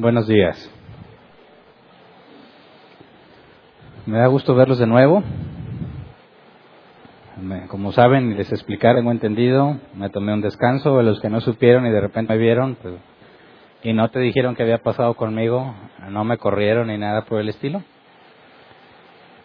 Buenos 0.00 0.28
días. 0.28 0.56
Me 4.06 4.18
da 4.18 4.28
gusto 4.28 4.54
verlos 4.54 4.78
de 4.78 4.86
nuevo. 4.86 5.24
Como 7.66 7.90
saben 7.90 8.36
les 8.36 8.52
explicar, 8.52 8.94
tengo 8.94 9.10
entendido, 9.10 9.76
me 9.94 10.08
tomé 10.08 10.32
un 10.32 10.40
descanso. 10.40 11.02
Los 11.02 11.20
que 11.20 11.28
no 11.28 11.40
supieron 11.40 11.84
y 11.84 11.90
de 11.90 12.00
repente 12.00 12.32
me 12.32 12.38
vieron, 12.38 12.76
pues, 12.80 12.94
y 13.82 13.92
no 13.92 14.08
te 14.10 14.20
dijeron 14.20 14.54
qué 14.54 14.62
había 14.62 14.78
pasado 14.78 15.14
conmigo, 15.14 15.74
no 16.08 16.22
me 16.22 16.38
corrieron 16.38 16.86
ni 16.86 16.96
nada 16.96 17.24
por 17.24 17.40
el 17.40 17.48
estilo. 17.48 17.82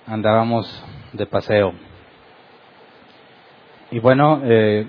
Andábamos 0.05 0.67
de 1.13 1.25
paseo. 1.25 1.73
Y 3.89 3.97
bueno, 3.97 4.39
eh, 4.43 4.85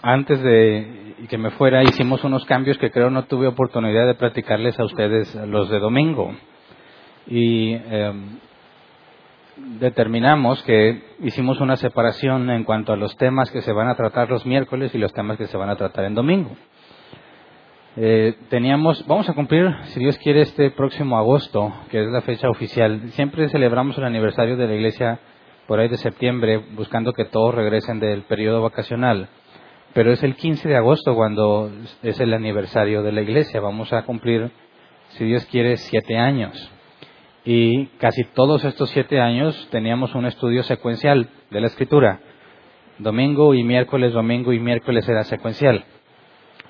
antes 0.00 0.40
de 0.40 1.01
que 1.28 1.38
me 1.38 1.50
fuera 1.50 1.82
hicimos 1.82 2.24
unos 2.24 2.44
cambios 2.46 2.78
que 2.78 2.90
creo 2.90 3.10
no 3.10 3.24
tuve 3.26 3.46
oportunidad 3.46 4.06
de 4.06 4.14
platicarles 4.14 4.78
a 4.80 4.84
ustedes 4.84 5.34
los 5.34 5.70
de 5.70 5.78
domingo. 5.78 6.34
Y 7.26 7.74
em, 7.74 8.38
determinamos 9.78 10.62
que 10.64 11.02
hicimos 11.20 11.60
una 11.60 11.76
separación 11.76 12.50
en 12.50 12.64
cuanto 12.64 12.92
a 12.92 12.96
los 12.96 13.16
temas 13.16 13.50
que 13.50 13.62
se 13.62 13.72
van 13.72 13.88
a 13.88 13.94
tratar 13.94 14.30
los 14.30 14.44
miércoles 14.46 14.94
y 14.94 14.98
los 14.98 15.12
temas 15.12 15.38
que 15.38 15.46
se 15.46 15.56
van 15.56 15.70
a 15.70 15.76
tratar 15.76 16.04
en 16.06 16.14
domingo. 16.14 16.50
Eh, 17.94 18.34
teníamos, 18.48 19.06
vamos 19.06 19.28
a 19.28 19.34
cumplir, 19.34 19.70
si 19.84 20.00
Dios 20.00 20.18
quiere, 20.18 20.40
este 20.40 20.70
próximo 20.70 21.18
agosto, 21.18 21.72
que 21.90 22.02
es 22.02 22.10
la 22.10 22.22
fecha 22.22 22.48
oficial. 22.48 23.00
Siempre 23.10 23.48
celebramos 23.50 23.96
el 23.98 24.04
aniversario 24.04 24.56
de 24.56 24.66
la 24.66 24.74
iglesia 24.74 25.20
por 25.66 25.78
ahí 25.78 25.88
de 25.88 25.98
septiembre, 25.98 26.64
buscando 26.74 27.12
que 27.12 27.26
todos 27.26 27.54
regresen 27.54 28.00
del 28.00 28.22
periodo 28.22 28.62
vacacional 28.62 29.28
pero 29.94 30.12
es 30.12 30.22
el 30.22 30.36
15 30.36 30.68
de 30.68 30.76
agosto 30.76 31.14
cuando 31.14 31.70
es 32.02 32.18
el 32.20 32.32
aniversario 32.32 33.02
de 33.02 33.12
la 33.12 33.22
iglesia. 33.22 33.60
Vamos 33.60 33.92
a 33.92 34.02
cumplir, 34.02 34.50
si 35.10 35.24
Dios 35.24 35.44
quiere, 35.46 35.76
siete 35.76 36.16
años. 36.16 36.70
Y 37.44 37.86
casi 37.98 38.24
todos 38.24 38.64
estos 38.64 38.90
siete 38.90 39.20
años 39.20 39.68
teníamos 39.70 40.14
un 40.14 40.26
estudio 40.26 40.62
secuencial 40.62 41.28
de 41.50 41.60
la 41.60 41.66
escritura. 41.66 42.20
Domingo 42.98 43.54
y 43.54 43.64
miércoles, 43.64 44.12
domingo 44.12 44.52
y 44.52 44.60
miércoles 44.60 45.08
era 45.08 45.24
secuencial. 45.24 45.84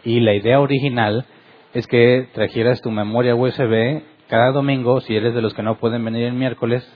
Y 0.04 0.20
la 0.20 0.34
idea 0.34 0.60
original 0.60 1.26
es 1.74 1.86
que 1.86 2.28
trajeras 2.32 2.80
tu 2.80 2.90
memoria 2.90 3.34
USB 3.34 4.02
cada 4.28 4.50
domingo, 4.50 5.00
si 5.00 5.14
eres 5.14 5.34
de 5.34 5.42
los 5.42 5.52
que 5.52 5.62
no 5.62 5.78
pueden 5.78 6.04
venir 6.04 6.24
el 6.24 6.32
miércoles, 6.32 6.90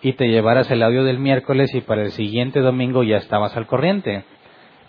y 0.00 0.14
te 0.14 0.28
llevaras 0.28 0.70
el 0.70 0.82
audio 0.82 1.04
del 1.04 1.18
miércoles 1.18 1.74
y 1.74 1.82
para 1.82 2.02
el 2.02 2.12
siguiente 2.12 2.60
domingo 2.60 3.02
ya 3.02 3.18
estabas 3.18 3.56
al 3.56 3.66
corriente. 3.66 4.24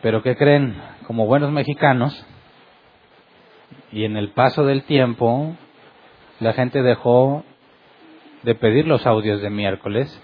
Pero 0.01 0.21
¿qué 0.21 0.35
creen? 0.35 0.75
Como 1.05 1.25
buenos 1.25 1.51
mexicanos, 1.51 2.25
y 3.91 4.03
en 4.03 4.17
el 4.17 4.29
paso 4.29 4.65
del 4.65 4.83
tiempo, 4.83 5.55
la 6.39 6.53
gente 6.53 6.81
dejó 6.81 7.43
de 8.43 8.55
pedir 8.55 8.87
los 8.87 9.05
audios 9.07 9.41
de 9.41 9.49
miércoles 9.49 10.21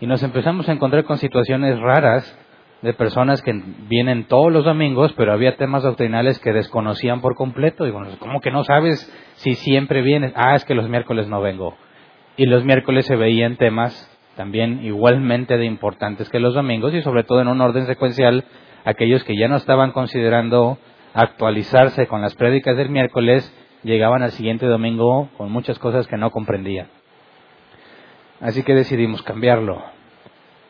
y 0.00 0.06
nos 0.06 0.22
empezamos 0.22 0.68
a 0.68 0.72
encontrar 0.72 1.04
con 1.04 1.18
situaciones 1.18 1.78
raras 1.78 2.36
de 2.82 2.94
personas 2.94 3.42
que 3.42 3.52
vienen 3.88 4.24
todos 4.24 4.50
los 4.50 4.64
domingos, 4.64 5.12
pero 5.12 5.32
había 5.32 5.56
temas 5.56 5.82
doctrinales 5.82 6.38
que 6.38 6.52
desconocían 6.52 7.20
por 7.20 7.34
completo. 7.34 7.84
Bueno, 7.92 8.08
¿cómo 8.18 8.40
que 8.40 8.50
no 8.50 8.64
sabes 8.64 9.12
si 9.34 9.54
siempre 9.54 10.00
vienes? 10.00 10.32
Ah, 10.34 10.54
es 10.54 10.64
que 10.64 10.74
los 10.74 10.88
miércoles 10.88 11.28
no 11.28 11.42
vengo. 11.42 11.76
Y 12.38 12.46
los 12.46 12.64
miércoles 12.64 13.04
se 13.04 13.16
veían 13.16 13.56
temas 13.56 14.06
también 14.36 14.82
igualmente 14.82 15.58
de 15.58 15.66
importantes 15.66 16.30
que 16.30 16.40
los 16.40 16.54
domingos 16.54 16.94
y 16.94 17.02
sobre 17.02 17.24
todo 17.24 17.42
en 17.42 17.48
un 17.48 17.60
orden 17.60 17.84
secuencial 17.84 18.44
aquellos 18.84 19.24
que 19.24 19.36
ya 19.36 19.48
no 19.48 19.56
estaban 19.56 19.92
considerando 19.92 20.78
actualizarse 21.14 22.06
con 22.06 22.22
las 22.22 22.34
prédicas 22.34 22.76
del 22.76 22.90
miércoles, 22.90 23.52
llegaban 23.82 24.22
al 24.22 24.32
siguiente 24.32 24.66
domingo 24.66 25.28
con 25.36 25.50
muchas 25.50 25.78
cosas 25.78 26.06
que 26.06 26.16
no 26.16 26.30
comprendían. 26.30 26.88
Así 28.40 28.62
que 28.62 28.74
decidimos 28.74 29.22
cambiarlo. 29.22 29.82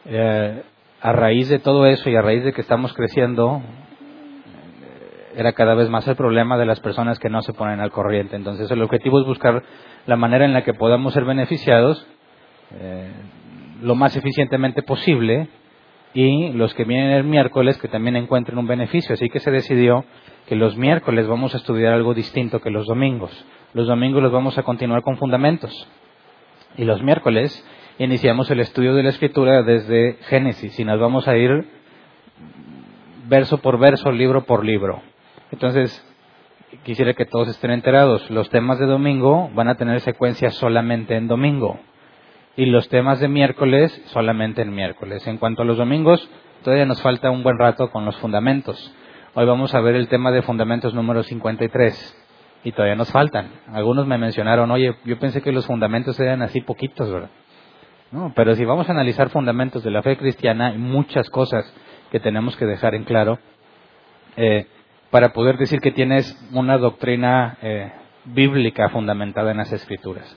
Eh, 0.06 0.62
a 1.00 1.12
raíz 1.12 1.48
de 1.48 1.59
todo 1.59 1.87
eso 1.87 2.10
y 2.10 2.16
a 2.16 2.22
raíz 2.22 2.44
de 2.44 2.53
que 2.53 2.60
estamos 2.60 2.93
creciendo, 2.93 3.62
era 5.37 5.53
cada 5.53 5.75
vez 5.75 5.88
más 5.88 6.06
el 6.09 6.16
problema 6.16 6.59
de 6.59 6.66
las 6.66 6.81
personas 6.81 7.19
que 7.19 7.31
no 7.31 7.42
se 7.42 7.53
ponen 7.53 7.81
al 7.81 7.91
corriente. 7.91 8.37
Entonces 8.37 8.71
el 8.71 8.82
objetivo 8.82 9.21
es 9.21 9.27
buscar 9.27 9.62
la 10.06 10.16
manera 10.16 10.44
en 10.44 10.53
la 10.53 10.65
que 10.65 10.75
podamos 10.75 11.15
ser 11.15 11.25
beneficiados 11.25 12.06
eh, 12.72 13.10
lo 13.82 13.94
más 13.94 14.16
eficientemente 14.16 14.82
posible 14.82 15.48
y 16.12 16.53
los 16.53 16.75
que 16.75 16.84
vienen 16.84 17.10
el 17.10 17.25
miércoles 17.25 17.78
que 17.78 17.88
también 17.88 18.16
encuentren 18.16 18.59
un 18.59 18.66
beneficio. 18.66 19.15
Así 19.15 19.28
que 19.28 19.41
se 19.41 19.50
decidió 19.50 20.04
que 20.47 20.56
los 20.56 20.76
miércoles 20.76 21.28
vamos 21.28 21.54
a 21.54 21.59
estudiar 21.59 21.93
algo 21.93 22.15
distinto 22.15 22.60
que 22.60 22.71
los 22.71 22.87
domingos. 22.87 23.31
Los 23.75 23.87
domingos 23.87 24.22
los 24.22 24.32
vamos 24.32 24.59
a 24.59 24.62
continuar 24.62 25.03
con 25.03 25.16
fundamentos. 25.16 25.88
Y 26.76 26.84
los 26.84 27.03
miércoles 27.03 27.65
iniciamos 27.98 28.50
el 28.50 28.60
estudio 28.60 28.94
de 28.94 29.03
la 29.03 29.10
escritura 29.10 29.62
desde 29.62 30.15
Génesis 30.28 30.78
y 30.78 30.84
nos 30.84 30.98
vamos 30.98 31.28
a 31.28 31.37
ir 31.37 31.69
verso 33.28 33.59
por 33.59 33.78
verso, 33.78 34.10
libro 34.10 34.44
por 34.44 34.65
libro. 34.65 35.03
Entonces, 35.53 36.04
quisiera 36.82 37.15
que 37.15 37.27
todos 37.27 37.48
estén 37.48 37.71
enterados. 37.71 38.28
Los 38.31 38.50
temas 38.50 38.78
de 38.81 38.87
domingo 38.87 39.50
van 39.54 39.69
a 39.69 39.77
tener 39.77 40.00
secuencia 40.00 40.50
solamente 40.50 41.15
en 41.15 41.28
domingo 41.28 41.78
y 42.60 42.66
los 42.66 42.91
temas 42.91 43.19
de 43.21 43.28
miércoles 43.28 43.91
solamente 44.09 44.60
en 44.60 44.75
miércoles. 44.75 45.26
En 45.26 45.38
cuanto 45.38 45.62
a 45.62 45.65
los 45.65 45.78
domingos, 45.78 46.28
todavía 46.62 46.84
nos 46.84 47.00
falta 47.00 47.31
un 47.31 47.43
buen 47.43 47.59
rato 47.59 47.91
con 47.91 48.04
los 48.04 48.15
fundamentos. 48.19 48.94
Hoy 49.32 49.47
vamos 49.47 49.75
a 49.75 49.81
ver 49.81 49.94
el 49.94 50.09
tema 50.09 50.31
de 50.31 50.43
fundamentos 50.43 50.93
número 50.93 51.22
53 51.22 52.22
y 52.65 52.72
todavía 52.72 52.97
nos 52.97 53.10
faltan. 53.10 53.48
Algunos 53.72 54.06
me 54.06 54.19
mencionaron, 54.19 54.71
oye, 54.71 54.94
yo 55.06 55.19
pensé 55.19 55.41
que 55.41 55.53
los 55.53 55.65
fundamentos 55.65 56.21
eran 56.21 56.43
así 56.43 56.60
poquitos, 56.60 57.10
¿verdad? 57.10 57.31
No, 58.12 58.34
pero 58.37 58.54
si 58.54 58.66
vamos 58.66 58.91
a 58.91 58.92
analizar 58.92 59.31
fundamentos 59.31 59.82
de 59.82 59.92
la 59.92 60.03
fe 60.03 60.19
cristiana, 60.19 60.66
hay 60.66 60.77
muchas 60.77 61.31
cosas 61.31 61.65
que 62.10 62.21
tenemos 62.21 62.59
que 62.59 62.66
dejar 62.66 62.94
en 62.94 63.04
claro 63.04 63.38
eh, 64.37 64.66
para 65.10 65.32
poder 65.32 65.56
decir 65.56 65.81
que 65.81 65.92
tienes 65.92 66.38
una 66.53 66.77
doctrina 66.77 67.56
eh, 67.62 67.91
bíblica 68.27 68.91
fundamentada 68.91 69.50
en 69.50 69.56
las 69.56 69.72
escrituras. 69.72 70.37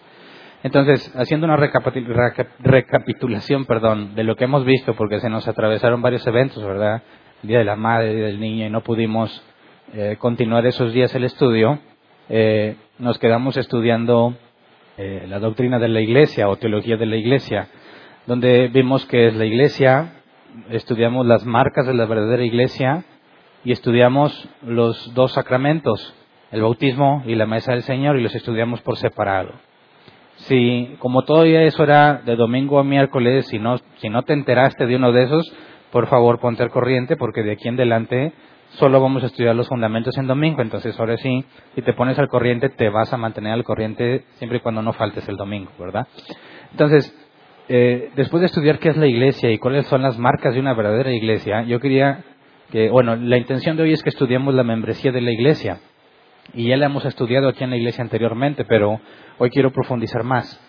Entonces, 0.64 1.14
haciendo 1.18 1.46
una 1.46 1.58
recapitulación, 1.58 3.66
perdón, 3.66 4.16
de 4.16 4.24
lo 4.24 4.38
que 4.38 4.46
hemos 4.46 4.64
visto, 4.64 4.96
porque 4.96 5.20
se 5.20 5.30
nos 5.30 5.46
atravesaron 5.46 6.02
varios 6.02 6.26
eventos, 6.26 6.64
¿verdad? 6.64 7.04
El 7.44 7.50
Día 7.50 7.60
de 7.60 7.66
la 7.66 7.76
Madre, 7.76 8.12
el 8.12 8.16
Día 8.16 8.26
del 8.28 8.40
Niño, 8.40 8.68
y 8.68 8.70
no 8.70 8.80
pudimos 8.80 9.44
eh, 9.94 10.16
continuar 10.18 10.66
esos 10.66 10.94
días 10.94 11.14
el 11.16 11.26
estudio, 11.26 11.80
eh, 12.30 12.78
nos 12.98 13.20
quedamos 13.20 13.58
estudiando 13.58 14.36
eh, 14.98 15.26
la 15.28 15.40
doctrina 15.40 15.80
de 15.80 15.90
la 15.90 16.00
Iglesia 16.00 16.48
o 16.48 16.56
teología 16.56 16.96
de 16.96 17.08
la 17.08 17.18
Iglesia, 17.18 17.68
donde 18.26 18.70
vimos 18.70 19.06
que 19.08 19.28
es 19.28 19.36
la 19.36 19.44
Iglesia, 19.44 20.14
estudiamos 20.70 21.26
las 21.26 21.46
marcas 21.46 21.86
de 21.86 21.94
la 21.94 22.06
verdadera 22.06 22.46
Iglesia 22.46 23.04
y 23.66 23.74
estudiamos 23.74 24.48
los 24.66 25.14
dos 25.14 25.34
sacramentos, 25.34 26.16
el 26.52 26.62
bautismo 26.62 27.22
y 27.26 27.36
la 27.36 27.48
mesa 27.48 27.74
del 27.74 27.84
Señor, 27.84 28.18
y 28.18 28.24
los 28.24 28.34
estudiamos 28.34 28.80
por 28.80 28.96
separado 28.96 29.52
si 30.36 30.96
como 31.00 31.24
todavía 31.24 31.64
eso 31.64 31.84
era 31.84 32.22
de 32.26 32.36
domingo 32.36 32.80
a 32.80 32.84
miércoles, 32.84 33.48
si 33.48 33.60
no, 33.60 33.78
si 33.98 34.10
no 34.10 34.24
te 34.24 34.34
enteraste 34.34 34.86
de 34.86 34.96
uno 34.96 35.12
de 35.12 35.24
esos, 35.24 35.54
por 35.92 36.08
favor 36.08 36.40
ponte 36.40 36.64
al 36.64 36.70
corriente 36.70 37.16
porque 37.16 37.44
de 37.44 37.54
aquí 37.54 37.68
en 37.68 37.76
adelante 37.76 38.34
solo 38.72 39.00
vamos 39.00 39.24
a 39.24 39.28
estudiar 39.28 39.56
los 39.56 39.68
fundamentos 39.68 40.18
en 40.18 40.28
domingo. 40.28 40.62
Entonces 40.62 41.00
ahora 41.00 41.18
sí, 41.18 41.46
si 41.76 41.82
te 41.82 41.94
pones 41.94 42.18
al 42.20 42.28
corriente, 42.28 42.70
te 42.70 42.90
vas 42.90 43.14
a 43.14 43.18
mantener 43.18 43.54
al 43.54 43.64
corriente 43.64 44.26
siempre 44.36 44.58
y 44.58 44.62
cuando 44.62 44.82
no 44.82 44.94
faltes 44.94 45.28
el 45.30 45.38
domingo, 45.38 45.72
¿verdad? 45.80 46.08
Entonces, 46.72 47.16
eh, 47.70 48.10
después 48.16 48.42
de 48.42 48.48
estudiar 48.48 48.80
qué 48.80 48.90
es 48.90 48.98
la 48.98 49.08
iglesia 49.08 49.52
y 49.52 49.60
cuáles 49.60 49.86
son 49.86 50.02
las 50.02 50.18
marcas 50.18 50.54
de 50.54 50.60
una 50.60 50.74
verdadera 50.74 51.12
iglesia, 51.12 51.62
yo 51.64 51.80
quería 51.80 52.24
que, 52.72 52.90
bueno, 52.90 53.16
la 53.16 53.38
intención 53.38 53.78
de 53.78 53.84
hoy 53.84 53.94
es 53.94 54.02
que 54.02 54.10
estudiemos 54.10 54.54
la 54.56 54.64
membresía 54.64 55.12
de 55.12 55.22
la 55.22 55.32
iglesia 55.32 55.80
y 56.54 56.68
ya 56.68 56.78
la 56.78 56.88
hemos 56.88 57.06
estudiado 57.06 57.48
aquí 57.50 57.64
en 57.64 57.70
la 57.70 57.78
iglesia 57.78 58.04
anteriormente, 58.04 58.66
pero 58.66 59.00
hoy 59.38 59.50
quiero 59.50 59.72
profundizar 59.72 60.24
más. 60.24 60.60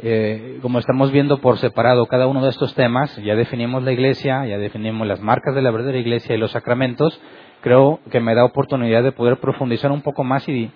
Eh, 0.00 0.58
como 0.62 0.78
estamos 0.78 1.10
viendo 1.10 1.40
por 1.40 1.58
separado 1.58 2.06
cada 2.06 2.28
uno 2.28 2.42
de 2.44 2.50
estos 2.50 2.74
temas, 2.74 3.16
ya 3.16 3.34
definimos 3.34 3.82
la 3.82 3.92
iglesia, 3.92 4.46
ya 4.46 4.56
definimos 4.56 5.06
las 5.08 5.20
marcas 5.20 5.56
de 5.56 5.62
la 5.62 5.72
verdadera 5.72 5.98
iglesia 5.98 6.36
y 6.36 6.38
los 6.38 6.52
sacramentos, 6.52 7.20
creo 7.62 7.98
que 8.10 8.20
me 8.20 8.34
da 8.34 8.44
oportunidad 8.44 9.02
de 9.02 9.12
poder 9.12 9.38
profundizar 9.40 9.90
un 9.90 10.02
poco 10.02 10.22
más 10.22 10.48
y 10.48 10.70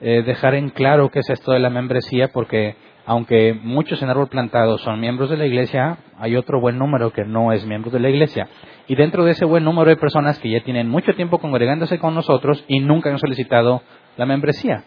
eh, 0.00 0.22
dejar 0.26 0.54
en 0.54 0.70
claro 0.70 1.10
qué 1.10 1.20
es 1.20 1.30
esto 1.30 1.52
de 1.52 1.60
la 1.60 1.70
membresía, 1.70 2.28
porque 2.32 2.74
aunque 3.06 3.54
muchos 3.54 4.02
en 4.02 4.08
árbol 4.08 4.28
plantado 4.28 4.78
son 4.78 4.98
miembros 4.98 5.30
de 5.30 5.36
la 5.36 5.46
iglesia, 5.46 5.98
hay 6.18 6.36
otro 6.36 6.60
buen 6.60 6.78
número 6.78 7.12
que 7.12 7.24
no 7.24 7.52
es 7.52 7.64
miembro 7.66 7.90
de 7.90 8.00
la 8.00 8.10
iglesia. 8.10 8.48
Y 8.86 8.96
dentro 8.96 9.24
de 9.24 9.32
ese 9.32 9.44
buen 9.44 9.64
número 9.64 9.90
hay 9.90 9.96
personas 9.96 10.38
que 10.38 10.50
ya 10.50 10.62
tienen 10.62 10.88
mucho 10.88 11.14
tiempo 11.14 11.38
congregándose 11.38 11.98
con 11.98 12.14
nosotros 12.14 12.64
y 12.68 12.80
nunca 12.80 13.10
han 13.10 13.18
solicitado 13.18 13.82
la 14.16 14.26
membresía. 14.26 14.84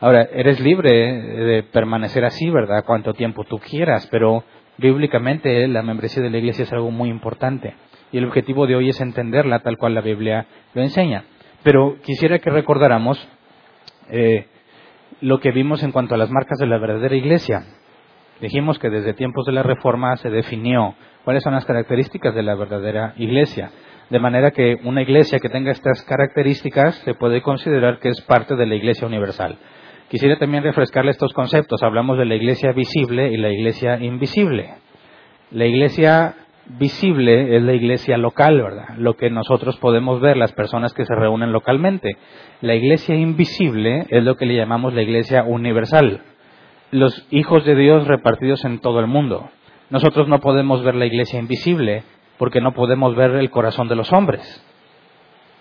Ahora, 0.00 0.28
eres 0.32 0.60
libre 0.60 0.90
de 0.90 1.62
permanecer 1.62 2.24
así, 2.24 2.50
¿verdad? 2.50 2.84
Cuanto 2.84 3.14
tiempo 3.14 3.44
tú 3.44 3.58
quieras, 3.58 4.06
pero 4.10 4.44
bíblicamente 4.78 5.66
la 5.68 5.82
membresía 5.82 6.22
de 6.22 6.30
la 6.30 6.38
iglesia 6.38 6.64
es 6.64 6.72
algo 6.72 6.90
muy 6.90 7.08
importante. 7.08 7.74
Y 8.12 8.18
el 8.18 8.26
objetivo 8.26 8.66
de 8.66 8.76
hoy 8.76 8.90
es 8.90 9.00
entenderla 9.00 9.60
tal 9.60 9.78
cual 9.78 9.94
la 9.94 10.00
Biblia 10.00 10.46
lo 10.74 10.82
enseña. 10.82 11.24
Pero 11.62 11.96
quisiera 12.04 12.38
que 12.38 12.50
recordáramos 12.50 13.18
eh, 14.10 14.46
lo 15.20 15.40
que 15.40 15.50
vimos 15.50 15.82
en 15.82 15.90
cuanto 15.90 16.14
a 16.14 16.18
las 16.18 16.30
marcas 16.30 16.58
de 16.58 16.66
la 16.66 16.78
verdadera 16.78 17.16
iglesia. 17.16 17.64
Dijimos 18.40 18.78
que 18.78 18.90
desde 18.90 19.14
tiempos 19.14 19.46
de 19.46 19.52
la 19.52 19.62
Reforma 19.62 20.16
se 20.16 20.30
definió 20.30 20.94
cuáles 21.24 21.42
son 21.42 21.54
las 21.54 21.64
características 21.64 22.34
de 22.34 22.42
la 22.42 22.54
verdadera 22.54 23.14
iglesia. 23.16 23.70
De 24.10 24.18
manera 24.18 24.50
que 24.50 24.76
una 24.84 25.02
iglesia 25.02 25.38
que 25.38 25.48
tenga 25.48 25.72
estas 25.72 26.02
características 26.02 26.96
se 26.96 27.14
puede 27.14 27.42
considerar 27.42 27.98
que 28.00 28.10
es 28.10 28.20
parte 28.22 28.54
de 28.56 28.66
la 28.66 28.74
iglesia 28.74 29.06
universal. 29.06 29.56
Quisiera 30.10 30.38
también 30.38 30.62
refrescarle 30.62 31.10
estos 31.10 31.32
conceptos. 31.32 31.82
Hablamos 31.82 32.18
de 32.18 32.26
la 32.26 32.34
iglesia 32.34 32.72
visible 32.72 33.32
y 33.32 33.36
la 33.36 33.50
iglesia 33.50 33.98
invisible. 33.98 34.74
La 35.50 35.64
iglesia 35.64 36.34
visible 36.66 37.56
es 37.56 37.62
la 37.62 37.72
iglesia 37.72 38.16
local, 38.16 38.62
¿verdad? 38.62 38.96
Lo 38.98 39.14
que 39.14 39.30
nosotros 39.30 39.76
podemos 39.78 40.20
ver, 40.20 40.36
las 40.36 40.52
personas 40.52 40.92
que 40.92 41.04
se 41.04 41.14
reúnen 41.14 41.52
localmente. 41.52 42.16
La 42.60 42.74
iglesia 42.74 43.14
invisible 43.14 44.06
es 44.08 44.22
lo 44.22 44.36
que 44.36 44.46
le 44.46 44.56
llamamos 44.56 44.94
la 44.94 45.02
iglesia 45.02 45.44
universal. 45.44 46.22
Los 46.90 47.26
hijos 47.30 47.64
de 47.64 47.74
Dios 47.74 48.06
repartidos 48.06 48.64
en 48.64 48.78
todo 48.78 49.00
el 49.00 49.06
mundo. 49.06 49.48
Nosotros 49.90 50.28
no 50.28 50.40
podemos 50.40 50.82
ver 50.82 50.94
la 50.94 51.06
iglesia 51.06 51.40
invisible 51.40 52.04
porque 52.38 52.60
no 52.60 52.72
podemos 52.72 53.14
ver 53.16 53.32
el 53.32 53.50
corazón 53.50 53.88
de 53.88 53.96
los 53.96 54.12
hombres. 54.12 54.42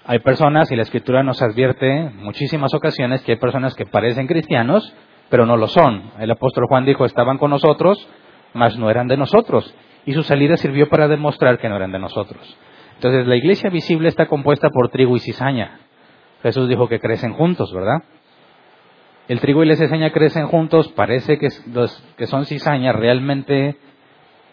Hay 0.05 0.19
personas, 0.19 0.71
y 0.71 0.75
la 0.75 0.81
escritura 0.81 1.23
nos 1.23 1.41
advierte 1.41 1.89
en 1.89 2.17
muchísimas 2.17 2.73
ocasiones, 2.73 3.21
que 3.23 3.33
hay 3.33 3.37
personas 3.37 3.73
que 3.73 3.85
parecen 3.85 4.27
cristianos, 4.27 4.93
pero 5.29 5.45
no 5.45 5.55
lo 5.55 5.67
son. 5.67 6.11
El 6.19 6.31
apóstol 6.31 6.65
Juan 6.67 6.85
dijo, 6.85 7.05
estaban 7.05 7.37
con 7.37 7.51
nosotros, 7.51 8.05
mas 8.53 8.77
no 8.77 8.89
eran 8.89 9.07
de 9.07 9.17
nosotros 9.17 9.73
y 10.05 10.13
su 10.13 10.23
salida 10.23 10.57
sirvió 10.57 10.89
para 10.89 11.07
demostrar 11.07 11.59
que 11.59 11.69
no 11.69 11.75
eran 11.75 11.91
de 11.91 11.99
nosotros. 11.99 12.57
Entonces, 12.95 13.27
la 13.27 13.35
iglesia 13.35 13.69
visible 13.69 14.09
está 14.09 14.27
compuesta 14.27 14.69
por 14.69 14.89
trigo 14.89 15.15
y 15.15 15.19
cizaña. 15.19 15.79
Jesús 16.41 16.67
dijo 16.67 16.87
que 16.87 16.99
crecen 16.99 17.33
juntos, 17.33 17.71
¿verdad? 17.73 17.99
El 19.27 19.39
trigo 19.39 19.63
y 19.63 19.67
la 19.67 19.75
cizaña 19.75 20.11
crecen 20.11 20.47
juntos, 20.47 20.89
parece 20.89 21.37
que 21.37 21.47
los 21.73 21.95
que 22.17 22.27
son 22.27 22.45
cizaña 22.45 22.91
realmente 22.91 23.77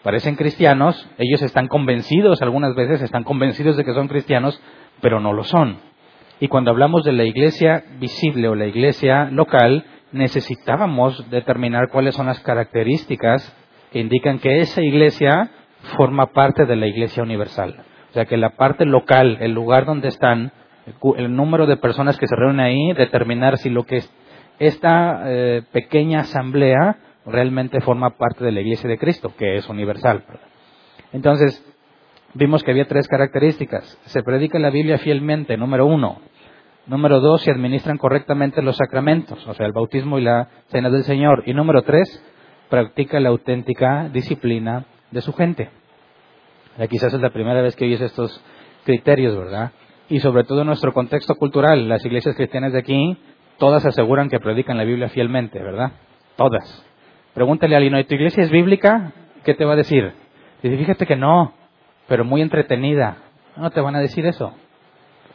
parecen 0.01 0.35
cristianos, 0.35 1.09
ellos 1.17 1.41
están 1.41 1.67
convencidos, 1.67 2.41
algunas 2.41 2.73
veces 2.73 3.01
están 3.01 3.23
convencidos 3.23 3.75
de 3.75 3.83
que 3.83 3.93
son 3.93 4.07
cristianos, 4.07 4.61
pero 5.01 5.19
no 5.19 5.33
lo 5.33 5.43
son. 5.43 5.79
Y 6.39 6.47
cuando 6.47 6.71
hablamos 6.71 7.03
de 7.03 7.11
la 7.11 7.25
iglesia 7.25 7.83
visible 7.99 8.47
o 8.47 8.55
la 8.55 8.65
iglesia 8.65 9.25
local, 9.25 9.85
necesitábamos 10.11 11.29
determinar 11.29 11.89
cuáles 11.91 12.15
son 12.15 12.27
las 12.27 12.39
características 12.39 13.55
que 13.91 13.99
indican 13.99 14.39
que 14.39 14.61
esa 14.61 14.81
iglesia 14.81 15.51
forma 15.97 16.27
parte 16.27 16.65
de 16.65 16.75
la 16.77 16.87
iglesia 16.87 17.23
universal. 17.23 17.83
O 18.09 18.13
sea, 18.13 18.25
que 18.25 18.37
la 18.37 18.51
parte 18.51 18.85
local, 18.85 19.37
el 19.41 19.51
lugar 19.51 19.85
donde 19.85 20.07
están, 20.07 20.51
el 21.17 21.35
número 21.35 21.67
de 21.67 21.77
personas 21.77 22.17
que 22.17 22.27
se 22.27 22.35
reúnen 22.35 22.59
ahí, 22.59 22.93
determinar 22.93 23.57
si 23.57 23.69
lo 23.69 23.83
que 23.83 24.01
esta 24.61 25.23
eh, 25.25 25.63
pequeña 25.71 26.19
asamblea 26.19 26.97
realmente 27.25 27.81
forma 27.81 28.11
parte 28.11 28.45
de 28.45 28.51
la 28.51 28.61
iglesia 28.61 28.87
de 28.87 28.99
Cristo, 28.99 29.33
que 29.35 29.55
es 29.55 29.67
universal. 29.67 30.23
Entonces, 31.11 31.65
vimos 32.35 32.63
que 32.63 32.69
había 32.69 32.87
tres 32.87 33.07
características. 33.07 33.97
Se 34.05 34.21
predica 34.21 34.59
la 34.59 34.69
Biblia 34.69 34.99
fielmente, 34.99 35.57
número 35.57 35.87
uno. 35.87 36.21
Número 36.85 37.19
dos, 37.19 37.41
se 37.41 37.49
administran 37.49 37.97
correctamente 37.97 38.61
los 38.61 38.77
sacramentos, 38.77 39.47
o 39.47 39.53
sea, 39.55 39.65
el 39.65 39.71
bautismo 39.71 40.19
y 40.19 40.23
la 40.23 40.49
cena 40.67 40.91
del 40.91 41.05
Señor. 41.05 41.41
Y 41.47 41.55
número 41.55 41.81
tres, 41.81 42.23
practica 42.69 43.19
la 43.19 43.29
auténtica 43.29 44.09
disciplina 44.09 44.85
de 45.09 45.21
su 45.21 45.33
gente. 45.33 45.71
Ya 46.77 46.85
quizás 46.85 47.11
es 47.11 47.19
la 47.19 47.31
primera 47.31 47.63
vez 47.63 47.75
que 47.75 47.85
oyes 47.85 48.01
estos 48.01 48.43
criterios, 48.85 49.35
¿verdad? 49.35 49.71
Y 50.07 50.19
sobre 50.19 50.43
todo 50.43 50.61
en 50.61 50.67
nuestro 50.67 50.93
contexto 50.93 51.33
cultural, 51.33 51.89
las 51.89 52.05
iglesias 52.05 52.35
cristianas 52.35 52.73
de 52.73 52.79
aquí, 52.79 53.17
todas 53.61 53.85
aseguran 53.85 54.27
que 54.27 54.39
predican 54.39 54.75
la 54.75 54.85
Biblia 54.85 55.07
fielmente, 55.09 55.61
¿verdad? 55.61 55.91
Todas. 56.35 56.83
Pregúntale 57.35 57.75
a 57.75 57.77
alguien, 57.77 58.03
¿tu 58.07 58.15
iglesia 58.15 58.41
es 58.41 58.49
bíblica? 58.49 59.11
¿Qué 59.43 59.53
te 59.53 59.65
va 59.65 59.73
a 59.73 59.75
decir? 59.75 60.13
Dice, 60.63 60.77
fíjate 60.77 61.05
que 61.05 61.15
no, 61.15 61.53
pero 62.07 62.25
muy 62.25 62.41
entretenida. 62.41 63.17
No 63.55 63.69
te 63.69 63.79
van 63.79 63.95
a 63.95 63.99
decir 63.99 64.25
eso. 64.25 64.51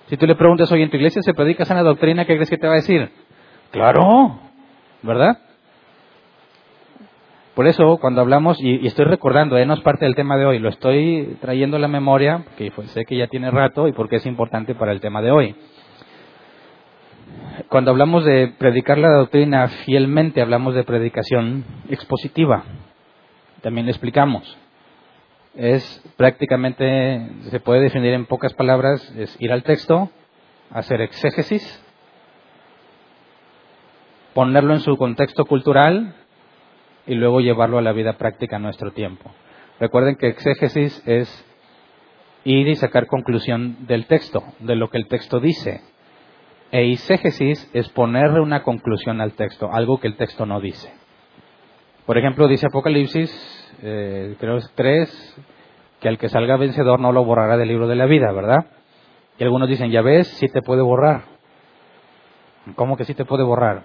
Si 0.09 0.17
tú 0.17 0.27
le 0.27 0.35
preguntas, 0.35 0.73
oye, 0.73 0.83
¿en 0.83 0.91
tu 0.91 0.97
iglesia 0.97 1.23
se 1.23 1.35
predica 1.35 1.65
sana 1.65 1.85
doctrina? 1.85 2.25
¿Qué 2.25 2.35
crees 2.35 2.51
que 2.51 2.59
te 2.59 2.67
va 2.67 2.73
a 2.73 2.83
decir? 2.83 3.13
Claro, 3.71 4.41
¿verdad? 5.03 5.39
Por 7.55 7.69
eso, 7.69 7.99
cuando 7.99 8.23
hablamos, 8.23 8.61
y, 8.61 8.85
estoy 8.89 9.05
recordando, 9.05 9.57
eh, 9.57 9.67
no 9.67 9.75
es 9.75 9.81
parte 9.83 10.05
del 10.05 10.17
tema 10.17 10.37
de 10.37 10.47
hoy, 10.47 10.59
lo 10.59 10.69
estoy 10.69 11.39
trayendo 11.41 11.77
a 11.77 11.81
la 11.81 11.87
memoria, 11.87 12.45
que 12.59 12.73
sé 12.87 13.05
que 13.05 13.17
ya 13.17 13.29
tiene 13.29 13.53
rato 13.53 13.87
y 13.87 13.93
porque 13.93 14.17
es 14.17 14.27
importante 14.27 14.75
para 14.75 14.91
el 14.91 15.01
tema 15.01 15.23
de 15.23 15.31
hoy. 15.31 15.55
Cuando 17.69 17.91
hablamos 17.91 18.25
de 18.25 18.49
predicar 18.59 18.99
la 18.99 19.13
doctrina 19.13 19.69
fielmente, 19.69 20.43
hablamos 20.43 20.75
de 20.75 20.85
predicación 20.85 21.65
expositiva. 21.89 22.65
También 23.63 23.87
le 23.87 23.93
explicamos. 23.93 24.57
Es 25.55 26.05
prácticamente, 26.17 27.27
se 27.51 27.61
puede 27.61 27.81
definir 27.81 28.13
en 28.13 28.27
pocas 28.27 28.53
palabras, 28.53 29.11
es 29.17 29.35
ir 29.41 29.53
al 29.53 29.63
texto, 29.63 30.11
hacer 30.71 31.01
exégesis, 31.01 31.83
ponerlo 34.35 34.75
en 34.75 34.81
su 34.81 34.97
contexto 34.99 35.47
cultural, 35.47 36.15
y 37.07 37.15
luego 37.15 37.41
llevarlo 37.41 37.79
a 37.79 37.83
la 37.83 37.93
vida 37.93 38.15
práctica 38.15 38.57
en 38.57 38.63
nuestro 38.63 38.93
tiempo. 38.93 39.31
Recuerden 39.79 40.17
que 40.17 40.29
exégesis 40.29 41.03
es 41.07 41.45
ir 42.45 42.69
y 42.69 42.77
sacar 42.77 43.07
conclusión 43.07 43.87
del 43.87 44.07
texto, 44.07 44.43
de 44.59 44.77
lo 44.77 44.91
que 44.91 44.99
el 44.99 45.09
texto 45.09 45.41
dice. 45.41 45.83
E 46.73 46.93
es 46.93 47.89
ponerle 47.91 48.41
una 48.41 48.63
conclusión 48.63 49.21
al 49.21 49.33
texto, 49.33 49.71
algo 49.73 49.99
que 49.99 50.09
el 50.09 50.17
texto 50.17 50.47
no 50.47 50.61
dice. 50.61 50.93
Por 52.07 52.19
ejemplo, 52.19 52.49
dice 52.49 52.67
Apocalipsis, 52.67 53.31
eh, 53.83 54.37
creo 54.39 54.57
es 54.57 54.71
3, 54.75 55.43
que 56.01 56.09
al 56.09 56.19
que 56.19 56.29
salga 56.29 56.57
vencedor 56.57 57.01
no 57.01 57.13
lo 57.13 57.25
borrará 57.25 57.57
del 57.57 57.69
libro 57.69 57.87
de 57.89 57.97
la 57.97 58.07
vida, 58.07 58.33
¿verdad? 58.33 58.67
Y 59.39 59.45
algunos 59.45 59.69
dicen, 59.69 59.91
ya 59.91 60.03
ves, 60.03 60.29
sí 60.29 60.49
te 60.49 60.63
puede 60.63 60.83
borrar. 60.83 61.23
¿Cómo 62.75 62.97
que 62.97 63.05
sí 63.05 63.15
te 63.15 63.25
puede 63.25 63.45
borrar? 63.45 63.85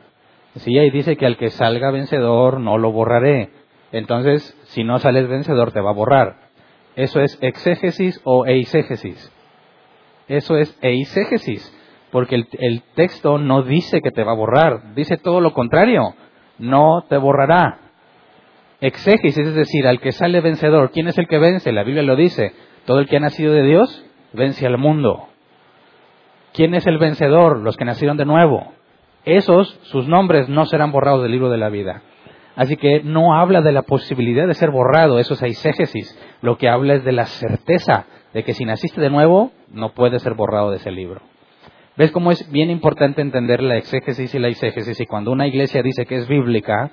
Sí, 0.55 0.77
ahí 0.77 0.89
dice 0.89 1.17
que 1.17 1.25
al 1.25 1.37
que 1.37 1.49
salga 1.49 1.91
vencedor 1.91 2.59
no 2.59 2.77
lo 2.77 2.91
borraré. 2.91 3.51
Entonces, 3.91 4.57
si 4.65 4.83
no 4.83 4.99
sales 4.99 5.27
vencedor, 5.27 5.71
te 5.71 5.81
va 5.81 5.91
a 5.91 5.93
borrar. 5.93 6.49
Eso 6.95 7.21
es 7.21 7.37
exégesis 7.41 8.19
o 8.23 8.45
eisegesis. 8.45 9.31
Eso 10.27 10.57
es 10.57 10.77
eisegesis, 10.81 11.73
porque 12.11 12.35
el, 12.35 12.83
texto 12.95 13.37
no 13.37 13.63
dice 13.63 14.01
que 14.01 14.11
te 14.11 14.23
va 14.23 14.31
a 14.31 14.35
borrar, 14.35 14.93
dice 14.95 15.17
todo 15.17 15.41
lo 15.41 15.53
contrario, 15.53 16.15
no 16.59 17.03
te 17.07 17.17
borrará. 17.17 17.79
Exégesis, 18.81 19.37
es 19.37 19.55
decir, 19.55 19.87
al 19.87 19.99
que 19.99 20.11
sale 20.11 20.41
vencedor, 20.41 20.91
¿quién 20.91 21.07
es 21.07 21.17
el 21.17 21.27
que 21.27 21.37
vence? 21.37 21.71
La 21.71 21.83
Biblia 21.83 22.03
lo 22.03 22.15
dice, 22.15 22.53
todo 22.85 22.99
el 22.99 23.07
que 23.07 23.17
ha 23.17 23.19
nacido 23.21 23.53
de 23.53 23.63
Dios 23.63 24.05
vence 24.33 24.65
al 24.65 24.77
mundo. 24.77 25.27
¿Quién 26.53 26.73
es 26.75 26.85
el 26.87 26.97
vencedor? 26.97 27.59
Los 27.59 27.77
que 27.77 27.85
nacieron 27.85 28.17
de 28.17 28.25
nuevo 28.25 28.73
esos, 29.25 29.79
sus 29.83 30.07
nombres 30.07 30.49
no 30.49 30.65
serán 30.65 30.91
borrados 30.91 31.21
del 31.21 31.31
libro 31.31 31.49
de 31.49 31.57
la 31.57 31.69
vida. 31.69 32.01
Así 32.55 32.75
que 32.75 33.01
no 33.03 33.35
habla 33.35 33.61
de 33.61 33.71
la 33.71 33.83
posibilidad 33.83 34.47
de 34.47 34.53
ser 34.53 34.71
borrado, 34.71 35.19
eso 35.19 35.35
es 35.35 35.41
exégesis. 35.43 36.17
Lo 36.41 36.57
que 36.57 36.69
habla 36.69 36.95
es 36.95 37.03
de 37.03 37.11
la 37.11 37.25
certeza 37.25 38.05
de 38.33 38.43
que 38.43 38.53
si 38.53 38.65
naciste 38.65 38.99
de 38.99 39.09
nuevo, 39.09 39.51
no 39.69 39.93
puedes 39.93 40.21
ser 40.21 40.33
borrado 40.33 40.71
de 40.71 40.77
ese 40.77 40.91
libro. 40.91 41.21
¿Ves 42.01 42.11
cómo 42.11 42.31
es 42.31 42.51
bien 42.51 42.71
importante 42.71 43.21
entender 43.21 43.61
la 43.61 43.77
exégesis 43.77 44.33
y 44.33 44.39
la 44.39 44.47
exégesis? 44.47 44.99
Y 44.99 45.05
cuando 45.05 45.31
una 45.31 45.45
iglesia 45.45 45.83
dice 45.83 46.07
que 46.07 46.15
es 46.15 46.27
bíblica, 46.27 46.89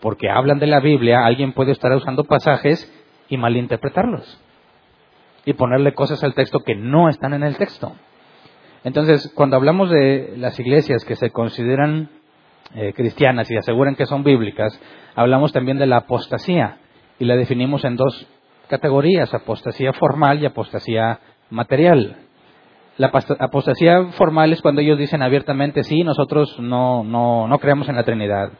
porque 0.00 0.30
hablan 0.30 0.60
de 0.60 0.68
la 0.68 0.78
Biblia, 0.78 1.26
alguien 1.26 1.54
puede 1.54 1.72
estar 1.72 1.90
usando 1.90 2.22
pasajes 2.22 2.88
y 3.28 3.36
malinterpretarlos. 3.36 4.40
Y 5.44 5.54
ponerle 5.54 5.92
cosas 5.92 6.22
al 6.22 6.34
texto 6.34 6.60
que 6.60 6.76
no 6.76 7.08
están 7.08 7.34
en 7.34 7.42
el 7.42 7.56
texto. 7.56 7.96
Entonces, 8.84 9.32
cuando 9.34 9.56
hablamos 9.56 9.90
de 9.90 10.34
las 10.36 10.56
iglesias 10.60 11.04
que 11.04 11.16
se 11.16 11.30
consideran 11.30 12.10
eh, 12.76 12.92
cristianas 12.94 13.50
y 13.50 13.56
aseguran 13.56 13.96
que 13.96 14.06
son 14.06 14.22
bíblicas, 14.22 14.80
hablamos 15.16 15.52
también 15.52 15.78
de 15.78 15.86
la 15.86 15.96
apostasía 15.96 16.78
y 17.18 17.24
la 17.24 17.34
definimos 17.34 17.84
en 17.84 17.96
dos 17.96 18.28
categorías, 18.68 19.34
apostasía 19.34 19.92
formal 19.94 20.40
y 20.40 20.46
apostasía 20.46 21.18
material. 21.50 22.23
La 22.96 23.08
apostasía 23.08 24.04
formal 24.12 24.52
es 24.52 24.62
cuando 24.62 24.80
ellos 24.80 24.98
dicen 24.98 25.22
abiertamente, 25.22 25.82
sí, 25.82 26.04
nosotros 26.04 26.58
no, 26.60 27.02
no, 27.02 27.48
no 27.48 27.58
creemos 27.58 27.88
en 27.88 27.96
la 27.96 28.04
Trinidad. 28.04 28.52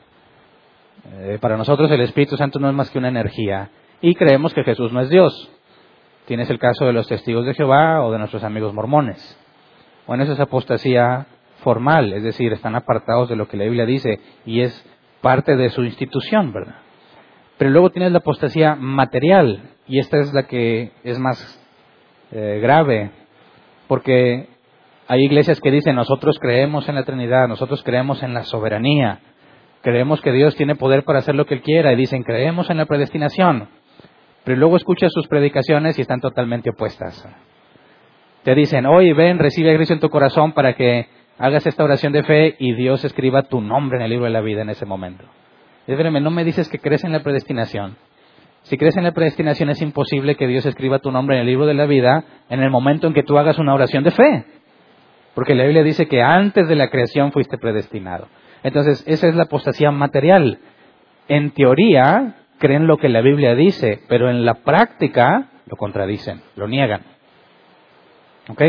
Eh, 1.13 1.39
para 1.41 1.57
nosotros 1.57 1.91
el 1.91 2.01
Espíritu 2.01 2.37
Santo 2.37 2.59
no 2.59 2.69
es 2.69 2.75
más 2.75 2.91
que 2.91 2.99
una 2.99 3.09
energía. 3.09 3.71
Y 4.01 4.15
creemos 4.15 4.53
que 4.53 4.65
Jesús 4.65 4.93
no 4.93 5.01
es 5.01 5.09
Dios. 5.09 5.51
Tienes 6.27 6.51
el 6.51 6.59
caso 6.59 6.85
de 6.85 6.93
los 6.93 7.07
testigos 7.07 7.47
de 7.47 7.55
Jehová 7.55 8.03
o 8.03 8.11
de 8.11 8.19
nuestros 8.19 8.43
amigos 8.43 8.75
mormones. 8.75 9.39
Bueno, 10.07 10.25
esa 10.25 10.33
es 10.33 10.41
apostasía 10.41 11.27
formal, 11.63 12.13
es 12.13 12.23
decir, 12.23 12.53
están 12.53 12.75
apartados 12.75 13.29
de 13.29 13.37
lo 13.37 13.49
que 13.49 13.57
la 13.57 13.65
Biblia 13.65 13.87
dice 13.87 14.21
y 14.45 14.61
es 14.61 14.85
parte 15.21 15.57
de 15.57 15.71
su 15.71 15.83
institución, 15.85 16.53
¿verdad? 16.53 16.77
Pero 17.57 17.71
luego 17.71 17.91
tienes 17.91 18.13
la 18.13 18.19
apostasía 18.19 18.75
material 18.75 19.71
y 19.87 19.99
esta 19.99 20.19
es 20.19 20.35
la 20.35 20.43
que 20.43 20.93
es 21.05 21.19
más 21.19 21.39
eh, 22.33 22.59
grave 22.61 23.13
porque 23.89 24.49
hay 25.07 25.25
iglesias 25.25 25.61
que 25.61 25.71
dicen, 25.71 25.97
nosotros 25.97 26.39
creemos 26.39 26.89
en 26.89 26.95
la 26.95 27.05
Trinidad, 27.05 27.49
nosotros 27.49 27.83
creemos 27.83 28.23
en 28.23 28.35
la 28.35 28.45
soberanía, 28.45 29.21
creemos 29.83 30.21
que 30.21 30.33
Dios 30.33 30.57
tiene 30.57 30.77
poder 30.77 31.05
para 31.05 31.19
hacer 31.19 31.35
lo 31.35 31.47
que 31.47 31.55
Él 31.55 31.63
quiera, 31.63 31.93
y 31.93 31.97
dicen, 31.97 32.23
creemos 32.23 32.71
en 32.71 32.79
la 32.79 32.87
predestinación. 32.87 33.69
Pero 34.45 34.59
luego 34.59 34.77
escuchas 34.77 35.13
sus 35.13 35.27
predicaciones 35.27 35.99
y 35.99 36.03
están 36.03 36.21
totalmente 36.21 36.71
opuestas. 36.71 37.27
Te 38.43 38.55
dicen, 38.55 38.87
oye, 38.87 39.15
ven, 39.15 39.39
recibe 39.39 39.73
a 39.73 39.77
Cristo 39.77 39.95
en 39.95 40.01
tu 40.01 40.11
corazón 40.11 40.53
para 40.53 40.75
que 40.75 41.07
hagas 41.39 41.67
esta 41.67 41.83
oración 41.83 42.13
de 42.13 42.23
fe 42.23 42.57
y 42.59 42.75
Dios 42.75 43.05
escriba 43.05 43.43
tu 43.43 43.61
nombre 43.61 43.99
en 43.99 44.05
el 44.05 44.11
libro 44.11 44.27
de 44.27 44.31
la 44.31 44.43
vida 44.43 44.63
en 44.63 44.71
ese 44.71 44.85
momento. 44.85 45.25
Espérame, 45.87 46.23
no 46.23 46.31
me 46.31 46.45
dices 46.45 46.69
que 46.69 46.79
crees 46.79 47.05
en 47.05 47.13
la 47.13 47.23
predestinación. 47.23 47.97
Si 48.65 48.79
crees 48.79 48.97
en 48.97 49.05
la 49.05 49.13
predestinación 49.13 49.69
es 49.69 49.81
imposible 49.83 50.37
que 50.37 50.47
Dios 50.47 50.65
escriba 50.65 50.99
tu 50.99 51.11
nombre 51.11 51.37
en 51.37 51.43
el 51.43 51.47
libro 51.47 51.67
de 51.67 51.75
la 51.75 51.87
vida 51.87 52.25
en 52.49 52.63
el 52.63 52.71
momento 52.71 53.07
en 53.07 53.15
que 53.15 53.23
tú 53.23 53.39
hagas 53.39 53.59
una 53.59 53.75
oración 53.75 54.05
de 54.05 54.11
fe. 54.11 54.45
Porque 55.35 55.55
la 55.55 55.65
Biblia 55.65 55.83
dice 55.83 56.07
que 56.07 56.23
antes 56.23 56.67
de 56.69 56.77
la 56.77 56.89
creación 56.89 57.33
fuiste 57.33 57.59
predestinado. 57.59 58.29
Entonces, 58.63 59.05
esa 59.07 59.29
es 59.29 59.35
la 59.35 59.45
apostasía 59.45 59.91
material. 59.91 60.59
En 61.29 61.51
teoría, 61.51 62.37
creen 62.59 62.87
lo 62.87 62.97
que 62.97 63.11
la 63.11 63.21
Biblia 63.21 63.55
dice, 63.55 64.01
pero 64.09 64.31
en 64.31 64.47
la 64.47 64.55
práctica 64.55 65.51
lo 65.67 65.77
contradicen, 65.77 66.41
lo 66.57 66.67
niegan. 66.67 67.03
¿Ok? 68.49 68.63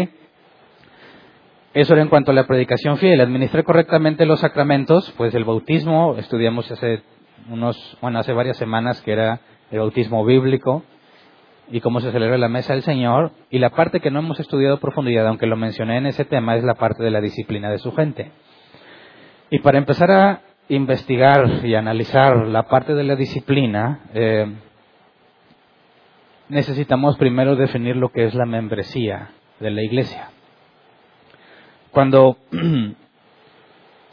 Eso 1.74 1.94
era 1.94 2.02
en 2.02 2.10
cuanto 2.10 2.32
a 2.32 2.34
la 2.34 2.48
predicación 2.48 2.98
fiel. 2.98 3.22
Administrar 3.22 3.64
correctamente 3.64 4.26
los 4.26 4.42
sacramentos, 4.42 5.14
pues 5.16 5.34
el 5.36 5.46
bautismo, 5.46 6.16
estudiamos 6.18 6.70
hace 6.72 7.02
unos, 7.50 7.98
bueno, 8.02 8.20
hace 8.20 8.34
varias 8.34 8.58
semanas 8.58 9.02
que 9.02 9.12
era 9.12 9.40
el 9.72 9.80
bautismo 9.80 10.26
bíblico 10.26 10.84
y 11.70 11.82
cómo 11.82 12.00
se 12.00 12.12
celebra 12.12 12.38
la 12.38 12.50
mesa 12.50 12.74
del 12.74 12.84
Señor. 12.84 13.32
Y 13.50 13.60
la 13.60 13.72
parte 13.72 14.00
que 14.00 14.12
no 14.12 14.20
hemos 14.20 14.40
estudiado 14.40 14.80
profundidad, 14.80 15.28
aunque 15.28 15.48
lo 15.48 15.56
mencioné 15.56 15.98
en 15.98 16.06
ese 16.06 16.26
tema, 16.26 16.56
es 16.56 16.64
la 16.64 16.76
parte 16.76 17.04
de 17.04 17.12
la 17.12 17.22
disciplina 17.22 17.70
de 17.70 17.80
su 17.80 17.92
gente. 17.92 18.32
Y 19.50 19.60
para 19.60 19.78
empezar 19.78 20.12
a 20.12 20.42
investigar 20.70 21.66
y 21.66 21.76
analizar 21.76 22.48
la 22.48 22.64
parte 22.64 22.94
de 22.94 23.04
la 23.04 23.16
disciplina, 23.16 24.02
eh, 24.14 24.52
necesitamos 26.50 27.18
primero 27.18 27.56
definir 27.56 27.96
lo 27.96 28.10
que 28.10 28.26
es 28.26 28.34
la 28.34 28.46
membresía 28.46 29.30
de 29.60 29.72
la 29.72 29.84
iglesia. 29.84 30.30
Cuando 31.92 32.38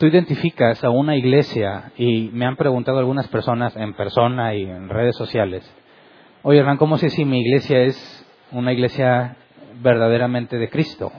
tú 0.03 0.07
identificas 0.09 0.83
a 0.83 0.91
una 0.91 1.17
iglesia, 1.17 1.93
y 1.97 2.29
me 2.33 2.45
han 2.45 2.57
preguntado 2.57 2.99
algunas 2.99 3.29
personas 3.29 3.77
en 3.77 3.95
persona 3.95 4.53
y 4.53 4.65
en 4.65 4.89
redes 4.89 5.15
sociales, 5.15 5.63
oye 6.43 6.59
Hernán, 6.59 6.77
¿cómo 6.77 6.99
sé 6.99 7.09
si 7.09 7.25
mi 7.25 7.41
iglesia 7.41 7.83
es 7.83 8.27
una 8.51 8.73
iglesia 8.73 9.37
verdaderamente 9.81 10.59
de 10.59 10.69
Cristo? 10.69 11.13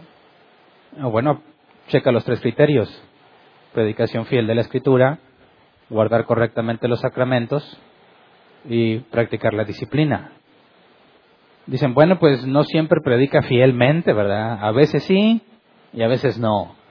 Bueno, 1.00 1.42
checa 1.88 2.12
los 2.12 2.25
tres 2.25 2.42
criterios. 2.42 2.90
Predicación 3.74 4.25
fiel 4.25 4.48
de 4.48 4.56
la 4.56 4.62
escritura, 4.62 5.20
guardar 5.90 6.25
correctamente 6.25 6.90
los 6.90 7.00
sacramentos 7.00 7.80
y 8.68 8.98
practicar 9.00 9.54
la 9.54 9.63
disciplina. 9.63 10.34
Dicen, 11.68 11.94
bueno, 11.94 12.20
pues 12.20 12.46
no 12.46 12.66
siempre 12.66 13.00
predica 13.02 13.44
fielmente, 13.44 14.12
¿verdad? 14.12 14.60
A 14.62 14.74
veces 14.74 15.06
sí 15.06 15.42
y 15.94 16.02
a 16.02 16.10
veces 16.10 16.38
no 16.38 16.83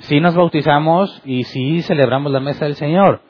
sí 0.00 0.20
nos 0.20 0.34
bautizamos 0.34 1.20
y 1.24 1.44
sí 1.44 1.82
celebramos 1.82 2.32
la 2.32 2.40
mesa 2.40 2.64
del 2.64 2.74
Señor. 2.74 3.20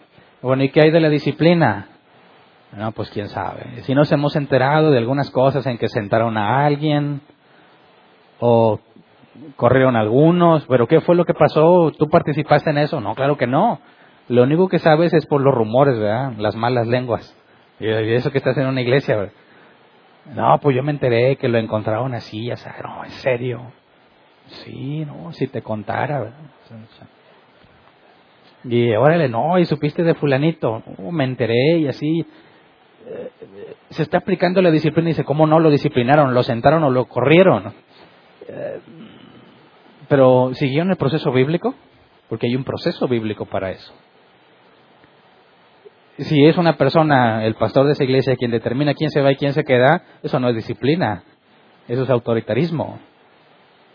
Bueno, 0.43 0.63
¿y 0.65 0.71
qué 0.71 0.83
hay 0.83 0.91
de 0.91 1.01
la 1.01 1.09
disciplina? 1.09 1.89
No, 2.77 2.93
pues 2.93 3.11
quién 3.11 3.29
sabe. 3.29 3.83
Si 3.83 3.95
nos 3.95 4.11
hemos 4.13 4.35
enterado 4.37 4.91
de 4.91 4.99
algunas 4.99 5.31
cosas 5.31 5.65
en 5.67 5.79
que 5.79 5.89
sentaron 5.89 6.37
a 6.37 6.67
alguien 6.67 7.21
o 8.41 8.81
corrieron 9.57 9.97
algunos, 9.97 10.67
pero 10.67 10.87
¿qué 10.87 11.01
fue 11.01 11.15
lo 11.15 11.25
que 11.25 11.35
pasó? 11.35 11.93
¿Tú 11.97 12.09
participaste 12.09 12.71
en 12.71 12.79
eso? 12.79 13.01
No, 13.01 13.15
claro 13.15 13.37
que 13.37 13.47
no. 13.47 13.81
Lo 14.29 14.43
único 14.43 14.69
que 14.69 14.79
sabes 14.79 15.13
es 15.13 15.27
por 15.27 15.41
los 15.41 15.55
rumores, 15.55 15.99
¿verdad? 15.99 16.33
Las 16.39 16.57
malas 16.57 16.87
lenguas. 16.87 17.37
Y 17.79 17.89
eso 17.89 18.31
que 18.31 18.39
estás 18.39 18.57
en 18.57 18.67
una 18.67 18.81
iglesia, 18.81 19.17
¿verdad? 19.17 19.33
No, 20.35 20.59
pues 20.61 20.75
yo 20.75 20.83
me 20.83 20.93
enteré 20.93 21.37
que 21.37 21.49
lo 21.49 21.59
encontraron 21.59 22.15
así, 22.15 22.47
ya 22.47 22.57
sabes, 22.57 22.83
no, 22.83 23.05
en 23.05 23.11
serio. 23.11 23.61
Sí, 24.47 25.05
no, 25.05 25.33
si 25.33 25.47
te 25.47 25.63
contara. 25.63 26.33
Y 28.65 28.95
órale, 28.95 29.29
no, 29.29 29.59
y 29.59 29.67
supiste 29.67 30.03
de 30.03 30.15
fulanito. 30.15 30.83
me 31.11 31.25
enteré 31.25 31.79
y 31.79 31.89
así. 31.89 32.27
Eh, 33.07 33.31
se 33.91 34.03
está 34.03 34.19
aplicando 34.19 34.63
la 34.63 34.71
disciplina 34.71 35.11
y 35.11 35.13
dice, 35.13 35.25
¿cómo 35.25 35.47
no 35.47 35.61
lo 35.61 35.71
disciplinaron? 35.71 36.33
¿Lo 36.33 36.43
sentaron 36.43 36.83
o 36.85 36.91
lo 36.91 37.05
corrieron? 37.05 37.75
Eh, 38.49 38.81
pero 40.09 40.53
¿siguieron 40.55 40.91
el 40.91 40.97
proceso 40.97 41.31
bíblico? 41.31 41.75
Porque 42.29 42.47
hay 42.47 42.57
un 42.57 42.65
proceso 42.65 43.07
bíblico 43.07 43.45
para 43.45 43.71
eso. 43.71 43.93
Si 46.19 46.45
es 46.45 46.57
una 46.57 46.77
persona, 46.77 47.45
el 47.45 47.55
pastor 47.57 47.87
de 47.87 47.93
esa 47.93 48.05
iglesia, 48.05 48.37
quien 48.37 48.51
determina 48.51 48.95
quién 48.95 49.11
se 49.11 49.21
va 49.21 49.33
y 49.33 49.37
quién 49.37 49.53
se 49.53 49.65
queda, 49.65 50.03
eso 50.23 50.39
no 50.39 50.49
es 50.49 50.55
disciplina, 50.55 51.25
eso 51.89 52.05
es 52.05 52.11
autoritarismo. 52.11 53.01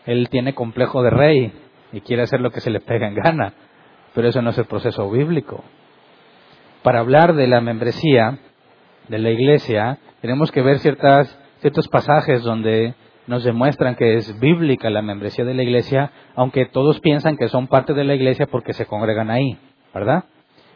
Él 0.06 0.30
tiene 0.30 0.54
complejo 0.54 1.02
de 1.02 1.10
rey 1.10 1.54
y 1.92 2.02
quiere 2.02 2.24
hacer 2.24 2.42
lo 2.42 2.52
que 2.52 2.62
se 2.62 2.70
le 2.70 2.80
pega 2.80 3.08
en 3.08 3.16
gana, 3.16 3.54
pero 4.14 4.28
eso 4.28 4.42
no 4.42 4.52
es 4.52 4.58
el 4.58 4.66
proceso 4.66 5.10
bíblico. 5.10 5.64
Para 6.84 7.00
hablar 7.00 7.36
de 7.36 7.48
la 7.48 7.62
membresía 7.62 8.40
de 9.08 9.20
la 9.20 9.30
iglesia, 9.30 9.98
tenemos 10.22 10.52
que 10.52 10.62
ver 10.62 10.80
ciertas, 10.80 11.38
ciertos 11.60 11.88
pasajes 11.88 12.44
donde 12.44 12.94
nos 13.28 13.44
demuestran 13.44 13.96
que 13.96 14.16
es 14.16 14.40
bíblica 14.40 14.90
la 14.90 15.02
membresía 15.02 15.46
de 15.46 15.54
la 15.54 15.64
iglesia, 15.64 16.12
aunque 16.36 16.66
todos 16.66 17.00
piensan 17.00 17.38
que 17.38 17.48
son 17.48 17.68
parte 17.68 17.94
de 17.94 18.04
la 18.04 18.16
iglesia 18.16 18.48
porque 18.48 18.74
se 18.74 18.86
congregan 18.86 19.30
ahí, 19.30 19.58
¿verdad? 19.94 20.24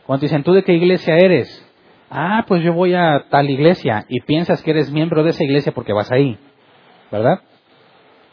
Cuando 0.05 0.23
dicen, 0.23 0.43
¿tú 0.43 0.53
de 0.53 0.63
qué 0.63 0.73
iglesia 0.73 1.17
eres? 1.17 1.65
Ah, 2.09 2.45
pues 2.47 2.61
yo 2.61 2.73
voy 2.73 2.93
a 2.93 3.25
tal 3.29 3.49
iglesia 3.49 4.05
y 4.07 4.21
piensas 4.21 4.61
que 4.61 4.71
eres 4.71 4.91
miembro 4.91 5.23
de 5.23 5.31
esa 5.31 5.43
iglesia 5.43 5.71
porque 5.71 5.93
vas 5.93 6.11
ahí, 6.11 6.37
¿verdad? 7.11 7.39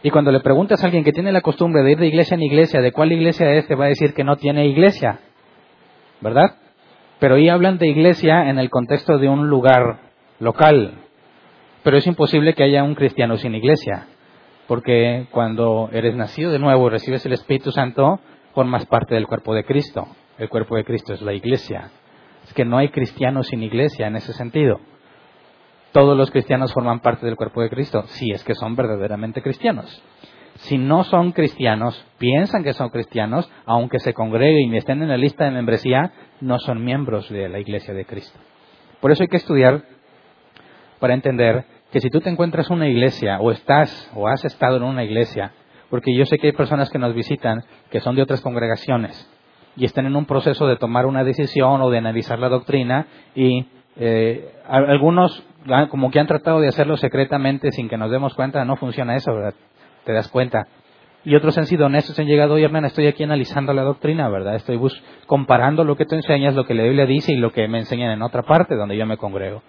Y 0.02 0.10
cuando 0.10 0.32
le 0.32 0.40
preguntas 0.40 0.82
a 0.82 0.86
alguien 0.86 1.04
que 1.04 1.12
tiene 1.12 1.32
la 1.32 1.42
costumbre 1.42 1.82
de 1.82 1.92
ir 1.92 1.98
de 1.98 2.06
iglesia 2.06 2.34
en 2.34 2.42
iglesia, 2.42 2.80
de 2.80 2.92
cuál 2.92 3.12
iglesia 3.12 3.52
es, 3.52 3.66
te 3.66 3.74
va 3.74 3.84
a 3.84 3.88
decir 3.88 4.14
que 4.14 4.24
no 4.24 4.36
tiene 4.36 4.66
iglesia. 4.66 5.20
¿Verdad? 6.20 6.56
Pero 7.18 7.34
ahí 7.34 7.50
hablan 7.50 7.76
de 7.76 7.88
iglesia 7.88 8.48
en 8.48 8.58
el 8.58 8.70
contexto 8.70 9.18
de 9.18 9.28
un 9.28 9.48
lugar 9.48 10.00
local. 10.38 10.94
Pero 11.82 11.98
es 11.98 12.06
imposible 12.06 12.54
que 12.54 12.64
haya 12.64 12.82
un 12.82 12.94
cristiano 12.94 13.36
sin 13.36 13.54
iglesia. 13.54 14.06
Porque 14.66 15.26
cuando 15.30 15.90
eres 15.92 16.14
nacido 16.14 16.50
de 16.50 16.58
nuevo 16.58 16.86
y 16.86 16.90
recibes 16.90 17.26
el 17.26 17.34
Espíritu 17.34 17.70
Santo, 17.70 18.20
formas 18.54 18.86
parte 18.86 19.14
del 19.14 19.26
cuerpo 19.26 19.54
de 19.54 19.64
Cristo. 19.64 20.06
El 20.38 20.48
cuerpo 20.48 20.76
de 20.76 20.84
Cristo 20.84 21.12
es 21.12 21.20
la 21.20 21.34
iglesia. 21.34 21.90
Es 22.44 22.54
que 22.54 22.64
no 22.64 22.78
hay 22.78 22.88
cristiano 22.88 23.42
sin 23.42 23.62
iglesia 23.62 24.06
en 24.06 24.16
ese 24.16 24.32
sentido 24.32 24.80
todos 25.92 26.16
los 26.16 26.30
cristianos 26.30 26.72
forman 26.72 27.00
parte 27.00 27.26
del 27.26 27.36
cuerpo 27.36 27.62
de 27.62 27.70
Cristo, 27.70 28.04
si 28.08 28.30
es 28.30 28.44
que 28.44 28.54
son 28.54 28.76
verdaderamente 28.76 29.42
cristianos. 29.42 30.02
Si 30.60 30.76
no 30.76 31.04
son 31.04 31.32
cristianos, 31.32 32.04
piensan 32.18 32.62
que 32.62 32.74
son 32.74 32.90
cristianos, 32.90 33.50
aunque 33.64 33.98
se 33.98 34.12
congreguen 34.12 34.74
y 34.74 34.76
estén 34.76 35.02
en 35.02 35.08
la 35.08 35.16
lista 35.16 35.44
de 35.44 35.52
membresía, 35.52 36.12
no 36.40 36.58
son 36.58 36.84
miembros 36.84 37.28
de 37.30 37.48
la 37.48 37.58
iglesia 37.58 37.94
de 37.94 38.04
Cristo. 38.04 38.38
Por 39.00 39.10
eso 39.10 39.22
hay 39.22 39.28
que 39.28 39.38
estudiar 39.38 39.82
para 40.98 41.14
entender 41.14 41.64
que 41.90 42.00
si 42.00 42.10
tú 42.10 42.20
te 42.20 42.28
encuentras 42.28 42.68
en 42.68 42.76
una 42.76 42.88
iglesia 42.88 43.40
o 43.40 43.50
estás 43.50 44.10
o 44.14 44.28
has 44.28 44.44
estado 44.44 44.76
en 44.76 44.82
una 44.82 45.02
iglesia, 45.02 45.52
porque 45.88 46.14
yo 46.14 46.26
sé 46.26 46.38
que 46.38 46.48
hay 46.48 46.52
personas 46.52 46.90
que 46.90 46.98
nos 46.98 47.14
visitan 47.14 47.64
que 47.90 48.00
son 48.00 48.14
de 48.14 48.22
otras 48.22 48.42
congregaciones 48.42 49.28
y 49.76 49.86
están 49.86 50.06
en 50.06 50.14
un 50.14 50.26
proceso 50.26 50.66
de 50.66 50.76
tomar 50.76 51.06
una 51.06 51.24
decisión 51.24 51.80
o 51.80 51.90
de 51.90 51.98
analizar 51.98 52.38
la 52.38 52.48
doctrina 52.48 53.06
y 53.34 53.66
eh, 53.96 54.52
algunos 54.66 55.44
como 55.90 56.10
que 56.10 56.20
han 56.20 56.26
tratado 56.26 56.60
de 56.60 56.68
hacerlo 56.68 56.96
secretamente 56.96 57.70
sin 57.72 57.88
que 57.88 57.98
nos 57.98 58.10
demos 58.10 58.34
cuenta, 58.34 58.64
no 58.64 58.76
funciona 58.76 59.16
eso, 59.16 59.32
¿verdad? 59.34 59.54
Te 60.04 60.12
das 60.12 60.28
cuenta. 60.28 60.66
Y 61.22 61.34
otros 61.34 61.58
han 61.58 61.66
sido 61.66 61.86
honestos, 61.86 62.18
han 62.18 62.26
llegado, 62.26 62.54
oye, 62.54 62.64
hermano, 62.64 62.86
estoy 62.86 63.06
aquí 63.06 63.22
analizando 63.22 63.74
la 63.74 63.82
doctrina, 63.82 64.28
¿verdad? 64.30 64.54
Estoy 64.54 64.80
comparando 65.26 65.84
lo 65.84 65.96
que 65.96 66.06
tú 66.06 66.14
enseñas, 66.14 66.54
lo 66.54 66.64
que 66.64 66.72
la 66.72 66.84
Biblia 66.84 67.04
dice 67.04 67.32
y 67.32 67.36
lo 67.36 67.52
que 67.52 67.68
me 67.68 67.78
enseñan 67.78 68.10
en 68.12 68.22
otra 68.22 68.42
parte 68.42 68.74
donde 68.74 68.96
yo 68.96 69.04
me 69.04 69.18
congrego. 69.18 69.62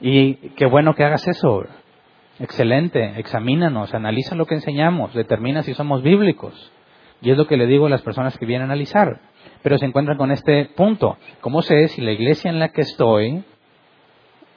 Y 0.00 0.34
qué 0.50 0.66
bueno 0.66 0.94
que 0.94 1.04
hagas 1.04 1.26
eso. 1.26 1.64
Excelente, 2.38 3.18
examínanos, 3.18 3.94
analiza 3.94 4.34
lo 4.34 4.44
que 4.44 4.54
enseñamos, 4.56 5.14
determina 5.14 5.62
si 5.62 5.72
somos 5.72 6.02
bíblicos. 6.02 6.72
Y 7.22 7.30
es 7.30 7.38
lo 7.38 7.46
que 7.46 7.56
le 7.56 7.66
digo 7.66 7.86
a 7.86 7.90
las 7.90 8.02
personas 8.02 8.36
que 8.36 8.46
vienen 8.46 8.68
a 8.68 8.72
analizar. 8.72 9.20
Pero 9.62 9.78
se 9.78 9.86
encuentran 9.86 10.18
con 10.18 10.30
este 10.30 10.66
punto. 10.76 11.16
¿Cómo 11.40 11.62
sé 11.62 11.88
si 11.88 12.02
la 12.02 12.12
iglesia 12.12 12.50
en 12.50 12.60
la 12.60 12.68
que 12.68 12.82
estoy 12.82 13.44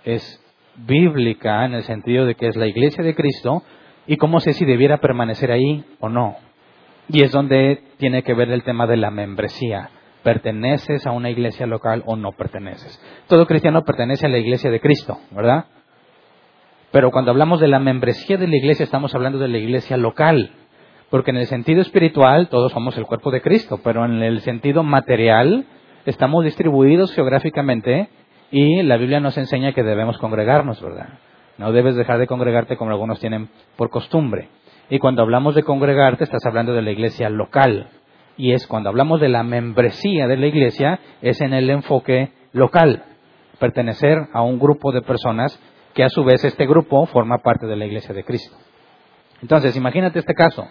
es 0.04 0.42
bíblica 0.76 1.66
en 1.66 1.74
el 1.74 1.84
sentido 1.84 2.26
de 2.26 2.36
que 2.36 2.48
es 2.48 2.56
la 2.56 2.68
iglesia 2.68 3.04
de 3.04 3.16
Cristo? 3.16 3.64
¿Y 4.08 4.18
cómo 4.18 4.40
sé 4.40 4.54
si 4.54 4.66
debiera 4.66 4.98
permanecer 4.98 5.52
ahí 5.52 5.84
o 6.00 6.10
no? 6.10 6.36
Y 7.08 7.24
es 7.24 7.32
donde 7.32 7.84
tiene 7.98 8.24
que 8.24 8.34
ver 8.34 8.50
el 8.52 8.64
tema 8.64 8.88
de 8.88 8.98
la 8.98 9.12
membresía. 9.12 9.90
¿Perteneces 10.24 11.08
a 11.08 11.12
una 11.12 11.30
iglesia 11.30 11.66
local 11.66 12.04
o 12.06 12.16
no 12.16 12.32
perteneces? 12.32 13.02
Todo 13.28 13.48
cristiano 13.48 13.84
pertenece 13.84 14.28
a 14.28 14.30
la 14.30 14.38
iglesia 14.38 14.70
de 14.70 14.80
Cristo, 14.80 15.18
¿verdad? 15.32 15.66
Pero 16.92 17.12
cuando 17.12 17.32
hablamos 17.32 17.60
de 17.60 17.68
la 17.68 17.80
membresía 17.80 18.38
de 18.38 18.48
la 18.48 18.56
iglesia 18.56 18.84
estamos 18.84 19.16
hablando 19.16 19.40
de 19.40 19.48
la 19.48 19.58
iglesia 19.58 19.98
local. 19.98 20.52
Porque 21.10 21.32
en 21.32 21.38
el 21.38 21.48
sentido 21.48 21.82
espiritual 21.82 22.50
todos 22.50 22.72
somos 22.72 22.98
el 22.98 23.06
cuerpo 23.06 23.32
de 23.32 23.42
Cristo, 23.42 23.80
pero 23.84 24.06
en 24.06 24.22
el 24.24 24.42
sentido 24.42 24.84
material 24.84 25.66
estamos 26.06 26.46
distribuidos 26.46 27.14
geográficamente 27.14 28.10
y 28.52 28.84
la 28.84 28.98
Biblia 28.98 29.20
nos 29.20 29.38
enseña 29.38 29.74
que 29.74 29.82
debemos 29.82 30.18
congregarnos, 30.18 30.82
¿verdad? 30.82 31.20
No 31.58 31.72
debes 31.72 31.96
dejar 31.96 32.20
de 32.20 32.28
congregarte 32.28 32.76
como 32.76 32.92
algunos 32.92 33.20
tienen 33.20 33.50
por 33.78 33.90
costumbre. 33.90 34.50
Y 34.90 35.00
cuando 35.00 35.22
hablamos 35.22 35.56
de 35.56 35.64
congregarte 35.64 36.26
estás 36.26 36.46
hablando 36.46 36.74
de 36.74 36.82
la 36.82 36.92
iglesia 36.92 37.30
local. 37.30 37.88
Y 38.36 38.52
es 38.52 38.68
cuando 38.68 38.90
hablamos 38.90 39.22
de 39.22 39.30
la 39.30 39.44
membresía 39.44 40.28
de 40.28 40.38
la 40.38 40.48
iglesia, 40.48 41.00
es 41.22 41.40
en 41.40 41.54
el 41.54 41.70
enfoque 41.70 42.32
local. 42.52 43.04
Pertenecer 43.60 44.18
a 44.34 44.42
un 44.42 44.60
grupo 44.60 44.92
de 44.92 45.02
personas 45.02 45.58
que 45.94 46.04
a 46.04 46.10
su 46.10 46.24
vez 46.24 46.44
este 46.44 46.66
grupo 46.66 47.06
forma 47.06 47.38
parte 47.38 47.68
de 47.68 47.76
la 47.76 47.86
iglesia 47.86 48.14
de 48.14 48.24
Cristo. 48.24 48.56
Entonces, 49.42 49.76
imagínate 49.78 50.20
este 50.20 50.34
caso. 50.34 50.68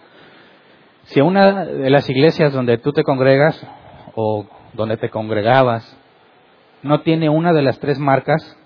Si 1.04 1.20
una 1.20 1.64
de 1.64 1.90
las 1.90 2.08
iglesias 2.10 2.52
donde 2.52 2.78
tú 2.78 2.92
te 2.92 3.04
congregas 3.04 3.66
o 4.14 4.46
donde 4.74 4.96
te 4.96 5.08
congregabas 5.08 5.96
no 6.82 7.02
tiene 7.02 7.28
una 7.28 7.52
de 7.52 7.62
las 7.62 7.78
tres 7.78 7.98
marcas, 7.98 8.56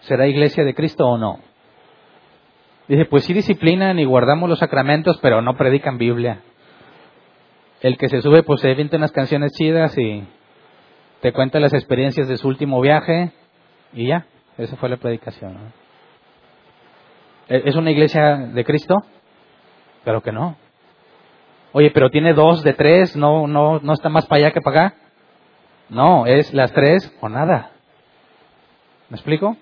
¿será 0.00 0.26
iglesia 0.26 0.64
de 0.64 0.74
Cristo 0.74 1.06
o 1.06 1.18
no? 1.18 1.40
Dice, 2.88 3.04
pues 3.04 3.24
sí 3.24 3.32
disciplinan 3.32 3.98
y 3.98 4.04
guardamos 4.04 4.48
los 4.48 4.58
sacramentos, 4.58 5.18
pero 5.22 5.42
no 5.42 5.56
predican 5.56 5.98
Biblia. 5.98 6.40
El 7.80 7.96
que 7.96 8.08
se 8.08 8.20
sube, 8.20 8.42
pues 8.42 8.60
se 8.60 8.70
inventa 8.70 8.96
unas 8.96 9.12
canciones 9.12 9.52
chidas 9.52 9.96
y 9.96 10.24
te 11.20 11.32
cuenta 11.32 11.60
las 11.60 11.72
experiencias 11.72 12.28
de 12.28 12.36
su 12.36 12.48
último 12.48 12.80
viaje 12.80 13.32
y 13.92 14.08
ya, 14.08 14.26
esa 14.58 14.76
fue 14.76 14.88
la 14.88 14.96
predicación. 14.96 15.72
¿Es 17.48 17.74
una 17.74 17.90
iglesia 17.90 18.36
de 18.36 18.64
Cristo? 18.64 18.96
Pero 20.04 20.22
que 20.22 20.32
no. 20.32 20.56
Oye, 21.72 21.90
pero 21.90 22.10
tiene 22.10 22.32
dos 22.32 22.62
de 22.62 22.72
tres, 22.72 23.16
no, 23.16 23.46
no, 23.46 23.80
no 23.80 23.92
está 23.92 24.08
más 24.08 24.26
para 24.26 24.44
allá 24.44 24.52
que 24.52 24.60
para 24.60 24.86
acá. 24.86 24.96
No, 25.90 26.26
es 26.26 26.54
las 26.54 26.72
tres 26.72 27.12
o 27.20 27.28
nada. 27.28 27.72
¿Me 29.08 29.16
explico? 29.16 29.56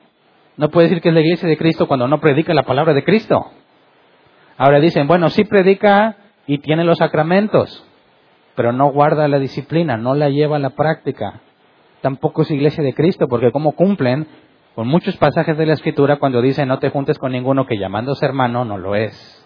No 0.56 0.70
puede 0.70 0.88
decir 0.88 1.02
que 1.02 1.08
es 1.08 1.14
la 1.14 1.20
iglesia 1.20 1.48
de 1.48 1.56
Cristo 1.56 1.88
cuando 1.88 2.06
no 2.06 2.20
predica 2.20 2.52
la 2.52 2.64
palabra 2.64 2.92
de 2.92 3.04
Cristo. 3.04 3.46
Ahora 4.58 4.80
dicen, 4.80 5.06
bueno, 5.06 5.30
sí 5.30 5.44
predica 5.44 6.16
y 6.46 6.58
tiene 6.58 6.84
los 6.84 6.98
sacramentos, 6.98 7.84
pero 8.54 8.72
no 8.72 8.90
guarda 8.90 9.28
la 9.28 9.38
disciplina, 9.38 9.96
no 9.96 10.14
la 10.14 10.28
lleva 10.28 10.56
a 10.56 10.60
la 10.60 10.70
práctica. 10.70 11.40
Tampoco 12.02 12.42
es 12.42 12.50
iglesia 12.50 12.82
de 12.82 12.94
Cristo, 12.94 13.26
porque 13.28 13.52
como 13.52 13.72
cumplen 13.72 14.26
con 14.74 14.86
muchos 14.86 15.16
pasajes 15.16 15.56
de 15.56 15.66
la 15.66 15.72
Escritura 15.72 16.18
cuando 16.18 16.42
dicen 16.42 16.68
no 16.68 16.78
te 16.78 16.90
juntes 16.90 17.18
con 17.18 17.32
ninguno 17.32 17.66
que 17.66 17.78
llamándose 17.78 18.24
hermano 18.24 18.64
no 18.64 18.78
lo 18.78 18.94
es 18.94 19.37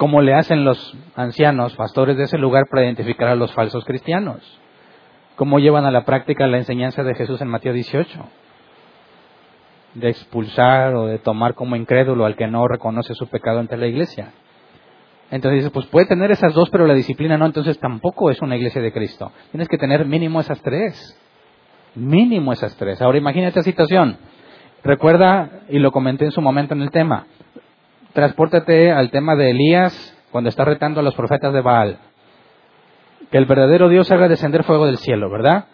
como 0.00 0.22
le 0.22 0.32
hacen 0.32 0.64
los 0.64 0.96
ancianos, 1.14 1.76
pastores 1.76 2.16
de 2.16 2.24
ese 2.24 2.38
lugar, 2.38 2.68
para 2.70 2.84
identificar 2.84 3.28
a 3.28 3.34
los 3.34 3.52
falsos 3.52 3.84
cristianos. 3.84 4.40
¿Cómo 5.36 5.58
llevan 5.58 5.84
a 5.84 5.90
la 5.90 6.06
práctica 6.06 6.46
la 6.46 6.56
enseñanza 6.56 7.02
de 7.02 7.14
Jesús 7.14 7.38
en 7.42 7.48
Mateo 7.48 7.74
18? 7.74 8.18
De 9.96 10.08
expulsar 10.08 10.94
o 10.94 11.04
de 11.04 11.18
tomar 11.18 11.52
como 11.52 11.76
incrédulo 11.76 12.24
al 12.24 12.34
que 12.34 12.46
no 12.46 12.66
reconoce 12.66 13.12
su 13.12 13.28
pecado 13.28 13.58
ante 13.58 13.76
la 13.76 13.88
iglesia. 13.88 14.32
Entonces 15.30 15.64
dice, 15.64 15.70
pues 15.70 15.84
puede 15.84 16.06
tener 16.06 16.30
esas 16.30 16.54
dos, 16.54 16.70
pero 16.70 16.86
la 16.86 16.94
disciplina 16.94 17.36
no, 17.36 17.44
entonces 17.44 17.78
tampoco 17.78 18.30
es 18.30 18.40
una 18.40 18.56
iglesia 18.56 18.80
de 18.80 18.94
Cristo. 18.94 19.30
Tienes 19.50 19.68
que 19.68 19.76
tener 19.76 20.06
mínimo 20.06 20.40
esas 20.40 20.62
tres. 20.62 21.20
Mínimo 21.94 22.54
esas 22.54 22.74
tres. 22.76 23.02
Ahora 23.02 23.18
imagínate 23.18 23.58
esta 23.58 23.70
situación. 23.70 24.16
Recuerda, 24.82 25.60
y 25.68 25.78
lo 25.78 25.92
comenté 25.92 26.24
en 26.24 26.30
su 26.30 26.40
momento 26.40 26.72
en 26.72 26.80
el 26.80 26.90
tema, 26.90 27.26
transpórtate 28.12 28.92
al 28.92 29.10
tema 29.10 29.36
de 29.36 29.50
Elías 29.50 30.16
cuando 30.30 30.48
está 30.48 30.64
retando 30.64 31.00
a 31.00 31.02
los 31.02 31.14
profetas 31.14 31.52
de 31.52 31.60
Baal. 31.60 31.98
Que 33.30 33.38
el 33.38 33.46
verdadero 33.46 33.88
Dios 33.88 34.10
haga 34.10 34.28
descender 34.28 34.64
fuego 34.64 34.86
del 34.86 34.98
cielo, 34.98 35.30
¿verdad? 35.30 35.66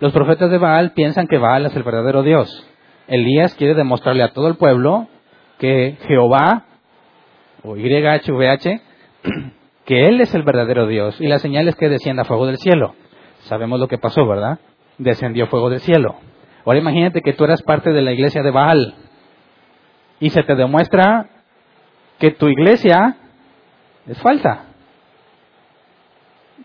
Los 0.00 0.12
profetas 0.12 0.50
de 0.50 0.58
Baal 0.58 0.92
piensan 0.92 1.26
que 1.26 1.38
Baal 1.38 1.66
es 1.66 1.76
el 1.76 1.82
verdadero 1.82 2.22
Dios. 2.22 2.66
Elías 3.06 3.54
quiere 3.54 3.74
demostrarle 3.74 4.22
a 4.22 4.32
todo 4.32 4.48
el 4.48 4.56
pueblo 4.56 5.08
que 5.58 5.96
Jehová, 6.06 6.64
o 7.62 7.76
YHVH, 7.76 8.80
que 9.84 10.06
Él 10.06 10.20
es 10.20 10.34
el 10.34 10.42
verdadero 10.42 10.86
Dios. 10.86 11.20
Y 11.20 11.28
la 11.28 11.38
señal 11.38 11.68
es 11.68 11.76
que 11.76 11.88
descienda 11.88 12.24
fuego 12.24 12.46
del 12.46 12.58
cielo. 12.58 12.94
Sabemos 13.42 13.78
lo 13.78 13.88
que 13.88 13.98
pasó, 13.98 14.26
¿verdad? 14.26 14.58
Descendió 14.98 15.46
fuego 15.46 15.70
del 15.70 15.80
cielo. 15.80 16.16
Ahora 16.64 16.78
imagínate 16.78 17.20
que 17.20 17.34
tú 17.34 17.44
eras 17.44 17.62
parte 17.62 17.90
de 17.90 18.02
la 18.02 18.12
iglesia 18.12 18.42
de 18.42 18.50
Baal 18.50 18.94
y 20.18 20.30
se 20.30 20.42
te 20.42 20.54
demuestra 20.54 21.28
que 22.18 22.30
tu 22.30 22.48
iglesia 22.48 23.16
es 24.06 24.20
falsa. 24.20 24.66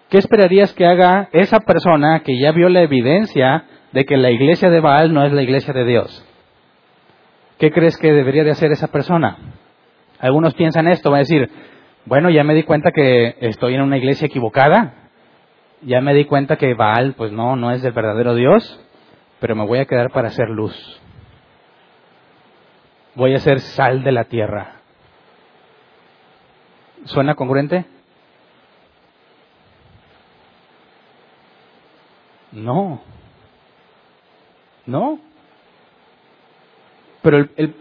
¿Qué 0.10 0.18
esperarías 0.18 0.74
que 0.74 0.86
haga 0.86 1.30
esa 1.32 1.60
persona 1.60 2.22
que 2.22 2.40
ya 2.40 2.52
vio 2.52 2.70
la 2.70 2.82
evidencia 2.82 3.66
de 3.92 4.06
que 4.06 4.18
la 4.18 4.32
iglesia 4.32 4.70
de 4.70 4.80
Baal 4.80 5.14
no 5.14 5.24
es 5.24 5.32
la 5.32 5.44
iglesia 5.44 5.74
de 5.74 5.86
Dios? 5.86 6.26
¿Qué 7.60 7.72
crees 7.72 7.98
que 7.98 8.12
debería 8.12 8.44
de 8.44 8.52
hacer 8.52 8.72
esa 8.72 8.88
persona? 8.88 9.38
Algunos 10.20 10.54
piensan 10.56 10.88
esto, 10.88 11.12
va 11.12 11.18
a 11.18 11.20
decir, 11.20 11.50
bueno, 12.06 12.30
ya 12.30 12.44
me 12.44 12.56
di 12.56 12.64
cuenta 12.64 12.92
que 12.92 13.36
estoy 13.42 13.76
en 13.76 13.82
una 13.82 13.98
iglesia 13.98 14.28
equivocada, 14.28 14.94
ya 15.82 16.02
me 16.02 16.14
di 16.14 16.26
cuenta 16.26 16.56
que 16.58 16.74
Baal, 16.74 17.14
pues 17.14 17.32
no, 17.32 17.56
no 17.56 17.72
es 17.72 17.84
el 17.84 17.92
verdadero 17.92 18.36
Dios, 18.36 18.80
pero 19.40 19.56
me 19.56 19.66
voy 19.66 19.80
a 19.80 19.86
quedar 19.86 20.12
para 20.12 20.30
hacer 20.30 20.50
luz. 20.50 20.76
Voy 23.16 23.34
a 23.34 23.40
ser 23.40 23.60
sal 23.60 24.04
de 24.04 24.12
la 24.12 24.26
tierra. 24.26 24.79
¿Suena 27.06 27.36
congruente? 27.36 27.86
No. 32.52 33.02
No. 34.86 35.20
Pero 37.22 37.48
el, 37.56 37.76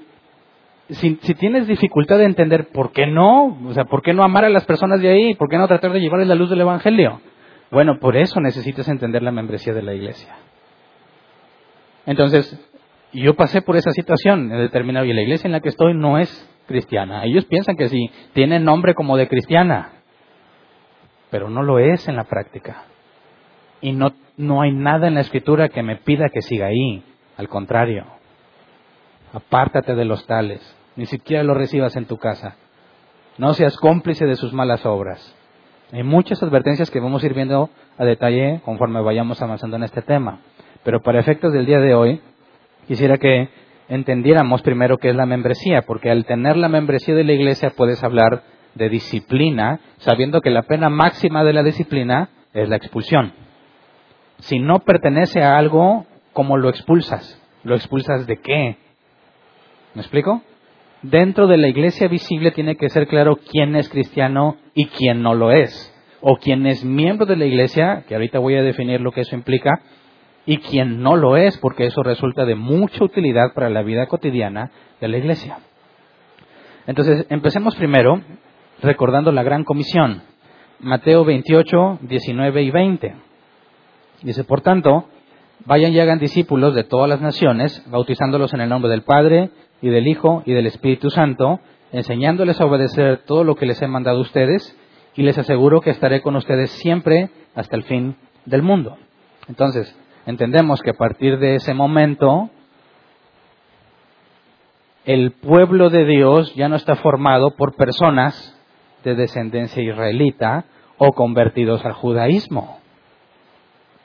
si, 0.90 1.18
si, 1.22 1.34
tienes 1.34 1.66
dificultad 1.66 2.18
de 2.18 2.24
entender 2.24 2.68
por 2.68 2.92
qué 2.92 3.06
no, 3.06 3.58
o 3.66 3.72
sea, 3.72 3.84
por 3.84 4.02
qué 4.02 4.14
no 4.14 4.24
amar 4.24 4.44
a 4.44 4.50
las 4.50 4.64
personas 4.64 5.00
de 5.00 5.10
ahí, 5.10 5.34
por 5.34 5.48
qué 5.48 5.58
no 5.58 5.68
tratar 5.68 5.92
de 5.92 6.00
llevarles 6.00 6.28
la 6.28 6.34
luz 6.34 6.50
del 6.50 6.60
Evangelio, 6.60 7.20
bueno, 7.70 7.98
por 8.00 8.16
eso 8.16 8.40
necesitas 8.40 8.88
entender 8.88 9.22
la 9.22 9.30
membresía 9.30 9.74
de 9.74 9.82
la 9.82 9.94
iglesia. 9.94 10.36
Entonces, 12.06 12.58
yo 13.12 13.34
pasé 13.34 13.60
por 13.60 13.76
esa 13.76 13.92
situación 13.92 14.50
en 14.50 14.58
determinado 14.58 15.04
y 15.04 15.12
la 15.12 15.22
iglesia 15.22 15.46
en 15.46 15.52
la 15.52 15.60
que 15.60 15.68
estoy 15.68 15.94
no 15.94 16.18
es 16.18 16.48
cristiana. 16.68 17.24
Ellos 17.24 17.46
piensan 17.46 17.76
que 17.76 17.88
sí, 17.88 18.10
tiene 18.34 18.60
nombre 18.60 18.94
como 18.94 19.16
de 19.16 19.26
cristiana, 19.26 19.90
pero 21.30 21.50
no 21.50 21.64
lo 21.64 21.80
es 21.80 22.06
en 22.06 22.14
la 22.14 22.24
práctica. 22.24 22.84
Y 23.80 23.92
no, 23.92 24.12
no 24.36 24.62
hay 24.62 24.72
nada 24.72 25.08
en 25.08 25.14
la 25.14 25.20
escritura 25.20 25.68
que 25.68 25.82
me 25.82 25.96
pida 25.96 26.28
que 26.32 26.42
siga 26.42 26.66
ahí. 26.66 27.02
Al 27.36 27.48
contrario, 27.48 28.04
apártate 29.32 29.94
de 29.94 30.04
los 30.04 30.26
tales, 30.26 30.60
ni 30.96 31.06
siquiera 31.06 31.42
lo 31.42 31.54
recibas 31.54 31.96
en 31.96 32.06
tu 32.06 32.18
casa. 32.18 32.56
No 33.38 33.54
seas 33.54 33.76
cómplice 33.76 34.26
de 34.26 34.36
sus 34.36 34.52
malas 34.52 34.84
obras. 34.84 35.34
Hay 35.92 36.02
muchas 36.02 36.42
advertencias 36.42 36.90
que 36.90 37.00
vamos 37.00 37.22
a 37.22 37.26
ir 37.26 37.34
viendo 37.34 37.70
a 37.96 38.04
detalle 38.04 38.60
conforme 38.64 39.00
vayamos 39.00 39.40
avanzando 39.40 39.76
en 39.76 39.84
este 39.84 40.02
tema. 40.02 40.40
Pero 40.84 41.00
para 41.00 41.20
efectos 41.20 41.52
del 41.52 41.64
día 41.64 41.78
de 41.78 41.94
hoy, 41.94 42.20
quisiera 42.86 43.16
que 43.16 43.48
entendiéramos 43.88 44.62
primero 44.62 44.98
qué 44.98 45.10
es 45.10 45.16
la 45.16 45.26
membresía, 45.26 45.82
porque 45.82 46.10
al 46.10 46.24
tener 46.24 46.56
la 46.56 46.68
membresía 46.68 47.14
de 47.14 47.24
la 47.24 47.32
iglesia 47.32 47.72
puedes 47.76 48.02
hablar 48.04 48.42
de 48.74 48.88
disciplina, 48.88 49.80
sabiendo 49.98 50.40
que 50.40 50.50
la 50.50 50.62
pena 50.62 50.88
máxima 50.88 51.44
de 51.44 51.52
la 51.52 51.62
disciplina 51.62 52.30
es 52.52 52.68
la 52.68 52.76
expulsión. 52.76 53.32
Si 54.38 54.58
no 54.58 54.80
pertenece 54.80 55.42
a 55.42 55.58
algo, 55.58 56.06
¿cómo 56.32 56.56
lo 56.56 56.68
expulsas? 56.68 57.42
¿Lo 57.64 57.74
expulsas 57.74 58.26
de 58.26 58.36
qué? 58.36 58.76
¿Me 59.94 60.02
explico? 60.02 60.42
Dentro 61.02 61.46
de 61.46 61.56
la 61.56 61.68
iglesia 61.68 62.08
visible 62.08 62.50
tiene 62.52 62.76
que 62.76 62.88
ser 62.88 63.06
claro 63.06 63.36
quién 63.36 63.74
es 63.76 63.88
cristiano 63.88 64.56
y 64.74 64.86
quién 64.86 65.22
no 65.22 65.34
lo 65.34 65.50
es. 65.50 65.94
O 66.20 66.36
quién 66.36 66.66
es 66.66 66.84
miembro 66.84 67.26
de 67.26 67.36
la 67.36 67.46
iglesia, 67.46 68.04
que 68.08 68.14
ahorita 68.14 68.40
voy 68.40 68.56
a 68.56 68.62
definir 68.62 69.00
lo 69.00 69.12
que 69.12 69.20
eso 69.20 69.36
implica, 69.36 69.80
y 70.48 70.56
quien 70.56 71.02
no 71.02 71.14
lo 71.14 71.36
es, 71.36 71.58
porque 71.58 71.84
eso 71.84 72.02
resulta 72.02 72.46
de 72.46 72.54
mucha 72.54 73.04
utilidad 73.04 73.52
para 73.52 73.68
la 73.68 73.82
vida 73.82 74.06
cotidiana 74.06 74.70
de 74.98 75.08
la 75.08 75.18
iglesia. 75.18 75.58
Entonces, 76.86 77.26
empecemos 77.28 77.76
primero 77.76 78.22
recordando 78.80 79.30
la 79.30 79.42
gran 79.42 79.64
comisión. 79.64 80.22
Mateo 80.80 81.26
28, 81.26 81.98
19 82.00 82.62
y 82.62 82.70
20. 82.70 83.14
Dice, 84.22 84.42
por 84.44 84.62
tanto, 84.62 85.10
vayan 85.66 85.92
y 85.92 86.00
hagan 86.00 86.18
discípulos 86.18 86.74
de 86.74 86.84
todas 86.84 87.10
las 87.10 87.20
naciones, 87.20 87.84
bautizándolos 87.90 88.54
en 88.54 88.62
el 88.62 88.70
nombre 88.70 88.90
del 88.90 89.02
Padre 89.02 89.50
y 89.82 89.90
del 89.90 90.08
Hijo 90.08 90.42
y 90.46 90.54
del 90.54 90.66
Espíritu 90.66 91.10
Santo, 91.10 91.60
enseñándoles 91.92 92.58
a 92.58 92.64
obedecer 92.64 93.18
todo 93.26 93.44
lo 93.44 93.54
que 93.54 93.66
les 93.66 93.82
he 93.82 93.86
mandado 93.86 94.16
a 94.16 94.22
ustedes, 94.22 94.74
y 95.14 95.24
les 95.24 95.36
aseguro 95.36 95.82
que 95.82 95.90
estaré 95.90 96.22
con 96.22 96.36
ustedes 96.36 96.70
siempre 96.70 97.28
hasta 97.54 97.76
el 97.76 97.82
fin 97.82 98.16
del 98.46 98.62
mundo. 98.62 98.96
Entonces, 99.46 99.94
entendemos 100.28 100.82
que 100.82 100.90
a 100.90 100.94
partir 100.94 101.38
de 101.38 101.54
ese 101.54 101.72
momento, 101.72 102.50
el 105.06 105.32
pueblo 105.32 105.88
de 105.88 106.04
Dios 106.04 106.54
ya 106.54 106.68
no 106.68 106.76
está 106.76 106.96
formado 106.96 107.56
por 107.56 107.76
personas 107.76 108.54
de 109.04 109.14
descendencia 109.14 109.82
israelita 109.82 110.66
o 110.98 111.12
convertidos 111.12 111.82
al 111.86 111.94
judaísmo, 111.94 112.78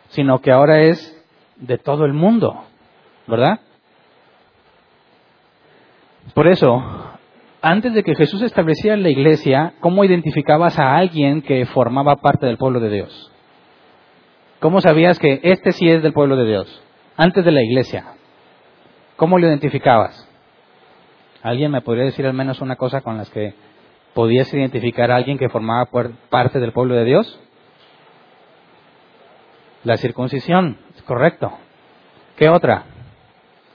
sino 0.08 0.40
que 0.40 0.54
ahora 0.54 0.84
es 0.84 1.14
de 1.58 1.78
todo 1.78 2.06
el 2.06 2.14
mundo, 2.14 2.64
¿verdad? 3.28 3.60
Por 6.34 6.48
eso, 6.48 6.82
antes 7.62 7.94
de 7.94 8.02
que 8.02 8.16
Jesús 8.16 8.42
estableciera 8.44 8.96
la 8.96 9.10
iglesia, 9.10 9.74
¿cómo 9.82 10.06
identificabas 10.06 10.80
a 10.80 10.96
alguien 10.96 11.42
que 11.42 11.66
formaba 11.66 12.16
parte 12.16 12.46
del 12.46 12.58
pueblo 12.58 12.80
de 12.80 12.90
Dios? 12.92 13.33
¿Cómo 14.64 14.80
sabías 14.80 15.20
que 15.20 15.42
este 15.44 15.74
sí 15.74 15.90
es 15.90 16.02
del 16.02 16.14
pueblo 16.14 16.38
de 16.38 16.46
Dios? 16.46 16.82
Antes 17.18 17.44
de 17.44 17.52
la 17.52 17.62
iglesia. 17.62 18.14
¿Cómo 19.18 19.38
lo 19.38 19.46
identificabas? 19.46 20.26
¿Alguien 21.42 21.70
me 21.70 21.82
podría 21.82 22.06
decir 22.06 22.26
al 22.26 22.34
menos 22.34 22.62
una 22.62 22.78
cosa 22.78 23.02
con 23.02 23.18
las 23.18 23.30
que 23.30 23.56
podías 24.14 24.54
identificar 24.54 25.12
a 25.12 25.18
alguien 25.18 25.38
que 25.38 25.50
formaba 25.50 25.90
parte 26.30 26.62
del 26.62 26.72
pueblo 26.72 26.96
de 26.96 27.04
Dios? 27.04 27.42
La 29.84 29.98
circuncisión, 29.98 30.78
es 30.96 31.02
correcto. 31.02 31.52
¿Qué 32.38 32.48
otra? 32.48 32.86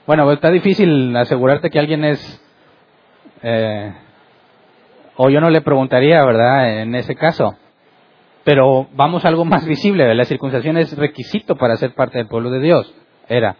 Bueno, 0.07 0.31
está 0.31 0.49
difícil 0.49 1.15
asegurarte 1.15 1.69
que 1.69 1.77
alguien 1.77 2.03
es... 2.03 2.43
Eh, 3.43 3.93
o 5.17 5.29
yo 5.29 5.39
no 5.39 5.51
le 5.51 5.61
preguntaría, 5.61 6.25
¿verdad? 6.25 6.81
En 6.81 6.95
ese 6.95 7.13
caso. 7.13 7.55
Pero 8.49 8.87
vamos 8.95 9.23
a 9.23 9.27
algo 9.27 9.45
más 9.45 9.63
visible. 9.63 10.11
La 10.15 10.25
circuncisión 10.25 10.75
es 10.75 10.97
requisito 10.97 11.55
para 11.55 11.75
ser 11.75 11.93
parte 11.93 12.17
del 12.17 12.27
pueblo 12.27 12.49
de 12.49 12.59
Dios. 12.59 12.91
Era 13.27 13.57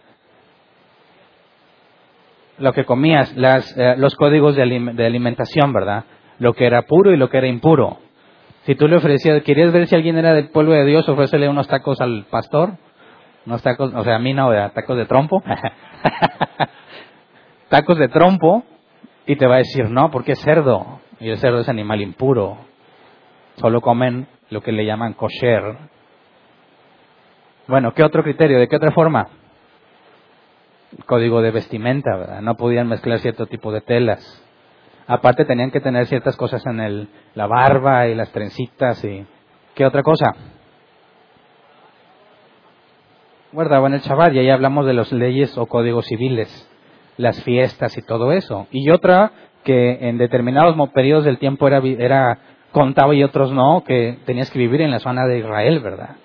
lo 2.58 2.72
que 2.72 2.84
comías, 2.84 3.32
las, 3.36 3.72
eh, 3.78 3.94
los 3.98 4.16
códigos 4.16 4.56
de, 4.56 4.64
de, 4.94 5.06
alimentación, 5.06 5.72
¿verdad? 5.72 6.06
Lo 6.40 6.54
que 6.54 6.66
era 6.66 6.82
puro 6.82 7.12
y 7.12 7.16
lo 7.16 7.30
que 7.30 7.38
era 7.38 7.46
impuro. 7.46 7.98
Si 8.62 8.74
tú 8.74 8.88
le 8.88 8.96
ofrecías, 8.96 9.44
querías 9.44 9.72
ver 9.72 9.86
si 9.86 9.94
alguien 9.94 10.18
era 10.18 10.34
del 10.34 10.48
pueblo 10.48 10.72
de 10.72 10.84
Dios, 10.84 11.08
ofrécele 11.08 11.48
unos 11.48 11.68
tacos 11.68 12.00
al 12.00 12.26
pastor, 12.28 12.72
unos 13.46 13.62
tacos, 13.62 13.94
o 13.94 14.02
sea, 14.02 14.16
a 14.16 14.18
mí 14.18 14.34
no, 14.34 14.50
tacos 14.72 14.96
de 14.96 15.06
trompo, 15.06 15.40
tacos 17.68 17.96
de 17.96 18.08
trompo, 18.08 18.64
y 19.24 19.36
te 19.36 19.46
va 19.46 19.54
a 19.54 19.58
decir, 19.58 19.88
no, 19.88 20.10
porque 20.10 20.32
es 20.32 20.40
cerdo, 20.40 20.98
y 21.20 21.28
el 21.28 21.38
cerdo 21.38 21.60
es 21.60 21.68
animal 21.68 22.00
impuro, 22.00 22.58
solo 23.54 23.80
comen 23.80 24.26
lo 24.50 24.62
que 24.62 24.72
le 24.72 24.84
llaman 24.84 25.14
kosher. 25.14 25.76
Bueno, 27.66 27.94
¿qué 27.94 28.02
otro 28.02 28.22
criterio? 28.22 28.58
¿De 28.58 28.68
qué 28.68 28.76
otra 28.76 28.90
forma? 28.90 29.28
Código 31.06 31.40
de 31.40 31.52
vestimenta, 31.52 32.16
¿verdad? 32.16 32.42
No 32.42 32.56
podían 32.56 32.88
mezclar 32.88 33.20
cierto 33.20 33.46
tipo 33.46 33.72
de 33.72 33.80
telas. 33.80 34.44
Aparte 35.06 35.44
tenían 35.44 35.70
que 35.70 35.80
tener 35.80 36.06
ciertas 36.06 36.36
cosas 36.36 36.64
en 36.66 36.80
el, 36.80 37.08
la 37.34 37.46
barba 37.46 38.08
y 38.08 38.14
las 38.14 38.30
trencitas 38.32 39.04
y... 39.04 39.24
¿Qué 39.74 39.86
otra 39.86 40.02
cosa? 40.02 40.34
Guardaban 43.52 43.94
el 43.94 44.02
chaval 44.02 44.34
y 44.34 44.40
ahí 44.40 44.50
hablamos 44.50 44.84
de 44.84 44.92
las 44.92 45.12
leyes 45.12 45.56
o 45.56 45.66
códigos 45.66 46.06
civiles, 46.06 46.68
las 47.16 47.42
fiestas 47.44 47.96
y 47.96 48.02
todo 48.02 48.32
eso. 48.32 48.66
Y 48.72 48.90
otra 48.90 49.30
que 49.64 50.08
en 50.08 50.18
determinados 50.18 50.76
periodos 50.90 51.24
del 51.24 51.38
tiempo 51.38 51.66
era, 51.66 51.78
era 51.78 52.38
contaba 52.72 53.14
y 53.14 53.22
otros 53.22 53.52
no, 53.52 53.84
que 53.86 54.18
tenías 54.24 54.50
que 54.50 54.58
vivir 54.58 54.80
en 54.82 54.90
la 54.90 54.98
zona 54.98 55.26
de 55.26 55.38
Israel, 55.38 55.80
¿verdad? 55.80 56.16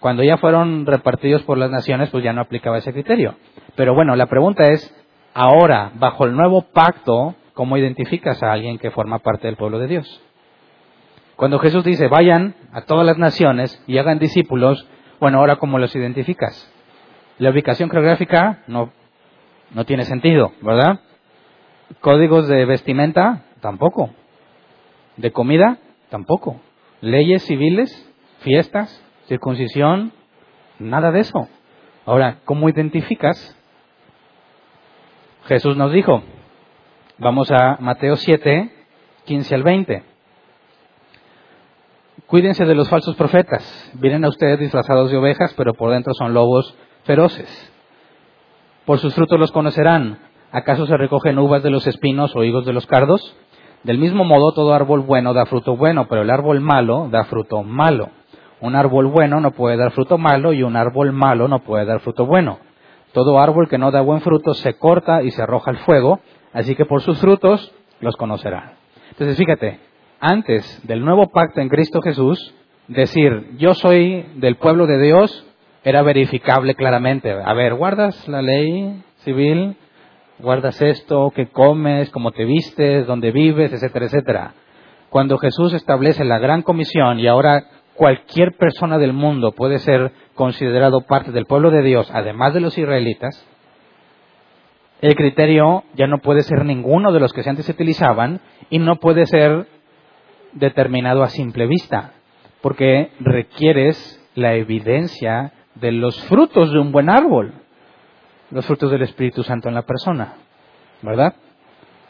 Cuando 0.00 0.22
ya 0.22 0.36
fueron 0.36 0.86
repartidos 0.86 1.42
por 1.42 1.58
las 1.58 1.70
naciones, 1.70 2.10
pues 2.10 2.22
ya 2.22 2.32
no 2.32 2.40
aplicaba 2.40 2.78
ese 2.78 2.92
criterio. 2.92 3.34
Pero 3.74 3.94
bueno, 3.94 4.14
la 4.16 4.26
pregunta 4.26 4.64
es, 4.66 4.94
ahora, 5.34 5.90
bajo 5.94 6.24
el 6.24 6.36
nuevo 6.36 6.62
pacto, 6.62 7.34
¿Cómo 7.58 7.76
identificas 7.76 8.40
a 8.44 8.52
alguien 8.52 8.78
que 8.78 8.92
forma 8.92 9.18
parte 9.18 9.48
del 9.48 9.56
pueblo 9.56 9.80
de 9.80 9.88
Dios? 9.88 10.22
Cuando 11.34 11.58
Jesús 11.58 11.82
dice, 11.82 12.06
vayan 12.06 12.54
a 12.70 12.82
todas 12.82 13.04
las 13.04 13.18
naciones 13.18 13.82
y 13.88 13.98
hagan 13.98 14.20
discípulos, 14.20 14.86
bueno, 15.18 15.40
ahora 15.40 15.56
¿cómo 15.56 15.80
los 15.80 15.92
identificas? 15.96 16.72
La 17.38 17.50
ubicación 17.50 17.90
geográfica 17.90 18.62
no, 18.68 18.92
no 19.74 19.84
tiene 19.86 20.04
sentido, 20.04 20.52
¿verdad? 20.62 21.00
Códigos 22.00 22.46
de 22.46 22.64
vestimenta, 22.64 23.42
tampoco. 23.60 24.10
De 25.18 25.30
comida, 25.30 25.78
tampoco. 26.08 26.60
Leyes 27.02 27.44
civiles, 27.44 28.10
fiestas, 28.40 29.04
circuncisión, 29.26 30.12
nada 30.78 31.12
de 31.12 31.20
eso. 31.20 31.48
Ahora, 32.06 32.38
¿cómo 32.46 32.68
identificas? 32.68 33.54
Jesús 35.44 35.76
nos 35.76 35.92
dijo, 35.92 36.22
Vamos 37.20 37.50
a 37.50 37.78
Mateo 37.80 38.14
7, 38.14 38.70
15 39.24 39.54
al 39.56 39.64
20. 39.64 40.04
Cuídense 42.28 42.64
de 42.64 42.76
los 42.76 42.88
falsos 42.88 43.16
profetas. 43.16 43.90
Vienen 43.94 44.24
a 44.24 44.28
ustedes 44.28 44.60
disfrazados 44.60 45.10
de 45.10 45.16
ovejas, 45.16 45.52
pero 45.56 45.74
por 45.74 45.90
dentro 45.90 46.14
son 46.14 46.32
lobos 46.32 46.76
feroces. 47.02 47.72
Por 48.84 49.00
sus 49.00 49.16
frutos 49.16 49.40
los 49.40 49.50
conocerán. 49.50 50.20
¿Acaso 50.52 50.86
se 50.86 50.96
recogen 50.96 51.40
uvas 51.40 51.64
de 51.64 51.70
los 51.70 51.88
espinos 51.88 52.36
o 52.36 52.44
higos 52.44 52.64
de 52.64 52.72
los 52.72 52.86
cardos? 52.86 53.36
Del 53.84 53.98
mismo 53.98 54.24
modo, 54.24 54.52
todo 54.52 54.74
árbol 54.74 55.02
bueno 55.02 55.34
da 55.34 55.46
fruto 55.46 55.76
bueno, 55.76 56.06
pero 56.08 56.22
el 56.22 56.30
árbol 56.30 56.60
malo 56.60 57.08
da 57.10 57.24
fruto 57.24 57.62
malo. 57.62 58.10
Un 58.60 58.74
árbol 58.74 59.06
bueno 59.06 59.40
no 59.40 59.52
puede 59.52 59.76
dar 59.76 59.92
fruto 59.92 60.18
malo 60.18 60.52
y 60.52 60.62
un 60.62 60.76
árbol 60.76 61.12
malo 61.12 61.46
no 61.46 61.60
puede 61.60 61.84
dar 61.84 62.00
fruto 62.00 62.26
bueno. 62.26 62.58
Todo 63.12 63.38
árbol 63.38 63.68
que 63.68 63.78
no 63.78 63.90
da 63.90 64.00
buen 64.00 64.20
fruto 64.20 64.52
se 64.54 64.74
corta 64.74 65.22
y 65.22 65.30
se 65.30 65.42
arroja 65.42 65.70
al 65.70 65.78
fuego. 65.78 66.20
Así 66.52 66.74
que 66.74 66.84
por 66.84 67.02
sus 67.02 67.20
frutos 67.20 67.72
los 68.00 68.16
conocerán. 68.16 68.72
Entonces 69.10 69.36
fíjate, 69.36 69.78
antes 70.20 70.80
del 70.86 71.04
nuevo 71.04 71.28
pacto 71.28 71.60
en 71.60 71.68
Cristo 71.68 72.00
Jesús, 72.02 72.54
decir 72.88 73.50
yo 73.58 73.74
soy 73.74 74.26
del 74.36 74.56
pueblo 74.56 74.86
de 74.86 75.00
Dios 75.00 75.46
era 75.84 76.02
verificable 76.02 76.74
claramente. 76.74 77.32
A 77.32 77.54
ver, 77.54 77.74
¿guardas 77.74 78.26
la 78.28 78.42
ley 78.42 79.02
civil? 79.18 79.76
¿Guardas 80.40 80.80
esto? 80.80 81.32
¿Qué 81.34 81.48
comes? 81.48 82.10
¿Cómo 82.10 82.30
te 82.30 82.44
vistes? 82.44 83.08
¿Dónde 83.08 83.32
vives? 83.32 83.72
Etcétera, 83.72 84.06
etcétera. 84.06 84.54
Cuando 85.10 85.36
Jesús 85.36 85.72
establece 85.74 86.24
la 86.24 86.38
gran 86.38 86.62
comisión 86.62 87.18
y 87.18 87.26
ahora 87.26 87.64
cualquier 87.94 88.52
persona 88.56 88.98
del 88.98 89.12
mundo 89.12 89.50
puede 89.50 89.78
ser 89.80 90.12
considerado 90.36 91.00
parte 91.00 91.32
del 91.32 91.46
pueblo 91.46 91.72
de 91.72 91.82
Dios, 91.82 92.08
además 92.12 92.54
de 92.54 92.60
los 92.60 92.78
israelitas, 92.78 93.44
el 95.00 95.16
criterio 95.16 95.82
ya 95.96 96.06
no 96.06 96.18
puede 96.18 96.42
ser 96.42 96.64
ninguno 96.64 97.10
de 97.10 97.18
los 97.18 97.32
que 97.32 97.42
antes 97.48 97.66
se 97.66 97.72
utilizaban 97.72 98.40
y 98.70 98.78
no 98.78 98.96
puede 98.96 99.26
ser 99.26 99.66
determinado 100.52 101.24
a 101.24 101.30
simple 101.30 101.66
vista, 101.66 102.12
porque 102.60 103.10
requieres 103.18 104.24
la 104.36 104.54
evidencia 104.54 105.52
de 105.74 105.90
los 105.90 106.16
frutos 106.26 106.72
de 106.72 106.78
un 106.78 106.92
buen 106.92 107.10
árbol, 107.10 107.54
los 108.50 108.66
frutos 108.66 108.90
del 108.90 109.02
Espíritu 109.02 109.42
Santo 109.42 109.68
en 109.68 109.74
la 109.74 109.82
persona, 109.82 110.34
¿verdad? 111.02 111.34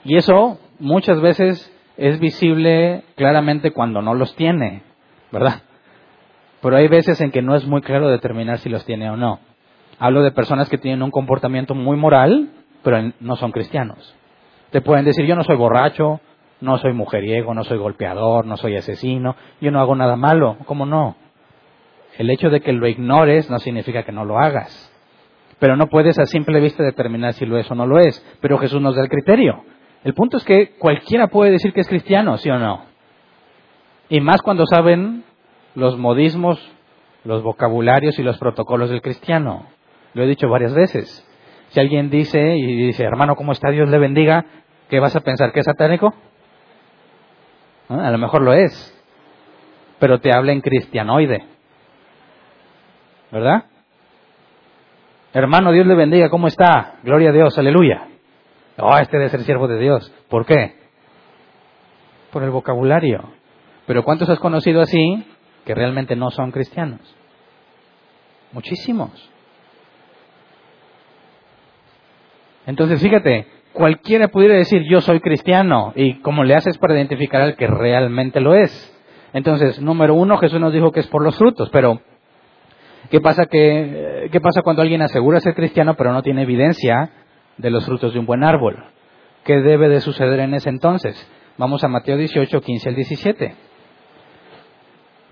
Y 0.05 0.17
eso 0.17 0.59
muchas 0.79 1.21
veces 1.21 1.73
es 1.97 2.21
visible 2.21 3.05
claramente 3.17 3.73
cuando 3.73 4.01
no 4.03 4.15
los 4.15 4.35
tiene, 4.37 4.83
¿verdad? 5.33 5.63
Pero 6.63 6.77
hay 6.77 6.89
veces 6.89 7.21
en 7.21 7.31
que 7.31 7.43
no 7.43 7.55
es 7.55 7.67
muy 7.67 7.83
claro 7.83 8.09
determinar 8.09 8.59
si 8.59 8.69
los 8.69 8.85
tiene 8.85 9.11
o 9.11 9.17
no. 9.17 9.41
Hablo 9.99 10.23
de 10.23 10.31
personas 10.31 10.69
que 10.69 10.79
tienen 10.79 11.03
un 11.03 11.11
comportamiento 11.11 11.75
muy 11.75 11.97
moral, 11.97 12.51
pero 12.83 13.13
no 13.21 13.37
son 13.37 13.53
cristianos. 13.53 14.15
Te 14.71 14.81
pueden 14.81 15.05
decir, 15.05 15.25
yo 15.27 15.35
no 15.35 15.45
soy 15.45 15.57
borracho, 15.57 16.21
no 16.61 16.79
soy 16.79 16.93
mujeriego, 16.93 17.55
no 17.55 17.65
soy 17.65 17.79
golpeador, 17.79 18.47
no 18.47 18.57
soy 18.57 18.77
asesino, 18.77 19.37
yo 19.61 19.71
no 19.71 19.81
hago 19.81 19.95
nada 19.97 20.17
malo. 20.17 20.57
¿Cómo 20.67 20.87
no? 20.87 21.17
El 22.17 22.31
hecho 22.31 22.51
de 22.51 22.61
que 22.61 22.73
lo 22.73 22.87
ignores 22.87 23.51
no 23.51 23.59
significa 23.59 24.03
que 24.03 24.13
no 24.13 24.25
lo 24.25 24.39
hagas. 24.39 24.88
Pero 25.59 25.77
no 25.77 25.89
puedes 25.89 26.19
a 26.19 26.27
simple 26.27 26.61
vista 26.61 26.83
determinar 26.83 27.35
si 27.35 27.45
lo 27.45 27.59
es 27.59 27.71
o 27.71 27.75
no 27.75 27.87
lo 27.87 27.99
es. 27.99 28.25
Pero 28.41 28.59
Jesús 28.59 28.81
nos 28.81 28.95
da 28.97 29.03
el 29.03 29.09
criterio. 29.09 29.65
El 30.05 30.15
punto 30.15 30.37
es 30.37 30.45
que 30.45 30.77
cualquiera 30.79 31.27
puede 31.29 31.51
decir 31.51 31.73
que 31.73 31.81
es 31.81 31.89
cristiano, 31.89 32.37
¿sí 32.39 32.49
o 32.49 32.59
no? 32.59 32.85
Y 34.09 34.21
más 34.21 34.41
cuando 34.43 34.65
saben 34.67 35.25
los 35.75 35.99
modismos, 35.99 36.61
los 37.25 37.43
vocabularios 37.43 38.19
y 38.19 38.23
los 38.23 38.39
protocolos 38.39 38.91
del 38.91 39.03
cristiano. 39.03 39.67
Lo 40.15 40.23
he 40.23 40.27
dicho 40.27 40.49
varias 40.49 40.75
veces. 40.75 41.25
Si 41.71 41.81
alguien 41.81 42.09
dice 42.09 42.57
y 42.57 42.77
dice, 42.87 43.05
hermano, 43.05 43.35
¿cómo 43.37 43.53
está? 43.53 43.71
Dios 43.71 43.89
le 43.89 43.99
bendiga, 43.99 44.47
¿qué 44.89 45.01
vas 45.01 45.15
a 45.17 45.21
pensar? 45.21 45.53
¿Que 45.53 45.61
es 45.61 45.67
satánico? 45.67 46.15
A 47.89 48.11
lo 48.11 48.19
mejor 48.19 48.43
lo 48.43 48.53
es, 48.53 48.95
pero 49.99 50.21
te 50.21 50.33
habla 50.33 50.53
en 50.53 50.61
cristianoide. 50.61 51.45
¿Verdad? 53.31 53.65
Hermano, 55.33 55.73
Dios 55.73 55.87
le 55.87 55.95
bendiga, 55.95 56.31
¿cómo 56.31 56.47
está? 56.47 56.97
Gloria 57.03 57.31
a 57.31 57.33
Dios, 57.33 57.59
aleluya. 57.59 58.09
Oh, 58.79 58.97
este 58.97 59.19
debe 59.19 59.29
ser 59.29 59.43
siervo 59.43 59.69
de 59.69 59.79
Dios. 59.79 60.13
¿Por 60.29 60.47
qué? 60.47 60.75
Por 62.33 62.43
el 62.43 62.51
vocabulario. 62.51 63.31
Pero 63.87 64.05
¿cuántos 64.05 64.29
has 64.29 64.39
conocido 64.39 64.81
así 64.81 65.27
que 65.65 65.75
realmente 65.75 66.17
no 66.17 66.31
son 66.31 66.51
cristianos? 66.51 67.01
Muchísimos. 68.53 69.11
Entonces, 72.67 73.03
fíjate, 73.03 73.47
cualquiera 73.73 74.29
pudiera 74.29 74.55
decir 74.55 74.83
yo 74.89 75.01
soy 75.01 75.21
cristiano 75.21 75.93
y 75.95 76.21
cómo 76.21 76.45
le 76.45 76.55
haces 76.55 76.79
para 76.79 76.95
identificar 76.95 77.43
al 77.43 77.57
que 77.57 77.67
realmente 77.67 78.41
lo 78.41 78.55
es. 78.55 78.95
Entonces, 79.33 79.81
número 79.81 80.15
uno, 80.15 80.39
Jesús 80.39 80.61
nos 80.61 80.73
dijo 80.73 80.93
que 80.93 81.01
es 81.01 81.07
por 81.09 81.23
los 81.23 81.37
frutos, 81.37 81.69
pero 81.71 82.01
¿qué 83.11 83.21
pasa, 83.21 83.47
que, 83.47 84.29
¿qué 84.31 84.41
pasa 84.41 84.63
cuando 84.63 84.83
alguien 84.83 85.03
asegura 85.03 85.41
ser 85.41 85.55
cristiano 85.55 85.95
pero 85.95 86.13
no 86.13 86.23
tiene 86.23 86.43
evidencia 86.43 87.11
de 87.57 87.71
los 87.71 87.85
frutos 87.87 88.13
de 88.13 88.19
un 88.19 88.27
buen 88.27 88.45
árbol? 88.45 88.85
¿Qué 89.45 89.61
debe 89.61 89.89
de 89.89 90.01
suceder 90.01 90.41
en 90.41 90.55
ese 90.55 90.69
entonces? 90.69 91.17
Vamos 91.57 91.83
a 91.83 91.89
Mateo 91.89 92.17
18, 92.17 92.61
15 92.61 92.89
al 92.89 92.95
17. 92.95 93.55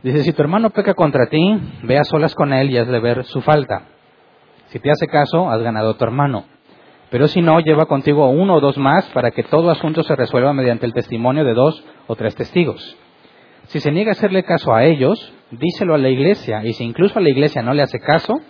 Dice, 0.03 0.23
si 0.23 0.33
tu 0.33 0.43
hermano 0.43 0.71
peca 0.71 0.95
contra 0.95 1.27
ti, 1.27 1.61
ve 1.83 1.99
a 1.99 2.05
solas 2.05 2.35
con 2.35 2.53
él 2.53 2.71
y 2.71 2.79
hazle 2.79 3.01
ver 3.01 3.25
su 3.25 3.41
falta. 3.41 3.83
Si 4.69 4.79
te 4.79 4.91
hace 4.91 5.07
caso, 5.07 5.51
has 5.51 5.63
ganado 5.63 5.91
a 5.91 5.99
tu 5.99 6.05
hermano. 6.05 6.45
Pero 7.11 7.29
si 7.29 7.41
no, 7.41 7.61
lleva 7.61 7.87
contigo 7.87 8.29
uno 8.29 8.55
o 8.55 8.61
dos 8.61 8.79
más 8.79 9.07
para 9.11 9.31
que 9.31 9.45
todo 9.45 9.71
asunto 9.71 10.03
se 10.03 10.17
resuelva 10.17 10.53
mediante 10.53 10.87
el 10.87 10.93
testimonio 10.93 11.45
de 11.45 11.55
dos 11.55 11.85
o 12.07 12.17
tres 12.17 12.35
testigos. 12.35 12.97
Si 13.67 13.81
se 13.81 13.91
niega 13.91 14.11
a 14.11 14.13
hacerle 14.13 14.45
caso 14.45 14.75
a 14.75 14.85
ellos, 14.85 15.33
díselo 15.51 15.95
a 15.95 15.99
la 15.99 16.09
iglesia, 16.09 16.65
y 16.65 16.73
si 16.73 16.85
incluso 16.85 17.19
a 17.19 17.23
la 17.23 17.31
iglesia 17.31 17.63
no 17.63 17.75
le 17.75 17.83
hace 17.83 17.99
caso, 17.99 18.41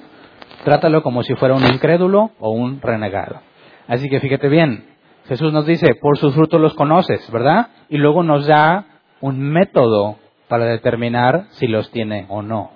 trátalo 0.64 1.02
como 1.02 1.22
si 1.22 1.34
fuera 1.34 1.54
un 1.54 1.64
incrédulo 1.64 2.32
o 2.38 2.50
un 2.50 2.80
renegado. 2.80 3.40
Así 3.88 4.08
que 4.08 4.20
fíjate 4.20 4.48
bien, 4.48 4.86
Jesús 5.26 5.52
nos 5.52 5.66
dice, 5.66 5.94
por 6.00 6.18
sus 6.18 6.34
frutos 6.34 6.60
los 6.60 6.74
conoces, 6.74 7.30
¿verdad? 7.30 7.68
Y 7.88 7.96
luego 7.96 8.22
nos 8.22 8.46
da 8.46 8.86
un 9.20 9.40
método 9.40 10.16
para 10.48 10.66
determinar 10.66 11.46
si 11.50 11.66
los 11.66 11.90
tiene 11.90 12.26
o 12.28 12.42
no. 12.42 12.72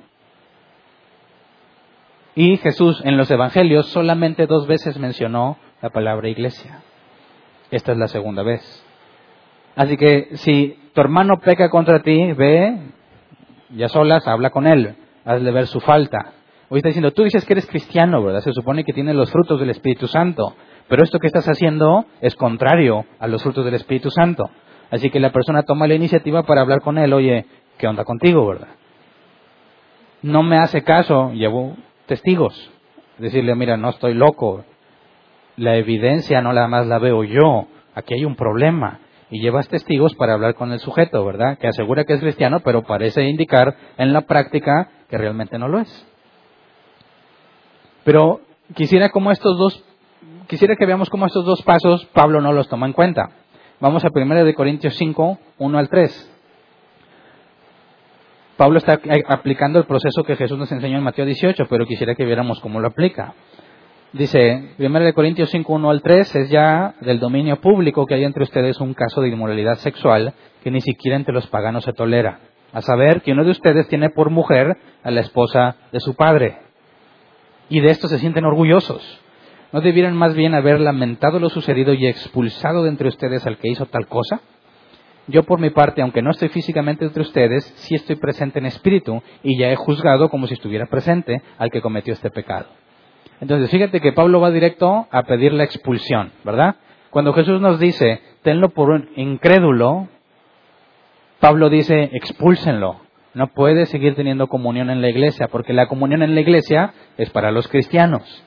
Y 2.35 2.57
Jesús 2.59 3.03
en 3.05 3.16
los 3.16 3.31
Evangelios 3.31 3.88
solamente 3.88 4.46
dos 4.46 4.66
veces 4.66 4.98
mencionó 4.98 5.59
la 5.83 5.90
palabra 5.90 6.29
iglesia. 6.29 6.81
Esta 7.70 7.92
es 7.92 7.98
la 7.98 8.09
segunda 8.09 8.42
vez. 8.42 8.85
Así 9.76 9.96
que 9.96 10.29
si 10.35 10.79
tu 10.92 11.00
hermano 11.00 11.38
peca 11.40 11.68
contra 11.68 12.00
ti, 12.03 12.33
ve, 12.33 12.79
ya 13.70 13.88
solas, 13.88 14.26
habla 14.26 14.50
con 14.50 14.66
él, 14.66 14.96
hazle 15.24 15.50
ver 15.50 15.66
su 15.66 15.81
falta. 15.81 16.33
Hoy 16.68 16.79
está 16.79 16.88
diciendo, 16.88 17.12
tú 17.12 17.24
dices 17.24 17.44
que 17.44 17.53
eres 17.53 17.66
cristiano, 17.66 18.22
¿verdad? 18.22 18.40
Se 18.40 18.53
supone 18.53 18.85
que 18.85 18.92
tienes 18.92 19.14
los 19.14 19.31
frutos 19.31 19.59
del 19.61 19.70
Espíritu 19.70 20.07
Santo, 20.07 20.55
pero 20.88 21.03
esto 21.03 21.18
que 21.18 21.26
estás 21.26 21.48
haciendo 21.48 22.05
es 22.20 22.35
contrario 22.35 23.05
a 23.18 23.26
los 23.26 23.42
frutos 23.42 23.64
del 23.64 23.74
Espíritu 23.74 24.11
Santo. 24.11 24.50
Así 24.90 25.11
que 25.11 25.20
la 25.20 25.33
persona 25.33 25.62
toma 25.62 25.87
la 25.87 25.94
iniciativa 25.94 26.42
para 26.44 26.62
hablar 26.62 26.81
con 26.81 26.98
él, 26.98 27.12
oye, 27.12 27.46
¿qué 27.79 27.87
onda 27.87 28.05
contigo, 28.05 28.46
verdad? 28.46 28.68
No 30.22 30.42
me 30.42 30.59
hace 30.59 30.83
caso, 30.83 31.33
llevo 31.33 31.76
testigos. 32.07 32.70
Decirle, 33.18 33.55
mira, 33.55 33.76
no 33.76 33.90
estoy 33.90 34.14
loco, 34.14 34.64
la 35.57 35.76
evidencia 35.76 36.40
no 36.40 36.53
la 36.53 36.66
más 36.68 36.87
la 36.87 36.98
veo 36.98 37.22
yo, 37.22 37.66
aquí 37.94 38.14
hay 38.14 38.24
un 38.24 38.35
problema. 38.35 38.98
Y 39.31 39.40
llevas 39.40 39.69
testigos 39.69 40.14
para 40.14 40.35
hablar 40.35 40.55
con 40.55 40.73
el 40.73 40.81
sujeto, 40.81 41.25
¿verdad? 41.25 41.57
Que 41.59 41.69
asegura 41.69 42.05
que 42.05 42.14
es 42.14 42.21
cristiano, 42.21 42.61
pero 42.61 42.83
parece 42.83 43.23
indicar 43.25 43.77
en 43.97 44.12
la 44.12 44.23
práctica 44.23 44.90
que 45.09 45.19
realmente 45.19 45.59
no 45.59 45.69
lo 45.69 45.81
es. 45.81 46.07
Pero 48.05 48.40
quisiera 48.75 49.11
como 49.11 49.31
estos 49.31 49.57
dos, 49.57 49.85
quisiera 50.49 50.75
que 50.77 50.87
veamos 50.87 51.11
cómo 51.11 51.27
estos 51.27 51.45
dos 51.45 51.62
pasos 51.62 52.07
Pablo 52.07 52.40
no 52.40 52.53
los 52.53 52.69
toma 52.69 52.87
en 52.87 52.93
cuenta. 52.93 53.31
Vamos 53.79 54.05
a 54.05 54.09
1 54.12 54.45
de 54.45 54.55
Corintios 54.55 54.95
5, 54.97 55.38
1 55.59 55.79
al 55.79 55.88
3. 55.88 56.31
Pablo 58.57 58.77
está 58.77 59.01
aplicando 59.29 59.79
el 59.79 59.87
proceso 59.87 60.23
que 60.23 60.37
Jesús 60.37 60.59
nos 60.59 60.71
enseñó 60.71 60.99
en 60.99 61.05
Mateo 61.05 61.25
18, 61.25 61.64
pero 61.71 61.87
quisiera 61.87 62.14
que 62.14 62.27
viéramos 62.27 62.61
cómo 62.61 62.79
lo 62.79 62.88
aplica. 62.88 63.33
Dice, 64.12 64.75
1 64.77 65.14
Corintios 65.14 65.51
5, 65.51 65.73
1 65.73 65.88
al 65.90 66.03
3, 66.03 66.35
es 66.35 66.51
ya 66.51 66.96
del 67.01 67.20
dominio 67.20 67.61
público 67.61 68.07
que 68.07 68.14
hay 68.14 68.25
entre 68.25 68.42
ustedes 68.42 68.81
un 68.81 68.92
caso 68.92 69.20
de 69.20 69.29
inmoralidad 69.29 69.77
sexual 69.77 70.35
que 70.64 70.73
ni 70.73 70.81
siquiera 70.81 71.16
entre 71.16 71.33
los 71.33 71.46
paganos 71.46 71.85
se 71.85 71.92
tolera. 71.92 72.40
A 72.73 72.83
saber, 72.83 73.23
que 73.23 73.31
uno 73.31 73.44
de 73.44 73.53
ustedes 73.53 73.87
tiene 73.87 74.11
por 74.11 74.31
mujer 74.31 74.77
a 75.05 75.12
la 75.12 75.20
esposa 75.20 75.77
de 75.92 76.01
su 76.01 76.16
padre. 76.16 76.59
Y 77.68 77.79
de 77.79 77.90
esto 77.90 78.09
se 78.09 78.18
sienten 78.18 78.44
orgullosos. 78.44 79.20
¿No 79.73 79.81
debieran 79.81 80.16
más 80.16 80.35
bien 80.35 80.55
haber 80.55 80.81
lamentado 80.81 81.38
lo 81.38 81.49
sucedido 81.49 81.92
y 81.94 82.09
expulsado 82.09 82.83
de 82.83 82.88
entre 82.88 83.07
ustedes 83.07 83.46
al 83.46 83.59
que 83.59 83.68
hizo 83.68 83.87
tal 83.87 84.09
cosa? 84.09 84.40
Yo 85.29 85.44
por 85.44 85.61
mi 85.61 85.70
parte, 85.70 86.03
aunque 86.03 86.23
no 86.23 86.33
estoy 86.33 86.49
físicamente 86.49 87.05
entre 87.05 87.23
ustedes, 87.23 87.64
sí 87.77 87.94
estoy 87.94 88.16
presente 88.16 88.59
en 88.59 88.66
espíritu 88.66 89.23
y 89.44 89.57
ya 89.57 89.70
he 89.70 89.77
juzgado 89.77 90.29
como 90.31 90.49
si 90.49 90.55
estuviera 90.55 90.87
presente 90.87 91.40
al 91.59 91.70
que 91.70 91.81
cometió 91.81 92.12
este 92.12 92.31
pecado. 92.31 92.66
Entonces, 93.40 93.70
fíjate 93.70 94.00
que 94.00 94.12
Pablo 94.12 94.40
va 94.40 94.50
directo 94.50 95.07
a 95.11 95.22
pedir 95.22 95.53
la 95.53 95.64
expulsión, 95.64 96.33
¿verdad? 96.44 96.76
Cuando 97.11 97.33
Jesús 97.33 97.61
nos 97.61 97.81
dice, 97.81 98.20
tenlo 98.42 98.70
por 98.70 98.90
un 98.90 99.09
incrédulo, 99.16 100.09
Pablo 101.40 101.70
dice, 101.70 102.11
expúlsenlo. 102.12 103.00
No 103.33 103.46
puede 103.48 103.87
seguir 103.87 104.14
teniendo 104.14 104.48
comunión 104.48 104.90
en 104.90 105.00
la 105.00 105.09
iglesia, 105.09 105.48
porque 105.48 105.72
la 105.72 105.87
comunión 105.87 106.22
en 106.22 106.35
la 106.35 106.40
iglesia 106.40 106.92
es 107.16 107.31
para 107.31 107.50
los 107.50 107.68
cristianos. 107.68 108.44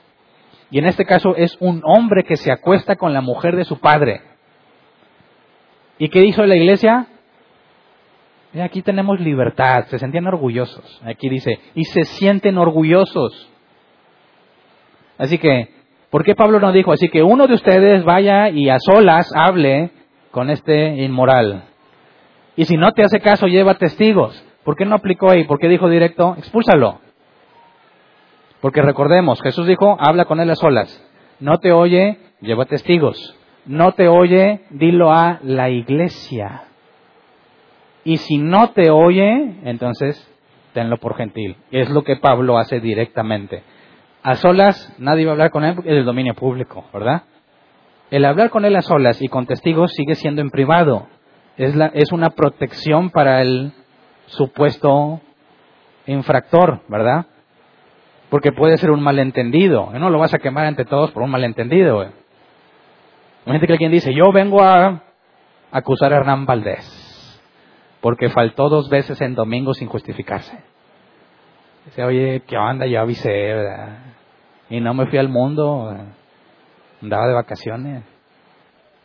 Y 0.70 0.78
en 0.78 0.86
este 0.86 1.04
caso 1.04 1.34
es 1.36 1.56
un 1.60 1.82
hombre 1.84 2.24
que 2.24 2.36
se 2.36 2.52
acuesta 2.52 2.96
con 2.96 3.12
la 3.12 3.20
mujer 3.20 3.56
de 3.56 3.64
su 3.64 3.80
padre. 3.80 4.20
¿Y 5.98 6.08
qué 6.08 6.24
hizo 6.24 6.44
la 6.44 6.56
iglesia? 6.56 7.06
aquí 8.62 8.82
tenemos 8.82 9.18
libertad, 9.18 9.86
se 9.86 9.98
sentían 9.98 10.28
orgullosos. 10.28 11.00
Aquí 11.04 11.28
dice, 11.28 11.58
y 11.74 11.84
se 11.86 12.04
sienten 12.04 12.56
orgullosos. 12.56 13.50
Así 15.18 15.38
que, 15.38 15.68
¿por 16.10 16.24
qué 16.24 16.34
Pablo 16.34 16.60
no 16.60 16.72
dijo? 16.72 16.92
Así 16.92 17.08
que 17.08 17.22
uno 17.22 17.46
de 17.46 17.54
ustedes 17.54 18.04
vaya 18.04 18.48
y 18.50 18.68
a 18.68 18.78
solas 18.78 19.30
hable 19.34 19.90
con 20.30 20.50
este 20.50 21.02
inmoral. 21.02 21.64
Y 22.56 22.64
si 22.64 22.76
no 22.76 22.92
te 22.92 23.02
hace 23.02 23.20
caso, 23.20 23.46
lleva 23.46 23.78
testigos. 23.78 24.44
¿Por 24.64 24.76
qué 24.76 24.84
no 24.84 24.94
aplicó 24.94 25.30
ahí? 25.30 25.44
¿Por 25.44 25.58
qué 25.58 25.68
dijo 25.68 25.88
directo? 25.88 26.34
Expúlsalo. 26.38 27.00
Porque 28.60 28.80
recordemos, 28.80 29.42
Jesús 29.42 29.66
dijo, 29.66 29.96
habla 30.00 30.24
con 30.24 30.40
él 30.40 30.50
a 30.50 30.54
solas. 30.54 31.02
No 31.38 31.58
te 31.58 31.72
oye, 31.72 32.18
lleva 32.40 32.64
testigos. 32.64 33.36
No 33.66 33.92
te 33.92 34.08
oye, 34.08 34.62
dilo 34.70 35.12
a 35.12 35.38
la 35.42 35.68
iglesia. 35.68 36.64
Y 38.04 38.18
si 38.18 38.38
no 38.38 38.70
te 38.70 38.90
oye, 38.90 39.56
entonces 39.64 40.30
tenlo 40.72 40.98
por 40.98 41.16
gentil. 41.16 41.56
Es 41.70 41.90
lo 41.90 42.04
que 42.04 42.16
Pablo 42.16 42.58
hace 42.58 42.80
directamente. 42.80 43.62
A 44.24 44.36
solas 44.36 44.90
nadie 44.98 45.26
va 45.26 45.32
a 45.32 45.34
hablar 45.34 45.50
con 45.50 45.64
él 45.64 45.74
porque 45.74 45.90
es 45.90 45.98
el 45.98 46.06
dominio 46.06 46.34
público, 46.34 46.86
¿verdad? 46.94 47.24
El 48.10 48.24
hablar 48.24 48.48
con 48.48 48.64
él 48.64 48.74
a 48.74 48.80
solas 48.80 49.20
y 49.20 49.28
con 49.28 49.44
testigos 49.44 49.92
sigue 49.92 50.14
siendo 50.14 50.40
en 50.40 50.48
privado. 50.48 51.08
Es, 51.58 51.76
la, 51.76 51.88
es 51.88 52.10
una 52.10 52.30
protección 52.30 53.10
para 53.10 53.42
el 53.42 53.72
supuesto 54.24 55.20
infractor, 56.06 56.80
¿verdad? 56.88 57.26
Porque 58.30 58.50
puede 58.50 58.78
ser 58.78 58.90
un 58.90 59.02
malentendido. 59.02 59.90
No 59.92 60.08
lo 60.08 60.18
vas 60.18 60.32
a 60.32 60.38
quemar 60.38 60.64
ante 60.64 60.86
todos 60.86 61.10
por 61.10 61.22
un 61.22 61.30
malentendido. 61.30 62.10
que 63.44 63.72
alguien 63.72 63.92
dice, 63.92 64.14
yo 64.14 64.32
vengo 64.32 64.62
a 64.62 65.02
acusar 65.70 66.14
a 66.14 66.16
Hernán 66.16 66.46
Valdés 66.46 67.42
porque 68.00 68.30
faltó 68.30 68.70
dos 68.70 68.88
veces 68.88 69.20
en 69.20 69.34
domingo 69.34 69.74
sin 69.74 69.88
justificarse. 69.88 70.58
Dice, 71.84 72.04
oye, 72.04 72.42
¿qué 72.46 72.56
onda? 72.56 72.86
Yo 72.86 73.00
avisé, 73.00 73.30
¿verdad? 73.30 74.13
Y 74.70 74.80
no 74.80 74.94
me 74.94 75.06
fui 75.06 75.18
al 75.18 75.28
mundo, 75.28 75.94
andaba 77.02 77.26
de 77.26 77.34
vacaciones. 77.34 78.02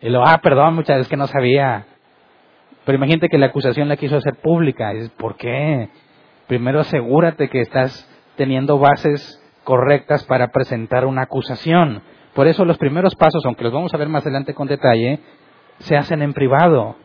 Y 0.02 0.10
lo, 0.10 0.26
ah, 0.26 0.40
perdón, 0.42 0.76
muchas 0.76 0.98
veces 0.98 1.10
que 1.10 1.18
no 1.18 1.28
sabía. 1.28 1.86
Pero 2.86 2.98
imagínate 2.98 3.30
que 3.30 3.38
la 3.38 3.48
acusación 3.48 3.90
la 3.90 3.98
quiso 3.98 4.18
hacer 4.18 4.36
pública. 4.36 4.94
Y 4.94 5.10
¿por 5.10 5.36
qué? 5.36 5.90
Primero 6.48 6.80
asegúrate 6.80 7.50
que 7.50 7.62
estás 7.62 8.10
teniendo 8.36 8.80
bases 8.80 9.40
correctas 9.64 10.24
para 10.24 10.48
presentar 10.48 11.06
una 11.06 11.24
acusación. 11.24 12.02
Por 12.34 12.48
eso 12.48 12.64
los 12.66 12.78
primeros 12.78 13.16
pasos, 13.16 13.46
aunque 13.46 13.64
los 13.64 13.74
vamos 13.74 13.94
a 13.94 13.98
ver 13.98 14.08
más 14.08 14.24
adelante 14.24 14.54
con 14.54 14.68
detalle, 14.68 15.20
se 15.80 15.98
hacen 15.98 16.22
en 16.22 16.34
privado, 16.34 16.96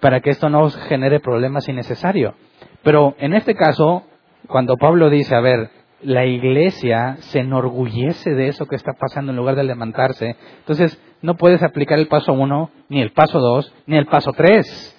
para 0.00 0.20
que 0.20 0.30
esto 0.30 0.48
no 0.48 0.68
genere 0.70 1.20
problemas 1.20 1.68
innecesarios. 1.68 2.34
Pero 2.82 3.14
en 3.18 3.34
este 3.34 3.54
caso, 3.54 4.04
cuando 4.46 4.76
Pablo 4.76 5.10
dice, 5.10 5.34
a 5.34 5.40
ver, 5.40 5.70
la 6.04 6.26
iglesia 6.26 7.16
se 7.20 7.40
enorgullece 7.40 8.30
de 8.30 8.48
eso 8.48 8.66
que 8.66 8.76
está 8.76 8.92
pasando 8.92 9.32
en 9.32 9.36
lugar 9.36 9.56
de 9.56 9.64
levantarse. 9.64 10.36
Entonces, 10.58 11.00
no 11.22 11.36
puedes 11.36 11.62
aplicar 11.62 11.98
el 11.98 12.08
paso 12.08 12.32
uno, 12.32 12.70
ni 12.88 13.00
el 13.00 13.12
paso 13.12 13.40
dos, 13.40 13.74
ni 13.86 13.96
el 13.96 14.06
paso 14.06 14.32
tres. 14.32 14.90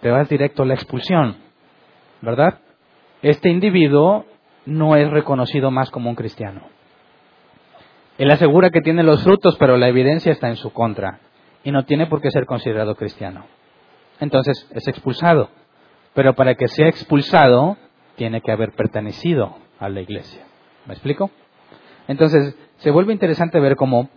Te 0.00 0.10
vas 0.10 0.28
directo 0.28 0.62
a 0.62 0.66
la 0.66 0.74
expulsión. 0.74 1.36
¿Verdad? 2.20 2.60
Este 3.22 3.48
individuo 3.48 4.26
no 4.66 4.96
es 4.96 5.10
reconocido 5.10 5.70
más 5.70 5.90
como 5.90 6.10
un 6.10 6.16
cristiano. 6.16 6.62
Él 8.18 8.30
asegura 8.30 8.68
que 8.68 8.82
tiene 8.82 9.02
los 9.02 9.24
frutos, 9.24 9.56
pero 9.58 9.78
la 9.78 9.88
evidencia 9.88 10.32
está 10.32 10.48
en 10.48 10.56
su 10.56 10.72
contra. 10.72 11.20
Y 11.64 11.72
no 11.72 11.84
tiene 11.86 12.06
por 12.06 12.20
qué 12.20 12.30
ser 12.30 12.44
considerado 12.44 12.94
cristiano. 12.94 13.46
Entonces, 14.20 14.70
es 14.74 14.86
expulsado. 14.88 15.48
Pero 16.12 16.34
para 16.34 16.54
que 16.54 16.68
sea 16.68 16.88
expulsado, 16.88 17.78
tiene 18.16 18.42
que 18.42 18.52
haber 18.52 18.72
pertenecido 18.72 19.56
a 19.78 19.88
la 19.88 20.02
iglesia. 20.02 20.49
¿Me 20.86 20.94
explico? 20.94 21.30
Entonces, 22.08 22.56
se 22.78 22.90
vuelve 22.90 23.12
interesante 23.12 23.60
ver 23.60 23.76
cómo 23.76 24.08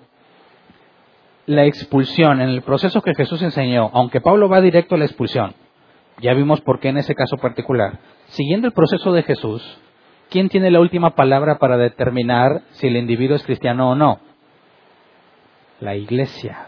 la 1.45 1.65
expulsión, 1.65 2.41
en 2.41 2.49
el 2.49 2.61
proceso 2.61 3.01
que 3.01 3.15
Jesús 3.15 3.41
enseñó, 3.41 3.89
aunque 3.93 4.21
Pablo 4.21 4.47
va 4.47 4.61
directo 4.61 4.95
a 4.95 4.97
la 4.97 5.05
expulsión, 5.05 5.53
ya 6.21 6.33
vimos 6.33 6.61
por 6.61 6.79
qué 6.79 6.89
en 6.89 6.97
ese 6.97 7.15
caso 7.15 7.37
particular, 7.37 7.99
siguiendo 8.27 8.67
el 8.67 8.73
proceso 8.73 9.11
de 9.11 9.23
Jesús, 9.23 9.61
¿quién 10.29 10.47
tiene 10.49 10.71
la 10.71 10.79
última 10.79 11.15
palabra 11.15 11.59
para 11.59 11.77
determinar 11.77 12.61
si 12.71 12.87
el 12.87 12.95
individuo 12.95 13.35
es 13.35 13.43
cristiano 13.43 13.91
o 13.91 13.95
no? 13.95 14.19
La 15.81 15.95
iglesia. 15.95 16.67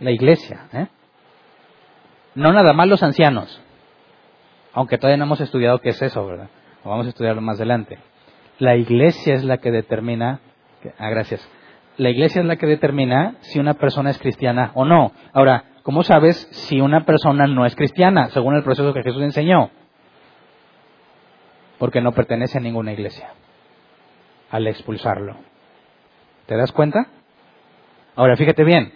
La 0.00 0.10
iglesia, 0.10 0.68
¿eh? 0.72 0.86
No 2.34 2.52
nada 2.52 2.72
más 2.72 2.88
los 2.88 3.02
ancianos, 3.02 3.60
aunque 4.72 4.96
todavía 4.96 5.18
no 5.18 5.24
hemos 5.24 5.40
estudiado 5.42 5.80
qué 5.80 5.90
es 5.90 6.00
eso, 6.00 6.26
¿verdad? 6.26 6.48
vamos 6.84 7.06
a 7.06 7.10
estudiarlo 7.10 7.42
más 7.42 7.56
adelante. 7.56 7.98
La 8.62 8.76
iglesia 8.76 9.34
es 9.34 9.42
la 9.42 9.58
que 9.58 9.72
determina, 9.72 10.38
ah, 10.96 11.10
gracias, 11.10 11.44
la 11.96 12.10
iglesia 12.10 12.42
es 12.42 12.46
la 12.46 12.54
que 12.54 12.68
determina 12.68 13.34
si 13.40 13.58
una 13.58 13.74
persona 13.74 14.10
es 14.10 14.18
cristiana 14.18 14.70
o 14.74 14.84
no. 14.84 15.10
Ahora, 15.32 15.64
¿cómo 15.82 16.04
sabes 16.04 16.36
si 16.52 16.80
una 16.80 17.04
persona 17.04 17.48
no 17.48 17.66
es 17.66 17.74
cristiana, 17.74 18.28
según 18.28 18.54
el 18.54 18.62
proceso 18.62 18.94
que 18.94 19.02
Jesús 19.02 19.20
enseñó? 19.20 19.70
Porque 21.80 22.00
no 22.00 22.12
pertenece 22.12 22.58
a 22.58 22.60
ninguna 22.60 22.92
iglesia, 22.92 23.30
al 24.48 24.68
expulsarlo. 24.68 25.38
¿Te 26.46 26.56
das 26.56 26.70
cuenta? 26.70 27.08
Ahora, 28.14 28.36
fíjate 28.36 28.62
bien, 28.62 28.92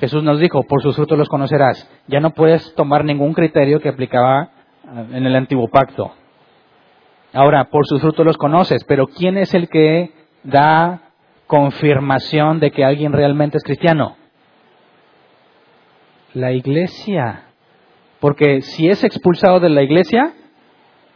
Jesús 0.00 0.24
nos 0.24 0.40
dijo, 0.40 0.64
por 0.64 0.82
sus 0.82 0.96
frutos 0.96 1.16
los 1.16 1.28
conocerás. 1.28 1.88
Ya 2.08 2.18
no 2.18 2.30
puedes 2.30 2.74
tomar 2.74 3.04
ningún 3.04 3.34
criterio 3.34 3.78
que 3.78 3.88
aplicaba 3.88 4.50
ah, 4.84 5.04
en 5.12 5.26
el 5.26 5.36
antiguo 5.36 5.68
pacto. 5.68 6.12
Ahora, 7.32 7.64
por 7.70 7.86
sus 7.86 8.00
frutos 8.00 8.24
los 8.24 8.36
conoces, 8.36 8.84
pero 8.84 9.06
¿quién 9.06 9.36
es 9.36 9.54
el 9.54 9.68
que 9.68 10.12
da 10.42 11.10
confirmación 11.46 12.60
de 12.60 12.70
que 12.70 12.84
alguien 12.84 13.12
realmente 13.12 13.58
es 13.58 13.64
cristiano? 13.64 14.16
La 16.34 16.52
iglesia. 16.52 17.44
Porque 18.20 18.62
si 18.62 18.88
es 18.88 19.04
expulsado 19.04 19.60
de 19.60 19.68
la 19.68 19.82
iglesia, 19.82 20.32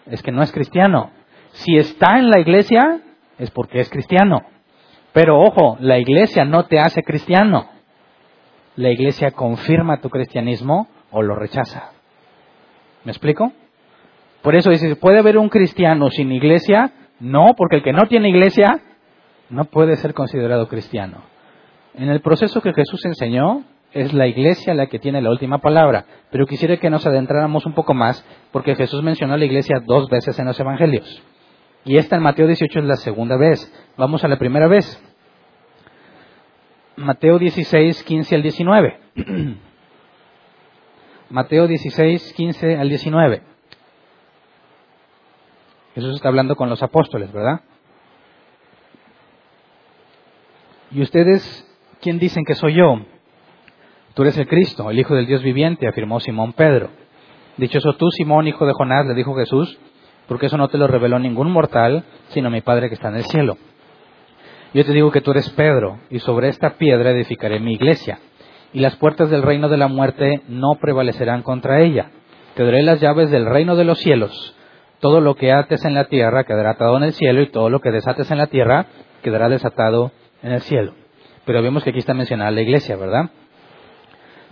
es 0.06 0.22
que 0.22 0.32
no 0.32 0.42
es 0.42 0.52
cristiano. 0.52 1.10
Si 1.52 1.76
está 1.76 2.18
en 2.18 2.30
la 2.30 2.38
iglesia, 2.38 3.00
es 3.38 3.50
porque 3.50 3.80
es 3.80 3.88
cristiano. 3.88 4.42
Pero 5.12 5.40
ojo, 5.40 5.76
la 5.80 5.98
iglesia 5.98 6.44
no 6.44 6.66
te 6.66 6.78
hace 6.78 7.02
cristiano. 7.02 7.68
La 8.76 8.90
iglesia 8.90 9.32
confirma 9.32 10.00
tu 10.00 10.08
cristianismo 10.10 10.88
o 11.10 11.22
lo 11.22 11.34
rechaza. 11.34 11.90
¿Me 13.04 13.12
explico? 13.12 13.52
Por 14.42 14.54
eso 14.54 14.70
dice, 14.70 14.96
¿puede 14.96 15.18
haber 15.18 15.38
un 15.38 15.48
cristiano 15.48 16.10
sin 16.10 16.32
iglesia? 16.32 16.92
No, 17.18 17.54
porque 17.56 17.76
el 17.76 17.82
que 17.82 17.92
no 17.92 18.06
tiene 18.08 18.30
iglesia 18.30 18.80
no 19.50 19.66
puede 19.66 19.96
ser 19.96 20.14
considerado 20.14 20.68
cristiano. 20.68 21.22
En 21.94 22.08
el 22.08 22.20
proceso 22.20 22.62
que 22.62 22.72
Jesús 22.72 23.04
enseñó, 23.04 23.64
es 23.92 24.12
la 24.12 24.26
iglesia 24.26 24.74
la 24.74 24.86
que 24.86 24.98
tiene 24.98 25.20
la 25.20 25.30
última 25.30 25.58
palabra. 25.58 26.04
Pero 26.30 26.46
quisiera 26.46 26.76
que 26.76 26.90
nos 26.90 27.06
adentráramos 27.06 27.66
un 27.66 27.74
poco 27.74 27.94
más, 27.94 28.24
porque 28.52 28.76
Jesús 28.76 29.02
mencionó 29.02 29.34
a 29.34 29.38
la 29.38 29.44
iglesia 29.44 29.80
dos 29.84 30.08
veces 30.08 30.38
en 30.38 30.46
los 30.46 30.58
evangelios. 30.58 31.22
Y 31.84 31.96
esta 31.96 32.16
en 32.16 32.22
Mateo 32.22 32.46
18 32.46 32.78
es 32.78 32.84
la 32.84 32.96
segunda 32.96 33.36
vez. 33.36 33.72
Vamos 33.96 34.22
a 34.22 34.28
la 34.28 34.38
primera 34.38 34.68
vez. 34.68 35.02
Mateo 36.96 37.38
16, 37.38 38.02
15 38.04 38.34
al 38.34 38.42
19. 38.42 38.98
Mateo 41.30 41.66
16, 41.66 42.32
15 42.34 42.76
al 42.76 42.88
19. 42.88 43.42
Jesús 46.00 46.16
está 46.16 46.28
hablando 46.28 46.56
con 46.56 46.70
los 46.70 46.82
apóstoles, 46.82 47.30
¿verdad? 47.30 47.60
¿Y 50.90 51.02
ustedes 51.02 51.66
quién 52.00 52.18
dicen 52.18 52.44
que 52.44 52.54
soy 52.54 52.74
yo? 52.74 53.00
Tú 54.14 54.22
eres 54.22 54.38
el 54.38 54.48
Cristo, 54.48 54.90
el 54.90 54.98
Hijo 54.98 55.14
del 55.14 55.26
Dios 55.26 55.42
viviente, 55.42 55.86
afirmó 55.86 56.18
Simón 56.18 56.54
Pedro. 56.54 56.88
Dichoso 57.58 57.94
tú, 57.96 58.10
Simón, 58.10 58.48
hijo 58.48 58.64
de 58.64 58.72
Jonás, 58.72 59.06
le 59.06 59.14
dijo 59.14 59.34
Jesús, 59.34 59.78
porque 60.26 60.46
eso 60.46 60.56
no 60.56 60.68
te 60.68 60.78
lo 60.78 60.86
reveló 60.86 61.18
ningún 61.18 61.50
mortal, 61.50 62.04
sino 62.28 62.48
mi 62.48 62.62
Padre 62.62 62.88
que 62.88 62.94
está 62.94 63.08
en 63.08 63.16
el 63.16 63.24
cielo. 63.24 63.58
Yo 64.72 64.84
te 64.84 64.92
digo 64.92 65.10
que 65.10 65.20
tú 65.20 65.32
eres 65.32 65.50
Pedro, 65.50 66.00
y 66.08 66.20
sobre 66.20 66.48
esta 66.48 66.78
piedra 66.78 67.10
edificaré 67.10 67.60
mi 67.60 67.74
iglesia, 67.74 68.18
y 68.72 68.80
las 68.80 68.96
puertas 68.96 69.28
del 69.28 69.42
reino 69.42 69.68
de 69.68 69.76
la 69.76 69.88
muerte 69.88 70.42
no 70.48 70.76
prevalecerán 70.80 71.42
contra 71.42 71.82
ella. 71.82 72.10
Te 72.54 72.64
daré 72.64 72.82
las 72.82 73.00
llaves 73.00 73.30
del 73.30 73.44
reino 73.44 73.76
de 73.76 73.84
los 73.84 73.98
cielos 73.98 74.56
todo 75.00 75.20
lo 75.20 75.34
que 75.34 75.52
ates 75.52 75.84
en 75.84 75.94
la 75.94 76.04
tierra 76.04 76.44
quedará 76.44 76.72
atado 76.72 76.96
en 76.98 77.04
el 77.04 77.12
cielo 77.14 77.42
y 77.42 77.50
todo 77.50 77.70
lo 77.70 77.80
que 77.80 77.90
desates 77.90 78.30
en 78.30 78.38
la 78.38 78.46
tierra 78.46 78.86
quedará 79.22 79.48
desatado 79.48 80.12
en 80.42 80.52
el 80.52 80.60
cielo. 80.60 80.92
Pero 81.44 81.62
vemos 81.62 81.82
que 81.82 81.90
aquí 81.90 81.98
está 81.98 82.14
mencionada 82.14 82.50
la 82.50 82.60
iglesia, 82.60 82.96
¿verdad? 82.96 83.30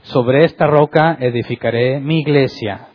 Sobre 0.03 0.45
esta 0.45 0.67
roca 0.67 1.17
edificaré 1.21 2.01
mi 2.01 2.21
iglesia. 2.21 2.89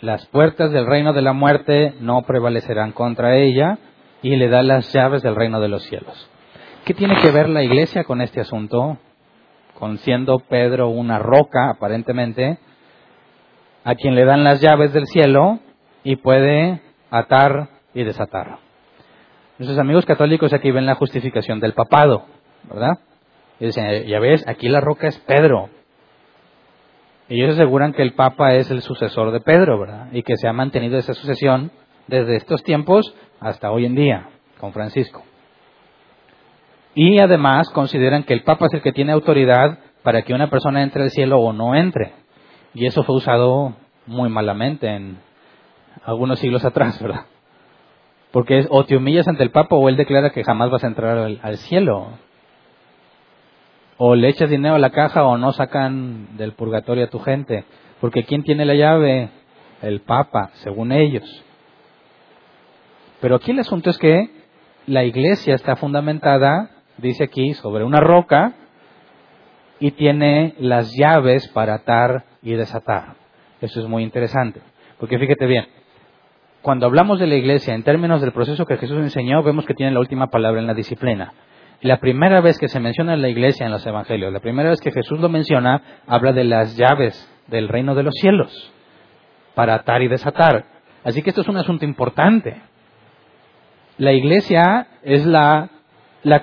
Las 0.00 0.26
puertas 0.26 0.72
del 0.72 0.86
reino 0.86 1.12
de 1.12 1.22
la 1.22 1.32
muerte 1.32 1.94
no 2.00 2.22
prevalecerán 2.22 2.92
contra 2.92 3.36
ella 3.36 3.78
y 4.22 4.36
le 4.36 4.48
da 4.48 4.62
las 4.62 4.92
llaves 4.92 5.22
del 5.22 5.36
reino 5.36 5.60
de 5.60 5.68
los 5.68 5.84
cielos. 5.84 6.30
¿Qué 6.84 6.94
tiene 6.94 7.16
que 7.22 7.30
ver 7.30 7.48
la 7.48 7.62
iglesia 7.62 8.04
con 8.04 8.20
este 8.20 8.40
asunto? 8.40 8.98
Con 9.78 9.98
siendo 9.98 10.38
Pedro 10.40 10.88
una 10.88 11.18
roca, 11.18 11.70
aparentemente, 11.70 12.58
a 13.84 13.94
quien 13.94 14.14
le 14.14 14.24
dan 14.24 14.42
las 14.42 14.60
llaves 14.60 14.92
del 14.92 15.06
cielo 15.06 15.60
y 16.06 16.14
puede 16.14 16.80
atar 17.10 17.68
y 17.92 18.04
desatar. 18.04 18.58
Nuestros 19.58 19.76
amigos 19.76 20.06
católicos 20.06 20.52
aquí 20.52 20.70
ven 20.70 20.86
la 20.86 20.94
justificación 20.94 21.58
del 21.58 21.72
papado, 21.72 22.26
¿verdad? 22.62 23.00
Y 23.58 23.66
dicen, 23.66 24.06
ya 24.06 24.20
ves, 24.20 24.46
aquí 24.46 24.68
la 24.68 24.80
roca 24.80 25.08
es 25.08 25.18
Pedro. 25.26 25.68
Ellos 27.28 27.54
aseguran 27.54 27.92
que 27.92 28.02
el 28.02 28.12
Papa 28.12 28.54
es 28.54 28.70
el 28.70 28.82
sucesor 28.82 29.32
de 29.32 29.40
Pedro, 29.40 29.80
¿verdad? 29.80 30.06
Y 30.12 30.22
que 30.22 30.36
se 30.36 30.46
ha 30.46 30.52
mantenido 30.52 30.96
esa 30.96 31.12
sucesión 31.12 31.72
desde 32.06 32.36
estos 32.36 32.62
tiempos 32.62 33.12
hasta 33.40 33.72
hoy 33.72 33.84
en 33.84 33.96
día, 33.96 34.28
con 34.60 34.72
Francisco. 34.72 35.24
Y 36.94 37.18
además 37.18 37.68
consideran 37.70 38.22
que 38.22 38.34
el 38.34 38.44
Papa 38.44 38.66
es 38.66 38.74
el 38.74 38.82
que 38.82 38.92
tiene 38.92 39.10
autoridad 39.10 39.80
para 40.04 40.22
que 40.22 40.34
una 40.34 40.50
persona 40.50 40.84
entre 40.84 41.02
al 41.02 41.10
cielo 41.10 41.40
o 41.40 41.52
no 41.52 41.74
entre. 41.74 42.12
Y 42.74 42.86
eso 42.86 43.02
fue 43.02 43.16
usado 43.16 43.74
muy 44.06 44.28
malamente 44.28 44.86
en, 44.86 45.25
algunos 46.04 46.38
siglos 46.38 46.64
atrás, 46.64 47.00
¿verdad? 47.02 47.26
Porque 48.32 48.58
es, 48.58 48.66
o 48.70 48.84
te 48.84 48.96
humillas 48.96 49.28
ante 49.28 49.42
el 49.42 49.50
Papa 49.50 49.76
o 49.76 49.88
él 49.88 49.96
declara 49.96 50.30
que 50.30 50.44
jamás 50.44 50.70
vas 50.70 50.84
a 50.84 50.88
entrar 50.88 51.16
al, 51.16 51.56
cielo. 51.58 52.08
O 53.96 54.14
le 54.14 54.28
echas 54.28 54.50
dinero 54.50 54.74
a 54.74 54.78
la 54.78 54.90
caja 54.90 55.24
o 55.24 55.38
no 55.38 55.52
sacan 55.52 56.36
del 56.36 56.52
purgatorio 56.52 57.04
a 57.04 57.08
tu 57.08 57.18
gente. 57.18 57.64
Porque 58.00 58.24
¿quién 58.24 58.42
tiene 58.42 58.66
la 58.66 58.74
llave? 58.74 59.30
El 59.80 60.00
Papa, 60.00 60.50
según 60.54 60.92
ellos. 60.92 61.24
Pero 63.20 63.36
aquí 63.36 63.52
el 63.52 63.60
asunto 63.60 63.90
es 63.90 63.96
que 63.96 64.30
la 64.86 65.04
iglesia 65.04 65.54
está 65.54 65.76
fundamentada, 65.76 66.70
dice 66.98 67.24
aquí, 67.24 67.54
sobre 67.54 67.84
una 67.84 68.00
roca 68.00 68.54
y 69.80 69.92
tiene 69.92 70.54
las 70.58 70.92
llaves 70.94 71.48
para 71.48 71.74
atar 71.74 72.24
y 72.42 72.52
desatar. 72.52 73.16
Eso 73.60 73.80
es 73.80 73.88
muy 73.88 74.02
interesante. 74.02 74.60
Porque 74.98 75.18
fíjate 75.18 75.46
bien, 75.46 75.66
cuando 76.66 76.86
hablamos 76.86 77.20
de 77.20 77.28
la 77.28 77.36
iglesia 77.36 77.74
en 77.74 77.84
términos 77.84 78.20
del 78.20 78.32
proceso 78.32 78.66
que 78.66 78.76
Jesús 78.76 78.96
enseñó, 78.96 79.40
vemos 79.44 79.64
que 79.66 79.74
tiene 79.74 79.92
la 79.92 80.00
última 80.00 80.26
palabra 80.26 80.60
en 80.60 80.66
la 80.66 80.74
disciplina. 80.74 81.32
La 81.80 81.98
primera 81.98 82.40
vez 82.40 82.58
que 82.58 82.66
se 82.66 82.80
menciona 82.80 83.16
la 83.16 83.28
iglesia 83.28 83.66
en 83.66 83.70
los 83.70 83.86
evangelios, 83.86 84.32
la 84.32 84.40
primera 84.40 84.70
vez 84.70 84.80
que 84.80 84.90
Jesús 84.90 85.20
lo 85.20 85.28
menciona, 85.28 85.80
habla 86.08 86.32
de 86.32 86.42
las 86.42 86.76
llaves 86.76 87.32
del 87.46 87.68
reino 87.68 87.94
de 87.94 88.02
los 88.02 88.14
cielos 88.14 88.72
para 89.54 89.76
atar 89.76 90.02
y 90.02 90.08
desatar. 90.08 90.64
Así 91.04 91.22
que 91.22 91.30
esto 91.30 91.42
es 91.42 91.48
un 91.48 91.56
asunto 91.56 91.84
importante. 91.84 92.60
La 93.96 94.12
iglesia 94.12 94.88
es 95.04 95.24
la 95.24 95.70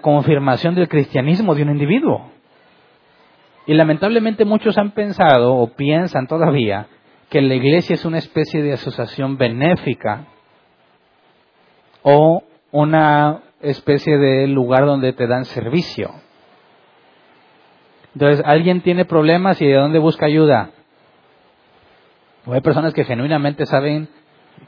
confirmación 0.02 0.74
del 0.74 0.88
cristianismo 0.88 1.54
de 1.54 1.64
un 1.64 1.72
individuo. 1.72 2.32
Y 3.68 3.74
lamentablemente 3.74 4.46
muchos 4.46 4.78
han 4.78 4.92
pensado 4.92 5.54
o 5.54 5.68
piensan 5.74 6.28
todavía 6.28 6.88
que 7.34 7.42
la 7.42 7.56
iglesia 7.56 7.96
es 7.96 8.06
una 8.06 8.20
especie 8.20 8.62
de 8.62 8.74
asociación 8.74 9.38
benéfica 9.38 10.28
o 12.04 12.44
una 12.70 13.42
especie 13.60 14.20
de 14.20 14.46
lugar 14.46 14.86
donde 14.86 15.14
te 15.14 15.26
dan 15.26 15.46
servicio. 15.46 16.12
Entonces, 18.14 18.46
alguien 18.46 18.82
tiene 18.82 19.06
problemas 19.06 19.60
y 19.64 19.66
de 19.66 19.74
dónde 19.74 19.98
busca 19.98 20.28
ayuda. 20.28 20.70
O 22.46 22.54
hay 22.54 22.62
personas 22.62 22.94
que 22.94 23.04
genuinamente 23.04 23.66
saben 23.66 24.10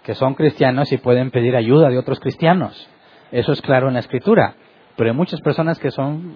que 0.02 0.16
son 0.16 0.34
cristianos 0.34 0.92
y 0.92 0.98
pueden 0.98 1.30
pedir 1.30 1.56
ayuda 1.56 1.90
de 1.90 2.00
otros 2.00 2.20
cristianos. 2.20 2.90
Eso 3.32 3.52
es 3.52 3.62
claro 3.62 3.90
en 3.90 3.94
la 3.94 4.00
escritura. 4.00 4.56
Pero 4.96 5.12
hay 5.12 5.16
muchas 5.16 5.40
personas 5.42 5.78
que 5.78 5.92
son 5.92 6.36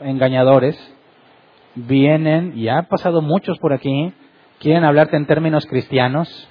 engañadores, 0.00 0.74
vienen, 1.74 2.56
y 2.56 2.68
ha 2.68 2.84
pasado 2.84 3.20
muchos 3.20 3.58
por 3.58 3.74
aquí, 3.74 4.14
quieren 4.58 4.84
hablarte 4.84 5.16
en 5.16 5.26
términos 5.26 5.66
cristianos. 5.66 6.48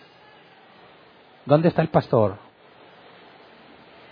¿Dónde 1.46 1.70
está 1.70 1.82
el 1.82 1.90
pastor? 1.90 2.38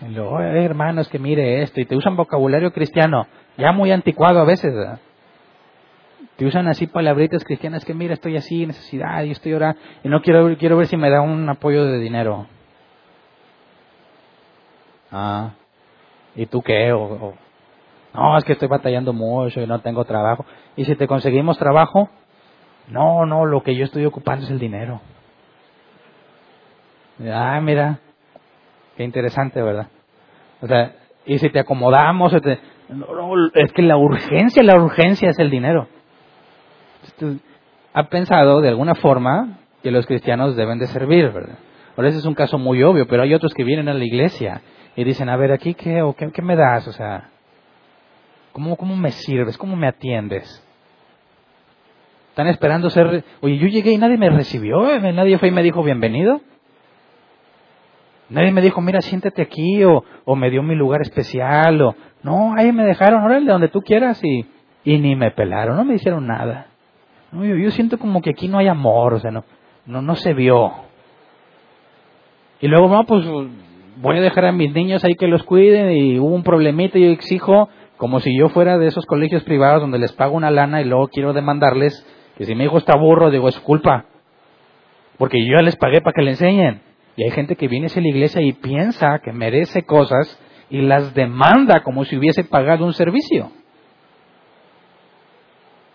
Y 0.02 0.16
hermanos, 0.64 1.08
que 1.10 1.20
mire 1.20 1.62
esto, 1.64 1.80
y 1.80 1.86
te 1.86 1.96
usan 1.96 2.16
vocabulario 2.16 2.72
cristiano, 2.74 3.28
ya 3.58 3.72
muy 3.72 3.91
anticuado 3.91 4.39
a 4.39 4.46
veces. 4.46 4.74
Te 6.36 6.46
usan 6.46 6.68
así 6.68 6.88
palabritas 6.88 7.43
cristianas 7.46 7.86
que 7.86 7.93
mira, 7.93 8.14
estoy 8.14 8.36
así, 8.36 8.66
necesidad, 8.66 9.24
y 9.24 9.32
estoy 9.32 9.54
ahora, 9.54 9.76
y 10.04 10.10
no 10.10 10.22
quiero, 10.22 10.56
quiero 10.58 10.78
ver 10.78 10.88
si 10.88 10.98
me 10.98 11.10
da 11.10 11.22
un 11.22 11.48
apoyo 11.50 11.86
de 11.86 12.00
dinero. 12.00 12.48
Ah, 15.12 15.52
¿y 16.36 16.46
tú 16.46 16.62
qué? 16.62 16.91
O, 16.91 17.34
no, 18.14 18.38
es 18.38 18.43
que 18.43 18.54
estoy 18.54 18.68
batallando 18.68 19.14
mucho 19.14 19.62
y 19.62 19.68
no 19.68 19.80
tengo 19.80 20.04
trabajo. 20.04 20.46
¿Y 20.76 20.84
si 20.86 20.96
te 20.96 21.08
conseguimos 21.08 21.58
trabajo? 21.58 22.10
No, 22.89 23.25
no, 23.25 23.45
lo 23.45 23.63
que 23.63 23.75
yo 23.75 23.86
estoy 23.86 24.05
ocupando 24.05 24.45
es 24.45 24.51
el 24.51 24.59
dinero. 24.59 25.01
Ah, 27.31 27.59
mira, 27.61 27.99
qué 28.97 29.03
interesante, 29.03 29.61
¿verdad? 29.61 29.88
O 30.61 30.67
sea, 30.67 30.95
y 31.25 31.38
si 31.39 31.49
te 31.49 31.59
acomodamos, 31.59 32.33
es 32.33 33.73
que 33.73 33.81
la 33.81 33.97
urgencia, 33.97 34.63
la 34.63 34.75
urgencia 34.75 35.29
es 35.29 35.39
el 35.39 35.49
dinero. 35.49 35.88
Ha 37.93 38.09
pensado 38.09 38.61
de 38.61 38.69
alguna 38.69 38.95
forma 38.95 39.59
que 39.81 39.91
los 39.91 40.05
cristianos 40.05 40.55
deben 40.55 40.79
de 40.79 40.88
servir, 40.88 41.31
¿verdad? 41.31 41.57
Ahora 41.95 42.09
ese 42.09 42.17
es 42.19 42.25
un 42.25 42.36
caso 42.36 42.57
muy 42.57 42.83
obvio, 42.83 43.07
pero 43.07 43.23
hay 43.23 43.33
otros 43.33 43.53
que 43.53 43.63
vienen 43.63 43.88
a 43.88 43.93
la 43.93 44.03
iglesia 44.03 44.61
y 44.95 45.03
dicen, 45.03 45.29
a 45.29 45.38
ver, 45.38 45.51
aquí 45.51 45.73
qué, 45.73 46.01
o 46.01 46.13
qué, 46.13 46.41
me 46.41 46.55
das, 46.55 46.88
o 46.88 46.91
sea, 46.91 47.29
¿cómo, 48.51 48.75
¿cómo 48.75 48.95
me 48.95 49.11
sirves? 49.11 49.57
¿Cómo 49.57 49.75
me 49.75 49.88
atiendes? 49.88 50.64
Están 52.36 52.47
esperando 52.47 52.89
ser, 52.89 53.23
oye, 53.39 53.57
yo 53.57 53.67
llegué 53.67 53.93
y 53.93 53.97
nadie 53.97 54.17
me 54.17 54.29
recibió, 54.29 54.91
¿eh? 54.91 54.99
nadie 55.13 55.38
fue 55.38 55.47
y 55.47 55.51
me 55.51 55.63
dijo 55.63 55.81
bienvenido. 55.81 56.41
Nadie 58.27 58.51
me 58.51 58.61
dijo, 58.61 58.81
mira, 58.81 58.99
siéntate 58.99 59.41
aquí, 59.41 59.81
o, 59.86 60.03
me 60.36 60.49
dio 60.49 60.61
mi 60.61 60.75
lugar 60.75 61.01
especial, 61.01 61.81
o 61.81 61.95
no, 62.23 62.53
ahí 62.57 62.73
me 62.73 62.83
dejaron, 62.83 63.23
órale, 63.23 63.49
donde 63.49 63.69
tú 63.69 63.79
quieras, 63.79 64.21
y, 64.21 64.45
ni 64.83 65.15
me 65.15 65.31
pelaron, 65.31 65.77
no 65.77 65.86
me 65.86 65.93
hicieron 65.95 66.27
nada. 66.27 66.67
yo, 67.31 67.45
yo, 67.45 67.71
siento 67.71 67.97
como 67.97 68.21
que 68.21 68.31
aquí 68.31 68.49
no 68.49 68.57
hay 68.57 68.67
amor, 68.67 69.13
o 69.13 69.19
sea, 69.19 69.31
no, 69.31 69.45
no, 69.86 70.01
no 70.01 70.17
se 70.17 70.33
vio. 70.33 70.73
Y 72.59 72.67
luego, 72.67 72.89
no, 72.89 73.05
pues 73.05 73.25
voy 73.95 74.17
a 74.17 74.21
dejar 74.21 74.43
a 74.47 74.51
mis 74.51 74.73
niños 74.73 75.05
ahí 75.05 75.15
que 75.15 75.27
los 75.27 75.43
cuiden 75.43 75.89
y 75.93 76.19
hubo 76.19 76.36
un 76.36 76.43
problemita 76.43 76.99
y 76.99 77.05
yo 77.05 77.11
exijo, 77.11 77.69
como 77.95 78.19
si 78.19 78.38
yo 78.38 78.49
fuera 78.49 78.77
de 78.77 78.88
esos 78.88 79.05
colegios 79.05 79.43
privados 79.45 79.79
donde 79.79 79.99
les 79.99 80.11
pago 80.11 80.36
una 80.36 80.51
lana 80.51 80.81
y 80.81 80.83
luego 80.83 81.07
quiero 81.07 81.31
demandarles 81.31 82.05
que 82.38 82.45
si 82.45 82.55
mi 82.55 82.65
hijo 82.65 82.77
está 82.77 82.95
burro, 82.95 83.31
digo, 83.31 83.47
es 83.47 83.59
culpa. 83.59 84.05
Porque 85.17 85.38
yo 85.45 85.57
ya 85.57 85.61
les 85.61 85.75
pagué 85.75 86.01
para 86.01 86.13
que 86.13 86.21
le 86.21 86.31
enseñen. 86.31 86.81
Y 87.15 87.23
hay 87.23 87.31
gente 87.31 87.55
que 87.55 87.67
viene 87.67 87.88
a 87.88 87.99
la 87.99 88.07
iglesia 88.07 88.41
y 88.41 88.53
piensa 88.53 89.19
que 89.23 89.31
merece 89.31 89.83
cosas 89.83 90.39
y 90.69 90.81
las 90.81 91.13
demanda 91.13 91.81
como 91.83 92.03
si 92.03 92.17
hubiese 92.17 92.43
pagado 92.43 92.86
un 92.86 92.93
servicio. 92.93 93.51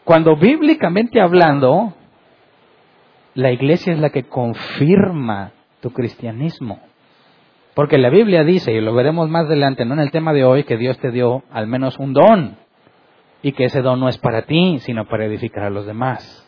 Cuando 0.04 0.36
bíblicamente 0.36 1.20
hablando, 1.20 1.94
la 3.34 3.52
iglesia 3.52 3.92
es 3.92 3.98
la 3.98 4.10
que 4.10 4.24
confirma 4.24 5.52
tu 5.80 5.92
cristianismo. 5.92 6.80
Porque 7.74 7.98
la 7.98 8.10
Biblia 8.10 8.42
dice, 8.42 8.72
y 8.72 8.80
lo 8.80 8.94
veremos 8.94 9.28
más 9.28 9.46
adelante, 9.46 9.84
no 9.84 9.94
en 9.94 10.00
el 10.00 10.10
tema 10.10 10.32
de 10.32 10.44
hoy, 10.44 10.64
que 10.64 10.76
Dios 10.76 10.98
te 10.98 11.10
dio 11.10 11.44
al 11.50 11.66
menos 11.66 11.98
un 11.98 12.12
don 12.12 12.56
y 13.42 13.52
que 13.52 13.64
ese 13.64 13.82
don 13.82 14.00
no 14.00 14.08
es 14.08 14.18
para 14.18 14.42
ti, 14.42 14.78
sino 14.80 15.06
para 15.06 15.26
edificar 15.26 15.64
a 15.64 15.70
los 15.70 15.86
demás. 15.86 16.46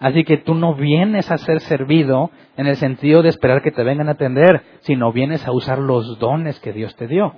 Así 0.00 0.24
que 0.24 0.36
tú 0.36 0.54
no 0.54 0.74
vienes 0.74 1.30
a 1.30 1.38
ser 1.38 1.60
servido 1.60 2.30
en 2.56 2.66
el 2.66 2.76
sentido 2.76 3.22
de 3.22 3.30
esperar 3.30 3.62
que 3.62 3.72
te 3.72 3.82
vengan 3.82 4.08
a 4.08 4.12
atender, 4.12 4.62
sino 4.80 5.12
vienes 5.12 5.46
a 5.46 5.52
usar 5.52 5.78
los 5.78 6.18
dones 6.18 6.60
que 6.60 6.72
Dios 6.72 6.94
te 6.96 7.08
dio. 7.08 7.34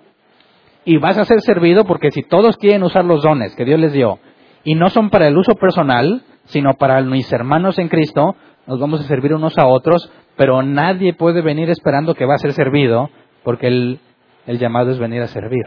Y 0.84 0.98
vas 0.98 1.16
a 1.18 1.24
ser 1.24 1.40
servido 1.40 1.84
porque 1.84 2.11
si 2.11 2.22
todos 2.22 2.56
quieren 2.56 2.82
usar 2.82 3.04
los 3.04 3.22
dones 3.22 3.54
que 3.56 3.64
Dios 3.64 3.80
les 3.80 3.92
dio 3.92 4.18
y 4.64 4.74
no 4.74 4.90
son 4.90 5.11
para 5.11 5.28
el 5.28 5.36
uso 5.36 5.54
personal, 5.54 6.22
sino 6.44 6.74
para 6.74 7.00
mis 7.02 7.32
hermanos 7.32 7.78
en 7.78 7.88
Cristo, 7.88 8.34
nos 8.66 8.78
vamos 8.78 9.00
a 9.00 9.04
servir 9.04 9.34
unos 9.34 9.56
a 9.58 9.66
otros, 9.66 10.11
pero 10.36 10.62
nadie 10.62 11.14
puede 11.14 11.42
venir 11.42 11.70
esperando 11.70 12.14
que 12.14 12.26
va 12.26 12.34
a 12.34 12.38
ser 12.38 12.52
servido, 12.52 13.11
porque 13.42 13.66
el, 13.66 14.00
llamado 14.46 14.90
es 14.90 14.98
venir 14.98 15.22
a 15.22 15.28
servir. 15.28 15.64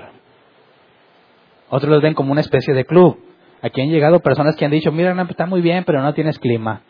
Otros 1.76 1.90
los 1.90 2.04
ven 2.04 2.14
como 2.14 2.32
una 2.32 2.42
especie 2.42 2.72
de 2.76 2.86
club. 2.86 3.18
Aquí 3.64 3.82
han 3.82 3.90
llegado 3.90 4.20
personas 4.20 4.56
que 4.56 4.64
han 4.64 4.70
dicho, 4.70 4.92
mira, 4.92 5.20
está 5.28 5.48
muy 5.48 5.60
bien, 5.60 5.84
pero 5.86 6.04
no 6.04 6.14
tienes 6.14 6.38
clima. 6.38 6.84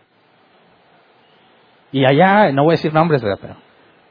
Y 1.93 2.03
allá, 2.03 2.51
no 2.51 2.63
voy 2.63 2.73
a 2.73 2.77
decir 2.77 2.93
nombres, 2.93 3.21
pero 3.21 3.55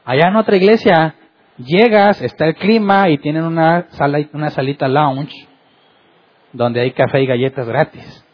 allá 0.03 0.29
en 0.29 0.35
otra 0.35 0.55
iglesia, 0.55 1.13
llegas, 1.57 2.23
está 2.23 2.47
el 2.47 2.55
clima 2.55 3.07
y 3.09 3.19
tienen 3.19 3.43
una, 3.43 3.85
sala, 3.89 4.17
una 4.33 4.49
salita 4.49 4.87
lounge 4.87 5.47
donde 6.53 6.81
hay 6.81 6.89
café 6.89 7.21
y 7.21 7.27
galletas 7.27 7.67
gratis. 7.67 8.25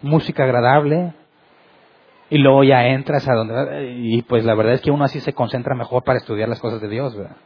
Música 0.00 0.44
agradable, 0.44 1.12
y 2.30 2.38
luego 2.38 2.64
ya 2.64 2.86
entras 2.86 3.28
a 3.28 3.34
donde 3.34 3.92
y 3.92 4.22
pues 4.22 4.42
la 4.46 4.54
verdad 4.54 4.72
es 4.72 4.80
que 4.80 4.90
uno 4.90 5.04
así 5.04 5.20
se 5.20 5.34
concentra 5.34 5.74
mejor 5.74 6.02
para 6.02 6.16
estudiar 6.16 6.48
las 6.48 6.60
cosas 6.60 6.80
de 6.80 6.88
Dios, 6.88 7.14
¿verdad? 7.14 7.36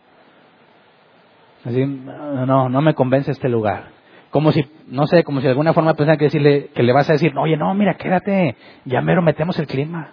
Así, 1.65 1.85
no, 1.87 2.69
no 2.69 2.81
me 2.83 2.95
convence 2.95 3.31
este 3.31 3.49
lugar. 3.49 3.89
Como 4.31 4.53
si, 4.53 4.67
no 4.89 5.07
sé, 5.07 5.23
como 5.25 5.41
si 5.41 5.45
de 5.45 5.51
alguna 5.51 5.73
forma 5.73 5.95
pensara 5.95 6.19
que 6.19 6.25
decirle, 6.25 6.71
que 6.75 6.83
le 6.83 6.93
vas 6.93 7.09
a 7.09 7.15
decir, 7.15 7.33
oye, 7.39 7.57
no, 7.57 7.73
mira, 7.75 7.95
quédate, 7.95 8.57
ya 8.85 9.01
mero 9.01 9.23
metemos 9.23 9.59
el 9.59 9.67
clima. 9.67 10.13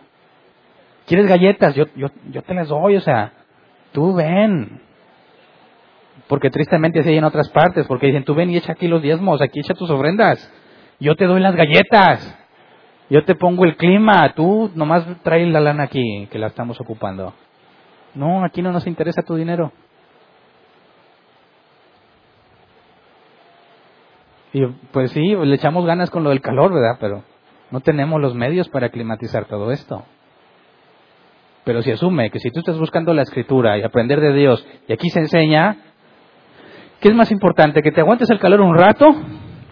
¿Quieres 1.07 1.27
galletas? 1.27 1.75
Yo, 1.75 1.85
yo, 1.95 2.07
yo 2.29 2.41
te 2.43 2.53
las 2.53 2.69
doy, 2.69 2.95
o 2.95 3.01
sea, 3.01 3.33
tú 3.91 4.13
ven. 4.13 4.81
Porque 6.27 6.49
tristemente 6.49 6.99
así 6.99 7.09
hay 7.09 7.17
en 7.17 7.23
otras 7.23 7.49
partes, 7.49 7.85
porque 7.87 8.07
dicen, 8.07 8.23
tú 8.23 8.35
ven 8.35 8.49
y 8.49 8.57
echa 8.57 8.73
aquí 8.73 8.87
los 8.87 9.01
diezmos, 9.01 9.41
aquí 9.41 9.59
echa 9.59 9.73
tus 9.73 9.89
ofrendas. 9.89 10.53
Yo 10.99 11.15
te 11.15 11.25
doy 11.25 11.41
las 11.41 11.55
galletas. 11.55 12.37
Yo 13.09 13.25
te 13.25 13.35
pongo 13.35 13.65
el 13.65 13.75
clima, 13.75 14.33
tú 14.35 14.71
nomás 14.73 15.05
trae 15.23 15.45
la 15.47 15.59
lana 15.59 15.83
aquí, 15.83 16.29
que 16.31 16.39
la 16.39 16.47
estamos 16.47 16.79
ocupando. 16.79 17.33
No, 18.15 18.45
aquí 18.45 18.61
no 18.61 18.71
nos 18.71 18.87
interesa 18.87 19.21
tu 19.23 19.35
dinero. 19.35 19.73
Y 24.53 24.65
pues 24.91 25.11
sí, 25.11 25.35
le 25.35 25.55
echamos 25.55 25.85
ganas 25.85 26.09
con 26.09 26.23
lo 26.23 26.29
del 26.29 26.41
calor, 26.41 26.73
¿verdad? 26.73 26.97
Pero 26.99 27.23
no 27.71 27.79
tenemos 27.79 28.19
los 28.19 28.35
medios 28.35 28.67
para 28.69 28.89
climatizar 28.89 29.45
todo 29.45 29.71
esto. 29.71 30.03
Pero 31.63 31.81
si 31.81 31.91
asume 31.91 32.31
que 32.31 32.39
si 32.39 32.49
tú 32.51 32.59
estás 32.59 32.77
buscando 32.77 33.13
la 33.13 33.21
escritura 33.21 33.77
y 33.77 33.83
aprender 33.83 34.19
de 34.19 34.33
Dios, 34.33 34.65
y 34.87 34.93
aquí 34.93 35.09
se 35.09 35.19
enseña, 35.19 35.77
¿qué 36.99 37.09
es 37.09 37.15
más 37.15 37.31
importante? 37.31 37.81
¿Que 37.81 37.91
te 37.91 38.01
aguantes 38.01 38.29
el 38.29 38.39
calor 38.39 38.61
un 38.61 38.75
rato 38.75 39.15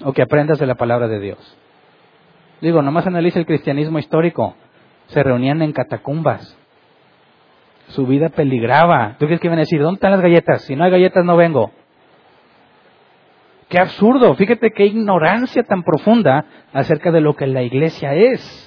o 0.03 0.13
que 0.13 0.21
aprendas 0.21 0.59
de 0.59 0.67
la 0.67 0.75
palabra 0.75 1.07
de 1.07 1.19
Dios? 1.19 1.57
Digo, 2.61 2.81
nomás 2.81 3.07
analiza 3.07 3.39
el 3.39 3.45
cristianismo 3.45 3.99
histórico. 3.99 4.55
Se 5.07 5.23
reunían 5.23 5.61
en 5.61 5.73
catacumbas. 5.73 6.55
Su 7.87 8.05
vida 8.05 8.29
peligraba. 8.29 9.15
¿Tú 9.17 9.25
crees 9.25 9.41
que 9.41 9.47
iban 9.47 9.57
a 9.57 9.61
decir, 9.61 9.81
¿dónde 9.81 9.95
están 9.95 10.11
las 10.11 10.21
galletas? 10.21 10.61
Si 10.63 10.75
no 10.75 10.83
hay 10.83 10.91
galletas 10.91 11.25
no 11.25 11.35
vengo. 11.35 11.71
Qué 13.69 13.77
absurdo. 13.77 14.33
Fíjate 14.33 14.71
qué 14.71 14.85
ignorancia 14.85 15.63
tan 15.63 15.83
profunda 15.83 16.45
acerca 16.73 17.11
de 17.11 17.21
lo 17.21 17.35
que 17.35 17.45
la 17.45 17.61
iglesia 17.61 18.15
es. 18.15 18.65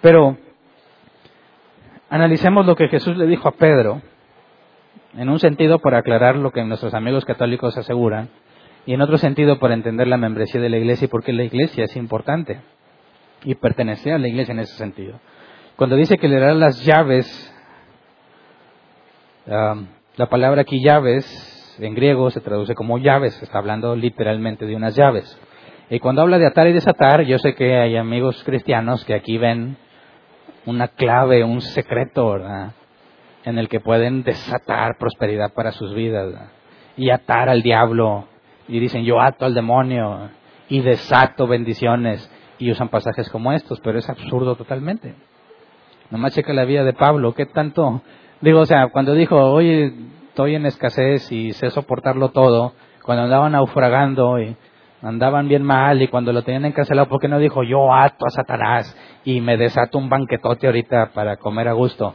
Pero 0.00 0.38
analicemos 2.08 2.66
lo 2.66 2.76
que 2.76 2.88
Jesús 2.88 3.16
le 3.16 3.26
dijo 3.26 3.46
a 3.46 3.52
Pedro, 3.52 4.00
en 5.14 5.28
un 5.28 5.38
sentido 5.38 5.78
para 5.80 5.98
aclarar 5.98 6.36
lo 6.36 6.50
que 6.50 6.64
nuestros 6.64 6.94
amigos 6.94 7.26
católicos 7.26 7.76
aseguran, 7.76 8.30
y 8.86 8.94
en 8.94 9.02
otro 9.02 9.18
sentido 9.18 9.58
para 9.58 9.74
entender 9.74 10.08
la 10.08 10.16
membresía 10.16 10.60
de 10.60 10.70
la 10.70 10.78
iglesia 10.78 11.04
y 11.04 11.08
por 11.08 11.22
qué 11.22 11.32
la 11.32 11.44
iglesia 11.44 11.84
es 11.84 11.94
importante 11.94 12.60
y 13.44 13.54
pertenecer 13.54 14.14
a 14.14 14.18
la 14.18 14.28
iglesia 14.28 14.52
en 14.52 14.60
ese 14.60 14.76
sentido. 14.76 15.20
Cuando 15.76 15.94
dice 15.96 16.16
que 16.16 16.28
le 16.28 16.40
dará 16.40 16.54
las 16.54 16.84
llaves, 16.84 17.54
la 19.46 20.26
palabra 20.28 20.62
aquí 20.62 20.82
llaves 20.82 21.51
en 21.78 21.94
griego 21.94 22.30
se 22.30 22.40
traduce 22.40 22.74
como 22.74 22.98
llaves, 22.98 23.40
está 23.42 23.58
hablando 23.58 23.96
literalmente 23.96 24.66
de 24.66 24.76
unas 24.76 24.94
llaves. 24.94 25.38
Y 25.90 25.98
cuando 25.98 26.22
habla 26.22 26.38
de 26.38 26.46
atar 26.46 26.66
y 26.68 26.72
desatar, 26.72 27.22
yo 27.22 27.38
sé 27.38 27.54
que 27.54 27.76
hay 27.76 27.96
amigos 27.96 28.42
cristianos 28.44 29.04
que 29.04 29.14
aquí 29.14 29.38
ven 29.38 29.76
una 30.64 30.88
clave, 30.88 31.44
un 31.44 31.60
secreto, 31.60 32.32
¿verdad? 32.32 32.72
En 33.44 33.58
el 33.58 33.68
que 33.68 33.80
pueden 33.80 34.22
desatar 34.22 34.96
prosperidad 34.98 35.52
para 35.52 35.72
sus 35.72 35.94
vidas 35.94 36.34
y 36.96 37.10
atar 37.10 37.48
al 37.48 37.62
diablo. 37.62 38.26
Y 38.68 38.78
dicen, 38.78 39.04
yo 39.04 39.20
ato 39.20 39.44
al 39.44 39.54
demonio 39.54 40.30
y 40.68 40.80
desato 40.80 41.46
bendiciones. 41.46 42.30
Y 42.58 42.70
usan 42.70 42.88
pasajes 42.88 43.28
como 43.28 43.52
estos, 43.52 43.80
pero 43.80 43.98
es 43.98 44.08
absurdo 44.08 44.54
totalmente. 44.54 45.14
Nomás 46.10 46.34
checa 46.34 46.52
la 46.52 46.64
vida 46.64 46.84
de 46.84 46.92
Pablo, 46.92 47.34
¿qué 47.34 47.46
tanto? 47.46 48.02
Digo, 48.40 48.60
o 48.60 48.66
sea, 48.66 48.88
cuando 48.88 49.14
dijo, 49.14 49.36
oye, 49.36 49.92
estoy 50.32 50.54
en 50.54 50.64
escasez 50.64 51.30
y 51.30 51.52
sé 51.52 51.68
soportarlo 51.68 52.30
todo, 52.30 52.72
cuando 53.02 53.24
andaban 53.24 53.52
naufragando 53.52 54.40
y 54.40 54.56
andaban 55.02 55.46
bien 55.46 55.62
mal 55.62 56.00
y 56.00 56.08
cuando 56.08 56.32
lo 56.32 56.42
tenían 56.42 56.64
encarcelado, 56.64 57.06
¿por 57.06 57.20
qué 57.20 57.28
no 57.28 57.38
dijo 57.38 57.62
yo 57.62 57.92
ato 57.92 58.24
a 58.24 58.30
Satanás 58.30 58.96
y 59.26 59.42
me 59.42 59.58
desato 59.58 59.98
un 59.98 60.08
banquetote 60.08 60.66
ahorita 60.66 61.10
para 61.12 61.36
comer 61.36 61.68
a 61.68 61.74
gusto? 61.74 62.14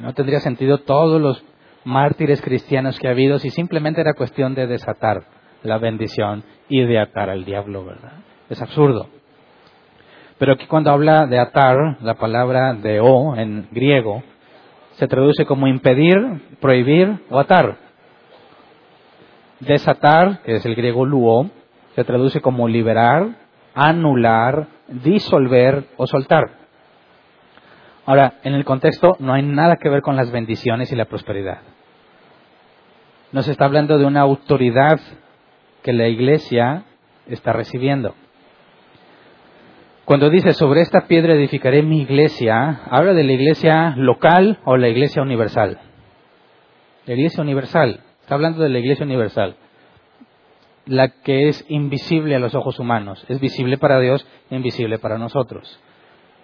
No 0.00 0.14
tendría 0.14 0.38
sentido 0.38 0.78
todos 0.78 1.20
los 1.20 1.44
mártires 1.84 2.40
cristianos 2.40 3.00
que 3.00 3.08
ha 3.08 3.10
habido 3.10 3.40
si 3.40 3.50
simplemente 3.50 4.00
era 4.00 4.14
cuestión 4.14 4.54
de 4.54 4.68
desatar 4.68 5.24
la 5.64 5.78
bendición 5.78 6.44
y 6.68 6.84
de 6.84 7.00
atar 7.00 7.30
al 7.30 7.44
diablo, 7.44 7.84
¿verdad? 7.84 8.12
Es 8.48 8.62
absurdo. 8.62 9.08
Pero 10.38 10.52
aquí 10.52 10.66
cuando 10.66 10.92
habla 10.92 11.26
de 11.26 11.40
atar, 11.40 11.96
la 12.00 12.14
palabra 12.14 12.74
de 12.74 13.00
o 13.00 13.34
en 13.34 13.66
griego 13.72 14.22
se 14.96 15.06
traduce 15.08 15.44
como 15.44 15.66
impedir, 15.66 16.16
prohibir 16.60 17.20
o 17.30 17.38
atar. 17.38 17.78
Desatar, 19.60 20.42
que 20.42 20.56
es 20.56 20.66
el 20.66 20.74
griego 20.74 21.04
luo, 21.04 21.50
se 21.94 22.04
traduce 22.04 22.40
como 22.40 22.68
liberar, 22.68 23.36
anular, 23.74 24.68
disolver 24.88 25.84
o 25.96 26.06
soltar. 26.06 26.50
Ahora, 28.06 28.34
en 28.42 28.54
el 28.54 28.64
contexto 28.64 29.16
no 29.18 29.34
hay 29.34 29.42
nada 29.42 29.76
que 29.76 29.88
ver 29.88 30.00
con 30.00 30.16
las 30.16 30.30
bendiciones 30.30 30.92
y 30.92 30.96
la 30.96 31.06
prosperidad. 31.06 31.58
Nos 33.32 33.48
está 33.48 33.64
hablando 33.64 33.98
de 33.98 34.06
una 34.06 34.20
autoridad 34.20 35.00
que 35.82 35.92
la 35.92 36.06
iglesia 36.06 36.84
está 37.26 37.52
recibiendo. 37.52 38.14
Cuando 40.06 40.30
dice 40.30 40.52
sobre 40.52 40.82
esta 40.82 41.08
piedra 41.08 41.34
edificaré 41.34 41.82
mi 41.82 42.02
iglesia, 42.02 42.82
habla 42.90 43.12
de 43.12 43.24
la 43.24 43.32
iglesia 43.32 43.92
local 43.96 44.60
o 44.64 44.76
la 44.76 44.86
iglesia 44.86 45.20
universal. 45.20 45.80
La 47.06 47.14
iglesia 47.14 47.42
universal. 47.42 48.04
Está 48.20 48.36
hablando 48.36 48.62
de 48.62 48.68
la 48.68 48.78
iglesia 48.78 49.04
universal, 49.04 49.56
la 50.84 51.08
que 51.08 51.48
es 51.48 51.64
invisible 51.68 52.36
a 52.36 52.38
los 52.38 52.54
ojos 52.54 52.78
humanos, 52.78 53.24
es 53.28 53.40
visible 53.40 53.78
para 53.78 53.98
Dios 53.98 54.24
invisible 54.48 55.00
para 55.00 55.18
nosotros. 55.18 55.80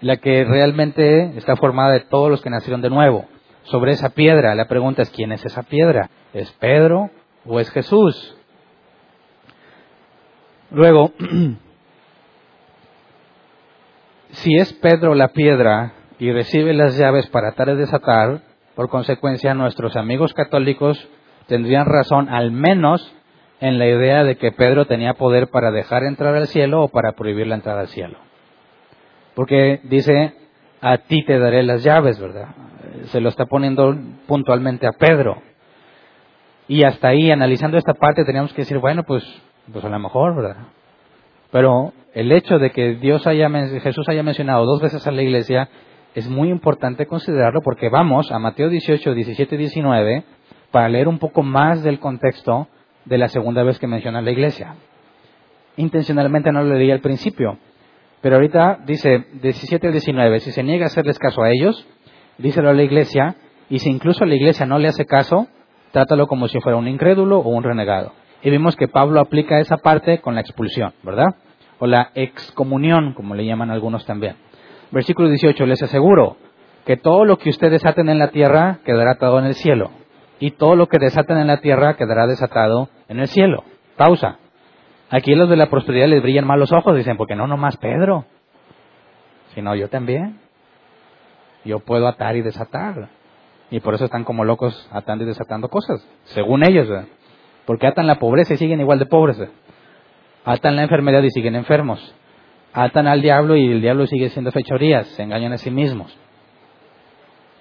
La 0.01 0.17
que 0.17 0.43
realmente 0.45 1.39
está 1.39 1.55
formada 1.55 1.93
de 1.93 2.01
todos 2.01 2.31
los 2.31 2.43
que 2.43 2.51
nacieron 2.51 2.83
de 2.83 2.91
nuevo. 2.91 3.27
Sobre 3.63 3.93
esa 3.93 4.09
piedra, 4.09 4.57
la 4.57 4.67
pregunta 4.67 5.03
es, 5.03 5.11
¿quién 5.11 5.31
es 5.31 5.45
esa 5.45 5.63
piedra? 5.63 6.11
¿Es 6.35 6.51
Pedro 6.55 7.11
o 7.47 7.61
es 7.61 7.71
Jesús? 7.71 8.37
Luego, 10.73 11.13
si 14.33 14.57
es 14.57 14.73
Pedro 14.75 15.15
la 15.15 15.29
piedra 15.29 15.93
y 16.19 16.33
recibe 16.33 16.73
las 16.75 16.97
llaves 16.97 17.27
para 17.29 17.51
atar 17.51 17.69
y 17.71 17.77
desatar, 17.77 18.41
por 18.75 18.89
consecuencia 18.89 19.55
nuestros 19.55 19.97
amigos 19.97 20.33
católicos 20.35 21.09
tendrían 21.47 21.87
razón 21.87 22.29
al 22.29 22.51
menos 22.51 23.15
en 23.61 23.79
la 23.79 23.87
idea 23.87 24.25
de 24.25 24.37
que 24.37 24.51
Pedro 24.51 24.87
tenía 24.87 25.15
poder 25.15 25.49
para 25.49 25.71
dejar 25.71 26.05
entrar 26.05 26.35
al 26.35 26.49
cielo 26.49 26.83
o 26.83 26.89
para 26.89 27.13
prohibir 27.13 27.47
la 27.47 27.55
entrada 27.55 27.81
al 27.81 27.89
cielo. 27.89 28.19
Porque 29.35 29.81
dice, 29.85 30.35
a 30.81 30.99
ti 30.99 31.25
te 31.25 31.39
daré 31.39 31.63
las 31.63 31.85
llaves, 31.85 32.19
¿verdad? 32.19 32.49
Se 33.07 33.21
lo 33.21 33.29
está 33.29 33.47
poniendo 33.47 33.97
puntualmente 34.27 34.87
a 34.87 34.93
Pedro. 34.93 35.43
Y 36.69 36.85
hasta 36.85 37.09
ahí, 37.09 37.31
analizando 37.31 37.79
esta 37.79 37.95
parte, 37.95 38.25
teníamos 38.25 38.53
que 38.53 38.63
decir, 38.63 38.79
bueno, 38.79 39.05
pues, 39.05 39.23
pues 39.73 39.85
a 39.85 39.89
lo 39.89 39.99
mejor, 39.99 40.35
¿verdad? 40.35 40.57
Pero 41.53 41.93
el 42.15 42.33
hecho 42.33 42.59
de 42.59 42.71
que 42.71 42.95
Dios 42.95 43.27
haya, 43.27 43.49
Jesús 43.81 44.09
haya 44.09 44.23
mencionado 44.23 44.65
dos 44.65 44.81
veces 44.81 45.07
a 45.07 45.13
la 45.13 45.23
iglesia 45.23 45.69
es 46.15 46.29
muy 46.29 46.49
importante 46.49 47.07
considerarlo 47.07 47.61
porque 47.63 47.91
vamos 47.91 48.33
a 48.33 48.39
Mateo 48.39 48.71
18, 48.71 49.15
17 49.15 49.55
y 49.55 49.59
19 49.59 50.25
para 50.71 50.89
leer 50.89 51.09
un 51.09 51.19
poco 51.19 51.43
más 51.43 51.83
del 51.83 52.01
contexto 52.01 52.69
de 53.05 53.19
la 53.19 53.29
segunda 53.29 53.63
vez 53.63 53.79
que 53.79 53.87
menciona 53.87 54.23
la 54.23 54.31
iglesia. 54.31 54.77
Intencionalmente 55.77 56.53
no 56.53 56.63
lo 56.63 56.75
leí 56.75 56.91
al 56.91 57.01
principio, 57.01 57.59
pero 58.23 58.37
ahorita 58.37 58.81
dice 58.87 59.27
17 59.43 59.87
al 59.87 59.93
19, 59.93 60.41
si 60.41 60.53
se 60.53 60.63
niega 60.63 60.85
a 60.85 60.87
hacerles 60.87 61.19
caso 61.19 61.43
a 61.43 61.51
ellos, 61.51 61.87
díselo 62.39 62.71
a 62.71 62.75
la 62.75 62.83
iglesia, 62.83 63.37
y 63.69 63.79
si 63.79 63.91
incluso 63.91 64.25
la 64.25 64.35
iglesia 64.35 64.65
no 64.65 64.79
le 64.79 64.89
hace 64.89 65.05
caso, 65.05 65.49
trátalo 65.93 66.27
como 66.27 66.49
si 66.49 66.61
fuera 66.61 66.79
un 66.79 66.89
incrédulo 66.89 67.39
o 67.39 67.49
un 67.51 67.63
renegado. 67.63 68.13
Y 68.43 68.51
vimos 68.51 68.77
que 68.77 68.89
Pablo 68.89 69.21
aplica 69.21 69.61
esa 69.61 69.77
parte 69.77 70.21
con 70.21 70.35
la 70.35 70.41
expulsión, 70.41 70.93
¿verdad? 71.03 71.37
O 71.79 71.87
la 71.87 72.11
excomunión, 72.15 73.15
como 73.15 73.35
le 73.35 73.47
llaman 73.47 73.71
algunos 73.71 74.05
también. 74.05 74.37
Versículo 74.91 75.29
18, 75.29 75.65
les 75.67 75.83
aseguro 75.83 76.37
que 76.85 76.97
todo 76.97 77.25
lo 77.25 77.39
que 77.39 77.51
ustedes 77.51 77.85
aten 77.87 78.09
en 78.09 78.19
la 78.19 78.29
tierra 78.29 78.81
quedará 78.85 79.13
atado 79.13 79.39
en 79.39 79.47
el 79.47 79.55
cielo 79.55 79.91
y 80.43 80.51
todo 80.51 80.75
lo 80.75 80.89
que 80.89 80.99
desaten 80.99 81.39
en 81.39 81.47
la 81.47 81.61
tierra 81.61 81.95
quedará 81.95 82.27
desatado 82.27 82.89
en 83.09 83.21
el 83.21 83.29
cielo. 83.29 83.63
Pausa. 83.97 84.39
Aquí 85.09 85.37
los 85.37 85.49
de 85.49 85.57
la 85.57 85.71
prosperidad 85.71 86.09
les 86.09 86.21
brillan 86.21 86.47
mal 86.47 86.59
los 86.59 86.73
ojos, 86.73 86.97
dicen, 86.97 87.17
porque 87.17 87.37
no 87.37 87.47
nomás 87.47 87.77
Pedro, 87.77 88.25
sino 89.55 89.77
yo 89.77 89.89
también. 89.89 90.41
Yo 91.65 91.79
puedo 91.79 92.09
atar 92.09 92.35
y 92.35 92.43
desatar. 92.43 93.09
Y 93.71 93.79
por 93.79 93.95
eso 93.95 94.07
están 94.07 94.25
como 94.25 94.45
locos 94.45 94.89
atando 94.91 95.23
y 95.23 95.29
desatando 95.29 95.69
cosas, 95.69 96.05
según 96.25 96.65
ellos. 96.65 96.89
Porque 97.67 97.87
atan 97.87 98.07
la 98.07 98.19
pobreza 98.19 98.55
y 98.55 98.57
siguen 98.57 98.81
igual 98.81 98.99
de 98.99 99.07
pobres. 99.07 99.41
Atan 100.45 100.77
la 100.77 100.83
enfermedad 100.83 101.23
y 101.23 101.31
siguen 101.31 101.55
enfermos. 101.55 102.15
Atan 102.73 103.07
al 103.07 103.23
diablo 103.23 103.57
y 103.57 103.71
el 103.71 103.81
diablo 103.81 104.07
sigue 104.07 104.31
siendo 104.31 104.51
fechorías, 104.51 105.07
se 105.09 105.23
engañan 105.23 105.53
a 105.53 105.59
sí 105.59 105.71
mismos. 105.71 106.17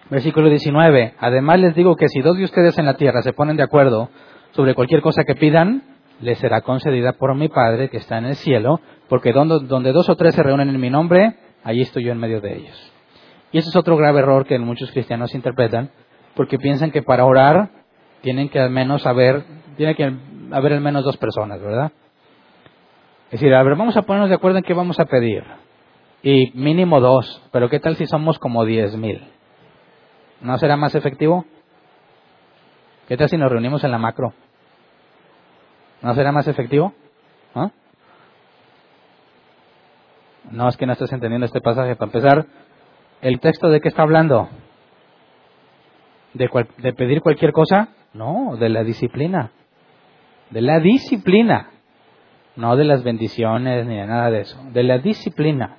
Versículo 0.10 0.49
19. 0.49 1.14
Además 1.20 1.60
les 1.60 1.76
digo 1.76 1.95
que 1.95 2.08
si 2.08 2.22
dos 2.22 2.38
de 2.38 2.43
ustedes 2.43 2.78
en 2.78 2.86
la 2.86 2.95
tierra 2.95 3.22
se 3.22 3.34
ponen 3.34 3.58
de 3.58 3.64
acuerdo 3.64 4.10
sobre 4.52 4.74
cualquier 4.74 5.02
cosa 5.02 5.24
que 5.24 5.36
pidan, 5.36 5.84
les 6.22 6.38
será 6.38 6.62
concedida 6.62 7.14
por 7.14 7.36
mi 7.36 7.49
Padre 7.49 7.89
que 7.89 7.97
está 7.97 8.18
en 8.18 8.26
el 8.26 8.36
cielo, 8.36 8.80
porque 9.10 9.32
donde, 9.32 9.60
donde 9.68 9.91
dos 9.91 10.10
o 10.10 10.16
tres 10.16 10.36
se 10.36 10.43
reúnen 10.43 10.70
en 10.70 10.80
mi 10.80 10.89
nombre, 10.89 11.36
allí 11.64 11.82
estoy 11.82 12.04
yo 12.04 12.12
en 12.12 12.20
medio 12.20 12.41
de 12.41 12.58
ellos. 12.58 12.93
Y 13.52 13.58
ese 13.58 13.70
es 13.70 13.76
otro 13.76 13.97
grave 13.97 14.20
error 14.20 14.45
que 14.45 14.58
muchos 14.60 14.91
cristianos 14.91 15.36
interpretan, 15.36 15.91
porque 16.36 16.58
piensan 16.58 16.91
que 16.91 17.02
para 17.02 17.26
orar 17.26 17.70
tienen 18.22 18.49
que 18.49 18.60
al 18.60 18.70
menos 18.70 19.06
haber, 19.06 19.43
tiene 19.82 19.96
que 19.96 20.14
haber 20.52 20.74
al 20.74 20.82
menos 20.82 21.04
dos 21.04 21.18
personas, 21.18 21.60
¿verdad? 21.60 21.92
Es 23.32 23.40
decir, 23.40 23.52
a 23.52 23.64
ver, 23.64 23.76
vamos 23.76 23.98
a 23.98 24.04
ponernos 24.04 24.30
de 24.30 24.36
acuerdo 24.36 24.60
en 24.60 24.64
qué 24.64 24.76
vamos 24.76 25.00
a 25.00 25.06
pedir. 25.06 25.44
Y 26.22 26.52
mínimo 26.54 27.00
dos, 27.00 27.42
pero 27.52 27.68
¿qué 27.68 27.80
tal 27.80 27.96
si 27.96 28.06
somos 28.06 28.38
como 28.38 28.64
diez 28.64 28.96
mil? 28.96 29.28
¿No 30.40 30.56
será 30.60 30.78
más 30.78 30.94
efectivo? 30.94 31.46
¿Qué 33.08 33.18
tal 33.18 33.28
si 33.28 33.38
nos 33.38 33.52
reunimos 33.52 33.84
en 33.84 33.90
la 33.90 33.98
macro? 33.98 34.36
¿No 36.04 36.14
será 36.14 36.32
más 36.32 36.48
efectivo? 36.48 36.94
¿No? 40.52 40.70
Es 40.70 40.78
que 40.78 40.86
no 40.86 40.94
estás 40.94 41.12
entendiendo 41.12 41.48
este 41.48 41.62
pasaje. 41.62 41.96
Para 41.96 42.12
empezar, 42.12 42.46
¿el 43.22 43.40
texto 43.40 43.70
de 43.70 43.82
qué 43.82 43.88
está 43.88 44.04
hablando? 44.04 44.48
¿De, 46.36 46.48
¿De 46.78 46.94
pedir 46.94 47.22
cualquier 47.22 47.52
cosa? 47.52 47.90
No, 48.14 48.58
de 48.58 48.70
la 48.70 48.84
disciplina. 48.84 49.52
De 50.52 50.62
la 50.62 50.80
disciplina. 50.80 51.70
No 52.56 52.76
de 52.76 52.84
las 52.84 53.04
bendiciones 53.04 53.86
ni 53.88 53.95
de 53.95 54.06
nada 54.06 54.30
de 54.30 54.41
eso. 54.41 54.62
De 54.72 54.84
la 54.84 54.99
disciplina. 54.99 55.78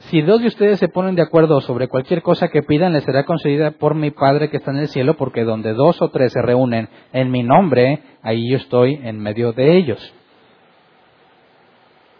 Si 0.00 0.22
dos 0.22 0.40
de 0.40 0.46
ustedes 0.46 0.78
se 0.78 0.88
ponen 0.88 1.16
de 1.16 1.22
acuerdo 1.22 1.60
sobre 1.60 1.88
cualquier 1.88 2.22
cosa 2.22 2.48
que 2.48 2.62
pidan, 2.62 2.92
les 2.92 3.04
será 3.04 3.24
concedida 3.24 3.72
por 3.72 3.94
mi 3.94 4.10
Padre 4.10 4.48
que 4.48 4.58
está 4.58 4.70
en 4.70 4.78
el 4.78 4.88
cielo, 4.88 5.14
porque 5.14 5.42
donde 5.42 5.74
dos 5.74 6.00
o 6.00 6.08
tres 6.10 6.32
se 6.32 6.40
reúnen 6.40 6.88
en 7.12 7.30
mi 7.30 7.42
nombre, 7.42 8.00
ahí 8.22 8.48
yo 8.48 8.58
estoy 8.58 9.00
en 9.02 9.18
medio 9.18 9.52
de 9.52 9.76
ellos. 9.76 10.14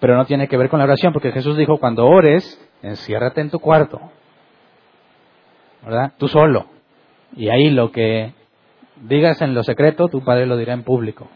Pero 0.00 0.16
no 0.16 0.26
tiene 0.26 0.48
que 0.48 0.56
ver 0.56 0.68
con 0.68 0.80
la 0.80 0.86
oración, 0.86 1.12
porque 1.12 1.30
Jesús 1.32 1.56
dijo, 1.56 1.78
cuando 1.78 2.06
ores, 2.06 2.60
enciérrate 2.82 3.40
en 3.40 3.50
tu 3.50 3.60
cuarto, 3.60 4.00
¿verdad? 5.84 6.12
Tú 6.18 6.26
solo. 6.26 6.66
Y 7.36 7.48
ahí 7.48 7.70
lo 7.70 7.92
que 7.92 8.32
digas 9.02 9.40
en 9.42 9.54
lo 9.54 9.62
secreto, 9.62 10.08
tu 10.08 10.24
Padre 10.24 10.46
lo 10.46 10.56
dirá 10.56 10.72
en 10.74 10.82
público. 10.82 11.28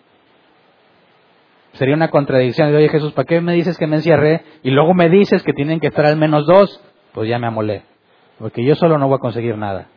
Sería 1.75 1.95
una 1.95 2.09
contradicción. 2.09 2.75
Oye 2.75 2.89
Jesús, 2.89 3.13
¿para 3.13 3.27
qué 3.27 3.41
me 3.41 3.55
dices 3.55 3.79
que 3.79 3.87
me 3.87 3.97
encierré? 3.97 4.43
Y 4.63 4.71
luego 4.71 4.95
me 4.95 5.09
dices 5.09 5.43
que 5.43 5.53
tienen 5.53 5.81
que 5.81 5.89
estar 5.89 6.05
al 6.05 6.17
menos 6.17 6.47
dos. 6.47 6.81
Pues 7.13 7.29
ya 7.29 7.39
me 7.39 7.47
amolé. 7.47 7.83
Porque 8.39 8.65
yo 8.65 8.75
solo 8.75 8.99
no 8.99 9.09
voy 9.09 9.17
a 9.17 9.21
conseguir 9.21 9.57
nada. 9.57 9.89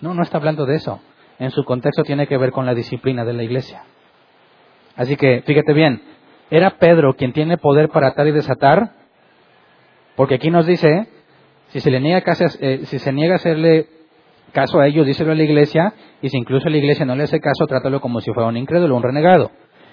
No, 0.00 0.14
no 0.14 0.22
está 0.22 0.38
hablando 0.38 0.66
de 0.66 0.76
eso. 0.76 1.00
En 1.38 1.50
su 1.50 1.64
contexto 1.64 2.02
tiene 2.02 2.26
que 2.26 2.38
ver 2.38 2.50
con 2.50 2.66
la 2.66 2.74
disciplina 2.74 3.24
de 3.24 3.32
la 3.32 3.42
iglesia. 3.42 3.82
Así 4.96 5.16
que, 5.16 5.42
fíjate 5.42 5.72
bien, 5.72 6.02
¿era 6.50 6.78
Pedro 6.78 7.14
quien 7.14 7.32
tiene 7.32 7.58
poder 7.58 7.88
para 7.88 8.08
atar 8.08 8.26
y 8.28 8.32
desatar? 8.32 8.92
Porque 10.14 10.36
aquí 10.36 10.50
nos 10.50 10.66
dice, 10.66 11.08
si 11.68 11.80
se 11.80 11.90
le 11.90 12.00
niega 12.00 12.22
eh, 12.60 12.82
si 12.84 12.98
se 12.98 13.12
niega 13.12 13.34
a 13.34 13.36
hacerle 13.36 13.88
caso 14.54 14.80
a 14.80 14.86
ellos, 14.86 15.06
díselo 15.06 15.32
a 15.32 15.34
la 15.34 15.42
iglesia, 15.42 15.92
y 16.22 16.30
si 16.30 16.38
incluso 16.38 16.70
la 16.70 16.78
iglesia 16.78 17.04
no 17.04 17.16
le 17.16 17.24
hace 17.24 17.40
caso, 17.40 17.66
trátalo 17.66 18.00
como 18.00 18.20
si 18.20 18.32
fuera 18.32 18.48
un 18.48 18.56
incrédulo, 18.56 18.96
un 18.96 19.02
renegado. 19.02 19.50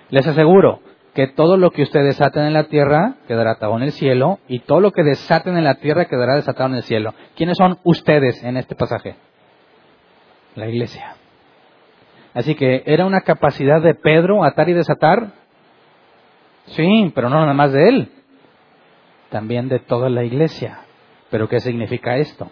Les 0.10 0.26
aseguro 0.26 0.80
que 1.14 1.28
todo 1.28 1.58
lo 1.58 1.72
que 1.72 1.82
ustedes 1.82 2.18
desaten 2.18 2.44
en 2.44 2.54
la 2.54 2.66
tierra 2.66 3.16
quedará 3.28 3.52
atado 3.52 3.76
en 3.76 3.84
el 3.84 3.92
cielo, 3.92 4.40
y 4.48 4.60
todo 4.60 4.80
lo 4.80 4.92
que 4.92 5.04
desaten 5.04 5.58
en 5.58 5.66
la 5.66 5.76
tierra 5.76 6.06
quedará 6.06 6.36
desatado 6.36 6.70
en 6.70 6.76
el 6.76 6.84
cielo. 6.84 7.14
¿Quiénes 7.36 7.58
son 7.58 7.80
ustedes 7.84 8.42
en 8.44 8.56
este 8.56 8.76
pasaje? 8.76 9.16
La 10.56 10.70
iglesia. 10.70 11.16
Así 12.34 12.56
que 12.56 12.84
era 12.86 13.06
una 13.06 13.22
capacidad 13.22 13.82
de 13.82 13.96
Pedro 13.96 14.44
atar 14.46 14.70
y 14.70 14.74
desatar. 14.74 15.34
Sí, 16.68 17.12
pero 17.14 17.30
no 17.30 17.42
nada 17.42 17.54
más 17.54 17.74
de 17.74 17.90
él, 17.90 18.12
también 19.30 19.68
de 19.68 19.80
toda 19.80 20.10
la 20.10 20.24
iglesia. 20.24 20.82
Pero 21.30 21.50
¿qué 21.50 21.60
significa 21.60 22.18
esto? 22.18 22.50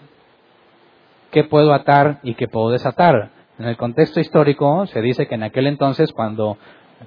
¿Qué 1.32 1.44
puedo 1.44 1.74
atar 1.74 2.20
y 2.24 2.34
qué 2.34 2.48
puedo 2.48 2.72
desatar? 2.72 3.30
En 3.60 3.66
el 3.66 3.78
contexto 3.78 4.20
histórico 4.20 4.86
se 4.88 5.02
dice 5.02 5.28
que 5.28 5.36
en 5.36 5.44
aquel 5.44 5.68
entonces 5.68 6.12
cuando 6.12 6.58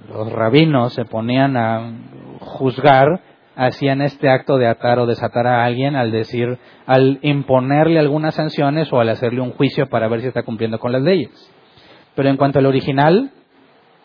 los 0.08 0.30
rabinos 0.32 0.92
se 0.92 1.04
ponían 1.04 1.56
a 1.56 1.92
juzgar, 2.38 3.20
hacían 3.56 4.00
este 4.00 4.28
acto 4.30 4.58
de 4.58 4.68
atar 4.68 4.98
o 4.98 5.06
desatar 5.06 5.46
a 5.46 5.64
alguien 5.64 5.96
al 5.96 6.10
decir, 6.10 6.58
al 6.86 7.18
imponerle 7.22 7.98
algunas 7.98 8.34
sanciones 8.34 8.92
o 8.92 9.00
al 9.00 9.08
hacerle 9.08 9.40
un 9.40 9.52
juicio 9.52 9.88
para 9.88 10.08
ver 10.08 10.20
si 10.20 10.28
está 10.28 10.42
cumpliendo 10.42 10.78
con 10.78 10.92
las 10.92 11.02
leyes. 11.02 11.30
Pero 12.14 12.28
en 12.28 12.36
cuanto 12.36 12.58
al 12.58 12.66
original, 12.66 13.32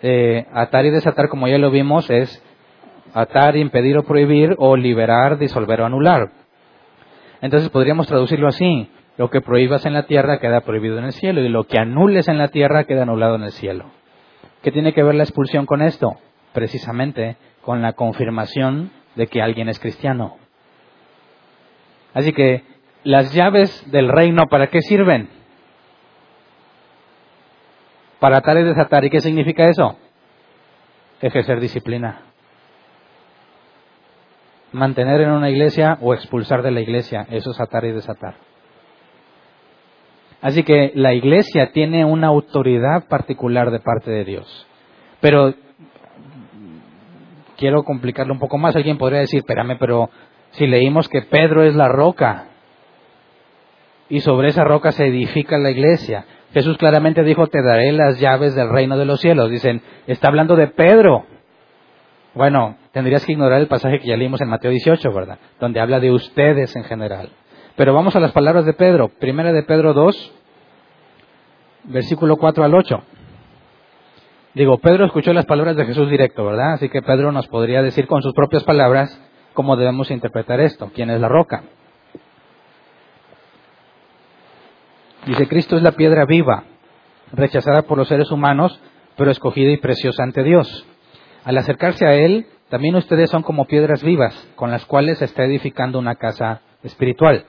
eh, 0.01 0.45
atar 0.53 0.85
y 0.85 0.89
desatar, 0.89 1.29
como 1.29 1.47
ya 1.47 1.57
lo 1.57 1.71
vimos, 1.71 2.09
es 2.09 2.43
atar, 3.13 3.55
impedir 3.55 3.97
o 3.97 4.03
prohibir 4.03 4.55
o 4.57 4.75
liberar, 4.75 5.37
disolver 5.37 5.81
o 5.81 5.85
anular. 5.85 6.31
Entonces 7.41 7.69
podríamos 7.69 8.07
traducirlo 8.07 8.47
así. 8.47 8.89
Lo 9.17 9.29
que 9.29 9.41
prohíbas 9.41 9.85
en 9.85 9.93
la 9.93 10.03
tierra 10.03 10.39
queda 10.39 10.61
prohibido 10.61 10.99
en 10.99 11.05
el 11.05 11.13
cielo 11.13 11.41
y 11.41 11.49
lo 11.49 11.63
que 11.63 11.79
anules 11.79 12.27
en 12.27 12.37
la 12.37 12.49
tierra 12.49 12.83
queda 12.83 13.01
anulado 13.01 13.35
en 13.35 13.43
el 13.43 13.51
cielo. 13.51 13.85
¿Qué 14.61 14.71
tiene 14.71 14.93
que 14.93 15.03
ver 15.03 15.15
la 15.15 15.23
expulsión 15.23 15.65
con 15.65 15.81
esto? 15.81 16.17
Precisamente 16.53 17.37
con 17.61 17.81
la 17.81 17.93
confirmación 17.93 18.91
de 19.15 19.27
que 19.27 19.41
alguien 19.41 19.69
es 19.69 19.79
cristiano. 19.79 20.37
Así 22.13 22.31
que 22.31 22.63
las 23.03 23.33
llaves 23.33 23.89
del 23.91 24.09
reino, 24.09 24.47
¿para 24.49 24.67
qué 24.67 24.81
sirven? 24.81 25.29
Para 28.19 28.37
atar 28.37 28.57
y 28.57 28.63
desatar. 28.63 29.03
¿Y 29.05 29.09
qué 29.09 29.21
significa 29.21 29.65
eso? 29.65 29.97
Ejercer 31.21 31.59
disciplina. 31.59 32.21
Mantener 34.71 35.21
en 35.21 35.31
una 35.31 35.49
iglesia 35.49 35.97
o 36.01 36.13
expulsar 36.13 36.61
de 36.61 36.71
la 36.71 36.81
iglesia. 36.81 37.25
Eso 37.29 37.51
es 37.51 37.59
atar 37.59 37.85
y 37.85 37.91
desatar. 37.91 38.46
Así 40.47 40.63
que 40.63 40.93
la 40.95 41.13
iglesia 41.13 41.73
tiene 41.73 42.05
una 42.05 42.27
autoridad 42.27 43.09
particular 43.09 43.69
de 43.69 43.81
parte 43.81 44.09
de 44.09 44.23
Dios. 44.23 44.65
Pero 45.19 45.53
quiero 47.57 47.83
complicarlo 47.83 48.31
un 48.31 48.39
poco 48.39 48.57
más. 48.57 48.73
Alguien 48.73 48.97
podría 48.97 49.19
decir, 49.19 49.39
espérame, 49.39 49.77
pero 49.77 50.09
si 50.51 50.65
leímos 50.65 51.09
que 51.09 51.23
Pedro 51.23 51.63
es 51.63 51.75
la 51.75 51.89
roca 51.89 52.45
y 54.07 54.21
sobre 54.21 54.47
esa 54.47 54.63
roca 54.63 54.93
se 54.93 55.07
edifica 55.07 55.57
la 55.57 55.69
iglesia, 55.69 56.23
Jesús 56.53 56.77
claramente 56.77 57.25
dijo, 57.25 57.47
te 57.47 57.61
daré 57.61 57.91
las 57.91 58.17
llaves 58.21 58.55
del 58.55 58.69
reino 58.69 58.97
de 58.97 59.03
los 59.03 59.19
cielos. 59.19 59.49
Dicen, 59.49 59.81
está 60.05 60.29
hablando 60.29 60.55
de 60.55 60.67
Pedro. 60.67 61.25
Bueno, 62.33 62.77
tendrías 62.93 63.25
que 63.25 63.33
ignorar 63.33 63.59
el 63.59 63.67
pasaje 63.67 63.99
que 63.99 64.07
ya 64.07 64.15
leímos 64.15 64.39
en 64.39 64.47
Mateo 64.47 64.71
18, 64.71 65.11
¿verdad? 65.11 65.39
Donde 65.59 65.81
habla 65.81 65.99
de 65.99 66.11
ustedes 66.11 66.73
en 66.77 66.85
general. 66.85 67.31
Pero 67.77 67.93
vamos 67.93 68.15
a 68.15 68.19
las 68.19 68.31
palabras 68.31 68.65
de 68.65 68.73
Pedro. 68.73 69.09
Primera 69.09 69.53
de 69.53 69.61
Pedro 69.61 69.93
2, 69.93 70.36
versículo 71.85 72.37
4 72.37 72.63
al 72.63 72.73
8. 72.73 73.03
Digo, 74.53 74.79
Pedro 74.79 75.05
escuchó 75.05 75.33
las 75.33 75.45
palabras 75.45 75.75
de 75.75 75.85
Jesús 75.85 76.09
directo, 76.09 76.45
¿verdad? 76.45 76.73
Así 76.73 76.89
que 76.89 77.01
Pedro 77.01 77.31
nos 77.31 77.47
podría 77.47 77.83
decir 77.83 78.07
con 78.07 78.23
sus 78.23 78.33
propias 78.33 78.63
palabras 78.63 79.21
cómo 79.53 79.75
debemos 79.75 80.09
interpretar 80.09 80.59
esto. 80.59 80.91
¿Quién 80.95 81.09
es 81.11 81.21
la 81.21 81.29
roca? 81.29 81.63
Dice, 85.27 85.47
Cristo 85.47 85.75
es 85.75 85.83
la 85.83 85.91
piedra 85.91 86.25
viva, 86.25 86.63
rechazada 87.33 87.83
por 87.83 87.97
los 87.97 88.07
seres 88.07 88.31
humanos, 88.31 88.79
pero 89.15 89.29
escogida 89.29 89.71
y 89.71 89.77
preciosa 89.77 90.23
ante 90.23 90.41
Dios. 90.41 90.85
Al 91.43 91.57
acercarse 91.57 92.05
a 92.07 92.15
Él, 92.15 92.47
también 92.69 92.95
ustedes 92.95 93.29
son 93.29 93.43
como 93.43 93.65
piedras 93.65 94.03
vivas, 94.03 94.33
con 94.55 94.71
las 94.71 94.85
cuales 94.85 95.19
se 95.19 95.25
está 95.25 95.43
edificando 95.43 95.99
una 95.99 96.15
casa 96.15 96.61
espiritual. 96.83 97.45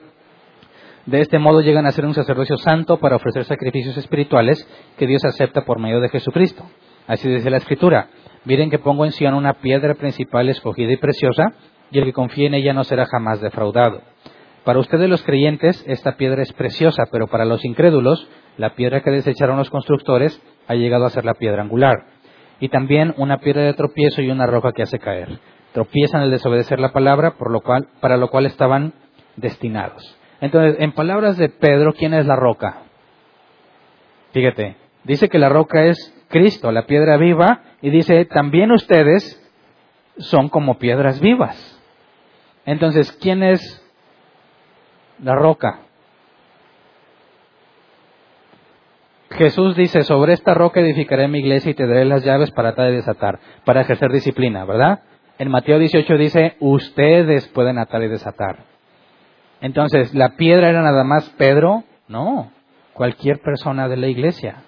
De 1.09 1.21
este 1.21 1.39
modo 1.39 1.61
llegan 1.61 1.87
a 1.87 1.91
ser 1.91 2.05
un 2.05 2.13
sacerdocio 2.13 2.55
santo 2.57 2.99
para 2.99 3.15
ofrecer 3.15 3.43
sacrificios 3.43 3.97
espirituales 3.97 4.63
que 4.95 5.07
Dios 5.07 5.25
acepta 5.25 5.65
por 5.65 5.79
medio 5.79 6.01
de 6.01 6.09
Jesucristo. 6.09 6.63
Así 7.07 7.27
dice 7.27 7.49
la 7.49 7.57
Escritura. 7.57 8.09
Miren 8.45 8.69
que 8.69 8.77
pongo 8.77 9.05
en 9.05 9.11
Sion 9.11 9.33
una 9.33 9.55
piedra 9.55 9.95
principal 9.95 10.49
escogida 10.49 10.91
y 10.91 10.97
preciosa, 10.97 11.53
y 11.89 11.97
el 11.97 12.05
que 12.05 12.13
confíe 12.13 12.45
en 12.45 12.53
ella 12.53 12.73
no 12.73 12.83
será 12.83 13.07
jamás 13.07 13.41
defraudado. 13.41 14.03
Para 14.63 14.77
ustedes 14.77 15.09
los 15.09 15.23
creyentes 15.23 15.83
esta 15.87 16.15
piedra 16.15 16.43
es 16.43 16.53
preciosa, 16.53 17.05
pero 17.11 17.25
para 17.25 17.45
los 17.45 17.65
incrédulos 17.65 18.29
la 18.57 18.75
piedra 18.75 19.01
que 19.01 19.09
desecharon 19.09 19.57
los 19.57 19.71
constructores 19.71 20.39
ha 20.67 20.75
llegado 20.75 21.05
a 21.05 21.09
ser 21.09 21.25
la 21.25 21.33
piedra 21.33 21.63
angular. 21.63 22.05
Y 22.59 22.69
también 22.69 23.15
una 23.17 23.39
piedra 23.39 23.63
de 23.63 23.73
tropiezo 23.73 24.21
y 24.21 24.29
una 24.29 24.45
roca 24.45 24.73
que 24.73 24.83
hace 24.83 24.99
caer. 24.99 25.39
Tropiezan 25.73 26.21
al 26.21 26.29
desobedecer 26.29 26.79
la 26.79 26.93
palabra, 26.93 27.31
por 27.31 27.49
lo 27.51 27.61
cual, 27.61 27.87
para 27.99 28.15
lo 28.15 28.27
cual 28.27 28.45
estaban 28.45 28.93
destinados. 29.37 30.18
Entonces, 30.41 30.77
en 30.79 30.93
palabras 30.93 31.37
de 31.37 31.49
Pedro, 31.49 31.93
¿quién 31.93 32.13
es 32.13 32.25
la 32.25 32.35
roca? 32.35 32.83
Fíjate, 34.31 34.75
dice 35.03 35.29
que 35.29 35.39
la 35.39 35.49
roca 35.49 35.85
es 35.85 36.13
Cristo, 36.29 36.71
la 36.71 36.85
piedra 36.85 37.17
viva, 37.17 37.61
y 37.81 37.89
dice, 37.89 38.25
también 38.25 38.71
ustedes 38.71 39.41
son 40.17 40.49
como 40.49 40.77
piedras 40.77 41.19
vivas. 41.19 41.79
Entonces, 42.65 43.11
¿quién 43.13 43.43
es 43.43 43.85
la 45.23 45.35
roca. 45.35 45.79
Jesús 49.31 49.75
dice, 49.75 50.03
sobre 50.03 50.33
esta 50.33 50.53
roca 50.53 50.81
edificaré 50.81 51.27
mi 51.27 51.39
iglesia 51.39 51.71
y 51.71 51.75
te 51.75 51.87
daré 51.87 52.03
las 52.03 52.23
llaves 52.25 52.51
para 52.51 52.69
atar 52.69 52.91
y 52.91 52.95
desatar, 52.95 53.39
para 53.63 53.81
ejercer 53.81 54.11
disciplina, 54.11 54.65
¿verdad? 54.65 55.01
En 55.37 55.49
Mateo 55.49 55.79
18 55.79 56.17
dice, 56.17 56.55
ustedes 56.59 57.47
pueden 57.49 57.77
atar 57.77 58.03
y 58.03 58.09
desatar. 58.09 58.65
Entonces, 59.61 60.13
¿la 60.13 60.35
piedra 60.35 60.69
era 60.69 60.81
nada 60.81 61.03
más 61.03 61.29
Pedro? 61.37 61.83
No, 62.07 62.51
cualquier 62.93 63.39
persona 63.39 63.87
de 63.87 63.97
la 63.97 64.07
iglesia. 64.07 64.63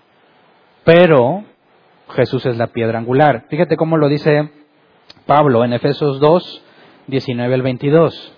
Pero 0.84 1.44
Jesús 2.10 2.46
es 2.46 2.58
la 2.58 2.68
piedra 2.68 3.00
angular. 3.00 3.46
Fíjate 3.50 3.78
cómo 3.78 3.98
lo 3.98 4.10
dice 4.10 4.50
Pablo 5.26 5.64
en 5.64 5.74
Efesios 5.74 6.20
2, 6.20 6.64
19 7.08 7.54
al 7.54 7.62
22. 7.62 8.34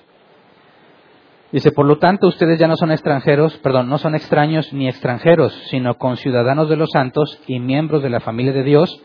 Dice, 1.52 1.72
por 1.72 1.86
lo 1.86 2.00
tanto, 2.00 2.28
ustedes 2.28 2.60
ya 2.60 2.68
no 2.68 2.76
son 2.76 2.92
extranjeros, 2.92 3.56
perdón, 3.58 3.88
no 3.88 4.00
son 4.00 4.16
extraños 4.16 4.74
ni 4.74 4.88
extranjeros, 4.88 5.54
sino 5.70 5.96
conciudadanos 6.00 6.68
de 6.68 6.78
los 6.78 6.90
santos 6.92 7.40
y 7.46 7.60
miembros 7.60 8.02
de 8.02 8.10
la 8.10 8.22
familia 8.22 8.54
de 8.54 8.64
Dios, 8.64 9.04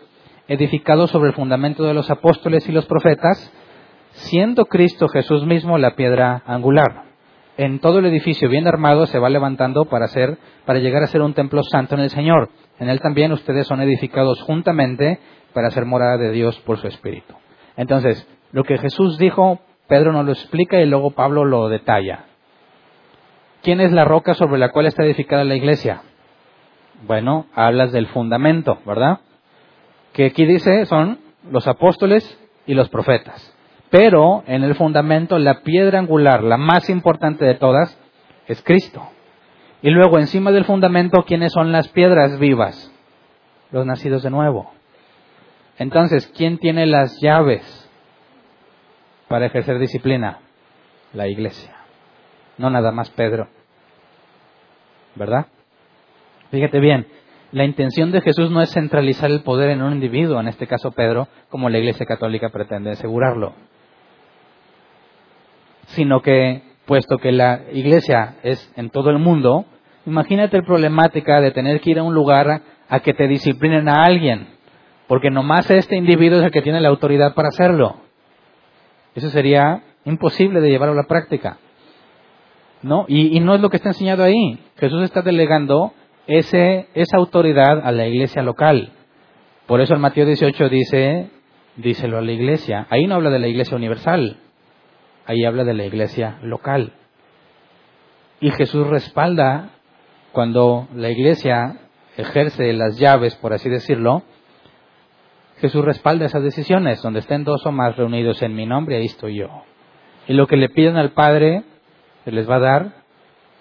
edificados 0.49 1.11
sobre 1.11 1.29
el 1.29 1.35
fundamento 1.35 1.85
de 1.85 1.93
los 1.93 2.11
apóstoles 2.11 2.67
y 2.67 2.73
los 2.73 2.87
profetas, 2.87 3.53
siendo 4.13 4.65
Cristo 4.65 5.09
Jesús 5.09 5.45
mismo 5.45 5.77
la 5.77 5.95
piedra 5.95 6.43
angular. 6.47 7.08
En 7.59 7.81
todo 7.81 7.99
el 7.99 8.07
edificio 8.07 8.49
bien 8.49 8.69
armado 8.69 9.07
se 9.07 9.19
va 9.19 9.29
levantando 9.29 9.87
para 9.87 10.07
ser, 10.07 10.39
para 10.65 10.79
llegar 10.79 11.03
a 11.03 11.09
ser 11.09 11.23
un 11.23 11.35
templo 11.35 11.65
santo 11.65 11.97
en 11.97 12.03
el 12.03 12.11
Señor. 12.11 12.51
En 12.79 12.89
él 12.89 13.01
también 13.01 13.33
ustedes 13.33 13.67
son 13.67 13.81
edificados 13.81 14.41
juntamente 14.43 15.19
para 15.53 15.73
ser 15.73 15.85
morada 15.85 16.19
de 16.19 16.31
Dios 16.31 16.57
por 16.61 16.79
su 16.79 16.87
Espíritu. 16.87 17.35
Entonces, 17.77 18.29
lo 18.53 18.63
que 18.63 18.79
Jesús 18.79 19.19
dijo, 19.19 19.59
Pedro 19.89 20.13
nos 20.13 20.25
lo 20.25 20.31
explica 20.31 20.81
y 20.81 20.87
luego 20.87 21.11
Pablo 21.11 21.45
lo 21.45 21.69
detalla. 21.69 22.27
¿Quién 23.65 23.81
es 23.81 23.91
la 23.91 24.05
roca 24.05 24.35
sobre 24.35 24.61
la 24.61 24.71
cual 24.71 24.87
está 24.87 25.03
edificada 25.05 25.43
la 25.43 25.57
iglesia? 25.57 26.03
Bueno, 27.09 27.47
hablas 27.57 27.91
del 27.91 28.07
fundamento, 28.07 28.79
¿verdad? 28.87 29.19
Que 30.13 30.27
aquí 30.27 30.47
dice 30.47 30.87
son 30.87 31.19
los 31.51 31.67
apóstoles 31.67 32.39
y 32.67 32.75
los 32.75 32.89
profetas. 32.89 33.58
Pero 33.91 34.45
en 34.47 34.63
el 34.65 34.75
fundamento, 34.75 35.39
la 35.39 35.63
piedra 35.63 35.99
angular, 35.99 36.43
la 36.43 36.57
más 36.57 36.91
importante 36.91 37.45
de 37.45 37.55
todas, 37.55 37.99
es 38.47 38.63
Cristo. 38.63 39.09
Y 39.83 39.91
luego 39.91 40.19
encima 40.19 40.51
del 40.51 40.65
fundamento, 40.65 41.25
¿quiénes 41.25 41.53
son 41.53 41.73
las 41.73 41.89
piedras 41.89 42.39
vivas? 42.39 42.93
Los 43.71 43.87
nacidos 43.87 44.23
de 44.23 44.31
nuevo. 44.31 44.73
Entonces, 45.79 46.27
¿quién 46.37 46.59
tiene 46.59 46.87
las 46.87 47.19
llaves 47.21 47.91
para 49.29 49.47
ejercer 49.47 49.79
disciplina? 49.79 50.41
La 51.13 51.29
iglesia 51.29 51.79
no 52.59 52.71
nada 52.71 52.93
más 52.93 53.09
Pedro. 53.11 53.49
¿Verdad? 55.15 55.47
Fíjate 56.51 56.81
bien, 56.81 57.07
la 57.53 57.65
intención 57.65 58.13
de 58.13 58.21
Jesús 58.21 58.51
no 58.51 58.61
es 58.61 58.73
centralizar 58.73 59.31
el 59.31 59.43
poder 59.43 59.71
en 59.71 59.83
un 59.83 59.95
individuo, 59.95 60.41
en 60.41 60.49
este 60.49 60.67
caso 60.67 60.93
Pedro, 60.93 61.29
como 61.49 61.69
la 61.69 61.79
Iglesia 61.79 62.07
Católica 62.07 62.51
pretende 62.51 62.91
asegurarlo, 62.91 63.55
sino 65.89 66.21
que 66.21 66.63
puesto 66.87 67.19
que 67.19 67.33
la 67.33 67.61
iglesia 67.73 68.37
es 68.43 68.73
en 68.77 68.91
todo 68.91 69.11
el 69.11 69.19
mundo, 69.19 69.67
imagínate 70.07 70.57
la 70.57 70.65
problemática 70.65 71.41
de 71.41 71.51
tener 71.51 71.81
que 71.81 71.91
ir 71.91 71.99
a 71.99 72.03
un 72.03 72.15
lugar 72.15 72.63
a 72.89 73.01
que 73.01 73.13
te 73.13 73.29
disciplinen 73.29 73.89
a 73.89 74.05
alguien, 74.05 74.49
porque 75.07 75.31
nomás 75.31 75.71
este 75.71 75.97
individuo 75.97 76.39
es 76.39 76.47
el 76.47 76.51
que 76.51 76.63
tiene 76.63 76.81
la 76.81 76.89
autoridad 76.89 77.35
para 77.35 77.49
hacerlo. 77.49 77.97
Eso 79.15 79.29
sería 79.31 79.83
imposible 80.05 80.61
de 80.61 80.71
llevarlo 80.71 80.95
a 80.95 81.03
la 81.03 81.09
práctica. 81.09 81.59
¿No? 82.83 83.05
Y, 83.09 83.41
no 83.41 83.55
es 83.55 83.61
lo 83.61 83.71
que 83.71 83.77
está 83.77 83.89
enseñado 83.89 84.23
ahí. 84.23 84.59
Jesús 84.77 85.03
está 85.03 85.23
delegando 85.23 85.93
ese, 86.29 86.87
esa 86.95 87.17
autoridad 87.17 87.81
a 87.85 87.91
la 87.91 88.07
iglesia 88.07 88.43
local. 88.43 88.93
Por 89.67 89.81
eso 89.81 89.95
en 89.95 90.01
Mateo 90.01 90.25
18 90.25 90.69
dice, 90.69 91.31
díselo 91.77 92.19
a 92.19 92.23
la 92.23 92.33
iglesia. 92.33 92.87
Ahí 92.89 93.07
no 93.07 93.17
habla 93.17 93.31
de 93.31 93.41
la 93.41 93.49
iglesia 93.49 93.77
universal, 93.77 94.37
ahí 95.29 95.45
habla 95.45 95.63
de 95.63 95.75
la 95.75 95.85
iglesia 95.85 96.39
local. 96.43 96.93
Y 98.41 98.51
Jesús 98.51 98.87
respalda 98.87 99.71
cuando 100.33 100.89
la 100.95 101.11
iglesia 101.11 101.77
ejerce 102.17 102.73
las 102.73 102.99
llaves, 102.99 103.37
por 103.37 103.53
así 103.53 103.69
decirlo, 103.69 104.23
Jesús 105.61 105.85
respalda 105.85 106.25
esas 106.25 106.43
decisiones, 106.43 107.03
donde 107.03 107.21
estén 107.21 107.45
dos 107.45 107.67
o 107.67 107.73
más 107.73 107.97
reunidos 107.97 108.43
en 108.43 108.55
mi 108.55 108.65
nombre, 108.65 108.97
ahí 108.97 109.05
estoy 109.05 109.37
yo. 109.37 109.49
Y 110.27 110.33
lo 110.33 110.47
que 110.47 110.57
le 110.57 110.71
piden 110.71 110.97
al 110.97 111.13
Padre, 111.13 111.65
se 112.25 112.33
les 112.33 112.49
va 112.49 112.57
a 112.57 112.61
dar, 112.61 112.93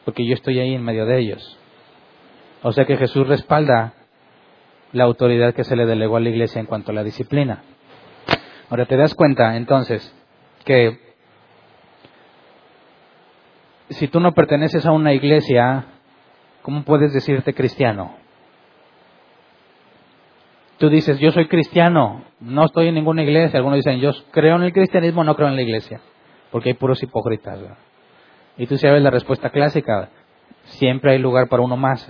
porque 0.05 0.25
yo 0.25 0.35
estoy 0.35 0.59
ahí 0.59 0.73
en 0.73 0.83
medio 0.83 1.05
de 1.05 1.19
ellos. 1.19 1.59
O 2.63 2.71
sea 2.71 2.85
que 2.85 2.97
Jesús 2.97 3.27
respalda 3.27 3.93
la 4.93 5.03
autoridad 5.03 5.53
que 5.53 5.65
se 5.65 5.75
le 5.75 5.85
delegó 5.85 6.15
a 6.15 6.21
la 6.21 6.29
iglesia 6.29 6.61
en 6.61 6.65
cuanto 6.65 6.91
a 6.91 6.95
la 6.95 7.03
disciplina. 7.03 7.63
Ahora 8.69 8.85
te 8.85 8.95
das 8.95 9.15
cuenta 9.15 9.57
entonces 9.57 10.13
que 10.63 11.06
si 13.89 14.07
tú 14.07 14.19
no 14.19 14.33
perteneces 14.33 14.85
a 14.85 14.91
una 14.91 15.13
iglesia, 15.13 15.85
¿cómo 16.61 16.83
puedes 16.83 17.13
decirte 17.13 17.53
cristiano? 17.53 18.15
Tú 20.77 20.89
dices, 20.89 21.19
yo 21.19 21.31
soy 21.31 21.47
cristiano, 21.47 22.23
no 22.39 22.65
estoy 22.65 22.89
en 22.89 22.95
ninguna 22.95 23.23
iglesia. 23.23 23.57
Algunos 23.57 23.77
dicen, 23.77 23.99
yo 23.99 24.11
creo 24.31 24.57
en 24.57 24.63
el 24.63 24.73
cristianismo, 24.73 25.23
no 25.23 25.35
creo 25.35 25.47
en 25.47 25.55
la 25.55 25.63
iglesia, 25.63 26.01
porque 26.51 26.69
hay 26.69 26.75
puros 26.75 27.01
hipócritas. 27.01 27.59
Y 28.57 28.67
tú 28.67 28.77
sabes 28.77 29.01
la 29.01 29.09
respuesta 29.09 29.49
clásica, 29.49 30.09
siempre 30.65 31.13
hay 31.13 31.19
lugar 31.19 31.47
para 31.47 31.63
uno 31.63 31.77
más. 31.77 32.07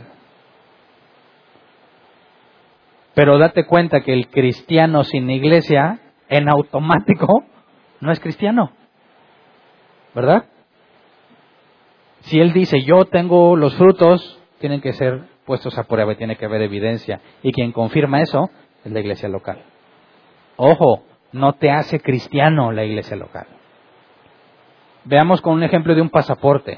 Pero 3.14 3.38
date 3.38 3.66
cuenta 3.66 4.02
que 4.02 4.14
el 4.14 4.28
cristiano 4.28 5.04
sin 5.04 5.30
iglesia, 5.30 6.00
en 6.28 6.50
automático, 6.50 7.46
no 8.02 8.12
es 8.12 8.20
cristiano. 8.20 8.72
¿Verdad? 10.14 10.46
Si 12.28 12.42
él 12.42 12.52
dice, 12.52 12.82
yo 12.84 13.06
tengo 13.06 13.56
los 13.56 13.74
frutos, 13.76 14.38
tienen 14.60 14.82
que 14.82 14.92
ser 14.92 15.22
puestos 15.46 15.78
a 15.78 15.84
prueba 15.84 16.12
y 16.12 16.18
tiene 16.18 16.36
que 16.36 16.44
haber 16.44 16.62
evidencia. 16.62 17.22
Y 17.42 17.54
quien 17.54 17.72
confirma 17.72 18.22
eso 18.22 18.50
es 18.84 18.92
la 18.92 19.00
iglesia 19.00 19.30
local. 19.30 19.64
Ojo, 20.58 21.04
no 21.32 21.54
te 21.54 21.72
hace 21.72 22.02
cristiano 22.02 22.74
la 22.74 22.84
iglesia 22.84 23.16
local. 23.16 23.48
Veamos 25.06 25.40
con 25.40 25.54
un 25.54 25.64
ejemplo 25.64 25.96
de 25.96 26.02
un 26.02 26.10
pasaporte. 26.10 26.78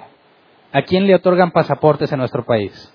¿A 0.71 0.83
quién 0.83 1.07
le 1.07 1.15
otorgan 1.15 1.49
pasaportes 1.49 2.11
en 2.11 2.19
nuestro 2.19 2.45
país? 2.45 2.93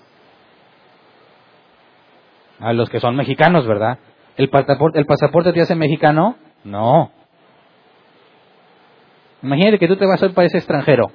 A 2.61 2.71
los 2.71 2.89
que 2.89 3.01
son 3.01 3.17
mexicanos, 3.17 3.67
¿verdad? 3.67 3.99
¿El 4.37 4.49
pasaporte, 4.49 4.97
¿El 4.97 5.05
pasaporte 5.05 5.51
te 5.51 5.59
hace 5.59 5.75
mexicano? 5.75 6.37
No. 6.63 7.11
Imagínate 9.43 9.77
que 9.77 9.89
tú 9.89 9.97
te 9.97 10.05
vas 10.05 10.23
a 10.23 10.27
un 10.27 10.33
país 10.33 10.55
extranjero 10.55 11.11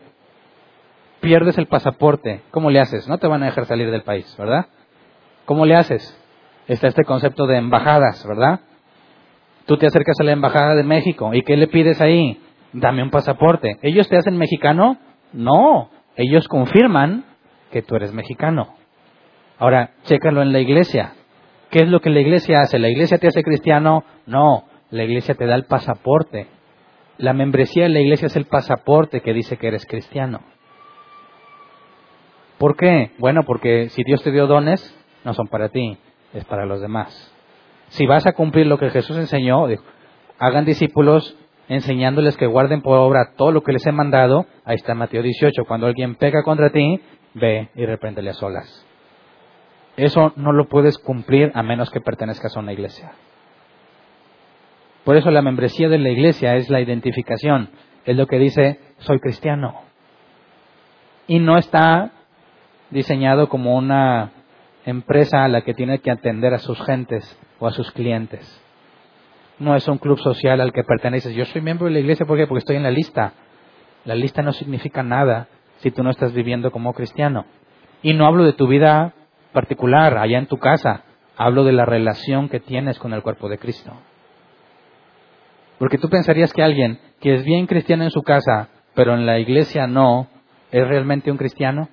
pierdes 1.20 1.58
el 1.58 1.66
pasaporte, 1.66 2.42
¿cómo 2.50 2.70
le 2.70 2.80
haces? 2.80 3.08
No 3.08 3.18
te 3.18 3.26
van 3.26 3.42
a 3.42 3.46
dejar 3.46 3.66
salir 3.66 3.90
del 3.90 4.02
país, 4.02 4.34
¿verdad? 4.38 4.66
¿Cómo 5.44 5.66
le 5.66 5.76
haces? 5.76 6.16
Está 6.66 6.88
este 6.88 7.04
concepto 7.04 7.46
de 7.46 7.56
embajadas, 7.56 8.26
¿verdad? 8.26 8.60
Tú 9.66 9.76
te 9.76 9.86
acercas 9.86 10.18
a 10.20 10.24
la 10.24 10.32
embajada 10.32 10.74
de 10.74 10.84
México 10.84 11.32
y 11.34 11.42
¿qué 11.42 11.56
le 11.56 11.68
pides 11.68 12.00
ahí? 12.00 12.40
Dame 12.72 13.02
un 13.02 13.10
pasaporte. 13.10 13.78
¿Ellos 13.82 14.08
te 14.08 14.16
hacen 14.16 14.36
mexicano? 14.36 14.98
No, 15.32 15.90
ellos 16.16 16.48
confirman 16.48 17.24
que 17.70 17.82
tú 17.82 17.96
eres 17.96 18.12
mexicano. 18.12 18.74
Ahora, 19.58 19.90
chécalo 20.04 20.42
en 20.42 20.52
la 20.52 20.60
iglesia. 20.60 21.12
¿Qué 21.70 21.80
es 21.80 21.88
lo 21.88 22.00
que 22.00 22.10
la 22.10 22.20
iglesia 22.20 22.62
hace? 22.62 22.78
¿La 22.78 22.88
iglesia 22.88 23.18
te 23.18 23.28
hace 23.28 23.42
cristiano? 23.42 24.04
No, 24.26 24.64
la 24.90 25.04
iglesia 25.04 25.34
te 25.34 25.46
da 25.46 25.54
el 25.54 25.64
pasaporte. 25.64 26.48
La 27.18 27.32
membresía 27.32 27.84
de 27.84 27.90
la 27.90 28.00
iglesia 28.00 28.26
es 28.26 28.36
el 28.36 28.46
pasaporte 28.46 29.20
que 29.20 29.32
dice 29.32 29.56
que 29.56 29.68
eres 29.68 29.86
cristiano. 29.86 30.40
¿Por 32.60 32.76
qué? 32.76 33.12
Bueno, 33.16 33.44
porque 33.46 33.88
si 33.88 34.04
Dios 34.04 34.22
te 34.22 34.30
dio 34.30 34.46
dones, 34.46 34.94
no 35.24 35.32
son 35.32 35.48
para 35.48 35.70
ti, 35.70 35.96
es 36.34 36.44
para 36.44 36.66
los 36.66 36.82
demás. 36.82 37.34
Si 37.88 38.04
vas 38.04 38.26
a 38.26 38.34
cumplir 38.34 38.66
lo 38.66 38.76
que 38.76 38.90
Jesús 38.90 39.16
enseñó, 39.16 39.64
hagan 40.38 40.66
discípulos 40.66 41.38
enseñándoles 41.68 42.36
que 42.36 42.44
guarden 42.44 42.82
por 42.82 42.98
obra 42.98 43.32
todo 43.34 43.50
lo 43.50 43.62
que 43.62 43.72
les 43.72 43.86
he 43.86 43.92
mandado. 43.92 44.44
Ahí 44.66 44.76
está 44.76 44.94
Mateo 44.94 45.22
18. 45.22 45.64
Cuando 45.64 45.86
alguien 45.86 46.16
peca 46.16 46.42
contra 46.42 46.68
ti, 46.68 47.00
ve 47.32 47.70
y 47.74 47.86
repréndele 47.86 48.28
a 48.28 48.34
solas. 48.34 48.86
Eso 49.96 50.34
no 50.36 50.52
lo 50.52 50.68
puedes 50.68 50.98
cumplir 50.98 51.52
a 51.54 51.62
menos 51.62 51.88
que 51.88 52.02
pertenezcas 52.02 52.54
a 52.54 52.60
una 52.60 52.74
iglesia. 52.74 53.12
Por 55.04 55.16
eso 55.16 55.30
la 55.30 55.40
membresía 55.40 55.88
de 55.88 55.96
la 55.96 56.10
iglesia 56.10 56.56
es 56.56 56.68
la 56.68 56.82
identificación. 56.82 57.70
Es 58.04 58.18
lo 58.18 58.26
que 58.26 58.38
dice, 58.38 58.80
soy 58.98 59.18
cristiano. 59.18 59.80
Y 61.26 61.38
no 61.38 61.56
está 61.56 62.12
diseñado 62.90 63.48
como 63.48 63.76
una 63.76 64.32
empresa 64.84 65.44
a 65.44 65.48
la 65.48 65.62
que 65.62 65.74
tiene 65.74 65.98
que 66.00 66.10
atender 66.10 66.54
a 66.54 66.58
sus 66.58 66.80
gentes 66.84 67.38
o 67.58 67.66
a 67.66 67.72
sus 67.72 67.90
clientes. 67.92 68.62
No 69.58 69.76
es 69.76 69.86
un 69.88 69.98
club 69.98 70.18
social 70.18 70.60
al 70.60 70.72
que 70.72 70.84
perteneces. 70.84 71.34
Yo 71.34 71.44
soy 71.44 71.60
miembro 71.60 71.86
de 71.86 71.92
la 71.92 72.00
iglesia 72.00 72.26
porque 72.26 72.46
porque 72.46 72.60
estoy 72.60 72.76
en 72.76 72.82
la 72.82 72.90
lista. 72.90 73.34
La 74.04 74.14
lista 74.14 74.42
no 74.42 74.52
significa 74.52 75.02
nada 75.02 75.48
si 75.78 75.90
tú 75.90 76.02
no 76.02 76.10
estás 76.10 76.32
viviendo 76.32 76.70
como 76.70 76.94
cristiano. 76.94 77.44
Y 78.02 78.14
no 78.14 78.26
hablo 78.26 78.44
de 78.44 78.54
tu 78.54 78.66
vida 78.66 79.12
particular, 79.52 80.16
allá 80.16 80.38
en 80.38 80.46
tu 80.46 80.56
casa. 80.56 81.04
Hablo 81.36 81.64
de 81.64 81.72
la 81.72 81.84
relación 81.84 82.48
que 82.48 82.60
tienes 82.60 82.98
con 82.98 83.12
el 83.12 83.22
cuerpo 83.22 83.48
de 83.48 83.58
Cristo. 83.58 83.92
Porque 85.78 85.98
tú 85.98 86.08
pensarías 86.08 86.52
que 86.52 86.62
alguien 86.62 86.98
que 87.20 87.34
es 87.34 87.44
bien 87.44 87.66
cristiano 87.66 88.04
en 88.04 88.10
su 88.10 88.22
casa, 88.22 88.68
pero 88.94 89.14
en 89.14 89.26
la 89.26 89.38
iglesia 89.38 89.86
no, 89.86 90.28
¿es 90.70 90.86
realmente 90.86 91.30
un 91.30 91.36
cristiano? 91.36 91.88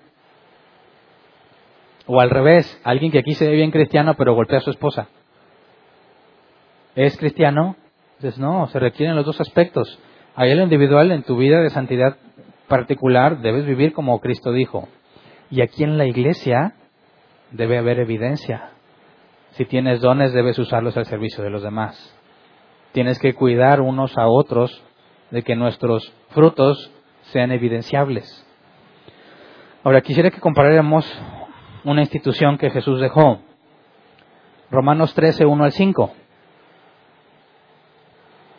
O 2.08 2.20
al 2.22 2.30
revés, 2.30 2.82
alguien 2.84 3.12
que 3.12 3.20
aquí 3.20 3.34
se 3.34 3.48
ve 3.48 3.56
bien 3.56 3.72
cristiano 3.72 4.16
pero 4.18 4.34
golpea 4.34 4.60
a 4.60 4.62
su 4.62 4.72
esposa. 4.72 5.08
¿Es 6.96 7.18
cristiano? 7.18 7.76
Entonces 8.16 8.40
no, 8.40 8.68
se 8.68 8.80
requieren 8.80 9.16
los 9.16 9.26
dos 9.26 9.40
aspectos. 9.40 10.00
Ahí 10.36 10.52
en 10.52 10.58
lo 10.58 10.64
individual, 10.64 11.12
en 11.12 11.24
tu 11.24 11.38
vida 11.38 11.62
de 11.62 11.70
santidad 11.70 12.18
particular, 12.68 13.40
debes 13.42 13.66
vivir 13.66 13.94
como 13.94 14.20
Cristo 14.20 14.52
dijo. 14.52 14.88
Y 15.52 15.62
aquí 15.62 15.84
en 15.84 15.98
la 15.98 16.06
iglesia 16.06 16.74
debe 17.52 17.78
haber 17.78 18.00
evidencia. 18.00 18.72
Si 19.52 19.66
tienes 19.66 20.02
dones, 20.02 20.34
debes 20.34 20.58
usarlos 20.60 20.98
al 20.98 21.06
servicio 21.06 21.44
de 21.44 21.50
los 21.50 21.64
demás. 21.64 22.16
Tienes 22.92 23.20
que 23.20 23.34
cuidar 23.34 23.82
unos 23.82 24.18
a 24.18 24.28
otros 24.28 24.84
de 25.32 25.44
que 25.44 25.56
nuestros 25.56 26.14
frutos 26.30 26.92
sean 27.32 27.52
evidenciables. 27.52 28.46
Ahora, 29.84 30.02
quisiera 30.02 30.32
que 30.32 30.40
comparáramos 30.40 31.06
una 31.88 32.02
institución 32.02 32.58
que 32.58 32.70
Jesús 32.70 33.00
dejó. 33.00 33.40
Romanos 34.70 35.14
13, 35.14 35.46
1 35.46 35.64
al 35.64 35.72
5. 35.72 36.12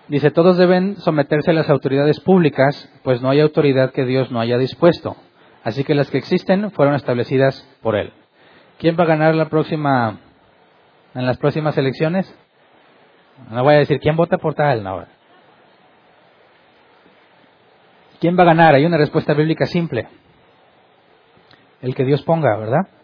Dice, 0.08 0.30
todos 0.30 0.56
deben 0.56 0.96
someterse 0.96 1.50
a 1.50 1.54
las 1.54 1.68
autoridades 1.68 2.20
públicas, 2.20 2.90
pues 3.02 3.20
no 3.20 3.28
hay 3.28 3.40
autoridad 3.40 3.92
que 3.92 4.06
Dios 4.06 4.30
no 4.30 4.40
haya 4.40 4.56
dispuesto. 4.56 5.16
Así 5.62 5.84
que 5.84 5.94
las 5.94 6.10
que 6.10 6.16
existen 6.16 6.70
fueron 6.70 6.94
establecidas 6.94 7.68
por 7.82 7.96
Él. 7.96 8.14
¿Quién 8.78 8.96
va 8.98 9.04
a 9.04 9.08
ganar 9.08 9.34
la 9.34 9.50
próxima, 9.50 10.18
en 11.14 11.26
las 11.26 11.36
próximas 11.36 11.76
elecciones? 11.76 12.34
No 13.50 13.62
voy 13.62 13.74
a 13.74 13.78
decir, 13.78 14.00
¿quién 14.00 14.16
vota 14.16 14.38
por 14.38 14.54
tal? 14.54 14.82
No. 14.82 15.04
¿Quién 18.20 18.38
va 18.38 18.44
a 18.44 18.46
ganar? 18.46 18.74
Hay 18.74 18.86
una 18.86 18.96
respuesta 18.96 19.34
bíblica 19.34 19.66
simple. 19.66 20.08
El 21.82 21.94
que 21.94 22.04
Dios 22.04 22.22
ponga, 22.22 22.56
¿verdad? 22.56 22.97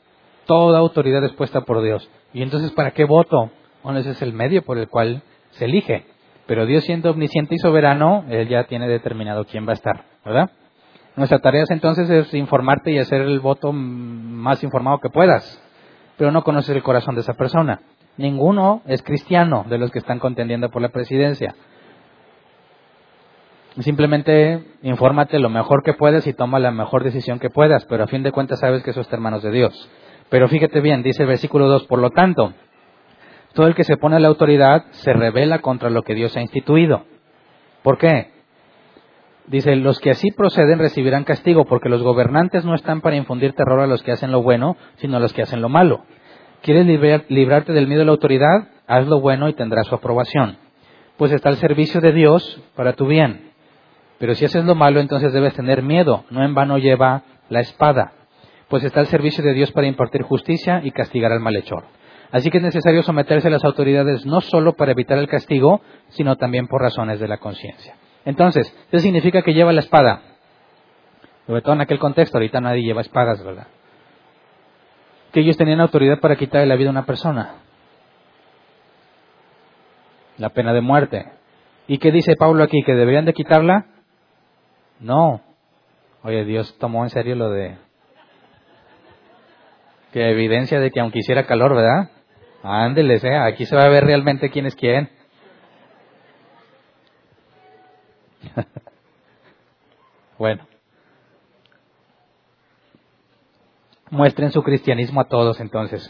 Toda 0.47 0.79
autoridad 0.79 1.25
es 1.25 1.33
puesta 1.33 1.63
por 1.63 1.83
Dios. 1.83 2.09
Y 2.33 2.43
entonces, 2.43 2.73
¿para 2.73 2.93
qué 2.93 3.05
voto? 3.05 3.51
Bueno, 3.83 3.99
ese 3.99 4.11
es 4.11 4.23
el 4.23 4.33
medio 4.33 4.63
por 4.63 4.79
el 4.79 4.89
cual 4.89 5.23
se 5.53 5.67
elige. 5.67 6.07
Pero 6.47 6.67
Dios 6.67 6.85
siendo 6.85 7.11
omnisciente 7.11 7.55
y 7.55 7.59
soberano, 7.59 8.25
Él 8.29 8.49
ya 8.49 8.65
tiene 8.65 8.87
determinado 8.89 9.45
quién 9.45 9.67
va 9.67 9.71
a 9.71 9.75
estar, 9.75 10.05
¿verdad? 10.25 10.51
Nuestra 11.17 11.39
tarea 11.39 11.65
entonces 11.69 12.11
es 12.11 12.35
informarte 12.35 12.91
y 12.91 12.99
hacer 12.99 13.23
el 13.23 13.41
voto 13.41 13.73
más 13.73 14.63
informado 14.63 14.99
que 14.99 15.11
puedas. 15.11 15.63
Pero 16.17 16.33
no 16.33 16.43
conoces 16.43 16.75
el 16.75 16.83
corazón 16.83 17.15
de 17.15 17.23
esa 17.23 17.35
persona. 17.35 17.81
Ninguno 18.17 18.83
es 18.87 19.03
cristiano 19.03 19.65
de 19.69 19.79
los 19.79 19.91
que 19.91 19.99
están 19.99 20.19
contendiendo 20.19 20.71
por 20.71 20.83
la 20.83 20.91
presidencia. 20.91 21.55
Simplemente 23.81 24.65
infórmate 24.83 25.39
lo 25.41 25.49
mejor 25.49 25.83
que 25.83 25.95
puedas 25.95 26.27
y 26.27 26.33
toma 26.33 26.61
la 26.61 26.71
mejor 26.71 27.03
decisión 27.03 27.41
que 27.41 27.51
puedas, 27.51 27.85
pero 27.87 28.05
a 28.05 28.07
fin 28.07 28.23
de 28.23 28.31
cuentas 28.31 28.61
sabes 28.61 28.85
que 28.85 28.91
eso 28.91 29.01
está 29.01 29.17
en 29.17 29.23
manos 29.23 29.43
de 29.43 29.51
Dios. 29.51 29.91
Pero 30.35 30.49
fíjate 30.49 30.81
bien, 30.81 31.05
dice 31.05 31.23
el 31.23 31.29
versículo 31.29 31.69
2, 31.69 31.87
por 31.87 32.01
lo 32.01 32.11
tanto, 32.11 32.55
todo 33.53 33.69
el 33.69 33.77
que 33.77 33.85
se 33.85 33.97
pone 33.97 34.17
a 34.17 34.19
la 34.19 34.27
autoridad 34.27 34.87
se 34.91 35.13
revela 35.13 35.61
contra 35.61 35.91
lo 35.91 36.03
que 36.03 36.17
Dios 36.17 36.37
ha 36.37 36.41
instituido. 36.41 37.05
¿Por 37.85 37.99
qué? 37.99 38.33
Dice, 39.47 39.77
los 39.77 40.01
que 40.01 40.11
así 40.11 40.33
proceden 40.33 40.81
recibirán 40.81 41.23
castigo, 41.23 41.67
porque 41.67 41.89
los 41.89 42.03
gobernantes 42.03 42.65
no 42.65 42.75
están 42.75 43.01
para 43.01 43.15
infundir 43.15 43.53
terror 43.53 43.79
a 43.79 43.87
los 43.87 44.03
que 44.03 44.11
hacen 44.11 44.33
lo 44.33 44.43
bueno, 44.43 44.77
sino 44.97 45.19
a 45.19 45.21
los 45.21 45.33
que 45.33 45.43
hacen 45.43 45.63
lo 45.63 45.69
malo. 45.69 46.03
¿Quieres 46.63 46.85
librarte 47.29 47.73
del 47.73 47.87
miedo 47.87 48.01
de 48.01 48.07
la 48.07 48.11
autoridad? 48.11 48.71
Haz 48.89 49.07
lo 49.07 49.21
bueno 49.21 49.49
y 49.49 49.53
tendrás 49.53 49.87
su 49.87 49.95
aprobación. 49.95 50.57
Pues 51.17 51.31
está 51.31 51.49
al 51.49 51.59
servicio 51.59 52.01
de 52.01 52.11
Dios 52.11 52.61
para 52.75 52.95
tu 52.95 53.07
bien. 53.07 53.53
Pero 54.19 54.35
si 54.35 54.47
haces 54.47 54.65
lo 54.65 54.75
malo, 54.75 54.99
entonces 54.99 55.33
debes 55.33 55.55
tener 55.55 55.85
miedo. 55.85 56.25
No 56.31 56.45
en 56.45 56.55
vano 56.55 56.79
lleva 56.79 57.23
la 57.49 57.61
espada. 57.61 58.15
Pues 58.69 58.85
está 58.85 59.01
al 59.01 59.07
servicio 59.07 59.45
de 59.45 59.53
Dios 59.53 59.73
para 59.73 59.87
impartir 59.87 60.23
justicia 60.23 60.81
y 60.83 60.91
castigar 60.91 61.33
al 61.33 61.41
malhechor. 61.41 61.85
Así 62.33 62.51
que 62.51 62.59
es 62.59 62.65
necesario 62.65 63.03
someterse 63.03 63.49
a 63.49 63.51
las 63.51 63.65
autoridades 63.65 64.27
no 64.27 64.41
solo 64.41 64.73
para 64.73 64.93
evitar 64.93 65.19
el 65.19 65.29
castigo, 65.29 65.83
sino 66.09 66.37
también 66.37 66.67
por 66.67 66.81
razones 66.81 67.21
de 67.21 67.29
la 67.29 67.39
conciencia. 67.39 67.95
Entonces, 68.25 68.75
¿qué 68.91 68.99
significa 68.99 69.43
que 69.43 69.55
lleva 69.55 69.73
la 69.73 69.81
espada? 69.81 70.23
Sobre 71.47 71.61
todo 71.63 71.75
en 71.75 71.83
aquel 71.83 71.99
contexto, 71.99 72.39
ahorita 72.39 72.61
nadie 72.61 72.83
lleva 72.83 73.03
espadas, 73.03 73.43
¿verdad? 73.45 73.67
Que 75.33 75.41
ellos 75.41 75.57
tenían 75.57 75.81
autoridad 75.81 76.21
para 76.21 76.37
quitarle 76.37 76.67
la 76.67 76.77
vida 76.77 76.89
a 76.89 76.93
una 76.93 77.07
persona. 77.07 77.57
La 80.39 80.49
pena 80.49 80.73
de 80.73 80.81
muerte. 80.81 81.27
¿Y 81.87 81.99
qué 81.99 82.11
dice 82.11 82.35
Pablo 82.37 82.65
aquí? 82.65 82.83
¿Que 82.83 82.95
deberían 82.95 83.27
de 83.27 83.35
quitarla? 83.35 83.87
No. 85.01 85.43
Oye, 86.23 86.45
Dios 86.45 86.77
tomó 86.79 87.05
en 87.05 87.11
serio 87.11 87.37
lo 87.37 87.51
de... 87.51 87.77
Que 90.15 90.31
evidencia 90.31 90.79
de 90.79 90.93
que 90.93 91.01
aunque 91.01 91.19
hiciera 91.19 91.45
calor, 91.45 91.75
¿verdad? 91.75 92.09
Ándeles, 92.63 93.25
¿eh? 93.25 93.35
Aquí 93.37 93.67
se 93.67 93.75
va 93.75 93.83
a 93.83 93.89
ver 93.89 94.05
realmente 94.05 94.49
quién 94.49 94.65
es 94.65 94.77
quién. 94.77 95.11
bueno. 100.39 100.69
Muestren 104.11 104.53
su 104.53 104.63
cristianismo 104.63 105.21
a 105.21 105.25
todos 105.25 105.59
entonces. 105.59 106.09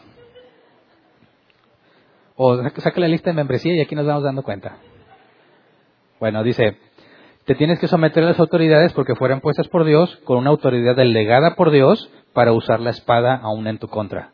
O 2.37 2.63
saque 2.81 3.01
la 3.01 3.09
lista 3.09 3.31
de 3.31 3.37
membresía 3.37 3.73
y 3.73 3.81
aquí 3.81 3.95
nos 3.95 4.05
vamos 4.05 4.25
dando 4.25 4.43
cuenta. 4.43 4.77
Bueno, 6.21 6.43
dice, 6.43 6.77
te 7.47 7.55
tienes 7.55 7.79
que 7.79 7.89
someter 7.89 8.23
a 8.23 8.27
las 8.27 8.39
autoridades 8.39 8.93
porque 8.93 9.15
fueron 9.15 9.41
puestas 9.41 9.69
por 9.69 9.87
Dios 9.87 10.15
con 10.25 10.37
una 10.37 10.51
autoridad 10.51 10.95
delegada 10.95 11.55
por 11.55 11.71
Dios 11.71 12.11
para 12.35 12.53
usar 12.53 12.81
la 12.81 12.91
espada 12.91 13.37
aún 13.37 13.67
en 13.67 13.79
tu 13.79 13.89
contra. 13.89 14.33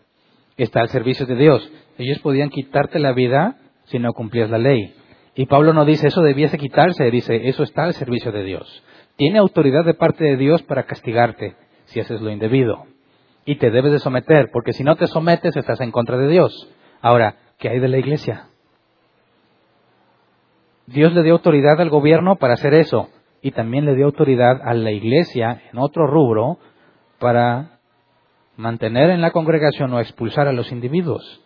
Está 0.57 0.81
al 0.81 0.89
servicio 0.89 1.27
de 1.27 1.37
Dios. 1.37 1.71
Ellos 1.99 2.19
podían 2.19 2.51
quitarte 2.51 2.99
la 2.99 3.13
vida 3.13 3.57
si 3.85 3.99
no 3.99 4.13
cumplías 4.13 4.51
la 4.51 4.59
ley. 4.59 4.95
Y 5.35 5.47
Pablo 5.47 5.73
no 5.73 5.85
dice 5.85 6.09
eso 6.09 6.23
debiese 6.23 6.59
quitarse, 6.59 7.11
dice 7.11 7.49
eso 7.49 7.63
está 7.63 7.85
al 7.85 7.95
servicio 7.95 8.33
de 8.33 8.43
Dios. 8.43 8.83
Tiene 9.17 9.39
autoridad 9.39 9.85
de 9.85 9.95
parte 9.95 10.25
de 10.25 10.37
Dios 10.37 10.63
para 10.63 10.85
castigarte 10.85 11.55
si 11.85 12.01
haces 12.01 12.21
lo 12.21 12.31
indebido. 12.31 12.85
Y 13.45 13.57
te 13.57 13.71
debes 13.71 13.93
de 13.93 13.99
someter, 13.99 14.51
porque 14.53 14.73
si 14.73 14.85
no 14.85 14.97
te 14.97 15.07
sometes 15.07 15.57
estás 15.57 15.81
en 15.81 15.93
contra 15.93 16.17
de 16.17 16.29
Dios. 16.29 16.71
Ahora, 17.01 17.37
¿qué 17.59 17.69
hay 17.69 17.79
de 17.79 17.89
la 17.89 17.99
iglesia? 17.99 18.49
Dios 20.87 21.13
le 21.15 21.23
dio 21.23 21.35
autoridad 21.35 21.81
al 21.81 21.89
gobierno 21.89 22.37
para 22.37 22.55
hacer 22.55 22.75
eso 22.75 23.09
y 23.43 23.53
también 23.53 23.85
le 23.85 23.95
dio 23.95 24.07
autoridad 24.07 24.61
a 24.63 24.75
la 24.75 24.91
iglesia 24.91 25.63
en 25.73 25.79
otro 25.79 26.07
rubro 26.07 26.59
para 27.19 27.80
mantener 28.61 29.11
en 29.11 29.21
la 29.21 29.33
congregación 29.33 29.93
o 29.93 30.01
expulsar 30.01 30.47
a 30.47 30.53
los 30.53 30.71
individuos. 30.71 31.41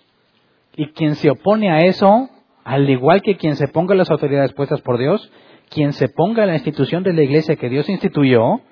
Y 0.76 0.88
quien 0.88 1.14
se 1.14 1.30
opone 1.30 1.70
a 1.70 1.78
eso 1.80 2.28
al 2.64 2.88
igual 2.88 3.22
que 3.22 3.36
quien 3.36 3.56
se 3.56 3.68
ponga 3.68 3.94
las 3.94 4.10
autoridades 4.10 4.54
puestas 4.54 4.80
por 4.80 4.98
Dios, 4.98 5.30
quien 5.68 5.92
se 5.92 6.08
ponga 6.08 6.42
a 6.42 6.46
la 6.46 6.54
institución 6.54 7.02
de 7.02 7.12
la 7.12 7.22
iglesia 7.22 7.56
que 7.56 7.68
Dios 7.68 7.88
instituyó, 7.88 8.62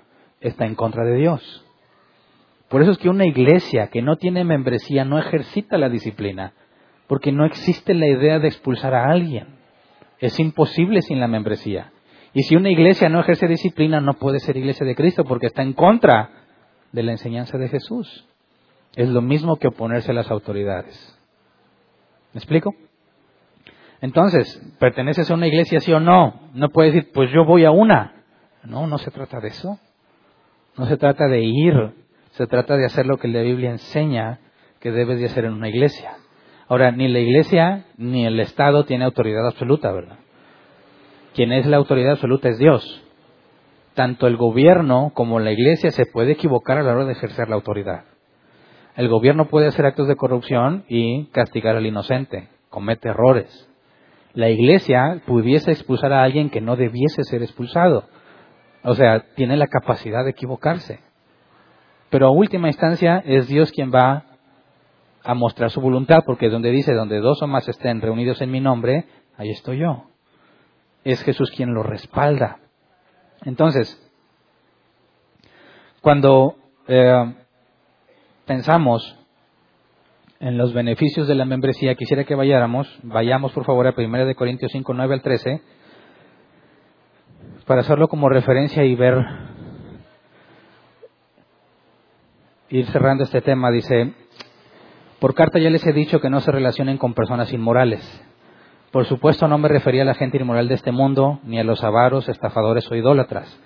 está 0.40 0.64
en 0.64 0.74
contra 0.74 1.04
de 1.04 1.16
Dios. 1.16 1.64
Por 2.68 2.80
eso 2.80 2.92
es 2.92 2.98
que 2.98 3.10
una 3.10 3.26
iglesia 3.26 3.88
que 3.88 4.00
no 4.00 4.16
tiene 4.16 4.44
membresía 4.44 5.04
no 5.04 5.18
ejercita 5.18 5.76
la 5.76 5.90
disciplina, 5.90 6.54
porque 7.06 7.32
no 7.32 7.44
existe 7.44 7.92
la 7.92 8.06
idea 8.06 8.38
de 8.38 8.48
expulsar 8.48 8.94
a 8.94 9.10
alguien. 9.10 9.58
Es 10.20 10.40
imposible 10.40 11.02
sin 11.02 11.20
la 11.20 11.28
membresía. 11.28 11.92
Y 12.32 12.44
si 12.44 12.56
una 12.56 12.70
iglesia 12.70 13.10
no 13.10 13.20
ejerce 13.20 13.46
disciplina, 13.46 14.00
no 14.00 14.14
puede 14.14 14.40
ser 14.40 14.56
iglesia 14.56 14.86
de 14.86 14.94
Cristo, 14.94 15.24
porque 15.24 15.48
está 15.48 15.62
en 15.62 15.74
contra 15.74 16.30
de 16.92 17.02
la 17.02 17.12
enseñanza 17.12 17.58
de 17.58 17.68
Jesús. 17.68 18.26
Es 18.94 19.08
lo 19.08 19.22
mismo 19.22 19.56
que 19.56 19.68
oponerse 19.68 20.10
a 20.10 20.14
las 20.14 20.30
autoridades. 20.30 21.18
¿Me 22.32 22.38
explico? 22.38 22.74
Entonces, 24.00 24.60
¿perteneces 24.78 25.30
a 25.30 25.34
una 25.34 25.46
iglesia 25.46 25.80
sí 25.80 25.92
o 25.92 26.00
no? 26.00 26.50
No 26.54 26.70
puedes 26.70 26.92
decir, 26.92 27.10
pues 27.12 27.30
yo 27.30 27.44
voy 27.44 27.64
a 27.64 27.70
una. 27.70 28.24
No, 28.64 28.86
no 28.86 28.98
se 28.98 29.10
trata 29.10 29.40
de 29.40 29.48
eso. 29.48 29.78
No 30.76 30.86
se 30.86 30.96
trata 30.96 31.26
de 31.28 31.40
ir. 31.40 31.74
Se 32.32 32.46
trata 32.46 32.76
de 32.76 32.86
hacer 32.86 33.06
lo 33.06 33.18
que 33.18 33.28
la 33.28 33.42
Biblia 33.42 33.70
enseña 33.70 34.40
que 34.80 34.90
debes 34.90 35.20
de 35.20 35.26
hacer 35.26 35.44
en 35.44 35.52
una 35.52 35.68
iglesia. 35.68 36.16
Ahora, 36.68 36.90
ni 36.90 37.06
la 37.08 37.20
iglesia 37.20 37.86
ni 37.96 38.26
el 38.26 38.40
Estado 38.40 38.84
tiene 38.84 39.04
autoridad 39.04 39.46
absoluta, 39.46 39.92
¿verdad? 39.92 40.18
Quien 41.34 41.52
es 41.52 41.66
la 41.66 41.76
autoridad 41.76 42.12
absoluta 42.12 42.48
es 42.48 42.58
Dios. 42.58 43.04
Tanto 43.94 44.26
el 44.26 44.36
gobierno 44.36 45.12
como 45.14 45.38
la 45.38 45.52
iglesia 45.52 45.90
se 45.90 46.06
puede 46.06 46.32
equivocar 46.32 46.78
a 46.78 46.82
la 46.82 46.92
hora 46.92 47.04
de 47.04 47.12
ejercer 47.12 47.48
la 47.48 47.56
autoridad. 47.56 48.04
El 48.96 49.08
gobierno 49.08 49.48
puede 49.48 49.68
hacer 49.68 49.86
actos 49.86 50.08
de 50.08 50.16
corrupción 50.16 50.84
y 50.88 51.26
castigar 51.26 51.76
al 51.76 51.86
inocente, 51.86 52.48
comete 52.68 53.08
errores 53.08 53.68
la 54.34 54.48
iglesia 54.48 55.20
pudiese 55.26 55.72
expulsar 55.72 56.12
a 56.12 56.22
alguien 56.22 56.50
que 56.50 56.60
no 56.60 56.76
debiese 56.76 57.22
ser 57.24 57.42
expulsado. 57.42 58.04
O 58.82 58.94
sea, 58.94 59.20
tiene 59.34 59.56
la 59.56 59.66
capacidad 59.66 60.24
de 60.24 60.30
equivocarse. 60.30 61.00
Pero 62.10 62.26
a 62.26 62.30
última 62.30 62.68
instancia 62.68 63.22
es 63.24 63.46
Dios 63.48 63.70
quien 63.72 63.92
va 63.92 64.24
a 65.24 65.34
mostrar 65.34 65.70
su 65.70 65.80
voluntad, 65.80 66.24
porque 66.26 66.48
donde 66.48 66.70
dice, 66.70 66.94
donde 66.94 67.20
dos 67.20 67.42
o 67.42 67.46
más 67.46 67.68
estén 67.68 68.00
reunidos 68.00 68.40
en 68.42 68.50
mi 68.50 68.60
nombre, 68.60 69.06
ahí 69.36 69.50
estoy 69.50 69.78
yo. 69.78 70.04
Es 71.04 71.22
Jesús 71.22 71.50
quien 71.50 71.74
lo 71.74 71.82
respalda. 71.82 72.58
Entonces, 73.44 73.98
cuando 76.00 76.56
eh, 76.88 77.34
pensamos 78.52 79.16
en 80.38 80.58
los 80.58 80.74
beneficios 80.74 81.26
de 81.26 81.34
la 81.34 81.46
membresía, 81.46 81.94
quisiera 81.94 82.24
que 82.24 82.34
vayáramos, 82.34 82.86
vayamos 83.02 83.50
por 83.52 83.64
favor 83.64 83.86
a 83.86 83.94
1 83.96 84.26
de 84.26 84.34
Corintios 84.34 84.70
5, 84.72 84.92
9 84.92 85.14
al 85.14 85.22
13, 85.22 85.62
para 87.66 87.80
hacerlo 87.80 88.08
como 88.08 88.28
referencia 88.28 88.84
y 88.84 88.94
ver, 88.94 89.24
ir 92.68 92.84
cerrando 92.88 93.24
este 93.24 93.40
tema, 93.40 93.70
dice, 93.70 94.12
por 95.18 95.34
carta 95.34 95.58
ya 95.58 95.70
les 95.70 95.86
he 95.86 95.94
dicho 95.94 96.20
que 96.20 96.28
no 96.28 96.40
se 96.40 96.52
relacionen 96.52 96.98
con 96.98 97.14
personas 97.14 97.50
inmorales. 97.54 98.02
Por 98.90 99.06
supuesto 99.06 99.48
no 99.48 99.56
me 99.56 99.68
refería 99.68 100.02
a 100.02 100.04
la 100.04 100.14
gente 100.14 100.36
inmoral 100.36 100.68
de 100.68 100.74
este 100.74 100.92
mundo, 100.92 101.40
ni 101.44 101.58
a 101.58 101.64
los 101.64 101.82
avaros, 101.82 102.28
estafadores 102.28 102.90
o 102.90 102.96
idólatras. 102.96 103.58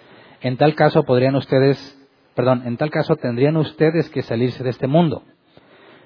En 0.43 0.57
tal 0.57 0.77
caso 0.77 1.03
podrían 1.03 1.35
ustedes, 1.35 1.96
perdón, 2.37 2.63
en 2.67 2.77
tal 2.77 2.91
caso 2.91 3.17
tendrían 3.17 3.57
ustedes 3.57 4.11
que 4.11 4.23
salirse 4.23 4.63
de 4.63 4.71
este 4.71 4.87
mundo. 4.87 5.23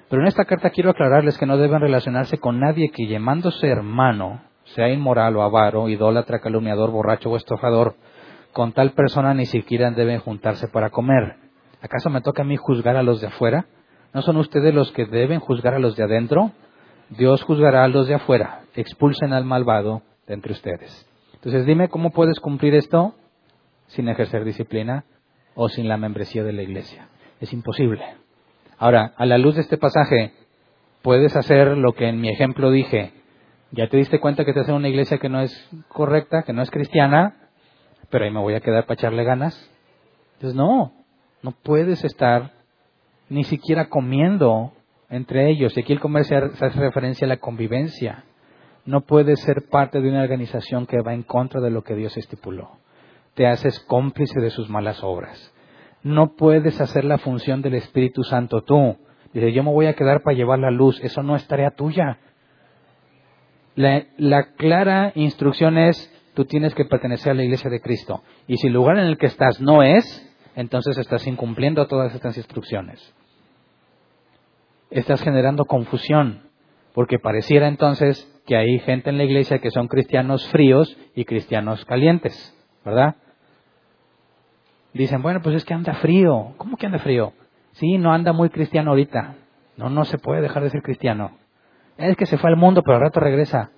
Pero 0.09 0.23
en 0.23 0.27
esta 0.27 0.45
carta 0.45 0.71
quiero 0.71 0.89
aclararles 0.89 1.37
que 1.37 1.45
no 1.45 1.57
deben 1.57 1.81
relacionarse 1.81 2.37
con 2.37 2.59
nadie 2.59 2.89
que 2.89 3.05
llamándose 3.05 3.67
hermano, 3.67 4.41
sea 4.63 4.89
inmoral 4.89 5.35
o 5.35 5.43
avaro, 5.43 5.89
idólatra, 5.89 6.39
calumniador, 6.39 6.89
borracho 6.89 7.29
o 7.29 7.35
estofador, 7.35 7.95
con 8.53 8.71
tal 8.71 8.91
persona 8.91 9.33
ni 9.33 9.45
siquiera 9.45 9.91
deben 9.91 10.19
juntarse 10.19 10.67
para 10.69 10.89
comer. 10.89 11.35
¿Acaso 11.81 12.09
me 12.09 12.21
toca 12.21 12.43
a 12.43 12.45
mí 12.45 12.55
juzgar 12.57 12.95
a 12.95 13.03
los 13.03 13.21
de 13.21 13.27
afuera? 13.27 13.65
¿No 14.13 14.21
son 14.21 14.37
ustedes 14.37 14.73
los 14.73 14.91
que 14.91 15.05
deben 15.05 15.39
juzgar 15.39 15.73
a 15.73 15.79
los 15.79 15.95
de 15.95 16.03
adentro? 16.03 16.51
Dios 17.09 17.43
juzgará 17.43 17.83
a 17.83 17.87
los 17.87 18.07
de 18.07 18.15
afuera. 18.15 18.61
Expulsen 18.75 19.33
al 19.33 19.45
malvado 19.45 20.01
de 20.27 20.33
entre 20.33 20.53
ustedes. 20.53 21.07
Entonces 21.33 21.65
dime 21.65 21.89
cómo 21.89 22.11
puedes 22.11 22.39
cumplir 22.39 22.75
esto 22.75 23.15
sin 23.87 24.07
ejercer 24.07 24.45
disciplina 24.45 25.05
o 25.55 25.69
sin 25.69 25.87
la 25.87 25.97
membresía 25.97 26.43
de 26.43 26.53
la 26.53 26.63
iglesia. 26.63 27.07
Es 27.39 27.53
imposible. 27.53 28.03
Ahora, 28.77 29.13
a 29.17 29.25
la 29.25 29.37
luz 29.37 29.55
de 29.55 29.61
este 29.61 29.77
pasaje, 29.77 30.33
puedes 31.01 31.35
hacer 31.35 31.77
lo 31.77 31.93
que 31.93 32.07
en 32.07 32.19
mi 32.19 32.29
ejemplo 32.29 32.71
dije. 32.71 33.13
Ya 33.71 33.87
te 33.87 33.97
diste 33.97 34.19
cuenta 34.19 34.45
que 34.45 34.53
te 34.53 34.61
hace 34.61 34.73
una 34.73 34.89
iglesia 34.89 35.17
que 35.17 35.29
no 35.29 35.41
es 35.41 35.69
correcta, 35.87 36.43
que 36.43 36.53
no 36.53 36.61
es 36.61 36.71
cristiana, 36.71 37.35
pero 38.09 38.25
ahí 38.25 38.31
me 38.31 38.41
voy 38.41 38.55
a 38.55 38.61
quedar 38.61 38.85
para 38.85 38.95
echarle 38.95 39.23
ganas. 39.23 39.69
Entonces, 40.33 40.55
no, 40.55 40.91
no 41.41 41.51
puedes 41.51 42.03
estar 42.03 42.51
ni 43.29 43.43
siquiera 43.43 43.87
comiendo 43.87 44.73
entre 45.09 45.49
ellos. 45.49 45.75
Y 45.77 45.81
aquí 45.81 45.93
el 45.93 45.99
comer 45.99 46.25
se 46.25 46.35
hace 46.35 46.79
referencia 46.79 47.25
a 47.25 47.29
la 47.29 47.37
convivencia. 47.37 48.23
No 48.85 49.01
puedes 49.01 49.39
ser 49.41 49.67
parte 49.69 50.01
de 50.01 50.09
una 50.09 50.23
organización 50.23 50.87
que 50.87 51.01
va 51.01 51.13
en 51.13 51.23
contra 51.23 51.61
de 51.61 51.69
lo 51.69 51.83
que 51.83 51.95
Dios 51.95 52.17
estipuló. 52.17 52.71
Te 53.33 53.47
haces 53.47 53.79
cómplice 53.81 54.39
de 54.39 54.49
sus 54.49 54.69
malas 54.69 55.03
obras. 55.03 55.53
No 56.03 56.35
puedes 56.35 56.81
hacer 56.81 57.05
la 57.05 57.17
función 57.17 57.61
del 57.61 57.75
Espíritu 57.75 58.23
Santo 58.23 58.63
tú. 58.63 58.97
Dice, 59.33 59.53
yo 59.53 59.63
me 59.63 59.71
voy 59.71 59.85
a 59.85 59.93
quedar 59.93 60.23
para 60.23 60.35
llevar 60.35 60.59
la 60.59 60.71
luz. 60.71 60.99
Eso 61.03 61.23
no 61.23 61.35
es 61.35 61.47
tarea 61.47 61.71
tuya. 61.71 62.19
La, 63.75 64.03
la, 64.17 64.53
clara 64.53 65.11
instrucción 65.15 65.77
es, 65.77 66.11
tú 66.33 66.45
tienes 66.45 66.75
que 66.75 66.85
pertenecer 66.85 67.31
a 67.31 67.35
la 67.35 67.43
iglesia 67.43 67.69
de 67.69 67.79
Cristo. 67.79 68.23
Y 68.47 68.57
si 68.57 68.67
el 68.67 68.73
lugar 68.73 68.97
en 68.97 69.05
el 69.05 69.17
que 69.17 69.27
estás 69.27 69.61
no 69.61 69.83
es, 69.83 70.27
entonces 70.55 70.97
estás 70.97 71.25
incumpliendo 71.27 71.87
todas 71.87 72.13
estas 72.13 72.35
instrucciones. 72.35 73.13
Estás 74.89 75.21
generando 75.23 75.65
confusión, 75.65 76.49
porque 76.93 77.17
pareciera 77.17 77.69
entonces 77.69 78.27
que 78.45 78.57
hay 78.57 78.79
gente 78.79 79.09
en 79.09 79.17
la 79.17 79.23
iglesia 79.23 79.59
que 79.59 79.71
son 79.71 79.87
cristianos 79.87 80.45
fríos 80.49 80.97
y 81.15 81.23
cristianos 81.23 81.85
calientes, 81.85 82.53
¿verdad? 82.83 83.15
Dicen, 84.93 85.21
bueno, 85.21 85.41
pues 85.41 85.55
es 85.55 85.65
que 85.65 85.73
anda 85.73 85.93
frío. 85.95 86.53
¿Cómo 86.57 86.77
que 86.77 86.85
anda 86.85 86.99
frío? 86.99 87.33
Sí, 87.73 87.97
no 87.97 88.11
anda 88.11 88.33
muy 88.33 88.49
cristiano 88.49 88.91
ahorita. 88.91 89.35
No, 89.77 89.89
no 89.89 90.03
se 90.03 90.17
puede 90.17 90.41
dejar 90.41 90.63
de 90.63 90.69
ser 90.69 90.81
cristiano. 90.81 91.31
Es 91.97 92.17
que 92.17 92.25
se 92.25 92.37
fue 92.37 92.49
al 92.49 92.57
mundo, 92.57 92.81
pero 92.83 92.97
al 92.97 93.03
rato 93.03 93.19
regresa. 93.19 93.71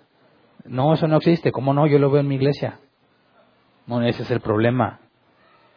No, 0.65 0.93
eso 0.93 1.07
no 1.07 1.17
existe. 1.17 1.51
¿Cómo 1.51 1.73
no? 1.73 1.85
Yo 1.87 1.99
lo 1.99 2.09
veo 2.09 2.21
en 2.21 2.27
mi 2.27 2.35
iglesia. 2.35 2.79
Bueno, 3.85 4.07
ese 4.07 4.23
es 4.23 4.31
el 4.31 4.39
problema. 4.39 5.01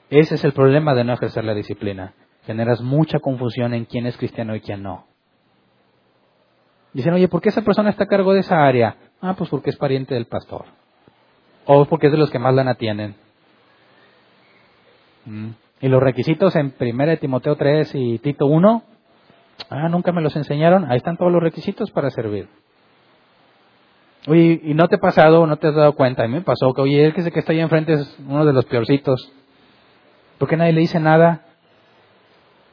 Ese 0.09 0.37
es 0.37 0.45
el 0.45 0.53
problema 0.53 0.95
de 0.95 1.05
no 1.05 1.13
ejercer 1.13 1.45
la 1.45 1.55
disciplina. 1.55 2.15
Generas 2.45 2.81
mucha 2.81 3.19
confusión 3.19 3.75
en 3.75 3.85
quién 3.85 4.07
es 4.07 4.17
cristiano 4.17 4.55
y 4.55 4.61
quién 4.61 4.83
no. 4.83 5.07
Dicen, 6.93 7.13
oye, 7.13 7.29
¿por 7.29 7.43
qué 7.43 7.49
esa 7.49 7.63
persona 7.63 7.91
está 7.91 8.05
a 8.05 8.09
cargo 8.09 8.33
de 8.33 8.41
esa 8.41 8.65
área? 8.65 8.97
Ah, 9.21 9.35
pues 9.37 9.51
porque 9.51 9.71
es 9.71 9.77
pariente 9.77 10.15
del 10.15 10.27
pastor. 10.27 10.65
O 11.67 11.85
porque 11.87 12.07
es 12.07 12.13
de 12.13 12.19
los 12.19 12.31
que 12.31 12.39
más 12.39 12.55
la 12.55 12.71
atienden. 12.71 13.17
Y 15.81 15.89
los 15.89 16.03
requisitos 16.03 16.55
en 16.57 16.73
1 16.79 17.17
Timoteo 17.19 17.57
3 17.57 17.95
y 17.95 18.19
Tito 18.19 18.47
1, 18.47 18.83
ah, 19.71 19.89
nunca 19.89 20.13
me 20.13 20.23
los 20.23 20.35
enseñaron. 20.37 20.91
Ahí 20.91 20.97
están 20.97 21.17
todos 21.17 21.33
los 21.33 21.43
requisitos 21.43 21.91
para 21.91 22.11
servir. 22.11 22.49
Oye, 24.29 24.61
¿y 24.65 24.75
no 24.75 24.89
te 24.89 24.97
ha 24.97 24.99
pasado, 24.99 25.47
no 25.47 25.57
te 25.57 25.69
has 25.69 25.75
dado 25.75 25.93
cuenta? 25.95 26.25
A 26.25 26.27
mí 26.27 26.35
me 26.35 26.41
pasó 26.41 26.73
que, 26.73 26.81
oye, 26.81 27.07
el 27.07 27.15
que, 27.15 27.31
que 27.31 27.39
está 27.39 27.53
ahí 27.53 27.61
enfrente 27.61 27.93
es 27.93 28.19
uno 28.27 28.45
de 28.45 28.53
los 28.53 28.65
peorcitos. 28.65 29.33
¿Por 30.39 30.49
qué 30.49 30.57
nadie 30.57 30.73
le 30.73 30.81
dice 30.81 30.99
nada? 30.99 31.43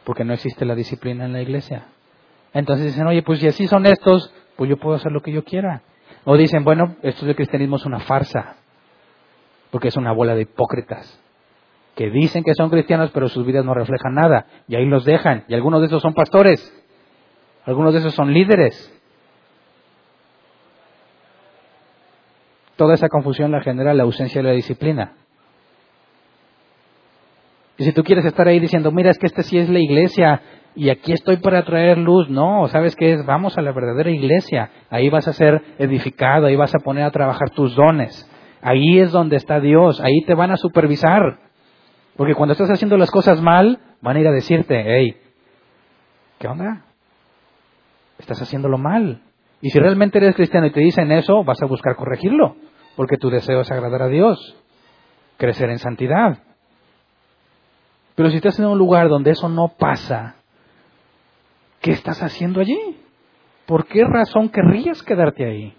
Porque 0.03 0.23
no 0.23 0.33
existe 0.33 0.65
la 0.65 0.75
disciplina 0.75 1.25
en 1.25 1.33
la 1.33 1.41
iglesia. 1.41 1.85
Entonces 2.53 2.87
dicen, 2.87 3.07
oye, 3.07 3.21
pues 3.21 3.39
si 3.39 3.47
así 3.47 3.67
son 3.67 3.85
estos, 3.85 4.33
pues 4.55 4.69
yo 4.69 4.77
puedo 4.77 4.95
hacer 4.95 5.11
lo 5.11 5.21
que 5.21 5.31
yo 5.31 5.43
quiera. 5.43 5.83
O 6.25 6.37
dicen, 6.37 6.63
bueno, 6.63 6.95
esto 7.01 7.25
del 7.25 7.35
cristianismo 7.35 7.75
es 7.75 7.85
una 7.85 7.99
farsa, 7.99 8.55
porque 9.71 9.89
es 9.89 9.97
una 9.97 10.11
bola 10.11 10.35
de 10.35 10.41
hipócritas, 10.41 11.21
que 11.95 12.09
dicen 12.09 12.43
que 12.43 12.53
son 12.55 12.69
cristianos, 12.69 13.11
pero 13.13 13.29
sus 13.29 13.45
vidas 13.45 13.65
no 13.65 13.73
reflejan 13.73 14.15
nada, 14.15 14.47
y 14.67 14.75
ahí 14.75 14.85
los 14.85 15.05
dejan. 15.05 15.43
Y 15.47 15.53
algunos 15.53 15.81
de 15.81 15.87
esos 15.87 16.01
son 16.01 16.13
pastores, 16.13 16.61
algunos 17.65 17.93
de 17.93 17.99
esos 17.99 18.13
son 18.13 18.33
líderes. 18.33 18.89
Toda 22.75 22.95
esa 22.95 23.07
confusión 23.07 23.51
la 23.51 23.61
genera 23.61 23.93
la 23.93 24.03
ausencia 24.03 24.41
de 24.41 24.47
la 24.47 24.53
disciplina. 24.53 25.13
Y 27.77 27.85
si 27.85 27.91
tú 27.91 28.03
quieres 28.03 28.25
estar 28.25 28.47
ahí 28.47 28.59
diciendo, 28.59 28.91
mira, 28.91 29.11
es 29.11 29.17
que 29.17 29.27
esta 29.27 29.43
sí 29.43 29.57
es 29.57 29.69
la 29.69 29.79
iglesia 29.79 30.41
y 30.75 30.89
aquí 30.89 31.11
estoy 31.11 31.37
para 31.37 31.63
traer 31.63 31.97
luz, 31.97 32.29
no, 32.29 32.67
¿sabes 32.67 32.95
qué 32.95 33.13
es? 33.13 33.25
Vamos 33.25 33.57
a 33.57 33.61
la 33.61 33.71
verdadera 33.71 34.09
iglesia. 34.09 34.69
Ahí 34.89 35.09
vas 35.09 35.27
a 35.27 35.33
ser 35.33 35.61
edificado, 35.77 36.47
ahí 36.47 36.55
vas 36.55 36.73
a 36.73 36.79
poner 36.79 37.03
a 37.03 37.11
trabajar 37.11 37.51
tus 37.51 37.75
dones. 37.75 38.29
Ahí 38.61 38.99
es 38.99 39.11
donde 39.11 39.35
está 39.35 39.59
Dios, 39.59 40.01
ahí 40.01 40.21
te 40.25 40.33
van 40.33 40.51
a 40.51 40.57
supervisar. 40.57 41.39
Porque 42.15 42.35
cuando 42.35 42.53
estás 42.53 42.69
haciendo 42.69 42.97
las 42.97 43.11
cosas 43.11 43.41
mal, 43.41 43.79
van 44.01 44.17
a 44.17 44.19
ir 44.19 44.27
a 44.27 44.31
decirte, 44.31 44.83
hey, 44.85 45.17
¿qué 46.39 46.47
onda? 46.47 46.85
Estás 48.19 48.41
haciéndolo 48.41 48.77
mal. 48.77 49.21
Y 49.61 49.69
si 49.69 49.79
realmente 49.79 50.17
eres 50.17 50.35
cristiano 50.35 50.67
y 50.67 50.71
te 50.71 50.81
dicen 50.81 51.11
eso, 51.11 51.43
vas 51.43 51.61
a 51.61 51.65
buscar 51.65 51.95
corregirlo, 51.95 52.57
porque 52.95 53.17
tu 53.17 53.29
deseo 53.29 53.61
es 53.61 53.71
agradar 53.71 54.03
a 54.03 54.07
Dios, 54.07 54.55
crecer 55.37 55.69
en 55.69 55.79
santidad. 55.79 56.39
Pero 58.15 58.29
si 58.29 58.37
estás 58.37 58.59
en 58.59 58.65
un 58.65 58.77
lugar 58.77 59.09
donde 59.09 59.31
eso 59.31 59.49
no 59.49 59.69
pasa, 59.69 60.35
¿qué 61.81 61.91
estás 61.91 62.21
haciendo 62.21 62.61
allí? 62.61 62.97
¿Por 63.65 63.87
qué 63.87 64.03
razón 64.03 64.49
querrías 64.49 65.01
quedarte 65.01 65.45
ahí? 65.45 65.73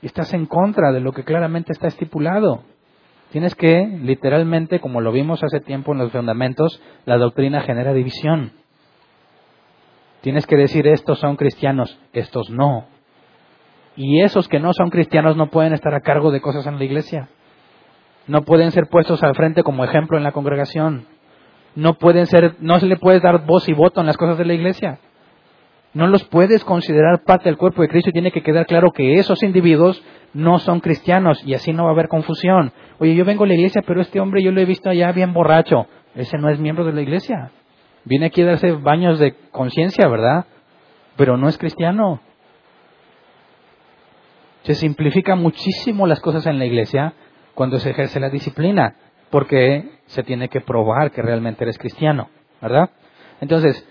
Estás 0.00 0.32
en 0.32 0.46
contra 0.46 0.92
de 0.92 1.00
lo 1.00 1.12
que 1.12 1.24
claramente 1.24 1.72
está 1.72 1.88
estipulado. 1.88 2.62
Tienes 3.30 3.54
que, 3.54 3.86
literalmente, 4.02 4.80
como 4.80 5.00
lo 5.00 5.12
vimos 5.12 5.42
hace 5.42 5.60
tiempo 5.60 5.92
en 5.92 5.98
los 5.98 6.12
fundamentos, 6.12 6.80
la 7.04 7.18
doctrina 7.18 7.60
genera 7.62 7.92
división. 7.92 8.52
Tienes 10.20 10.46
que 10.46 10.56
decir, 10.56 10.86
estos 10.86 11.18
son 11.18 11.36
cristianos, 11.36 11.98
estos 12.12 12.50
no. 12.50 12.86
Y 13.96 14.22
esos 14.22 14.48
que 14.48 14.60
no 14.60 14.72
son 14.72 14.90
cristianos 14.90 15.36
no 15.36 15.48
pueden 15.48 15.72
estar 15.72 15.94
a 15.94 16.00
cargo 16.00 16.30
de 16.30 16.40
cosas 16.40 16.66
en 16.66 16.78
la 16.78 16.84
iglesia 16.84 17.28
no 18.26 18.42
pueden 18.42 18.72
ser 18.72 18.88
puestos 18.88 19.22
al 19.22 19.34
frente 19.34 19.62
como 19.62 19.84
ejemplo 19.84 20.18
en 20.18 20.24
la 20.24 20.32
congregación. 20.32 21.06
No 21.74 21.94
pueden 21.94 22.26
ser, 22.26 22.56
no 22.60 22.80
se 22.80 22.86
le 22.86 22.96
puede 22.96 23.20
dar 23.20 23.44
voz 23.46 23.68
y 23.68 23.72
voto 23.72 24.00
en 24.00 24.06
las 24.06 24.16
cosas 24.16 24.38
de 24.38 24.44
la 24.44 24.54
iglesia. 24.54 24.98
No 25.96 26.06
los 26.08 26.24
puedes 26.24 26.62
considerar 26.62 27.22
parte 27.24 27.48
del 27.48 27.56
cuerpo 27.56 27.80
de 27.80 27.88
Cristo 27.88 28.10
y 28.10 28.12
tiene 28.12 28.30
que 28.30 28.42
quedar 28.42 28.66
claro 28.66 28.92
que 28.92 29.14
esos 29.14 29.42
individuos 29.42 30.04
no 30.34 30.58
son 30.58 30.80
cristianos 30.80 31.42
y 31.42 31.54
así 31.54 31.72
no 31.72 31.84
va 31.84 31.88
a 31.88 31.92
haber 31.94 32.08
confusión. 32.08 32.70
Oye, 32.98 33.14
yo 33.14 33.24
vengo 33.24 33.44
a 33.44 33.46
la 33.46 33.54
iglesia, 33.54 33.80
pero 33.86 34.02
este 34.02 34.20
hombre 34.20 34.42
yo 34.42 34.52
lo 34.52 34.60
he 34.60 34.66
visto 34.66 34.90
allá 34.90 35.10
bien 35.12 35.32
borracho. 35.32 35.86
Ese 36.14 36.36
no 36.36 36.50
es 36.50 36.60
miembro 36.60 36.84
de 36.84 36.92
la 36.92 37.00
iglesia. 37.00 37.50
Viene 38.04 38.26
aquí 38.26 38.42
a 38.42 38.44
darse 38.44 38.72
baños 38.72 39.18
de 39.18 39.36
conciencia, 39.50 40.06
¿verdad? 40.06 40.44
Pero 41.16 41.38
no 41.38 41.48
es 41.48 41.56
cristiano. 41.56 42.20
Se 44.64 44.74
simplifica 44.74 45.34
muchísimo 45.34 46.06
las 46.06 46.20
cosas 46.20 46.44
en 46.46 46.58
la 46.58 46.66
iglesia 46.66 47.14
cuando 47.54 47.78
se 47.78 47.88
ejerce 47.88 48.20
la 48.20 48.28
disciplina, 48.28 48.96
porque 49.30 49.92
se 50.08 50.22
tiene 50.24 50.50
que 50.50 50.60
probar 50.60 51.10
que 51.10 51.22
realmente 51.22 51.64
eres 51.64 51.78
cristiano, 51.78 52.28
¿verdad? 52.60 52.90
Entonces, 53.40 53.88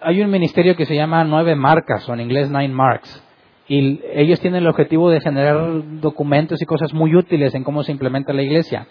hay 0.00 0.20
un 0.20 0.30
ministerio 0.30 0.76
que 0.76 0.86
se 0.86 0.94
llama 0.94 1.24
Nueve 1.24 1.54
Marcas, 1.54 2.08
o 2.08 2.14
en 2.14 2.20
inglés 2.20 2.50
Nine 2.50 2.68
Marks, 2.68 3.24
y 3.66 4.00
ellos 4.14 4.40
tienen 4.40 4.62
el 4.62 4.68
objetivo 4.68 5.10
de 5.10 5.20
generar 5.20 5.82
documentos 6.00 6.62
y 6.62 6.66
cosas 6.66 6.94
muy 6.94 7.14
útiles 7.14 7.54
en 7.54 7.64
cómo 7.64 7.82
se 7.82 7.92
implementa 7.92 8.32
la 8.32 8.42
iglesia. 8.42 8.86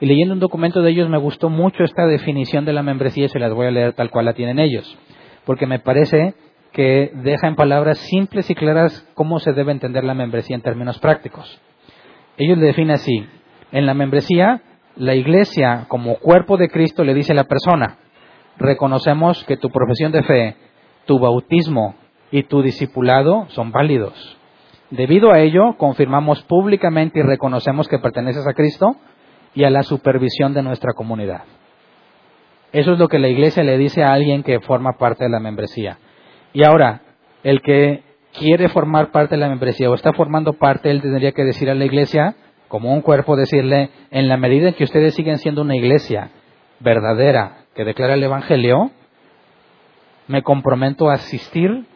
Y 0.00 0.06
leyendo 0.06 0.34
un 0.34 0.40
documento 0.40 0.82
de 0.82 0.90
ellos 0.90 1.08
me 1.08 1.18
gustó 1.18 1.50
mucho 1.50 1.82
esta 1.82 2.06
definición 2.06 2.64
de 2.64 2.72
la 2.72 2.82
membresía 2.82 3.28
se 3.28 3.40
las 3.40 3.52
voy 3.52 3.66
a 3.66 3.70
leer 3.70 3.92
tal 3.94 4.10
cual 4.10 4.26
la 4.26 4.34
tienen 4.34 4.58
ellos, 4.58 4.96
porque 5.44 5.66
me 5.66 5.80
parece 5.80 6.34
que 6.72 7.10
deja 7.12 7.48
en 7.48 7.56
palabras 7.56 7.98
simples 7.98 8.48
y 8.50 8.54
claras 8.54 9.06
cómo 9.14 9.40
se 9.40 9.52
debe 9.52 9.72
entender 9.72 10.04
la 10.04 10.14
membresía 10.14 10.54
en 10.54 10.62
términos 10.62 10.98
prácticos. 11.00 11.60
Ellos 12.38 12.56
le 12.58 12.66
definen 12.66 12.92
así, 12.92 13.26
en 13.72 13.86
la 13.86 13.94
membresía, 13.94 14.62
la 14.96 15.14
iglesia 15.14 15.86
como 15.88 16.16
cuerpo 16.16 16.56
de 16.56 16.68
Cristo 16.68 17.02
le 17.02 17.14
dice 17.14 17.32
a 17.32 17.36
la 17.36 17.44
persona, 17.44 17.98
reconocemos 18.60 19.42
que 19.44 19.56
tu 19.56 19.70
profesión 19.70 20.12
de 20.12 20.22
fe, 20.22 20.56
tu 21.06 21.18
bautismo 21.18 21.94
y 22.30 22.44
tu 22.44 22.62
discipulado 22.62 23.46
son 23.48 23.72
válidos. 23.72 24.36
Debido 24.90 25.32
a 25.32 25.40
ello, 25.40 25.76
confirmamos 25.76 26.42
públicamente 26.42 27.20
y 27.20 27.22
reconocemos 27.22 27.88
que 27.88 27.98
perteneces 27.98 28.46
a 28.46 28.54
Cristo 28.54 28.96
y 29.54 29.64
a 29.64 29.70
la 29.70 29.82
supervisión 29.82 30.52
de 30.52 30.62
nuestra 30.62 30.92
comunidad. 30.92 31.42
Eso 32.72 32.92
es 32.92 32.98
lo 32.98 33.08
que 33.08 33.18
la 33.18 33.28
iglesia 33.28 33.64
le 33.64 33.78
dice 33.78 34.02
a 34.04 34.12
alguien 34.12 34.42
que 34.42 34.60
forma 34.60 34.92
parte 34.98 35.24
de 35.24 35.30
la 35.30 35.40
membresía. 35.40 35.98
Y 36.52 36.64
ahora, 36.64 37.02
el 37.42 37.62
que 37.62 38.02
quiere 38.32 38.68
formar 38.68 39.10
parte 39.10 39.34
de 39.34 39.40
la 39.40 39.48
membresía 39.48 39.90
o 39.90 39.94
está 39.94 40.12
formando 40.12 40.52
parte, 40.52 40.90
él 40.90 41.00
tendría 41.00 41.32
que 41.32 41.44
decir 41.44 41.70
a 41.70 41.74
la 41.74 41.84
iglesia, 41.84 42.36
como 42.68 42.92
un 42.92 43.00
cuerpo, 43.00 43.36
decirle, 43.36 43.90
en 44.10 44.28
la 44.28 44.36
medida 44.36 44.68
en 44.68 44.74
que 44.74 44.84
ustedes 44.84 45.14
siguen 45.14 45.38
siendo 45.38 45.62
una 45.62 45.76
iglesia 45.76 46.30
verdadera 46.78 47.59
que 47.80 47.84
declara 47.86 48.12
el 48.12 48.22
Evangelio, 48.22 48.90
me 50.28 50.42
comprometo 50.42 51.08
a 51.08 51.14
asistir 51.14 51.86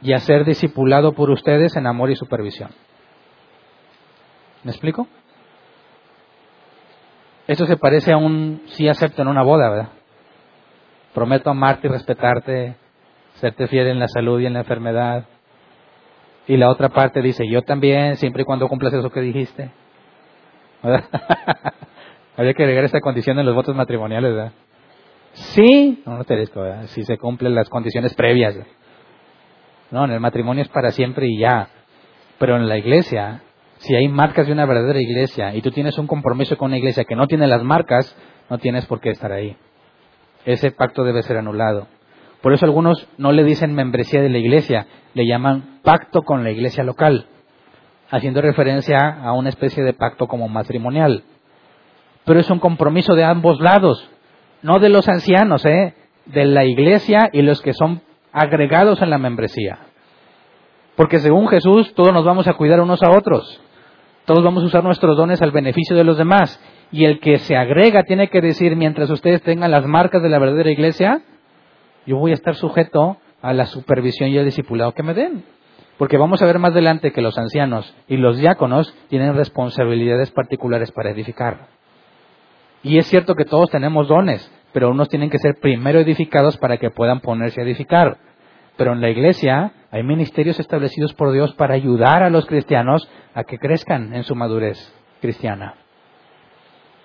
y 0.00 0.12
a 0.12 0.18
ser 0.18 0.44
discipulado 0.44 1.14
por 1.14 1.30
ustedes 1.30 1.74
en 1.74 1.88
amor 1.88 2.12
y 2.12 2.14
supervisión. 2.14 2.70
¿Me 4.62 4.70
explico? 4.70 5.08
Esto 7.48 7.66
se 7.66 7.76
parece 7.76 8.12
a 8.12 8.18
un 8.18 8.62
sí 8.66 8.86
acepto 8.86 9.22
en 9.22 9.26
una 9.26 9.42
boda, 9.42 9.68
¿verdad? 9.68 9.88
Prometo 11.12 11.50
amarte 11.50 11.88
y 11.88 11.90
respetarte, 11.90 12.76
serte 13.40 13.66
fiel 13.66 13.88
en 13.88 13.98
la 13.98 14.06
salud 14.06 14.38
y 14.38 14.46
en 14.46 14.52
la 14.52 14.60
enfermedad, 14.60 15.24
y 16.46 16.56
la 16.56 16.70
otra 16.70 16.90
parte 16.90 17.20
dice, 17.20 17.48
yo 17.48 17.62
también, 17.62 18.14
siempre 18.14 18.42
y 18.42 18.44
cuando 18.44 18.68
cumplas 18.68 18.94
eso 18.94 19.10
que 19.10 19.22
dijiste. 19.22 19.72
Había 22.36 22.54
que 22.54 22.62
agregar 22.62 22.84
esta 22.84 23.00
condición 23.00 23.40
en 23.40 23.46
los 23.46 23.56
votos 23.56 23.74
matrimoniales, 23.74 24.32
¿verdad? 24.32 24.52
Sí, 25.34 26.02
no, 26.06 26.24
te 26.24 26.36
¿verdad? 26.36 26.86
Si 26.86 27.02
se 27.04 27.18
cumplen 27.18 27.54
las 27.54 27.68
condiciones 27.68 28.14
previas. 28.14 28.56
No, 29.90 30.04
en 30.04 30.12
el 30.12 30.20
matrimonio 30.20 30.62
es 30.62 30.68
para 30.68 30.90
siempre 30.92 31.26
y 31.28 31.38
ya. 31.38 31.68
Pero 32.38 32.56
en 32.56 32.68
la 32.68 32.78
iglesia, 32.78 33.42
Si 33.78 33.94
hay 33.94 34.08
marcas 34.08 34.46
de 34.46 34.52
una 34.52 34.64
verdadera 34.64 35.00
iglesia 35.00 35.54
y 35.54 35.60
tú 35.60 35.70
tienes 35.70 35.98
un 35.98 36.06
compromiso 36.06 36.56
con 36.56 36.68
una 36.68 36.78
iglesia 36.78 37.04
que 37.04 37.16
no 37.16 37.26
tiene 37.26 37.46
las 37.46 37.62
marcas, 37.62 38.16
no 38.48 38.58
tienes 38.58 38.86
por 38.86 39.00
qué 39.00 39.10
estar 39.10 39.30
ahí. 39.32 39.56
Ese 40.46 40.70
pacto 40.70 41.04
debe 41.04 41.22
ser 41.22 41.36
anulado. 41.36 41.86
Por 42.40 42.52
eso 42.52 42.64
algunos 42.64 43.08
no 43.18 43.32
le 43.32 43.44
dicen 43.44 43.74
membresía 43.74 44.22
de 44.22 44.30
la 44.30 44.38
iglesia, 44.38 44.86
le 45.14 45.26
llaman 45.26 45.80
pacto 45.82 46.22
con 46.22 46.44
la 46.44 46.50
iglesia 46.50 46.84
local, 46.84 47.26
haciendo 48.10 48.40
referencia 48.40 49.18
a 49.22 49.32
una 49.32 49.48
especie 49.48 49.82
de 49.82 49.92
pacto 49.92 50.28
como 50.28 50.48
matrimonial. 50.48 51.24
Pero 52.24 52.40
es 52.40 52.48
un 52.50 52.60
compromiso 52.60 53.14
de 53.14 53.24
ambos 53.24 53.60
lados, 53.60 54.08
no 54.64 54.78
de 54.78 54.88
los 54.88 55.06
ancianos, 55.10 55.64
¿eh? 55.66 55.92
de 56.24 56.46
la 56.46 56.64
iglesia 56.64 57.28
y 57.34 57.42
los 57.42 57.60
que 57.60 57.74
son 57.74 58.00
agregados 58.32 59.02
en 59.02 59.10
la 59.10 59.18
membresía. 59.18 59.78
Porque 60.96 61.18
según 61.18 61.48
Jesús, 61.48 61.92
todos 61.94 62.14
nos 62.14 62.24
vamos 62.24 62.48
a 62.48 62.54
cuidar 62.54 62.80
unos 62.80 63.02
a 63.02 63.10
otros. 63.10 63.60
Todos 64.24 64.42
vamos 64.42 64.62
a 64.62 64.66
usar 64.66 64.82
nuestros 64.82 65.18
dones 65.18 65.42
al 65.42 65.50
beneficio 65.50 65.94
de 65.94 66.04
los 66.04 66.16
demás. 66.16 66.58
Y 66.90 67.04
el 67.04 67.20
que 67.20 67.36
se 67.40 67.56
agrega 67.56 68.04
tiene 68.04 68.28
que 68.28 68.40
decir, 68.40 68.74
mientras 68.74 69.10
ustedes 69.10 69.42
tengan 69.42 69.70
las 69.70 69.84
marcas 69.84 70.22
de 70.22 70.30
la 70.30 70.38
verdadera 70.38 70.70
iglesia, 70.70 71.20
yo 72.06 72.16
voy 72.16 72.30
a 72.30 72.34
estar 72.34 72.54
sujeto 72.54 73.18
a 73.42 73.52
la 73.52 73.66
supervisión 73.66 74.30
y 74.30 74.38
al 74.38 74.46
discipulado 74.46 74.92
que 74.92 75.02
me 75.02 75.12
den. 75.12 75.44
Porque 75.98 76.16
vamos 76.16 76.40
a 76.40 76.46
ver 76.46 76.58
más 76.58 76.70
adelante 76.72 77.12
que 77.12 77.20
los 77.20 77.36
ancianos 77.36 77.94
y 78.08 78.16
los 78.16 78.38
diáconos 78.38 78.96
tienen 79.10 79.34
responsabilidades 79.34 80.30
particulares 80.30 80.90
para 80.90 81.10
edificar. 81.10 81.66
Y 82.82 82.98
es 82.98 83.06
cierto 83.06 83.34
que 83.34 83.46
todos 83.46 83.70
tenemos 83.70 84.08
dones, 84.08 84.50
pero 84.74 84.90
unos 84.90 85.08
tienen 85.08 85.30
que 85.30 85.38
ser 85.38 85.60
primero 85.60 86.00
edificados 86.00 86.56
para 86.58 86.78
que 86.78 86.90
puedan 86.90 87.20
ponerse 87.20 87.60
a 87.60 87.64
edificar. 87.64 88.18
Pero 88.76 88.92
en 88.92 89.00
la 89.00 89.08
iglesia 89.08 89.70
hay 89.92 90.02
ministerios 90.02 90.58
establecidos 90.58 91.14
por 91.14 91.30
Dios 91.30 91.54
para 91.54 91.74
ayudar 91.74 92.24
a 92.24 92.28
los 92.28 92.44
cristianos 92.44 93.08
a 93.34 93.44
que 93.44 93.60
crezcan 93.60 94.12
en 94.16 94.24
su 94.24 94.34
madurez 94.34 94.76
cristiana, 95.20 95.74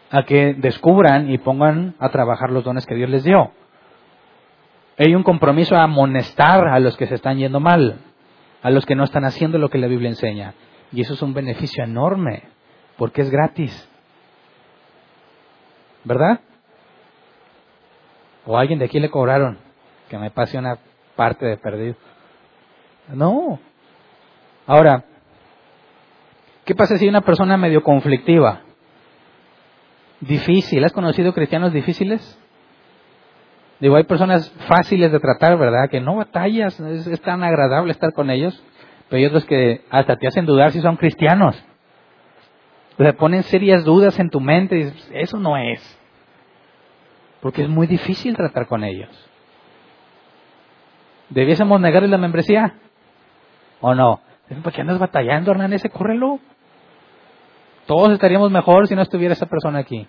a 0.10 0.24
que 0.24 0.56
descubran 0.56 1.30
y 1.30 1.38
pongan 1.38 1.94
a 2.00 2.10
trabajar 2.10 2.50
los 2.50 2.64
dones 2.64 2.88
que 2.88 2.96
Dios 2.96 3.12
les 3.12 3.24
dio. 3.24 3.52
Hay 4.98 5.14
un 5.14 5.22
compromiso 5.22 5.76
a 5.76 5.84
amonestar 5.84 6.68
a 6.70 6.80
los 6.80 6.98
que 6.98 7.06
se 7.06 7.14
están 7.14 7.38
yendo 7.38 7.60
mal, 7.60 8.00
a 8.64 8.72
los 8.72 8.84
que 8.88 8.96
no 8.96 9.04
están 9.04 9.26
haciendo 9.26 9.60
lo 9.60 9.70
que 9.70 9.78
la 9.78 9.86
Biblia 9.86 10.10
enseña. 10.10 10.56
Y 10.92 11.02
eso 11.02 11.14
es 11.14 11.22
un 11.22 11.36
beneficio 11.36 11.84
enorme, 11.84 12.46
porque 12.98 13.22
es 13.22 13.30
gratis. 13.30 13.88
¿Verdad? 16.04 16.40
O 18.52 18.58
alguien 18.58 18.80
de 18.80 18.86
aquí 18.86 19.00
le 19.00 19.12
cobraron 19.12 19.60
que 20.10 20.18
me 20.18 20.32
pase 20.32 20.58
una 20.58 20.80
parte 21.16 21.46
de 21.46 21.56
perdido. 21.58 21.94
No. 23.14 23.60
Ahora, 24.66 25.06
¿qué 26.66 26.74
pasa 26.74 26.98
si 26.98 27.06
hay 27.06 27.10
una 27.10 27.22
persona 27.22 27.58
medio 27.58 27.84
conflictiva? 27.84 28.62
Difícil. 30.20 30.84
¿Has 30.84 30.94
conocido 30.94 31.32
cristianos 31.32 31.74
difíciles? 31.74 32.40
Digo, 33.80 33.98
hay 33.98 34.06
personas 34.06 34.50
fáciles 34.68 35.12
de 35.12 35.20
tratar, 35.20 35.56
¿verdad? 35.56 35.88
Que 35.88 36.02
no 36.02 36.16
batallas, 36.16 36.80
es, 36.80 37.22
tan 37.22 37.44
agradable 37.44 37.92
estar 37.92 38.14
con 38.14 38.32
ellos, 38.32 38.60
pero 39.10 39.20
hay 39.20 39.26
otros 39.28 39.46
que 39.46 39.86
hasta 39.92 40.16
te 40.16 40.28
hacen 40.28 40.48
dudar 40.48 40.72
si 40.72 40.82
son 40.82 40.98
cristianos. 40.98 41.56
O 42.98 43.04
sea, 43.04 43.14
ponen 43.14 43.44
serias 43.44 43.86
dudas 43.86 44.20
en 44.20 44.32
tu 44.32 44.40
mente 44.40 44.76
y 44.76 44.84
dices, 44.86 45.12
eso 45.14 45.38
no 45.38 45.56
es. 45.56 45.99
Porque 47.42 47.64
es 47.64 47.70
muy 47.70 47.88
difícil 47.88 48.36
tratar 48.36 48.68
con 48.68 48.84
ellos. 48.84 49.10
¿Debiésemos 51.30 51.80
negarles 51.80 52.12
la 52.12 52.18
membresía? 52.18 52.74
¿O 53.82 53.94
no? 53.96 54.22
¿Por 54.64 54.74
qué 54.74 54.82
andas 54.82 55.00
batallando, 55.00 55.52
Hernán? 55.52 55.74
Ese 55.74 55.90
córrelo. 55.90 56.40
Todos 57.86 58.12
estaríamos 58.12 58.52
mejor 58.52 58.88
si 58.88 58.96
no 58.96 59.02
estuviera 59.02 59.34
esa 59.34 59.46
persona 59.46 59.80
aquí. 59.80 60.08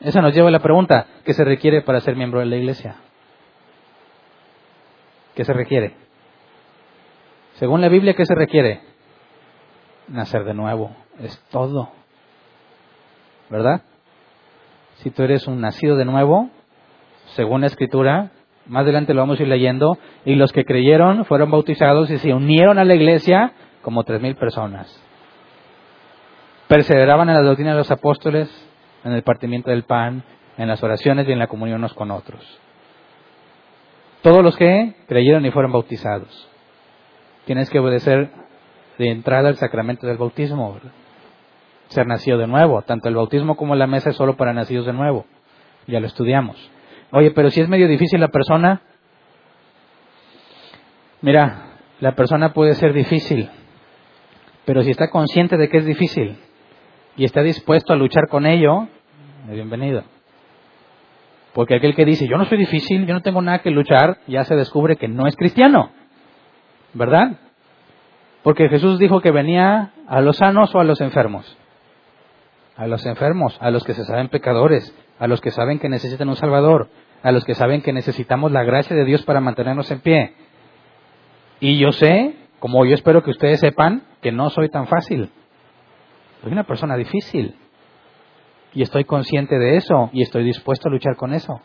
Esa 0.00 0.20
nos 0.20 0.34
lleva 0.34 0.48
a 0.48 0.52
la 0.52 0.60
pregunta, 0.60 1.06
¿qué 1.24 1.32
se 1.32 1.44
requiere 1.44 1.82
para 1.82 2.00
ser 2.00 2.16
miembro 2.16 2.40
de 2.40 2.46
la 2.46 2.56
iglesia? 2.56 2.96
¿Qué 5.34 5.44
se 5.44 5.52
requiere? 5.52 5.94
Según 7.54 7.80
la 7.80 7.88
Biblia, 7.88 8.14
¿qué 8.14 8.24
se 8.24 8.34
requiere? 8.34 8.80
Nacer 10.08 10.44
de 10.44 10.54
nuevo, 10.54 10.94
es 11.20 11.38
todo. 11.50 11.90
¿Verdad? 13.48 13.82
Si 15.06 15.12
tú 15.12 15.22
eres 15.22 15.46
un 15.46 15.60
nacido 15.60 15.94
de 15.94 16.04
nuevo, 16.04 16.50
según 17.36 17.60
la 17.60 17.68
Escritura, 17.68 18.32
más 18.66 18.82
adelante 18.82 19.14
lo 19.14 19.20
vamos 19.20 19.38
a 19.38 19.42
ir 19.44 19.48
leyendo, 19.48 19.98
y 20.24 20.34
los 20.34 20.50
que 20.50 20.64
creyeron 20.64 21.24
fueron 21.26 21.48
bautizados 21.48 22.10
y 22.10 22.18
se 22.18 22.34
unieron 22.34 22.76
a 22.80 22.84
la 22.84 22.96
iglesia 22.96 23.52
como 23.82 24.02
tres 24.02 24.20
mil 24.20 24.34
personas. 24.34 25.00
Perseveraban 26.66 27.28
en 27.28 27.36
la 27.36 27.42
doctrina 27.42 27.70
de 27.70 27.76
los 27.76 27.90
apóstoles, 27.92 28.50
en 29.04 29.12
el 29.12 29.22
partimiento 29.22 29.70
del 29.70 29.84
pan, 29.84 30.24
en 30.58 30.66
las 30.66 30.82
oraciones 30.82 31.28
y 31.28 31.30
en 31.30 31.38
la 31.38 31.46
comunión 31.46 31.78
unos 31.78 31.94
con 31.94 32.10
otros. 32.10 32.42
Todos 34.22 34.42
los 34.42 34.56
que 34.56 34.96
creyeron 35.06 35.46
y 35.46 35.52
fueron 35.52 35.70
bautizados. 35.70 36.48
Tienes 37.44 37.70
que 37.70 37.78
obedecer 37.78 38.32
de 38.98 39.12
entrada 39.12 39.50
al 39.50 39.56
sacramento 39.56 40.08
del 40.08 40.16
bautismo, 40.16 40.80
ser 41.88 42.06
nacido 42.06 42.38
de 42.38 42.46
nuevo. 42.46 42.82
Tanto 42.82 43.08
el 43.08 43.14
bautismo 43.14 43.56
como 43.56 43.74
la 43.74 43.86
mesa 43.86 44.10
es 44.10 44.16
solo 44.16 44.36
para 44.36 44.52
nacidos 44.52 44.86
de 44.86 44.92
nuevo. 44.92 45.26
Ya 45.86 46.00
lo 46.00 46.06
estudiamos. 46.06 46.56
Oye, 47.12 47.30
pero 47.30 47.50
si 47.50 47.60
es 47.60 47.68
medio 47.68 47.88
difícil 47.88 48.20
la 48.20 48.28
persona, 48.28 48.82
mira, 51.20 51.78
la 52.00 52.12
persona 52.12 52.52
puede 52.52 52.74
ser 52.74 52.92
difícil, 52.92 53.48
pero 54.64 54.82
si 54.82 54.90
está 54.90 55.08
consciente 55.08 55.56
de 55.56 55.68
que 55.68 55.78
es 55.78 55.86
difícil 55.86 56.36
y 57.16 57.24
está 57.24 57.42
dispuesto 57.42 57.92
a 57.92 57.96
luchar 57.96 58.28
con 58.28 58.46
ello, 58.46 58.88
bienvenido. 59.48 60.02
Porque 61.54 61.76
aquel 61.76 61.94
que 61.94 62.04
dice, 62.04 62.26
yo 62.28 62.36
no 62.36 62.44
soy 62.44 62.58
difícil, 62.58 63.06
yo 63.06 63.14
no 63.14 63.22
tengo 63.22 63.40
nada 63.40 63.60
que 63.60 63.70
luchar, 63.70 64.18
ya 64.26 64.44
se 64.44 64.56
descubre 64.56 64.96
que 64.96 65.08
no 65.08 65.26
es 65.26 65.36
cristiano. 65.36 65.90
¿Verdad? 66.92 67.38
Porque 68.42 68.68
Jesús 68.68 68.98
dijo 68.98 69.20
que 69.20 69.30
venía 69.30 69.92
a 70.06 70.20
los 70.20 70.36
sanos 70.36 70.74
o 70.74 70.80
a 70.80 70.84
los 70.84 71.00
enfermos. 71.00 71.56
A 72.76 72.86
los 72.86 73.04
enfermos, 73.06 73.56
a 73.60 73.70
los 73.70 73.84
que 73.84 73.94
se 73.94 74.04
saben 74.04 74.28
pecadores, 74.28 74.94
a 75.18 75.26
los 75.26 75.40
que 75.40 75.50
saben 75.50 75.78
que 75.78 75.88
necesitan 75.88 76.28
un 76.28 76.36
Salvador, 76.36 76.88
a 77.22 77.32
los 77.32 77.44
que 77.44 77.54
saben 77.54 77.82
que 77.82 77.92
necesitamos 77.92 78.52
la 78.52 78.64
gracia 78.64 78.94
de 78.94 79.04
Dios 79.04 79.24
para 79.24 79.40
mantenernos 79.40 79.90
en 79.90 80.00
pie. 80.00 80.34
Y 81.60 81.78
yo 81.78 81.92
sé, 81.92 82.36
como 82.58 82.84
yo 82.84 82.94
espero 82.94 83.22
que 83.22 83.30
ustedes 83.30 83.60
sepan, 83.60 84.02
que 84.20 84.32
no 84.32 84.50
soy 84.50 84.68
tan 84.68 84.86
fácil. 84.86 85.30
Soy 86.42 86.52
una 86.52 86.64
persona 86.64 86.96
difícil. 86.96 87.54
Y 88.74 88.82
estoy 88.82 89.04
consciente 89.04 89.58
de 89.58 89.76
eso 89.76 90.10
y 90.12 90.22
estoy 90.22 90.44
dispuesto 90.44 90.88
a 90.88 90.92
luchar 90.92 91.16
con 91.16 91.32
eso. 91.32 91.62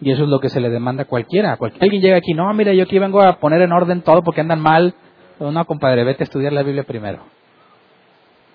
Y 0.00 0.10
eso 0.10 0.24
es 0.24 0.28
lo 0.28 0.40
que 0.40 0.48
se 0.48 0.60
le 0.60 0.70
demanda 0.70 1.02
a 1.02 1.06
cualquiera. 1.06 1.56
Cualquier, 1.56 1.82
alguien 1.82 2.02
llega 2.02 2.16
aquí, 2.16 2.34
no, 2.34 2.52
mira, 2.54 2.72
yo 2.72 2.84
aquí 2.84 2.98
vengo 2.98 3.22
a 3.22 3.38
poner 3.38 3.62
en 3.62 3.72
orden 3.72 4.02
todo 4.02 4.22
porque 4.22 4.40
andan 4.40 4.60
mal. 4.60 4.94
No, 5.38 5.64
compadre, 5.66 6.04
vete 6.04 6.22
a 6.22 6.24
estudiar 6.24 6.52
la 6.52 6.62
Biblia 6.62 6.84
primero. 6.84 7.24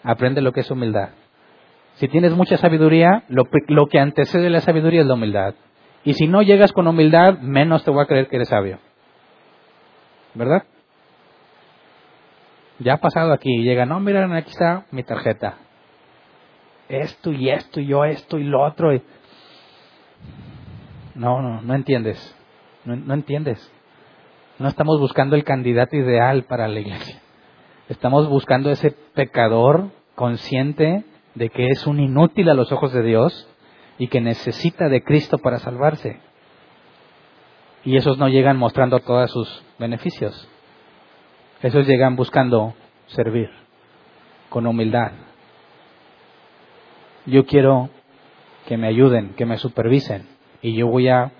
Aprende 0.03 0.41
lo 0.41 0.51
que 0.51 0.61
es 0.61 0.71
humildad. 0.71 1.09
Si 1.95 2.07
tienes 2.07 2.33
mucha 2.33 2.57
sabiduría, 2.57 3.23
lo, 3.27 3.43
lo 3.67 3.87
que 3.87 3.99
antecede 3.99 4.49
la 4.49 4.61
sabiduría 4.61 5.01
es 5.01 5.07
la 5.07 5.13
humildad. 5.13 5.55
Y 6.03 6.13
si 6.13 6.27
no 6.27 6.41
llegas 6.41 6.71
con 6.71 6.87
humildad, 6.87 7.39
menos 7.39 7.83
te 7.83 7.91
voy 7.91 8.03
a 8.03 8.07
creer 8.07 8.27
que 8.27 8.37
eres 8.37 8.49
sabio. 8.49 8.79
¿Verdad? 10.33 10.63
Ya 12.79 12.93
ha 12.93 12.97
pasado 12.97 13.33
aquí, 13.33 13.61
llega, 13.63 13.85
no, 13.85 13.99
mira, 13.99 14.25
aquí 14.35 14.49
está 14.49 14.85
mi 14.91 15.03
tarjeta 15.03 15.57
esto 16.91 17.31
y 17.31 17.49
esto 17.49 17.79
y 17.79 17.87
yo 17.87 18.03
esto 18.05 18.37
y 18.37 18.43
lo 18.43 18.61
otro. 18.61 18.91
No, 21.15 21.41
no, 21.41 21.61
no 21.61 21.73
entiendes. 21.73 22.35
No, 22.85 22.95
no 22.95 23.13
entiendes. 23.13 23.71
No 24.59 24.67
estamos 24.67 24.99
buscando 24.99 25.35
el 25.35 25.43
candidato 25.43 25.95
ideal 25.95 26.43
para 26.43 26.67
la 26.67 26.79
iglesia. 26.79 27.20
Estamos 27.91 28.30
buscando 28.30 28.72
ese 28.72 28.91
pecador 28.91 29.91
consciente 30.15 31.03
de 31.35 31.49
que 31.49 31.68
es 31.68 31.85
un 31.85 31.99
inútil 31.99 32.47
a 32.47 32.53
los 32.53 32.72
ojos 32.72 32.93
de 32.93 33.03
Dios 33.03 33.49
y 33.97 34.07
que 34.07 34.22
necesita 34.22 34.88
de 34.88 35.03
Cristo 35.03 35.39
para 35.39 35.59
salvarse. 35.59 36.22
Y 37.84 37.97
esos 37.97 38.18
no 38.18 38.30
llegan 38.30 38.55
mostrando 38.55 39.01
todos 39.01 39.30
sus 39.30 39.65
beneficios. 39.77 40.47
Esos 41.61 41.85
llegan 41.85 42.15
buscando 42.15 42.76
servir 43.07 43.49
con 44.47 44.65
humildad, 44.68 45.11
yo 47.26 47.45
quiero 47.45 47.89
que 48.69 48.77
me 48.77 48.88
ayuden, 48.88 49.34
que 49.34 49.45
me 49.45 49.57
supervisen 49.57 50.30
y 50.61 50.76
yo 50.76 50.88
voy 50.88 51.09
a 51.09 51.34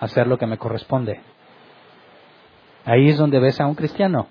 hacer 0.00 0.28
lo 0.28 0.38
que 0.38 0.46
me 0.46 0.56
corresponde. 0.56 1.20
Ahí 2.86 3.10
es 3.10 3.18
donde 3.18 3.38
ves 3.38 3.60
a 3.60 3.66
un 3.66 3.74
cristiano. 3.74 4.28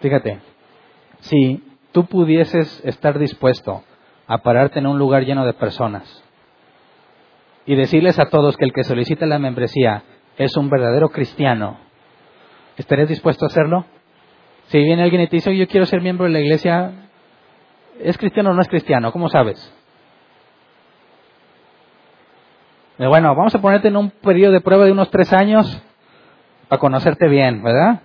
Fíjate, 0.00 0.38
si 1.20 1.62
tú 1.92 2.06
pudieses 2.06 2.82
estar 2.84 3.18
dispuesto 3.18 3.82
a 4.26 4.38
pararte 4.38 4.78
en 4.78 4.86
un 4.86 4.98
lugar 4.98 5.24
lleno 5.24 5.46
de 5.46 5.54
personas 5.54 6.22
y 7.64 7.74
decirles 7.74 8.18
a 8.18 8.28
todos 8.28 8.56
que 8.56 8.64
el 8.64 8.72
que 8.72 8.84
solicita 8.84 9.26
la 9.26 9.38
membresía 9.38 10.02
es 10.36 10.56
un 10.56 10.68
verdadero 10.68 11.08
cristiano, 11.08 11.78
¿estarías 12.76 13.08
dispuesto 13.08 13.44
a 13.44 13.48
hacerlo? 13.48 13.86
Si 14.66 14.78
viene 14.78 15.02
alguien 15.02 15.22
y 15.22 15.28
te 15.28 15.36
dice, 15.36 15.56
yo 15.56 15.66
quiero 15.68 15.86
ser 15.86 16.02
miembro 16.02 16.26
de 16.26 16.32
la 16.32 16.40
iglesia, 16.40 16.92
¿es 18.00 18.18
cristiano 18.18 18.50
o 18.50 18.52
no 18.52 18.60
es 18.60 18.68
cristiano? 18.68 19.12
¿Cómo 19.12 19.28
sabes? 19.28 19.72
Bueno, 22.98 23.34
vamos 23.34 23.54
a 23.54 23.60
ponerte 23.60 23.88
en 23.88 23.96
un 23.96 24.10
periodo 24.10 24.52
de 24.52 24.60
prueba 24.60 24.86
de 24.86 24.92
unos 24.92 25.10
tres 25.10 25.32
años 25.32 25.82
para 26.68 26.80
conocerte 26.80 27.28
bien, 27.28 27.62
¿verdad? 27.62 28.02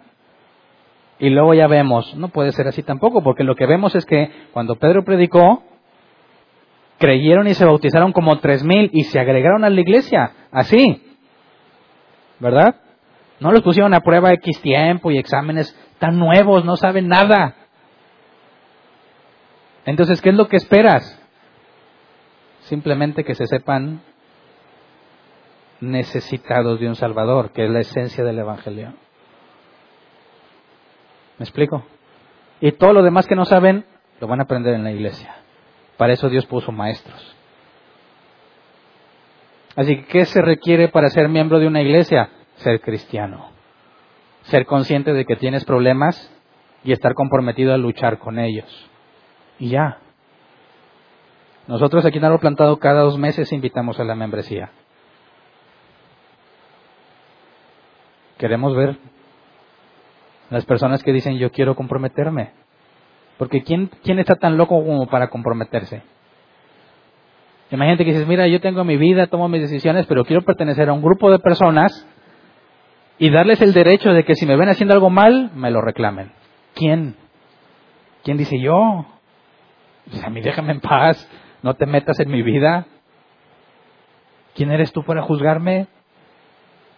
Y 1.22 1.30
luego 1.30 1.54
ya 1.54 1.68
vemos, 1.68 2.16
no 2.16 2.30
puede 2.30 2.52
ser 2.52 2.68
así 2.68 2.82
tampoco, 2.82 3.22
porque 3.22 3.44
lo 3.44 3.56
que 3.56 3.68
vemos 3.68 3.94
es 3.94 4.08
que 4.08 4.32
cuando 4.54 4.78
Pedro 4.78 5.06
predicó, 5.06 5.64
creyeron 6.98 7.48
y 7.48 7.54
se 7.54 7.64
bautizaron 7.64 8.12
como 8.12 8.40
tres 8.40 8.64
mil 8.64 8.90
y 8.92 9.04
se 9.04 9.20
agregaron 9.20 9.64
a 9.64 9.70
la 9.70 9.80
iglesia, 9.80 10.32
así, 10.52 11.16
¿verdad? 12.40 12.76
No 13.40 13.52
los 13.52 13.62
pusieron 13.62 13.94
a 13.94 14.02
prueba 14.02 14.34
X 14.34 14.62
tiempo 14.62 15.12
y 15.12 15.20
exámenes 15.20 15.78
tan 16.00 16.18
nuevos, 16.18 16.66
no 16.66 16.76
saben 16.76 17.08
nada. 17.08 17.54
Entonces, 19.86 20.24
¿qué 20.24 20.30
es 20.30 20.36
lo 20.36 20.48
que 20.48 20.58
esperas? 20.58 21.22
Simplemente 22.62 23.24
que 23.24 23.36
se 23.36 23.46
sepan 23.46 24.02
necesitados 25.82 26.80
de 26.80 26.88
un 26.88 26.96
Salvador, 26.96 27.52
que 27.52 27.66
es 27.66 27.70
la 27.70 27.82
esencia 27.82 28.24
del 28.24 28.40
Evangelio. 28.40 28.94
¿Me 31.42 31.46
explico? 31.46 31.84
Y 32.60 32.72
todo 32.74 32.94
lo 32.94 33.02
demás 33.02 33.26
que 33.26 33.34
no 33.36 33.46
saben, 33.46 33.84
lo 34.20 34.28
van 34.28 34.40
a 34.40 34.44
aprender 34.44 34.76
en 34.76 34.84
la 34.84 34.92
iglesia. 34.92 35.38
Para 35.98 36.14
eso 36.14 36.30
Dios 36.30 36.46
puso 36.46 36.72
maestros. 36.72 37.36
Así 39.76 39.96
que, 39.96 40.06
¿qué 40.06 40.26
se 40.26 40.40
requiere 40.40 40.90
para 40.90 41.10
ser 41.10 41.30
miembro 41.30 41.58
de 41.58 41.66
una 41.66 41.82
iglesia? 41.82 42.30
Ser 42.58 42.80
cristiano. 42.80 43.50
Ser 44.44 44.68
consciente 44.68 45.14
de 45.14 45.26
que 45.26 45.36
tienes 45.36 45.66
problemas 45.66 46.32
y 46.84 46.92
estar 46.92 47.16
comprometido 47.16 47.74
a 47.74 47.78
luchar 47.80 48.20
con 48.20 48.38
ellos. 48.38 48.88
Y 49.58 49.70
ya. 49.70 49.98
Nosotros 51.66 52.06
aquí 52.06 52.20
en 52.20 52.26
Árbol 52.26 52.40
Plantado 52.40 52.78
cada 52.78 53.02
dos 53.02 53.18
meses 53.18 53.52
invitamos 53.52 54.00
a 54.00 54.04
la 54.04 54.14
membresía. 54.14 54.70
Queremos 58.38 58.76
ver 58.76 59.00
las 60.52 60.66
personas 60.66 61.02
que 61.02 61.14
dicen 61.14 61.38
yo 61.38 61.52
quiero 61.52 61.76
comprometerme. 61.76 62.52
Porque 63.38 63.64
¿quién, 63.64 63.90
quién 64.04 64.20
está 64.20 64.36
tan 64.36 64.58
loco 64.58 64.84
como 64.84 65.08
para 65.08 65.30
comprometerse? 65.30 66.04
Imagínate 67.72 68.04
que 68.04 68.12
dices, 68.12 68.28
mira, 68.28 68.48
yo 68.48 68.60
tengo 68.60 68.84
mi 68.84 68.98
vida, 68.98 69.28
tomo 69.28 69.48
mis 69.48 69.62
decisiones, 69.62 70.06
pero 70.06 70.26
quiero 70.26 70.44
pertenecer 70.44 70.90
a 70.90 70.94
un 70.94 71.02
grupo 71.02 71.32
de 71.32 71.40
personas 71.40 72.06
y 73.18 73.30
darles 73.30 73.62
el 73.62 73.74
derecho 73.74 74.12
de 74.12 74.26
que 74.26 74.36
si 74.36 74.46
me 74.46 74.58
ven 74.58 74.68
haciendo 74.68 74.94
algo 74.94 75.10
mal, 75.10 75.52
me 75.56 75.72
lo 75.72 75.82
reclamen. 75.82 76.34
¿Quién? 76.76 77.16
¿Quién 78.24 78.38
dice 78.38 78.60
yo? 78.60 79.06
a 80.24 80.30
mí 80.30 80.42
déjame 80.42 80.74
en 80.74 80.82
paz, 80.82 81.30
no 81.64 81.76
te 81.76 81.86
metas 81.86 82.20
en 82.20 82.30
mi 82.30 82.42
vida. 82.42 82.88
¿Quién 84.54 84.72
eres 84.72 84.92
tú 84.92 85.04
para 85.04 85.22
juzgarme? 85.22 85.88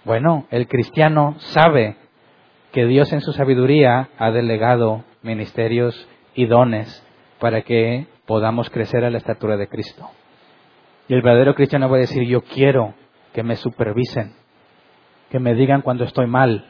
Bueno, 0.06 0.48
el 0.50 0.68
cristiano 0.68 1.36
sabe 1.38 1.98
que 2.74 2.88
Dios 2.88 3.14
en 3.14 3.22
su 3.22 3.34
sabiduría 3.34 4.10
ha 4.18 4.32
delegado 4.32 5.06
ministerios 5.22 6.10
y 6.34 6.48
dones 6.48 7.06
para 7.40 7.62
que 7.62 8.08
podamos 8.26 8.72
crecer 8.72 9.06
a 9.06 9.12
la 9.12 9.20
estatura 9.20 9.58
de 9.58 9.68
Cristo. 9.68 10.10
Y 11.08 11.14
el 11.14 11.22
verdadero 11.22 11.54
cristiano 11.54 11.88
va 11.88 11.98
a 11.98 12.00
decir, 12.00 12.24
yo 12.28 12.42
quiero 12.42 12.96
que 13.32 13.44
me 13.44 13.58
supervisen, 13.58 14.34
que 15.30 15.38
me 15.38 15.54
digan 15.54 15.84
cuando 15.84 16.04
estoy 16.04 16.26
mal, 16.26 16.66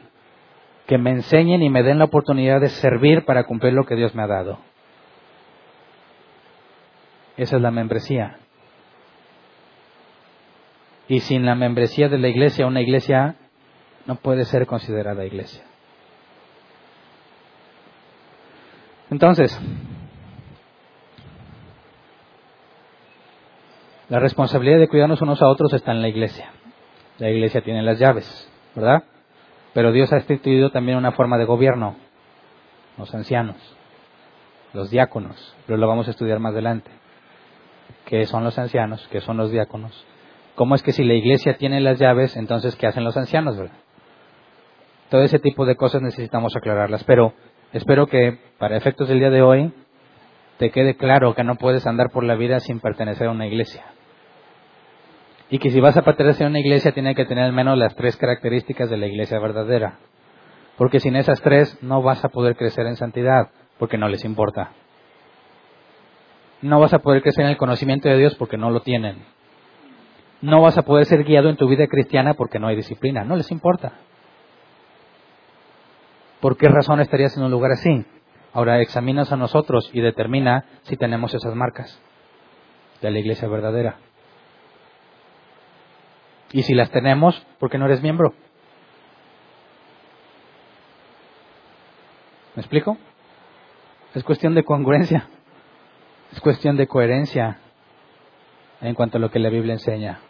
que 0.86 0.98
me 0.98 1.10
enseñen 1.10 1.62
y 1.62 1.70
me 1.70 1.82
den 1.82 1.98
la 1.98 2.04
oportunidad 2.04 2.60
de 2.60 2.68
servir 2.68 3.24
para 3.24 3.44
cumplir 3.44 3.72
lo 3.72 3.86
que 3.86 3.96
Dios 3.96 4.14
me 4.14 4.24
ha 4.24 4.26
dado. 4.26 4.58
Esa 7.38 7.56
es 7.56 7.62
la 7.62 7.70
membresía. 7.70 8.40
Y 11.08 11.20
sin 11.20 11.46
la 11.46 11.54
membresía 11.54 12.10
de 12.10 12.18
la 12.18 12.28
iglesia, 12.28 12.66
una 12.66 12.82
iglesia 12.82 13.36
no 14.04 14.16
puede 14.16 14.44
ser 14.44 14.66
considerada 14.66 15.24
iglesia. 15.24 15.64
Entonces, 19.14 19.56
la 24.08 24.18
responsabilidad 24.18 24.80
de 24.80 24.88
cuidarnos 24.88 25.22
unos 25.22 25.40
a 25.40 25.46
otros 25.46 25.72
está 25.72 25.92
en 25.92 26.02
la 26.02 26.08
iglesia. 26.08 26.50
La 27.18 27.30
iglesia 27.30 27.60
tiene 27.60 27.82
las 27.82 28.00
llaves, 28.00 28.26
¿verdad? 28.74 29.04
Pero 29.72 29.92
Dios 29.92 30.12
ha 30.12 30.16
instituido 30.16 30.70
también 30.70 30.98
una 30.98 31.12
forma 31.12 31.38
de 31.38 31.44
gobierno, 31.44 31.94
los 32.98 33.14
ancianos, 33.14 33.56
los 34.72 34.90
diáconos, 34.90 35.56
pero 35.64 35.78
lo 35.78 35.86
vamos 35.86 36.08
a 36.08 36.10
estudiar 36.10 36.40
más 36.40 36.52
adelante. 36.52 36.90
¿Qué 38.06 38.26
son 38.26 38.42
los 38.42 38.58
ancianos? 38.58 39.06
¿Qué 39.12 39.20
son 39.20 39.36
los 39.36 39.52
diáconos? 39.52 40.04
¿Cómo 40.56 40.74
es 40.74 40.82
que 40.82 40.90
si 40.90 41.04
la 41.04 41.14
iglesia 41.14 41.56
tiene 41.56 41.80
las 41.80 42.00
llaves, 42.00 42.36
entonces 42.36 42.74
qué 42.74 42.88
hacen 42.88 43.04
los 43.04 43.16
ancianos? 43.16 43.56
¿verdad? 43.56 43.76
Todo 45.08 45.22
ese 45.22 45.38
tipo 45.38 45.66
de 45.66 45.76
cosas 45.76 46.02
necesitamos 46.02 46.56
aclararlas. 46.56 47.04
Pero 47.04 47.32
espero 47.74 48.06
que 48.06 48.38
para 48.58 48.76
efectos 48.76 49.08
del 49.08 49.18
día 49.18 49.30
de 49.30 49.42
hoy 49.42 49.72
te 50.58 50.70
quede 50.70 50.96
claro 50.96 51.34
que 51.34 51.44
no 51.44 51.56
puedes 51.56 51.86
andar 51.86 52.10
por 52.10 52.24
la 52.24 52.34
vida 52.34 52.60
sin 52.60 52.80
pertenecer 52.80 53.26
a 53.26 53.32
una 53.32 53.46
iglesia. 53.46 53.84
Y 55.50 55.58
que 55.58 55.70
si 55.70 55.80
vas 55.80 55.96
a 55.96 56.02
pertenecer 56.02 56.46
a 56.46 56.50
una 56.50 56.60
iglesia 56.60 56.92
tiene 56.92 57.14
que 57.14 57.26
tener 57.26 57.44
al 57.44 57.52
menos 57.52 57.76
las 57.76 57.94
tres 57.94 58.16
características 58.16 58.88
de 58.88 58.96
la 58.96 59.06
iglesia 59.06 59.38
verdadera. 59.38 59.98
Porque 60.78 61.00
sin 61.00 61.16
esas 61.16 61.42
tres 61.42 61.78
no 61.82 62.02
vas 62.02 62.24
a 62.24 62.30
poder 62.30 62.56
crecer 62.56 62.86
en 62.86 62.96
santidad, 62.96 63.50
porque 63.78 63.98
no 63.98 64.08
les 64.08 64.24
importa. 64.24 64.72
No 66.62 66.80
vas 66.80 66.94
a 66.94 67.00
poder 67.00 67.22
crecer 67.22 67.44
en 67.44 67.50
el 67.50 67.56
conocimiento 67.56 68.08
de 68.08 68.16
Dios 68.16 68.34
porque 68.36 68.56
no 68.56 68.70
lo 68.70 68.80
tienen 68.80 69.34
no 70.44 70.60
vas 70.60 70.76
a 70.76 70.82
poder 70.82 71.06
ser 71.06 71.24
guiado 71.24 71.48
en 71.48 71.56
tu 71.56 71.66
vida 71.66 71.86
cristiana 71.86 72.34
porque 72.34 72.58
no 72.58 72.68
hay 72.68 72.76
disciplina. 72.76 73.24
No 73.24 73.34
les 73.36 73.50
importa. 73.50 73.94
¿Por 76.44 76.58
qué 76.58 76.68
razón 76.68 77.00
estarías 77.00 77.34
en 77.38 77.42
un 77.42 77.50
lugar 77.50 77.72
así? 77.72 78.04
Ahora 78.52 78.78
examinas 78.82 79.32
a 79.32 79.36
nosotros 79.38 79.88
y 79.94 80.02
determina 80.02 80.66
si 80.82 80.94
tenemos 80.94 81.32
esas 81.32 81.54
marcas 81.54 81.98
de 83.00 83.10
la 83.10 83.18
iglesia 83.18 83.48
verdadera. 83.48 83.96
Y 86.52 86.64
si 86.64 86.74
las 86.74 86.90
tenemos, 86.90 87.34
¿por 87.58 87.70
qué 87.70 87.78
no 87.78 87.86
eres 87.86 88.02
miembro? 88.02 88.34
¿Me 92.56 92.60
explico? 92.60 92.98
Es 94.14 94.22
cuestión 94.22 94.54
de 94.54 94.64
congruencia. 94.64 95.30
Es 96.30 96.42
cuestión 96.42 96.76
de 96.76 96.86
coherencia 96.86 97.56
en 98.82 98.94
cuanto 98.94 99.16
a 99.16 99.20
lo 99.22 99.30
que 99.30 99.38
la 99.38 99.48
Biblia 99.48 99.72
enseña. 99.72 100.20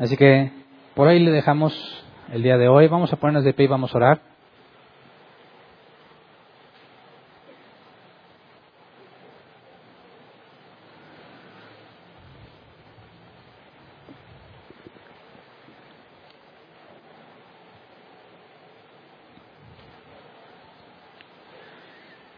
Así 0.00 0.16
que 0.16 0.50
por 0.96 1.06
ahí 1.06 1.20
le 1.20 1.30
dejamos 1.30 1.72
el 2.32 2.42
día 2.42 2.58
de 2.58 2.66
hoy. 2.66 2.88
Vamos 2.88 3.12
a 3.12 3.16
ponernos 3.16 3.44
de 3.44 3.54
pie 3.54 3.66
y 3.66 3.68
vamos 3.68 3.94
a 3.94 3.98
orar. 3.98 4.35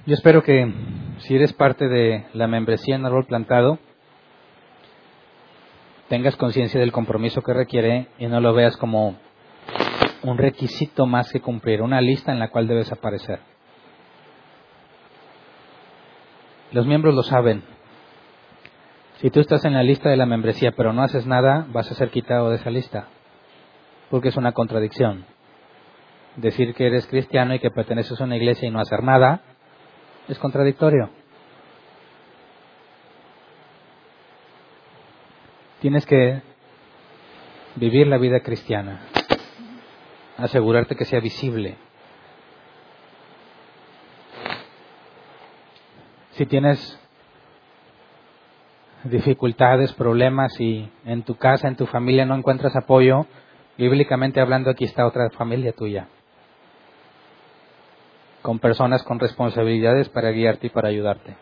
Yo 0.09 0.15
espero 0.15 0.43
que 0.43 0.73
si 1.19 1.35
eres 1.35 1.53
parte 1.53 1.87
de 1.87 2.25
la 2.33 2.47
membresía 2.47 2.97
en 2.97 3.05
árbol 3.05 3.27
plantado, 3.27 3.79
tengas 6.09 6.35
conciencia 6.37 6.81
del 6.81 6.93
compromiso 6.93 7.43
que 7.43 7.53
requiere 7.53 8.09
y 8.19 8.27
no 8.27 8.41
lo 8.41 8.55
veas 8.55 8.79
como 8.79 9.17
un 10.23 10.39
requisito 10.39 11.05
más 11.05 11.31
que 11.31 11.43
cumplir, 11.43 11.83
una 11.83 12.01
lista 12.01 12.33
en 12.33 12.39
la 12.39 12.49
cual 12.49 12.67
debes 12.67 12.91
aparecer. 12.91 13.41
Los 16.73 16.87
miembros 16.87 17.15
lo 17.15 17.23
saben. 17.23 17.63
Si 19.17 19.29
tú 19.29 19.41
estás 19.41 19.63
en 19.67 19.75
la 19.75 19.83
lista 19.83 20.09
de 20.09 20.17
la 20.17 20.25
membresía 20.25 20.73
pero 20.73 20.95
no 20.95 21.03
haces 21.03 21.27
nada, 21.27 21.67
vas 21.69 21.91
a 21.91 21.95
ser 21.95 22.09
quitado 22.09 22.49
de 22.49 22.57
esa 22.57 22.71
lista, 22.71 23.09
porque 24.09 24.29
es 24.29 24.39
una 24.39 24.53
contradicción. 24.53 25.27
Decir 26.37 26.73
que 26.73 26.87
eres 26.87 27.07
cristiano 27.09 27.55
y 27.55 27.59
que 27.59 27.71
perteneces 27.71 28.19
a 28.19 28.25
una 28.25 28.39
iglesia 28.39 28.67
y 28.69 28.71
no 28.71 28.81
hacer 28.81 29.03
nada 29.03 29.43
es 30.29 30.39
contradictorio. 30.39 31.11
Tienes 35.81 36.05
que 36.07 36.43
vivir 37.77 38.07
la 38.09 38.19
vida 38.19 38.41
cristiana, 38.41 39.01
asegurarte 40.37 40.97
que 40.97 41.05
sea 41.05 41.21
visible. 41.21 41.77
Si 46.33 46.47
tienes 46.47 46.99
dificultades, 49.05 49.93
problemas 49.93 50.61
y 50.61 50.91
en 51.05 51.23
tu 51.23 51.37
casa, 51.37 51.69
en 51.69 51.77
tu 51.77 51.87
familia 51.87 52.27
no 52.27 52.35
encuentras 52.35 52.75
apoyo, 52.77 53.27
bíblicamente 53.77 54.41
hablando 54.41 54.71
aquí 54.71 54.85
está 54.85 55.07
otra 55.07 55.31
familia 55.31 55.73
tuya. 55.73 56.09
Con 58.43 58.59
personas 58.59 59.03
con 59.03 59.19
responsabilidades 59.19 60.09
para 60.09 60.31
guiarte 60.31 60.69
y 60.69 60.71
para 60.71 60.89
ayudarte. 60.89 61.37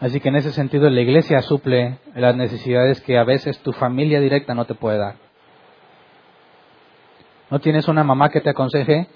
Así 0.00 0.20
que 0.20 0.30
en 0.30 0.36
ese 0.36 0.52
sentido 0.52 0.90
la 0.90 1.00
iglesia 1.00 1.40
suple 1.42 1.98
las 2.14 2.34
necesidades 2.34 3.00
que 3.02 3.18
a 3.18 3.24
veces 3.24 3.58
tu 3.60 3.72
familia 3.72 4.20
directa 4.20 4.54
no 4.54 4.64
te 4.64 4.74
puede 4.74 4.98
dar. 4.98 5.14
¿No 7.50 7.60
tienes 7.60 7.86
una 7.86 8.02
mamá 8.02 8.30
que 8.30 8.40
te 8.40 8.50
aconseje? 8.50 9.06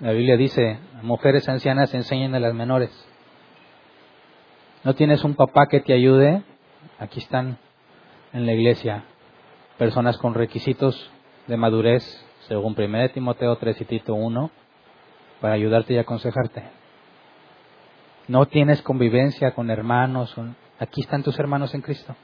La 0.00 0.12
Biblia 0.12 0.36
dice, 0.36 0.78
mujeres 1.02 1.48
ancianas 1.48 1.92
enseñen 1.94 2.34
a 2.34 2.40
las 2.40 2.54
menores. 2.54 2.90
¿No 4.84 4.94
tienes 4.94 5.24
un 5.24 5.34
papá 5.34 5.66
que 5.66 5.80
te 5.80 5.92
ayude? 5.92 6.42
Aquí 6.98 7.18
están 7.18 7.58
en 8.32 8.46
la 8.46 8.52
iglesia 8.52 9.04
personas 9.80 10.18
con 10.18 10.34
requisitos 10.34 11.10
de 11.46 11.56
madurez, 11.56 12.04
según 12.48 12.76
1 12.78 13.08
Timoteo 13.14 13.56
3 13.56 13.80
y 13.80 13.84
Tito 13.86 14.14
1, 14.14 14.50
para 15.40 15.54
ayudarte 15.54 15.94
y 15.94 15.98
aconsejarte. 15.98 16.64
No 18.28 18.46
tienes 18.46 18.82
convivencia 18.82 19.52
con 19.52 19.70
hermanos, 19.70 20.34
aquí 20.78 21.00
están 21.00 21.22
tus 21.22 21.38
hermanos 21.38 21.74
en 21.74 21.80
Cristo. 21.80 22.14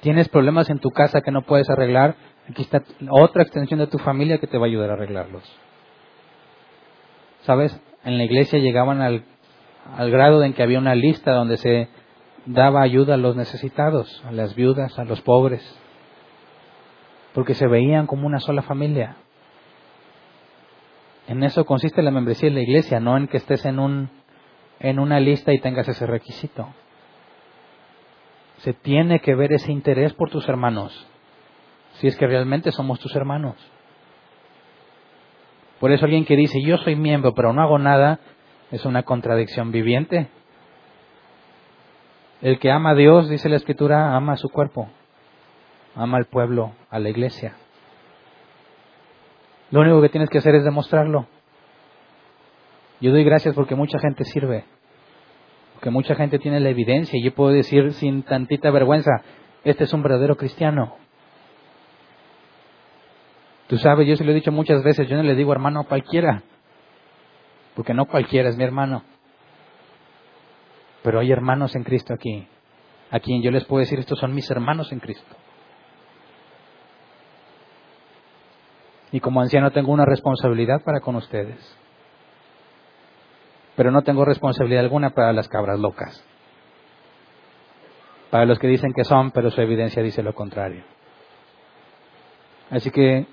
Tienes 0.00 0.28
problemas 0.28 0.68
en 0.68 0.78
tu 0.78 0.90
casa 0.90 1.20
que 1.22 1.30
no 1.30 1.42
puedes 1.42 1.70
arreglar, 1.70 2.16
aquí 2.48 2.62
está 2.62 2.82
otra 3.10 3.42
extensión 3.42 3.80
de 3.80 3.86
tu 3.86 3.98
familia 3.98 4.38
que 4.38 4.46
te 4.46 4.58
va 4.58 4.64
a 4.64 4.68
ayudar 4.68 4.90
a 4.90 4.94
arreglarlos. 4.94 5.42
¿Sabes? 7.42 7.80
En 8.04 8.18
la 8.18 8.24
iglesia 8.24 8.58
llegaban 8.58 9.00
al, 9.00 9.24
al 9.96 10.10
grado 10.10 10.42
en 10.44 10.52
que 10.52 10.62
había 10.62 10.78
una 10.78 10.94
lista 10.94 11.32
donde 11.32 11.56
se 11.56 11.88
daba 12.44 12.82
ayuda 12.82 13.14
a 13.14 13.18
los 13.18 13.36
necesitados, 13.36 14.22
a 14.24 14.32
las 14.32 14.54
viudas, 14.54 14.98
a 14.98 15.04
los 15.04 15.20
pobres, 15.22 15.62
porque 17.34 17.54
se 17.54 17.66
veían 17.66 18.06
como 18.06 18.26
una 18.26 18.40
sola 18.40 18.62
familia. 18.62 19.16
En 21.28 21.42
eso 21.42 21.64
consiste 21.64 22.02
la 22.02 22.10
membresía 22.10 22.48
de 22.48 22.54
la 22.54 22.62
iglesia, 22.62 23.00
no 23.00 23.16
en 23.16 23.26
que 23.26 23.38
estés 23.38 23.64
en, 23.64 23.78
un, 23.78 24.10
en 24.78 24.98
una 24.98 25.18
lista 25.18 25.52
y 25.52 25.58
tengas 25.58 25.88
ese 25.88 26.06
requisito. 26.06 26.68
Se 28.58 28.72
tiene 28.72 29.20
que 29.20 29.34
ver 29.34 29.52
ese 29.52 29.72
interés 29.72 30.12
por 30.14 30.30
tus 30.30 30.48
hermanos, 30.48 31.06
si 31.94 32.06
es 32.06 32.16
que 32.16 32.26
realmente 32.26 32.70
somos 32.70 33.00
tus 33.00 33.14
hermanos. 33.16 33.56
Por 35.80 35.92
eso 35.92 36.04
alguien 36.04 36.24
que 36.24 36.36
dice, 36.36 36.62
yo 36.62 36.78
soy 36.78 36.96
miembro 36.96 37.34
pero 37.34 37.52
no 37.52 37.62
hago 37.62 37.78
nada, 37.78 38.20
es 38.70 38.84
una 38.84 39.02
contradicción 39.02 39.72
viviente. 39.72 40.28
El 42.40 42.58
que 42.58 42.70
ama 42.70 42.90
a 42.90 42.94
Dios, 42.94 43.28
dice 43.28 43.48
la 43.48 43.56
Escritura, 43.56 44.14
ama 44.14 44.34
a 44.34 44.36
su 44.36 44.48
cuerpo, 44.48 44.88
ama 45.94 46.18
al 46.18 46.26
pueblo, 46.26 46.72
a 46.90 46.98
la 46.98 47.08
iglesia. 47.08 47.56
Lo 49.70 49.80
único 49.80 50.00
que 50.00 50.08
tienes 50.08 50.30
que 50.30 50.38
hacer 50.38 50.54
es 50.54 50.64
demostrarlo. 50.64 51.26
Yo 53.00 53.10
doy 53.10 53.24
gracias 53.24 53.54
porque 53.54 53.74
mucha 53.74 53.98
gente 53.98 54.24
sirve, 54.24 54.64
porque 55.74 55.90
mucha 55.90 56.14
gente 56.14 56.38
tiene 56.38 56.60
la 56.60 56.70
evidencia 56.70 57.18
y 57.18 57.22
yo 57.22 57.34
puedo 57.34 57.50
decir 57.50 57.92
sin 57.92 58.22
tantita 58.22 58.70
vergüenza, 58.70 59.10
este 59.64 59.84
es 59.84 59.92
un 59.92 60.02
verdadero 60.02 60.36
cristiano. 60.36 60.96
Tú 63.66 63.76
sabes, 63.78 64.06
yo 64.06 64.16
se 64.16 64.24
lo 64.24 64.30
he 64.30 64.34
dicho 64.34 64.52
muchas 64.52 64.82
veces, 64.82 65.08
yo 65.08 65.16
no 65.16 65.24
le 65.24 65.34
digo 65.34 65.52
hermano 65.52 65.80
a 65.80 65.84
cualquiera, 65.84 66.42
porque 67.74 67.92
no 67.92 68.06
cualquiera 68.06 68.48
es 68.48 68.56
mi 68.56 68.64
hermano. 68.64 69.02
Pero 71.02 71.20
hay 71.20 71.32
hermanos 71.32 71.74
en 71.74 71.82
Cristo 71.82 72.14
aquí, 72.14 72.46
a 73.10 73.20
quien 73.20 73.42
yo 73.42 73.50
les 73.50 73.64
puedo 73.64 73.80
decir, 73.80 73.98
estos 73.98 74.18
son 74.18 74.34
mis 74.34 74.50
hermanos 74.50 74.90
en 74.92 75.00
Cristo. 75.00 75.36
Y 79.12 79.20
como 79.20 79.40
anciano 79.40 79.70
tengo 79.70 79.92
una 79.92 80.04
responsabilidad 80.04 80.82
para 80.82 81.00
con 81.00 81.16
ustedes. 81.16 81.56
Pero 83.76 83.90
no 83.90 84.02
tengo 84.02 84.24
responsabilidad 84.24 84.84
alguna 84.84 85.10
para 85.10 85.32
las 85.32 85.48
cabras 85.48 85.78
locas. 85.78 86.24
Para 88.30 88.46
los 88.46 88.58
que 88.58 88.66
dicen 88.66 88.92
que 88.94 89.04
son, 89.04 89.30
pero 89.30 89.50
su 89.50 89.60
evidencia 89.60 90.02
dice 90.02 90.22
lo 90.22 90.34
contrario. 90.34 90.82
Así 92.70 92.90
que 92.90 93.26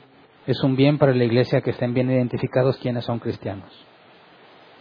es 0.45 0.63
un 0.63 0.75
bien 0.75 0.97
para 0.97 1.13
la 1.13 1.23
iglesia 1.23 1.61
que 1.61 1.71
estén 1.71 1.93
bien 1.93 2.11
identificados 2.11 2.77
quienes 2.77 3.05
son 3.05 3.19
cristianos, 3.19 3.71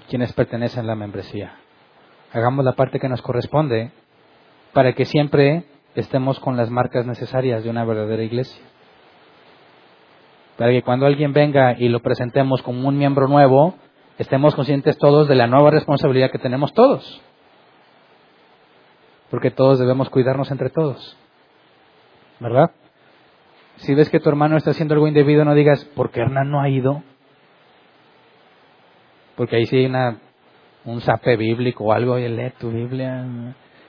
quienes 0.09 0.33
pertenecen 0.33 0.85
a 0.85 0.89
la 0.89 0.95
membresía 0.95 1.57
hagamos 2.33 2.65
la 2.65 2.73
parte 2.73 2.99
que 2.99 3.09
nos 3.09 3.23
corresponde 3.23 3.93
para 4.73 4.95
que 4.95 5.05
siempre 5.05 5.65
estemos 5.95 6.41
con 6.41 6.57
las 6.57 6.71
marcas 6.71 7.07
necesarias 7.07 7.63
de 7.63 7.71
una 7.71 7.85
verdadera 7.85 8.23
iglesia. 8.23 8.63
Para 10.57 10.71
que 10.73 10.83
cuando 10.83 11.07
alguien 11.07 11.33
venga 11.33 11.77
y 11.79 11.89
lo 11.89 12.01
presentemos 12.01 12.63
como 12.63 12.89
un 12.89 12.99
miembro 12.99 13.29
nuevo, 13.29 13.75
estemos 14.19 14.55
conscientes 14.55 14.99
todos 14.99 15.29
de 15.29 15.35
la 15.35 15.47
nueva 15.47 15.71
responsabilidad 15.71 16.31
que 16.31 16.39
tenemos 16.39 16.73
todos. 16.73 17.23
Porque 19.31 19.51
todos 19.51 19.79
debemos 19.79 20.11
cuidarnos 20.11 20.51
entre 20.51 20.71
todos. 20.71 21.17
¿Verdad? 22.39 22.71
Si 23.77 23.95
ves 23.95 24.11
que 24.11 24.21
tu 24.21 24.29
hermano 24.29 24.57
está 24.57 24.71
haciendo 24.71 24.95
algo 24.95 25.09
indebido, 25.09 25.45
no 25.45 25.55
digas, 25.55 25.85
¿por 25.97 26.11
qué 26.11 26.21
Hernán 26.21 26.51
no 26.51 26.61
ha 26.61 26.69
ido? 26.69 27.03
Porque 29.37 29.57
ahí 29.57 29.67
sí 29.67 29.77
hay 29.77 29.87
una 29.87 30.19
un 30.85 31.01
sape 31.01 31.37
bíblico 31.37 31.85
o 31.85 31.93
algo, 31.93 32.19
y 32.19 32.29
lee 32.29 32.53
tu 32.59 32.71
Biblia. 32.71 33.25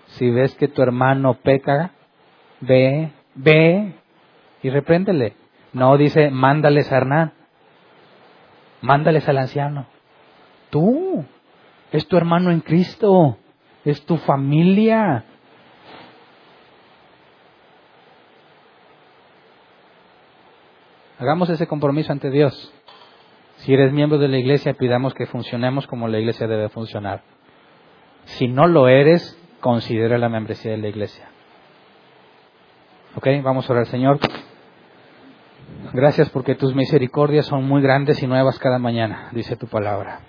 Si 0.05 0.29
ves 0.29 0.53
que 0.55 0.67
tu 0.67 0.81
hermano 0.81 1.35
peca, 1.35 1.91
ve, 2.61 3.11
ve 3.35 3.93
y 4.61 4.69
repréndele. 4.69 5.33
No 5.73 5.97
dice, 5.97 6.29
mándales 6.29 6.91
a 6.91 6.97
Hernán, 6.97 7.33
mándales 8.81 9.27
al 9.27 9.39
anciano. 9.39 9.87
Tú, 10.69 11.25
es 11.91 12.07
tu 12.07 12.15
hermano 12.17 12.51
en 12.51 12.61
Cristo, 12.61 13.37
es 13.83 14.05
tu 14.05 14.17
familia. 14.17 15.25
Hagamos 21.19 21.49
ese 21.49 21.67
compromiso 21.67 22.11
ante 22.11 22.29
Dios. 22.29 22.73
Si 23.57 23.73
eres 23.73 23.93
miembro 23.93 24.17
de 24.17 24.27
la 24.27 24.37
iglesia, 24.37 24.73
pidamos 24.73 25.13
que 25.13 25.25
funcionemos 25.25 25.87
como 25.87 26.07
la 26.07 26.19
iglesia 26.19 26.47
debe 26.47 26.69
funcionar. 26.69 27.23
Si 28.25 28.47
no 28.47 28.67
lo 28.67 28.87
eres, 28.87 29.39
considera 29.59 30.17
la 30.17 30.29
membresía 30.29 30.71
de 30.71 30.77
la 30.77 30.87
iglesia. 30.89 31.29
Ok, 33.15 33.27
vamos 33.41 33.69
a 33.69 33.73
orar, 33.73 33.85
Señor. 33.85 34.19
Gracias 35.93 36.29
porque 36.29 36.55
tus 36.55 36.75
misericordias 36.75 37.45
son 37.45 37.65
muy 37.65 37.81
grandes 37.81 38.21
y 38.21 38.27
nuevas 38.27 38.59
cada 38.59 38.79
mañana, 38.79 39.29
dice 39.31 39.55
tu 39.55 39.67
palabra. 39.67 40.19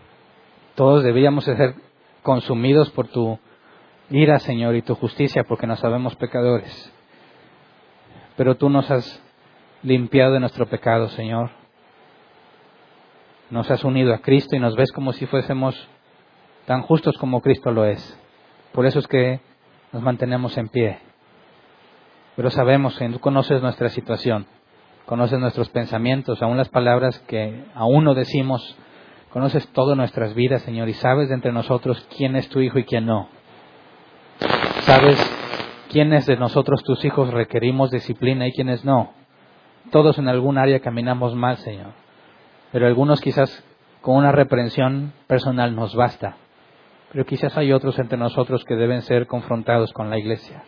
Todos 0.74 1.02
debíamos 1.02 1.44
ser 1.44 1.74
consumidos 2.22 2.90
por 2.90 3.08
tu 3.08 3.38
ira, 4.10 4.38
Señor, 4.38 4.76
y 4.76 4.82
tu 4.82 4.94
justicia, 4.94 5.44
porque 5.44 5.66
no 5.66 5.76
sabemos 5.76 6.14
pecadores. 6.16 6.92
Pero 8.36 8.56
tú 8.56 8.68
nos 8.68 8.90
has 8.90 9.22
limpiado 9.82 10.34
de 10.34 10.40
nuestro 10.40 10.66
pecado, 10.66 11.08
Señor 11.08 11.50
nos 13.50 13.70
has 13.70 13.84
unido 13.84 14.14
a 14.14 14.18
Cristo 14.18 14.56
y 14.56 14.58
nos 14.58 14.74
ves 14.74 14.90
como 14.92 15.12
si 15.12 15.26
fuésemos 15.26 15.88
tan 16.66 16.82
justos 16.82 17.16
como 17.18 17.40
Cristo 17.40 17.70
lo 17.70 17.84
es. 17.84 18.18
Por 18.72 18.86
eso 18.86 18.98
es 18.98 19.06
que 19.06 19.40
nos 19.92 20.02
mantenemos 20.02 20.56
en 20.56 20.68
pie. 20.68 20.98
Pero 22.36 22.50
sabemos 22.50 22.98
que 22.98 23.08
tú 23.10 23.20
conoces 23.20 23.62
nuestra 23.62 23.90
situación, 23.90 24.46
conoces 25.06 25.38
nuestros 25.38 25.68
pensamientos, 25.70 26.42
aún 26.42 26.56
las 26.56 26.68
palabras 26.68 27.18
que 27.26 27.64
aún 27.74 28.04
no 28.04 28.14
decimos, 28.14 28.76
conoces 29.30 29.66
todas 29.68 29.96
nuestras 29.96 30.34
vidas, 30.34 30.62
Señor, 30.62 30.88
y 30.88 30.94
sabes 30.94 31.28
de 31.28 31.34
entre 31.34 31.52
nosotros 31.52 32.06
quién 32.16 32.36
es 32.36 32.48
tu 32.48 32.60
hijo 32.60 32.78
y 32.78 32.84
quién 32.84 33.06
no. 33.06 33.28
Sabes 34.80 35.18
quiénes 35.90 36.26
de 36.26 36.36
nosotros 36.36 36.82
tus 36.82 37.04
hijos 37.04 37.32
requerimos 37.32 37.90
disciplina 37.90 38.46
y 38.46 38.52
quiénes 38.52 38.84
no. 38.84 39.12
Todos 39.90 40.18
en 40.18 40.28
algún 40.28 40.58
área 40.58 40.80
caminamos 40.80 41.34
mal, 41.34 41.56
Señor 41.58 42.04
pero 42.74 42.88
algunos 42.88 43.20
quizás 43.20 43.64
con 44.00 44.16
una 44.16 44.32
reprensión 44.32 45.12
personal 45.28 45.76
nos 45.76 45.94
basta. 45.94 46.38
Pero 47.12 47.24
quizás 47.24 47.56
hay 47.56 47.72
otros 47.72 47.96
entre 48.00 48.18
nosotros 48.18 48.64
que 48.64 48.74
deben 48.74 49.02
ser 49.02 49.28
confrontados 49.28 49.92
con 49.92 50.10
la 50.10 50.18
iglesia 50.18 50.64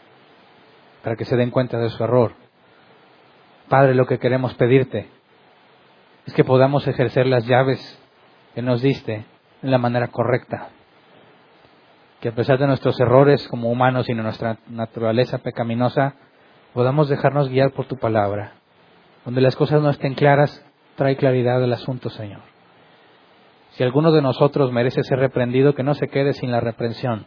para 1.02 1.16
que 1.16 1.24
se 1.24 1.34
den 1.34 1.50
cuenta 1.50 1.80
de 1.80 1.90
su 1.90 2.04
error. 2.04 2.34
Padre, 3.68 3.94
lo 3.94 4.06
que 4.06 4.18
queremos 4.18 4.54
pedirte 4.54 5.08
es 6.26 6.34
que 6.34 6.44
podamos 6.44 6.86
ejercer 6.86 7.26
las 7.26 7.46
llaves 7.46 7.80
que 8.54 8.62
nos 8.62 8.80
diste 8.82 9.24
en 9.62 9.70
la 9.70 9.78
manera 9.78 10.08
correcta. 10.08 10.68
Que 12.20 12.28
a 12.28 12.32
pesar 12.32 12.58
de 12.58 12.66
nuestros 12.66 12.98
errores 13.00 13.46
como 13.48 13.70
humanos 13.70 14.08
y 14.08 14.14
de 14.14 14.22
nuestra 14.22 14.58
naturaleza 14.68 15.38
pecaminosa, 15.38 16.14
podamos 16.74 17.08
dejarnos 17.08 17.48
guiar 17.48 17.72
por 17.72 17.86
tu 17.86 17.96
palabra. 17.96 18.52
Donde 19.24 19.40
las 19.40 19.56
cosas 19.56 19.82
no 19.82 19.90
estén 19.90 20.14
claras, 20.14 20.64
trae 20.94 21.16
claridad 21.16 21.62
al 21.62 21.72
asunto, 21.72 22.08
Señor. 22.10 22.40
Si 23.70 23.82
alguno 23.82 24.12
de 24.12 24.22
nosotros 24.22 24.72
merece 24.72 25.02
ser 25.02 25.18
reprendido, 25.18 25.74
que 25.74 25.82
no 25.82 25.94
se 25.94 26.08
quede 26.08 26.32
sin 26.32 26.50
la 26.50 26.60
reprensión. 26.60 27.26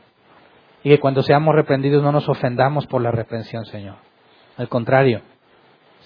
Y 0.83 0.89
que 0.89 0.99
cuando 0.99 1.21
seamos 1.21 1.53
reprendidos 1.53 2.01
no 2.01 2.11
nos 2.11 2.27
ofendamos 2.29 2.87
por 2.87 3.01
la 3.01 3.11
reprensión, 3.11 3.65
Señor. 3.65 3.97
Al 4.57 4.67
contrario, 4.69 5.21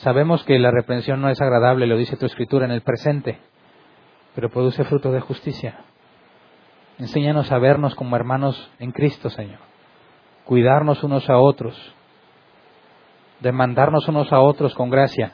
sabemos 0.03 0.43
que 0.43 0.59
la 0.59 0.71
reprensión 0.71 1.21
no 1.21 1.29
es 1.29 1.41
agradable, 1.41 1.87
lo 1.87 1.97
dice 1.97 2.17
tu 2.17 2.25
escritura 2.25 2.65
en 2.65 2.71
el 2.71 2.81
presente. 2.81 3.39
pero 4.35 4.49
produce 4.49 4.83
fruto 4.83 5.11
de 5.11 5.19
justicia. 5.19 5.79
Enséñanos 6.97 7.51
a 7.51 7.59
vernos 7.59 7.95
como 7.95 8.15
hermanos 8.15 8.71
en 8.79 8.91
Cristo, 8.91 9.29
Señor. 9.29 9.59
Cuidarnos 10.45 11.03
unos 11.03 11.29
a 11.29 11.37
otros. 11.37 11.75
Demandarnos 13.39 14.07
unos 14.07 14.31
a 14.33 14.39
otros 14.39 14.73
con 14.73 14.89
gracia. 14.89 15.33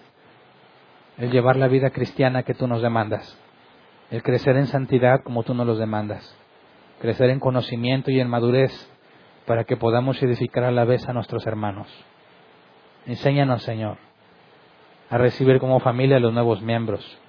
El 1.17 1.31
llevar 1.31 1.55
la 1.55 1.67
vida 1.67 1.91
cristiana 1.91 2.43
que 2.43 2.53
tú 2.53 2.67
nos 2.67 2.81
demandas. 2.81 3.37
El 4.11 4.21
crecer 4.21 4.57
en 4.57 4.67
santidad 4.67 5.21
como 5.23 5.43
tú 5.43 5.53
nos 5.53 5.67
los 5.67 5.79
demandas. 5.79 6.35
Crecer 6.99 7.29
en 7.29 7.39
conocimiento 7.39 8.11
y 8.11 8.19
en 8.19 8.29
madurez 8.29 8.71
para 9.45 9.63
que 9.63 9.77
podamos 9.77 10.21
edificar 10.21 10.65
a 10.65 10.71
la 10.71 10.85
vez 10.85 11.07
a 11.07 11.13
nuestros 11.13 11.47
hermanos. 11.47 11.87
Enséñanos, 13.05 13.63
Señor, 13.63 13.97
a 15.10 15.18
recibir 15.18 15.60
como 15.60 15.80
familia 15.80 16.18
a 16.18 16.19
los 16.19 16.34
nuevos 16.34 16.61
miembros 16.61 17.19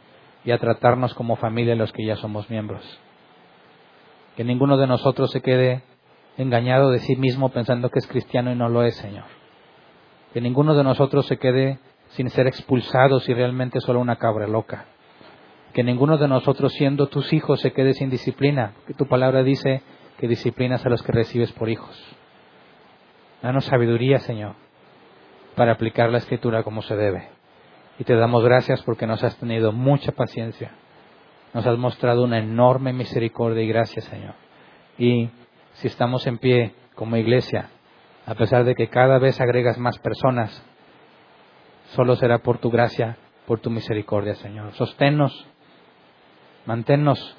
y 0.45 0.51
a 0.51 0.59
tratarnos 0.59 1.15
como 1.15 1.37
familia 1.37 1.75
los 1.75 1.93
que 1.93 2.05
ya 2.05 2.17
somos 2.17 2.49
miembros. 2.51 2.83
Que 4.37 4.45
ninguno 4.45 4.77
de 4.77 4.87
nosotros 4.87 5.31
se 5.31 5.41
quede 5.41 5.83
engañado 6.37 6.91
de 6.91 6.99
sí 7.01 7.17
mismo 7.17 7.51
pensando 7.51 7.91
que 7.91 7.99
es 7.99 8.07
cristiano 8.07 8.53
y 8.53 8.55
no 8.55 8.69
lo 8.69 8.83
es, 8.83 8.97
Señor. 8.97 9.25
Que 10.33 10.41
ninguno 10.41 10.75
de 10.75 10.85
nosotros 10.85 11.27
se 11.27 11.39
quede 11.39 11.79
sin 12.11 12.31
ser 12.31 12.47
expulsado 12.47 13.21
si 13.21 13.35
realmente 13.35 13.81
solo 13.81 14.01
una 14.01 14.17
cabra 14.17 14.47
loca. 14.47 14.87
Que 15.73 15.83
ninguno 15.83 16.19
de 16.19 16.29
nosotros 16.29 16.73
siendo 16.73 17.09
tus 17.09 17.33
hijos 17.33 17.61
se 17.61 17.73
quede 17.73 17.95
sin 17.95 18.11
disciplina, 18.11 18.75
que 18.87 18.95
tu 18.95 19.07
palabra 19.07 19.43
dice 19.43 19.83
que 20.19 20.29
disciplinas 20.29 20.85
a 20.85 20.89
los 20.89 21.03
que 21.03 21.13
recibes 21.13 21.53
por 21.53 21.69
hijos. 21.69 21.97
Danos 23.43 23.65
sabiduría, 23.65 24.19
Señor, 24.19 24.55
para 25.55 25.73
aplicar 25.73 26.11
la 26.11 26.19
escritura 26.19 26.63
como 26.63 26.83
se 26.83 26.97
debe. 26.97 27.40
Y 28.01 28.05
te 28.05 28.17
damos 28.17 28.43
gracias 28.43 28.83
porque 28.83 29.07
nos 29.07 29.23
has 29.23 29.37
tenido 29.37 29.73
mucha 29.73 30.13
paciencia. 30.13 30.71
Nos 31.53 31.67
has 31.67 31.77
mostrado 31.77 32.25
una 32.25 32.39
enorme 32.39 32.95
misericordia 32.95 33.63
y 33.63 33.69
gracia, 33.69 34.01
Señor. 34.01 34.33
Y 34.97 35.29
si 35.75 35.89
estamos 35.89 36.27
en 36.27 36.39
pie 36.39 36.75
como 36.95 37.19
iglesia, 37.19 37.69
a 38.25 38.35
pesar 38.37 38.65
de 38.65 38.75
que 38.75 38.89
cada 38.89 39.19
vez 39.19 39.39
agregas 39.39 39.77
más 39.77 39.99
personas, 39.99 40.65
solo 41.95 42.17
será 42.17 42.39
por 42.39 42.57
tu 42.57 42.71
gracia, 42.71 43.19
por 43.47 43.61
tu 43.61 43.69
misericordia, 43.69 44.35
Señor. 44.37 44.73
Sosténnos, 44.77 45.47
manténnos 46.65 47.37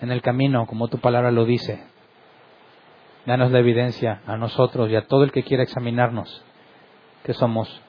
en 0.00 0.10
el 0.10 0.22
camino 0.22 0.66
como 0.66 0.88
tu 0.88 0.98
palabra 0.98 1.30
lo 1.30 1.44
dice. 1.44 1.84
Danos 3.26 3.52
la 3.52 3.60
evidencia 3.60 4.22
a 4.26 4.36
nosotros 4.38 4.90
y 4.90 4.96
a 4.96 5.06
todo 5.06 5.22
el 5.22 5.30
que 5.30 5.44
quiera 5.44 5.62
examinarnos 5.62 6.44
que 7.22 7.32
somos 7.32 7.80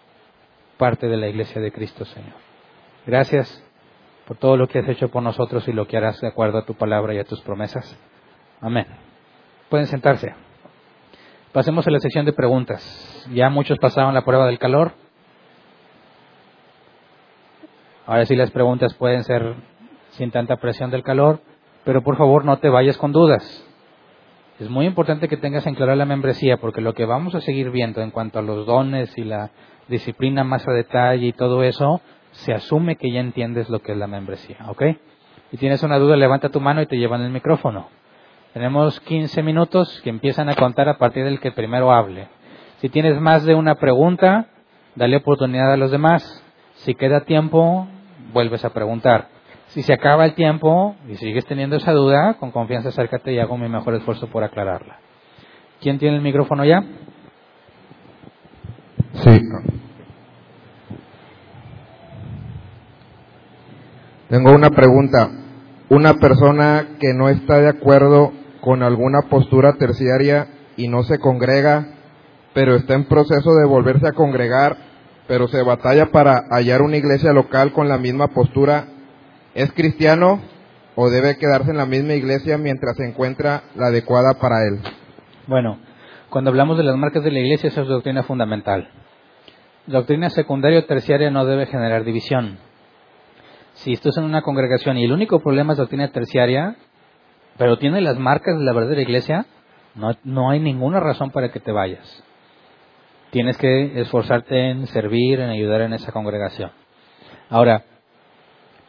parte 0.77 1.07
de 1.07 1.17
la 1.17 1.27
iglesia 1.27 1.61
de 1.61 1.71
Cristo, 1.71 2.05
Señor. 2.05 2.33
Gracias 3.05 3.63
por 4.27 4.37
todo 4.37 4.57
lo 4.57 4.67
que 4.67 4.79
has 4.79 4.89
hecho 4.89 5.09
por 5.09 5.21
nosotros 5.23 5.67
y 5.67 5.73
lo 5.73 5.87
que 5.87 5.97
harás 5.97 6.19
de 6.21 6.27
acuerdo 6.27 6.57
a 6.57 6.65
tu 6.65 6.73
palabra 6.73 7.13
y 7.13 7.19
a 7.19 7.23
tus 7.23 7.41
promesas. 7.41 7.97
Amén. 8.61 8.87
Pueden 9.69 9.87
sentarse. 9.87 10.33
Pasemos 11.51 11.87
a 11.87 11.91
la 11.91 11.99
sección 11.99 12.25
de 12.25 12.33
preguntas. 12.33 13.27
Ya 13.33 13.49
muchos 13.49 13.77
pasaron 13.79 14.13
la 14.13 14.25
prueba 14.25 14.47
del 14.47 14.59
calor. 14.59 14.93
Ahora 18.05 18.25
sí 18.25 18.35
las 18.35 18.51
preguntas 18.51 18.93
pueden 18.95 19.23
ser 19.23 19.55
sin 20.11 20.31
tanta 20.31 20.57
presión 20.57 20.91
del 20.91 21.03
calor, 21.03 21.41
pero 21.83 22.03
por 22.03 22.17
favor 22.17 22.45
no 22.45 22.57
te 22.57 22.69
vayas 22.69 22.97
con 22.97 23.11
dudas. 23.11 23.63
Es 24.59 24.69
muy 24.69 24.85
importante 24.85 25.27
que 25.27 25.37
tengas 25.37 25.67
en 25.67 25.75
claro 25.75 25.95
la 25.95 26.05
membresía, 26.05 26.57
porque 26.57 26.81
lo 26.81 26.93
que 26.93 27.05
vamos 27.05 27.35
a 27.35 27.41
seguir 27.41 27.71
viendo 27.71 28.01
en 28.01 28.11
cuanto 28.11 28.39
a 28.39 28.41
los 28.41 28.65
dones 28.65 29.17
y 29.17 29.23
la 29.23 29.51
disciplina 29.87 30.43
más 30.43 30.67
a 30.67 30.71
detalle 30.71 31.27
y 31.27 31.33
todo 31.33 31.63
eso, 31.63 32.01
se 32.31 32.53
asume 32.53 32.97
que 32.97 33.11
ya 33.11 33.19
entiendes 33.19 33.69
lo 33.69 33.79
que 33.79 33.93
es 33.93 33.97
la 33.97 34.07
membresía, 34.07 34.57
¿ok? 34.67 34.83
Si 35.51 35.57
tienes 35.57 35.83
una 35.83 35.97
duda, 35.97 36.15
levanta 36.15 36.49
tu 36.49 36.59
mano 36.59 36.81
y 36.81 36.87
te 36.87 36.97
llevan 36.97 37.21
el 37.21 37.31
micrófono. 37.31 37.87
Tenemos 38.53 38.99
15 39.01 39.43
minutos 39.43 40.01
que 40.03 40.09
empiezan 40.09 40.49
a 40.49 40.55
contar 40.55 40.89
a 40.89 40.97
partir 40.97 41.25
del 41.25 41.39
que 41.39 41.51
primero 41.51 41.91
hable. 41.91 42.27
Si 42.79 42.89
tienes 42.89 43.19
más 43.19 43.43
de 43.43 43.53
una 43.53 43.75
pregunta, 43.75 44.47
dale 44.95 45.17
oportunidad 45.17 45.71
a 45.71 45.77
los 45.77 45.91
demás. 45.91 46.43
Si 46.75 46.95
queda 46.95 47.21
tiempo, 47.21 47.87
vuelves 48.33 48.65
a 48.65 48.71
preguntar. 48.71 49.27
Si 49.67 49.81
se 49.81 49.93
acaba 49.93 50.25
el 50.25 50.35
tiempo 50.35 50.95
y 51.07 51.15
sigues 51.15 51.45
teniendo 51.45 51.75
esa 51.75 51.91
duda, 51.91 52.35
con 52.35 52.51
confianza 52.51 52.89
acércate 52.89 53.33
y 53.33 53.39
hago 53.39 53.57
mi 53.57 53.67
mejor 53.67 53.95
esfuerzo 53.95 54.27
por 54.27 54.43
aclararla. 54.43 54.99
¿Quién 55.81 55.99
tiene 55.99 56.17
el 56.17 56.21
micrófono 56.21 56.63
ya? 56.63 56.83
Sí. 59.15 59.41
Tengo 64.35 64.51
una 64.51 64.69
pregunta. 64.69 65.31
Una 65.87 66.15
persona 66.15 66.97
que 66.99 67.13
no 67.13 67.29
está 67.29 67.61
de 67.61 67.69
acuerdo 67.69 68.33
con 68.59 68.83
alguna 68.83 69.21
postura 69.29 69.77
terciaria 69.79 70.49
y 70.75 70.89
no 70.89 71.03
se 71.03 71.19
congrega, 71.19 71.87
pero 72.53 72.75
está 72.75 72.95
en 72.95 73.05
proceso 73.05 73.55
de 73.55 73.65
volverse 73.65 74.09
a 74.09 74.11
congregar, 74.11 74.75
pero 75.25 75.47
se 75.47 75.63
batalla 75.63 76.07
para 76.07 76.41
hallar 76.49 76.81
una 76.81 76.97
iglesia 76.97 77.31
local 77.31 77.71
con 77.71 77.87
la 77.87 77.97
misma 77.97 78.27
postura, 78.27 78.87
¿es 79.53 79.71
cristiano 79.71 80.41
o 80.95 81.09
debe 81.09 81.37
quedarse 81.37 81.71
en 81.71 81.77
la 81.77 81.85
misma 81.85 82.15
iglesia 82.15 82.57
mientras 82.57 82.97
se 82.97 83.07
encuentra 83.07 83.63
la 83.75 83.87
adecuada 83.87 84.33
para 84.33 84.67
él? 84.67 84.81
Bueno, 85.47 85.79
cuando 86.29 86.49
hablamos 86.49 86.77
de 86.77 86.83
las 86.83 86.97
marcas 86.97 87.23
de 87.23 87.31
la 87.31 87.39
iglesia, 87.39 87.69
esa 87.69 87.83
es 87.83 87.87
doctrina 87.87 88.23
fundamental. 88.23 88.89
Doctrina 89.87 90.29
secundaria 90.29 90.79
o 90.79 90.83
terciaria 90.83 91.31
no 91.31 91.45
debe 91.45 91.67
generar 91.67 92.03
división. 92.03 92.57
Si 93.75 93.93
estás 93.93 94.17
en 94.17 94.23
una 94.23 94.41
congregación 94.41 94.97
y 94.97 95.05
el 95.05 95.11
único 95.11 95.39
problema 95.39 95.73
es 95.73 95.77
doctrina 95.77 96.11
terciaria, 96.11 96.75
pero 97.57 97.77
tiene 97.77 98.01
las 98.01 98.17
marcas 98.17 98.57
de 98.57 98.63
la 98.63 98.73
verdadera 98.73 99.01
iglesia, 99.01 99.45
no, 99.95 100.11
no 100.23 100.49
hay 100.49 100.59
ninguna 100.59 100.99
razón 100.99 101.31
para 101.31 101.51
que 101.51 101.59
te 101.59 101.71
vayas. 101.71 102.23
Tienes 103.31 103.57
que 103.57 103.99
esforzarte 103.99 104.71
en 104.71 104.87
servir, 104.87 105.39
en 105.39 105.49
ayudar 105.49 105.81
en 105.81 105.93
esa 105.93 106.11
congregación. 106.11 106.71
Ahora, 107.49 107.83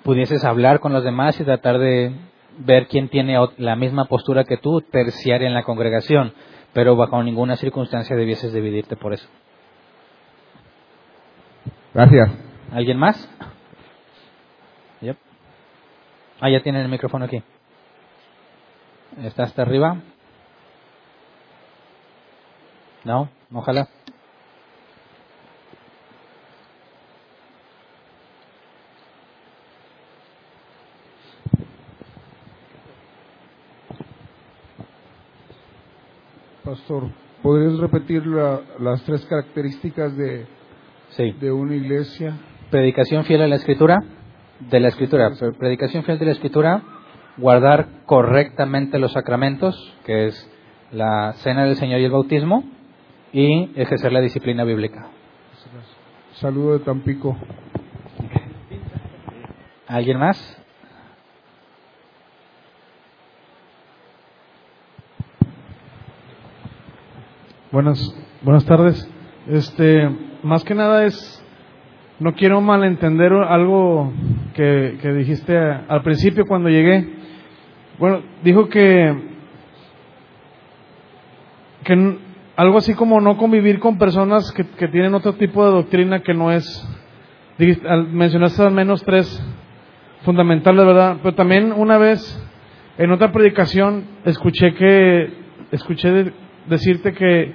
pudieses 0.02 0.44
hablar 0.44 0.80
con 0.80 0.92
los 0.92 1.04
demás 1.04 1.38
y 1.40 1.44
tratar 1.44 1.78
de 1.78 2.12
ver 2.58 2.86
quién 2.86 3.08
tiene 3.08 3.36
la 3.58 3.76
misma 3.76 4.06
postura 4.06 4.44
que 4.44 4.56
tú, 4.56 4.80
terciaria 4.80 5.48
en 5.48 5.54
la 5.54 5.64
congregación, 5.64 6.32
pero 6.72 6.96
bajo 6.96 7.22
ninguna 7.22 7.56
circunstancia 7.56 8.16
debieses 8.16 8.52
dividirte 8.52 8.96
por 8.96 9.12
eso. 9.12 9.28
Gracias. 11.92 12.30
¿Alguien 12.72 12.98
más? 12.98 13.28
Ah, 16.40 16.50
ya 16.50 16.62
tienen 16.62 16.82
el 16.82 16.88
micrófono 16.88 17.24
aquí. 17.24 17.42
¿Está 19.22 19.44
hasta 19.44 19.62
arriba? 19.62 19.96
No, 23.04 23.30
ojalá. 23.52 23.88
Pastor, 36.64 37.04
¿podrías 37.42 37.78
repetir 37.78 38.26
la- 38.26 38.60
las 38.80 39.02
tres 39.04 39.24
características 39.26 40.16
de, 40.16 40.46
Sí. 41.10 41.32
de 41.40 41.52
una 41.52 41.74
iglesia? 41.76 42.34
Predicación 42.70 43.24
fiel 43.24 43.42
a 43.42 43.46
la 43.48 43.56
escritura, 43.56 44.02
de 44.60 44.80
la 44.80 44.88
escritura. 44.88 45.32
Predicación 45.58 46.04
fiel 46.04 46.18
de 46.18 46.26
la 46.26 46.32
escritura, 46.32 46.82
guardar 47.36 47.88
correctamente 48.06 48.98
los 48.98 49.12
sacramentos, 49.12 49.94
que 50.04 50.26
es 50.26 50.50
la 50.92 51.32
cena 51.34 51.64
del 51.64 51.76
Señor 51.76 52.00
y 52.00 52.04
el 52.04 52.10
bautismo, 52.10 52.64
y 53.32 53.70
ejercer 53.80 54.12
la 54.12 54.20
disciplina 54.20 54.64
bíblica. 54.64 55.08
Saludo 56.34 56.78
de 56.78 56.84
Tampico. 56.84 57.36
¿Alguien 59.88 60.18
más? 60.18 60.62
Buenas, 67.72 68.14
buenas 68.42 68.64
tardes. 68.64 69.08
Este, 69.48 70.08
más 70.42 70.64
que 70.64 70.74
nada 70.74 71.04
es, 71.04 71.44
no 72.18 72.34
quiero 72.34 72.60
malentender 72.60 73.32
algo 73.32 74.12
que, 74.56 74.96
que 75.02 75.12
dijiste 75.12 75.54
al 75.56 76.02
principio 76.02 76.46
cuando 76.46 76.70
llegué. 76.70 77.06
Bueno, 77.98 78.22
dijo 78.42 78.68
que, 78.68 79.14
que 81.84 82.18
algo 82.56 82.78
así 82.78 82.94
como 82.94 83.20
no 83.20 83.36
convivir 83.36 83.78
con 83.78 83.98
personas 83.98 84.50
que, 84.52 84.66
que 84.66 84.88
tienen 84.88 85.14
otro 85.14 85.34
tipo 85.34 85.64
de 85.64 85.72
doctrina 85.72 86.20
que 86.20 86.32
no 86.34 86.50
es, 86.50 86.88
mencionaste 88.10 88.62
al 88.62 88.72
menos 88.72 89.02
tres 89.04 89.26
fundamentales, 90.22 90.84
¿verdad? 90.86 91.18
Pero 91.22 91.34
también 91.34 91.72
una 91.72 91.98
vez 91.98 92.42
en 92.98 93.12
otra 93.12 93.30
predicación 93.30 94.04
escuché 94.24 94.74
que, 94.74 95.30
escuché 95.70 96.10
de- 96.10 96.32
decirte 96.66 97.12
que, 97.12 97.54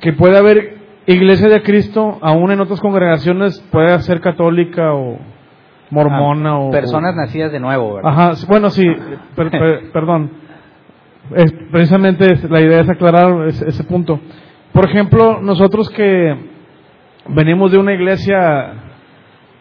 que 0.00 0.12
puede 0.14 0.38
haber 0.38 0.78
iglesia 1.06 1.48
de 1.48 1.62
Cristo, 1.62 2.18
aún 2.22 2.50
en 2.50 2.60
otras 2.60 2.80
congregaciones, 2.80 3.60
puede 3.70 3.98
ser 4.00 4.20
católica 4.20 4.94
o 4.94 5.18
mormona 5.90 6.50
Ah, 6.50 6.58
o... 6.58 6.70
Personas 6.70 7.14
nacidas 7.16 7.52
de 7.52 7.60
nuevo, 7.60 7.94
¿verdad? 7.94 8.10
Ajá, 8.12 8.32
bueno, 8.48 8.70
sí, 8.70 8.84
per- 9.34 9.50
per- 9.52 9.90
perdón. 9.92 10.30
Es- 11.34 11.52
precisamente 11.70 12.32
es- 12.32 12.44
la 12.50 12.60
idea 12.60 12.80
es 12.80 12.88
aclarar 12.88 13.46
ese, 13.48 13.68
ese 13.68 13.84
punto. 13.84 14.20
Por 14.72 14.84
ejemplo, 14.88 15.40
nosotros 15.40 15.88
que 15.90 16.36
venimos 17.28 17.72
de 17.72 17.78
una 17.78 17.92
iglesia 17.94 18.74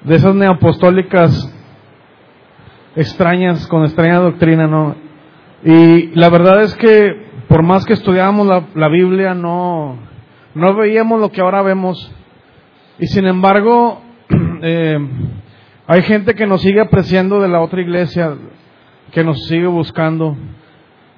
de 0.04 0.16
esas 0.16 0.36
neoapostólicas 0.36 1.54
extrañas, 2.96 3.68
con 3.68 3.84
extraña 3.84 4.20
doctrina, 4.20 4.68
¿no? 4.68 4.96
Y 5.64 6.08
la 6.16 6.30
verdad 6.30 6.62
es 6.64 6.76
que 6.76 7.26
por 7.48 7.64
más 7.64 7.86
que 7.86 7.94
estudiábamos 7.94 8.48
la, 8.48 8.64
la 8.76 8.90
Biblia, 8.90 9.34
no, 9.34 9.98
no 10.54 10.76
veíamos 10.76 11.20
lo 11.20 11.32
que 11.32 11.42
ahora 11.42 11.62
vemos. 11.62 12.12
Y 13.00 13.08
sin 13.08 13.26
embargo, 13.26 14.02
eh, 14.62 14.98
hay 15.88 16.02
gente 16.04 16.34
que 16.36 16.46
nos 16.46 16.62
sigue 16.62 16.82
apreciando 16.82 17.40
de 17.40 17.48
la 17.48 17.62
otra 17.62 17.82
iglesia, 17.82 18.34
que 19.12 19.24
nos 19.24 19.46
sigue 19.48 19.68
buscando. 19.68 20.36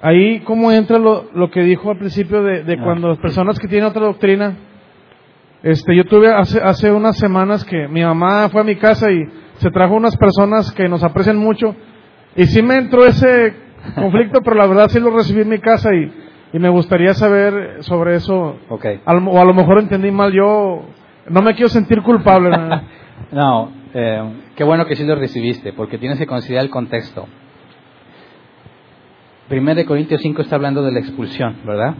Ahí, 0.02 0.40
¿cómo 0.40 0.70
entra 0.72 0.98
lo, 0.98 1.26
lo 1.34 1.50
que 1.50 1.60
dijo 1.62 1.90
al 1.90 1.98
principio 1.98 2.42
de, 2.42 2.62
de 2.62 2.74
Ah. 2.74 2.80
cuando 2.84 3.08
las 3.08 3.18
personas 3.18 3.58
que 3.58 3.68
tienen 3.68 3.88
otra 3.88 4.02
doctrina? 4.02 4.56
Este, 5.62 5.94
yo 5.94 6.04
tuve 6.04 6.32
hace, 6.32 6.58
hace 6.60 6.90
unas 6.90 7.18
semanas 7.18 7.64
que 7.64 7.86
mi 7.88 8.02
mamá 8.02 8.48
fue 8.48 8.62
a 8.62 8.64
mi 8.64 8.76
casa 8.76 9.10
y 9.12 9.22
se 9.58 9.70
trajo 9.70 9.94
unas 9.94 10.16
personas 10.16 10.72
que 10.72 10.88
nos 10.88 11.02
aprecian 11.04 11.36
mucho. 11.36 11.74
Y 12.34 12.46
sí 12.46 12.62
me 12.62 12.76
entró 12.76 13.04
ese 13.04 13.54
conflicto, 13.94 14.40
pero 14.44 14.56
la 14.56 14.66
verdad 14.66 14.88
sí 14.88 15.00
lo 15.00 15.10
recibí 15.10 15.42
en 15.42 15.48
mi 15.50 15.58
casa 15.58 15.90
y, 15.94 16.10
y 16.54 16.58
me 16.58 16.70
gustaría 16.70 17.12
saber 17.12 17.78
sobre 17.82 18.14
eso. 18.14 18.56
Ok. 18.70 18.86
A 19.04 19.12
lo- 19.14 19.30
o 19.32 19.38
a 19.38 19.44
lo 19.44 19.52
mejor 19.52 19.80
entendí 19.80 20.10
mal 20.10 20.32
yo. 20.32 20.82
No 21.28 21.42
me 21.42 21.54
quiero 21.54 21.68
sentir 21.68 22.00
culpable. 22.02 22.50
¿no? 23.32 23.79
Eh, 23.92 24.32
qué 24.54 24.64
bueno 24.64 24.86
que 24.86 24.96
sí 24.96 25.04
lo 25.04 25.16
recibiste, 25.16 25.72
porque 25.72 25.98
tienes 25.98 26.18
que 26.18 26.26
considerar 26.26 26.64
el 26.64 26.70
contexto. 26.70 27.26
Primero 29.48 29.76
de 29.76 29.86
Corintios 29.86 30.20
5 30.22 30.42
está 30.42 30.56
hablando 30.56 30.82
de 30.82 30.92
la 30.92 31.00
expulsión, 31.00 31.56
¿verdad? 31.64 31.94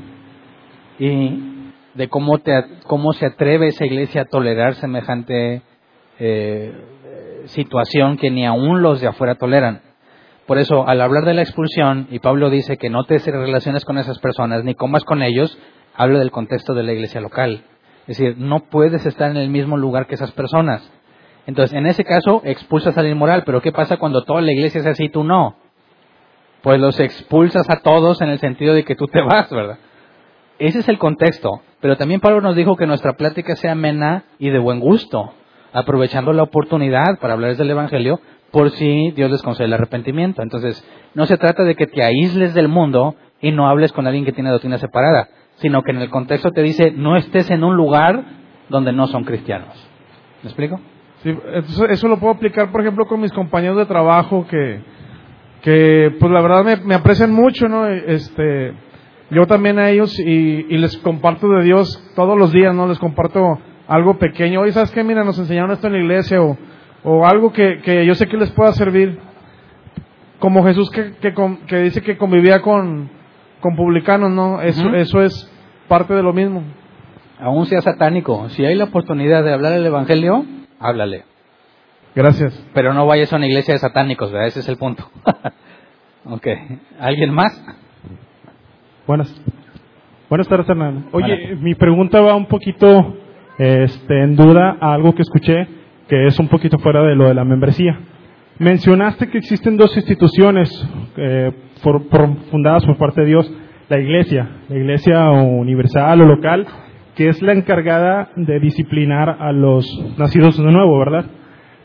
Y 0.98 1.50
de 1.94 2.08
cómo, 2.08 2.38
te, 2.38 2.52
cómo 2.84 3.12
se 3.12 3.26
atreve 3.26 3.68
esa 3.68 3.84
iglesia 3.84 4.22
a 4.22 4.24
tolerar 4.26 4.74
semejante 4.76 5.62
eh, 6.20 6.72
situación 7.46 8.16
que 8.18 8.30
ni 8.30 8.46
aún 8.46 8.82
los 8.82 9.00
de 9.00 9.08
afuera 9.08 9.34
toleran. 9.34 9.82
Por 10.46 10.58
eso, 10.58 10.86
al 10.86 11.00
hablar 11.00 11.24
de 11.24 11.34
la 11.34 11.42
expulsión, 11.42 12.06
y 12.10 12.18
Pablo 12.18 12.50
dice 12.50 12.76
que 12.76 12.90
no 12.90 13.04
te 13.04 13.18
relaciones 13.18 13.84
con 13.84 13.98
esas 13.98 14.18
personas 14.18 14.64
ni 14.64 14.74
comas 14.74 15.04
con 15.04 15.22
ellos, 15.22 15.58
habla 15.94 16.18
del 16.18 16.30
contexto 16.30 16.74
de 16.74 16.82
la 16.82 16.92
iglesia 16.92 17.20
local. 17.20 17.64
Es 18.06 18.18
decir, 18.18 18.36
no 18.38 18.60
puedes 18.60 19.06
estar 19.06 19.30
en 19.30 19.36
el 19.36 19.48
mismo 19.48 19.76
lugar 19.76 20.06
que 20.06 20.14
esas 20.14 20.32
personas. 20.32 20.88
Entonces, 21.50 21.76
en 21.76 21.84
ese 21.86 22.04
caso, 22.04 22.42
expulsas 22.44 22.96
al 22.96 23.08
inmoral, 23.08 23.42
pero 23.44 23.60
¿qué 23.60 23.72
pasa 23.72 23.96
cuando 23.96 24.22
toda 24.22 24.40
la 24.40 24.52
iglesia 24.52 24.82
es 24.82 24.86
así 24.86 25.06
y 25.06 25.08
tú 25.08 25.24
no? 25.24 25.56
Pues 26.62 26.78
los 26.78 27.00
expulsas 27.00 27.68
a 27.68 27.80
todos 27.80 28.20
en 28.20 28.28
el 28.28 28.38
sentido 28.38 28.72
de 28.72 28.84
que 28.84 28.94
tú 28.94 29.08
te 29.08 29.20
vas, 29.20 29.50
¿verdad? 29.50 29.78
Ese 30.60 30.78
es 30.78 30.88
el 30.88 31.00
contexto. 31.00 31.60
Pero 31.80 31.96
también 31.96 32.20
Pablo 32.20 32.40
nos 32.40 32.54
dijo 32.54 32.76
que 32.76 32.86
nuestra 32.86 33.14
plática 33.14 33.56
sea 33.56 33.72
amena 33.72 34.26
y 34.38 34.50
de 34.50 34.60
buen 34.60 34.78
gusto, 34.78 35.32
aprovechando 35.72 36.32
la 36.32 36.44
oportunidad 36.44 37.18
para 37.20 37.32
hablarles 37.32 37.58
del 37.58 37.70
Evangelio 37.70 38.20
por 38.52 38.70
si 38.70 39.10
Dios 39.10 39.28
les 39.28 39.42
concede 39.42 39.66
el 39.66 39.72
arrepentimiento. 39.72 40.42
Entonces, 40.42 40.88
no 41.14 41.26
se 41.26 41.36
trata 41.36 41.64
de 41.64 41.74
que 41.74 41.88
te 41.88 42.04
aísles 42.04 42.54
del 42.54 42.68
mundo 42.68 43.16
y 43.40 43.50
no 43.50 43.68
hables 43.68 43.92
con 43.92 44.06
alguien 44.06 44.24
que 44.24 44.32
tiene 44.32 44.50
doctrina 44.50 44.78
separada, 44.78 45.30
sino 45.56 45.82
que 45.82 45.90
en 45.90 46.00
el 46.00 46.10
contexto 46.10 46.52
te 46.52 46.62
dice 46.62 46.92
no 46.92 47.16
estés 47.16 47.50
en 47.50 47.64
un 47.64 47.74
lugar 47.74 48.22
donde 48.68 48.92
no 48.92 49.08
son 49.08 49.24
cristianos. 49.24 49.74
¿Me 50.44 50.50
explico? 50.50 50.80
Sí, 51.22 51.36
eso, 51.54 51.86
eso 51.86 52.08
lo 52.08 52.18
puedo 52.18 52.32
aplicar, 52.34 52.70
por 52.72 52.80
ejemplo, 52.80 53.06
con 53.06 53.20
mis 53.20 53.32
compañeros 53.32 53.76
de 53.76 53.86
trabajo 53.86 54.46
que, 54.48 54.80
que 55.62 56.14
pues 56.18 56.32
la 56.32 56.40
verdad 56.40 56.64
me, 56.64 56.76
me 56.76 56.94
aprecian 56.94 57.30
mucho, 57.32 57.68
¿no? 57.68 57.86
Este, 57.86 58.72
yo 59.30 59.46
también 59.46 59.78
a 59.78 59.90
ellos 59.90 60.18
y, 60.18 60.66
y 60.68 60.78
les 60.78 60.96
comparto 60.98 61.48
de 61.50 61.62
Dios 61.64 62.02
todos 62.16 62.38
los 62.38 62.52
días, 62.52 62.74
¿no? 62.74 62.86
Les 62.88 62.98
comparto 62.98 63.58
algo 63.86 64.18
pequeño. 64.18 64.60
Oye, 64.62 64.72
¿sabes 64.72 64.90
qué? 64.92 65.04
Mira, 65.04 65.22
nos 65.24 65.38
enseñaron 65.38 65.72
esto 65.72 65.88
en 65.88 65.92
la 65.92 65.98
iglesia 65.98 66.40
o, 66.40 66.56
o 67.04 67.26
algo 67.26 67.52
que, 67.52 67.80
que 67.84 68.06
yo 68.06 68.14
sé 68.14 68.26
que 68.26 68.38
les 68.38 68.50
pueda 68.52 68.72
servir. 68.72 69.18
Como 70.38 70.64
Jesús 70.64 70.90
que, 70.90 71.12
que, 71.20 71.34
con- 71.34 71.58
que 71.66 71.80
dice 71.82 72.00
que 72.00 72.16
convivía 72.16 72.62
con, 72.62 73.10
con 73.60 73.76
publicanos, 73.76 74.30
¿no? 74.30 74.62
Eso, 74.62 74.88
eso 74.94 75.20
es 75.22 75.52
parte 75.86 76.14
de 76.14 76.22
lo 76.22 76.32
mismo. 76.32 76.62
Aún 77.38 77.66
sea 77.66 77.82
satánico, 77.82 78.48
si 78.50 78.64
hay 78.64 78.74
la 78.74 78.84
oportunidad 78.84 79.44
de 79.44 79.52
hablar 79.52 79.74
el 79.74 79.84
Evangelio, 79.84 80.44
háblale. 80.80 81.24
Gracias. 82.14 82.66
Pero 82.74 82.92
no 82.92 83.06
vayas 83.06 83.32
a 83.32 83.36
una 83.36 83.46
iglesia 83.46 83.74
de 83.74 83.78
satánicos, 83.78 84.32
¿verdad? 84.32 84.48
Ese 84.48 84.60
es 84.60 84.68
el 84.68 84.76
punto. 84.78 85.08
ok. 86.24 86.46
¿Alguien 86.98 87.32
más? 87.32 87.52
Buenas. 89.06 89.32
Buenas 90.28 90.48
tardes, 90.48 90.68
Hernán. 90.68 91.06
Oye, 91.12 91.36
Buenas. 91.46 91.60
mi 91.62 91.74
pregunta 91.74 92.20
va 92.20 92.34
un 92.36 92.46
poquito 92.46 93.16
este, 93.58 94.22
en 94.22 94.36
duda 94.36 94.76
a 94.80 94.94
algo 94.94 95.14
que 95.14 95.22
escuché 95.22 95.66
que 96.08 96.26
es 96.26 96.38
un 96.40 96.48
poquito 96.48 96.76
fuera 96.78 97.02
de 97.02 97.14
lo 97.14 97.28
de 97.28 97.34
la 97.34 97.44
membresía. 97.44 97.96
Mencionaste 98.58 99.28
que 99.30 99.38
existen 99.38 99.76
dos 99.76 99.96
instituciones 99.96 100.68
eh, 101.16 101.52
for- 101.82 102.02
fundadas 102.50 102.84
por 102.84 102.98
parte 102.98 103.20
de 103.20 103.28
Dios, 103.28 103.52
la 103.88 103.98
iglesia, 104.00 104.48
la 104.68 104.76
iglesia 104.76 105.30
universal 105.30 106.20
o 106.22 106.26
local, 106.26 106.66
que 107.20 107.28
es 107.28 107.42
la 107.42 107.52
encargada 107.52 108.30
de 108.34 108.58
disciplinar 108.60 109.36
a 109.40 109.52
los 109.52 109.86
nacidos 110.16 110.56
de 110.56 110.72
nuevo, 110.72 110.98
¿verdad? 111.00 111.26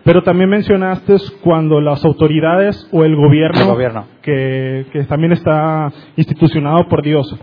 Pero 0.05 0.23
también 0.23 0.49
mencionaste 0.49 1.15
cuando 1.41 1.81
las 1.81 2.05
autoridades 2.05 2.87
o 2.93 3.03
el 3.03 3.17
gobierno, 3.17 3.63
El 3.63 3.67
gobierno. 3.67 4.05
Que, 4.21 4.85
que 4.93 5.03
también 5.03 5.33
está 5.33 5.91
institucionado 6.15 6.87
por 6.87 7.03
Dios. 7.03 7.37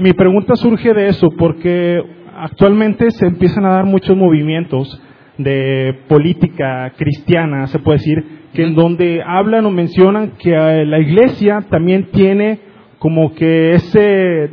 Mi 0.00 0.14
pregunta 0.14 0.56
surge 0.56 0.92
de 0.94 1.06
eso 1.06 1.28
porque 1.38 2.02
actualmente 2.36 3.08
se 3.12 3.26
empiezan 3.26 3.66
a 3.66 3.74
dar 3.74 3.84
muchos 3.84 4.16
movimientos 4.16 5.00
de 5.38 6.00
política 6.08 6.92
cristiana, 6.96 7.68
se 7.68 7.78
puede 7.78 7.98
decir, 7.98 8.24
que 8.52 8.64
en 8.64 8.74
donde 8.74 9.22
hablan 9.24 9.64
o 9.66 9.70
mencionan 9.70 10.32
que 10.40 10.50
eh, 10.50 10.84
la 10.86 10.98
iglesia 10.98 11.66
también 11.70 12.08
tiene 12.10 12.71
como 13.02 13.34
que 13.34 13.72
ese 13.72 13.98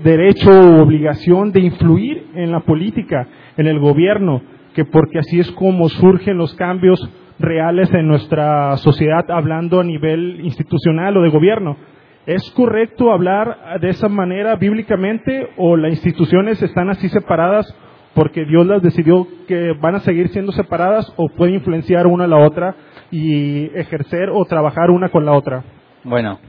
derecho 0.04 0.50
o 0.50 0.82
obligación 0.82 1.52
de 1.52 1.62
influir 1.62 2.32
en 2.34 2.52
la 2.52 2.62
política, 2.62 3.28
en 3.58 3.68
el 3.68 3.78
gobierno, 3.80 4.42
que 4.74 4.86
porque 4.86 5.20
así 5.20 5.40
es 5.40 5.52
como 5.52 5.88
surgen 5.88 6.40
los 6.40 6.56
cambios 6.56 7.00
reales 7.38 7.94
en 7.94 8.08
nuestra 8.08 8.76
sociedad, 8.78 9.24
hablando 9.30 9.80
a 9.80 9.84
nivel 9.84 10.40
institucional 10.44 11.16
o 11.18 11.22
de 11.22 11.30
gobierno. 11.30 11.78
¿Es 12.26 12.50
correcto 12.56 13.12
hablar 13.12 13.80
de 13.82 13.90
esa 13.90 14.10
manera 14.10 14.56
bíblicamente 14.56 15.50
o 15.56 15.78
las 15.78 15.92
instituciones 15.92 16.60
están 16.64 16.90
así 16.90 17.08
separadas 17.10 17.72
porque 18.16 18.46
Dios 18.46 18.66
las 18.66 18.82
decidió 18.82 19.28
que 19.48 19.74
van 19.80 19.94
a 19.94 20.00
seguir 20.00 20.30
siendo 20.30 20.54
separadas 20.54 21.14
o 21.18 21.30
pueden 21.30 21.54
influenciar 21.54 22.08
una 22.08 22.24
a 22.24 22.28
la 22.28 22.38
otra 22.38 22.76
y 23.12 23.66
ejercer 23.78 24.32
o 24.34 24.44
trabajar 24.46 24.90
una 24.90 25.10
con 25.10 25.24
la 25.24 25.34
otra? 25.34 25.64
Bueno, 26.04 26.40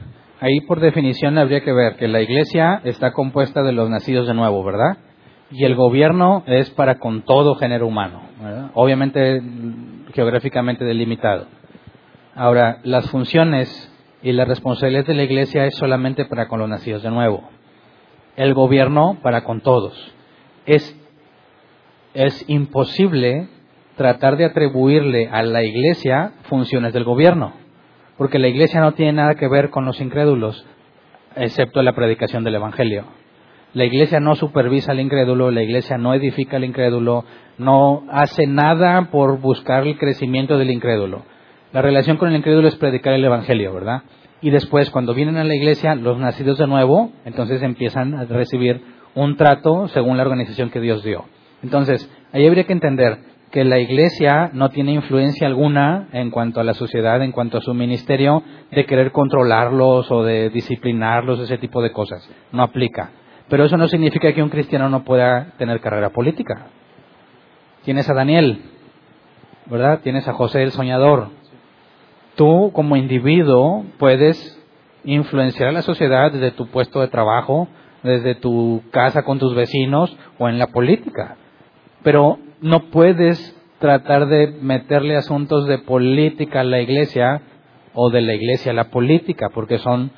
ahí 0.41 0.59
por 0.61 0.81
definición 0.81 1.37
habría 1.37 1.61
que 1.61 1.71
ver 1.71 1.95
que 1.95 2.07
la 2.07 2.21
iglesia 2.21 2.81
está 2.83 3.13
compuesta 3.13 3.61
de 3.61 3.71
los 3.71 3.89
nacidos 3.89 4.27
de 4.27 4.33
nuevo, 4.33 4.63
¿verdad? 4.63 4.97
Y 5.51 5.63
el 5.65 5.75
gobierno 5.75 6.43
es 6.47 6.69
para 6.71 6.97
con 6.97 7.21
todo 7.21 7.55
género 7.55 7.87
humano. 7.87 8.21
Obviamente 8.73 9.41
geográficamente 10.13 10.83
delimitado. 10.83 11.45
Ahora, 12.35 12.79
las 12.83 13.09
funciones 13.09 13.69
y 14.23 14.31
las 14.31 14.47
responsabilidades 14.47 15.07
de 15.07 15.15
la 15.15 15.23
iglesia 15.23 15.65
es 15.65 15.75
solamente 15.75 16.25
para 16.25 16.47
con 16.47 16.59
los 16.59 16.69
nacidos 16.69 17.03
de 17.03 17.11
nuevo. 17.11 17.43
El 18.35 18.53
gobierno 18.53 19.19
para 19.21 19.43
con 19.43 19.61
todos. 19.61 19.93
Es, 20.65 20.97
es 22.13 22.45
imposible 22.49 23.47
tratar 23.95 24.37
de 24.37 24.45
atribuirle 24.45 25.29
a 25.29 25.43
la 25.43 25.63
iglesia 25.63 26.31
funciones 26.43 26.93
del 26.93 27.03
gobierno 27.03 27.61
porque 28.21 28.37
la 28.37 28.49
iglesia 28.49 28.79
no 28.81 28.91
tiene 28.91 29.13
nada 29.13 29.33
que 29.33 29.47
ver 29.47 29.71
con 29.71 29.83
los 29.83 29.99
incrédulos, 29.99 30.63
excepto 31.35 31.81
la 31.81 31.93
predicación 31.93 32.43
del 32.43 32.53
Evangelio. 32.53 33.05
La 33.73 33.83
iglesia 33.83 34.19
no 34.19 34.35
supervisa 34.35 34.91
al 34.91 34.99
incrédulo, 34.99 35.49
la 35.49 35.63
iglesia 35.63 35.97
no 35.97 36.13
edifica 36.13 36.57
al 36.57 36.63
incrédulo, 36.63 37.25
no 37.57 38.03
hace 38.11 38.45
nada 38.45 39.09
por 39.09 39.39
buscar 39.39 39.87
el 39.87 39.97
crecimiento 39.97 40.59
del 40.59 40.69
incrédulo. 40.69 41.23
La 41.73 41.81
relación 41.81 42.17
con 42.17 42.29
el 42.29 42.35
incrédulo 42.35 42.67
es 42.67 42.75
predicar 42.75 43.13
el 43.13 43.25
Evangelio, 43.25 43.73
¿verdad? 43.73 44.03
Y 44.39 44.51
después, 44.51 44.91
cuando 44.91 45.15
vienen 45.15 45.37
a 45.37 45.43
la 45.43 45.55
iglesia, 45.55 45.95
los 45.95 46.19
nacidos 46.19 46.59
de 46.59 46.67
nuevo, 46.67 47.11
entonces 47.25 47.63
empiezan 47.63 48.13
a 48.13 48.25
recibir 48.25 48.83
un 49.15 49.35
trato 49.35 49.87
según 49.87 50.17
la 50.17 50.21
organización 50.21 50.69
que 50.69 50.79
Dios 50.79 51.03
dio. 51.03 51.25
Entonces, 51.63 52.07
ahí 52.33 52.45
habría 52.45 52.65
que 52.65 52.73
entender 52.73 53.17
que 53.51 53.65
la 53.65 53.79
iglesia 53.79 54.49
no 54.53 54.69
tiene 54.69 54.93
influencia 54.93 55.45
alguna 55.45 56.07
en 56.13 56.31
cuanto 56.31 56.61
a 56.61 56.63
la 56.63 56.73
sociedad, 56.73 57.21
en 57.21 57.33
cuanto 57.33 57.57
a 57.57 57.61
su 57.61 57.73
ministerio, 57.73 58.43
de 58.71 58.85
querer 58.85 59.11
controlarlos 59.11 60.09
o 60.09 60.23
de 60.23 60.49
disciplinarlos, 60.49 61.39
ese 61.41 61.57
tipo 61.57 61.81
de 61.81 61.91
cosas. 61.91 62.27
No 62.53 62.63
aplica. 62.63 63.11
Pero 63.49 63.65
eso 63.65 63.75
no 63.75 63.89
significa 63.89 64.33
que 64.33 64.41
un 64.41 64.49
cristiano 64.49 64.87
no 64.89 65.03
pueda 65.03 65.51
tener 65.57 65.81
carrera 65.81 66.11
política. 66.11 66.67
Tienes 67.83 68.09
a 68.09 68.13
Daniel, 68.13 68.61
¿verdad? 69.65 69.99
Tienes 70.01 70.27
a 70.27 70.33
José 70.33 70.63
el 70.63 70.71
soñador. 70.71 71.29
tú 72.35 72.71
como 72.73 72.95
individuo 72.95 73.83
puedes 73.99 74.57
influenciar 75.03 75.69
a 75.69 75.73
la 75.73 75.81
sociedad 75.81 76.31
desde 76.31 76.51
tu 76.51 76.67
puesto 76.67 77.01
de 77.01 77.09
trabajo, 77.09 77.67
desde 78.03 78.35
tu 78.35 78.81
casa 78.91 79.23
con 79.23 79.37
tus 79.37 79.53
vecinos 79.53 80.15
o 80.39 80.47
en 80.47 80.57
la 80.57 80.67
política. 80.67 81.35
Pero 82.03 82.39
no 82.61 82.91
puedes 82.91 83.57
tratar 83.79 84.27
de 84.27 84.55
meterle 84.61 85.17
asuntos 85.17 85.67
de 85.67 85.79
política 85.79 86.61
a 86.61 86.63
la 86.63 86.79
iglesia 86.79 87.41
o 87.93 88.09
de 88.09 88.21
la 88.21 88.35
iglesia 88.35 88.71
a 88.71 88.75
la 88.75 88.91
política, 88.91 89.49
porque 89.53 89.79
son 89.79 90.11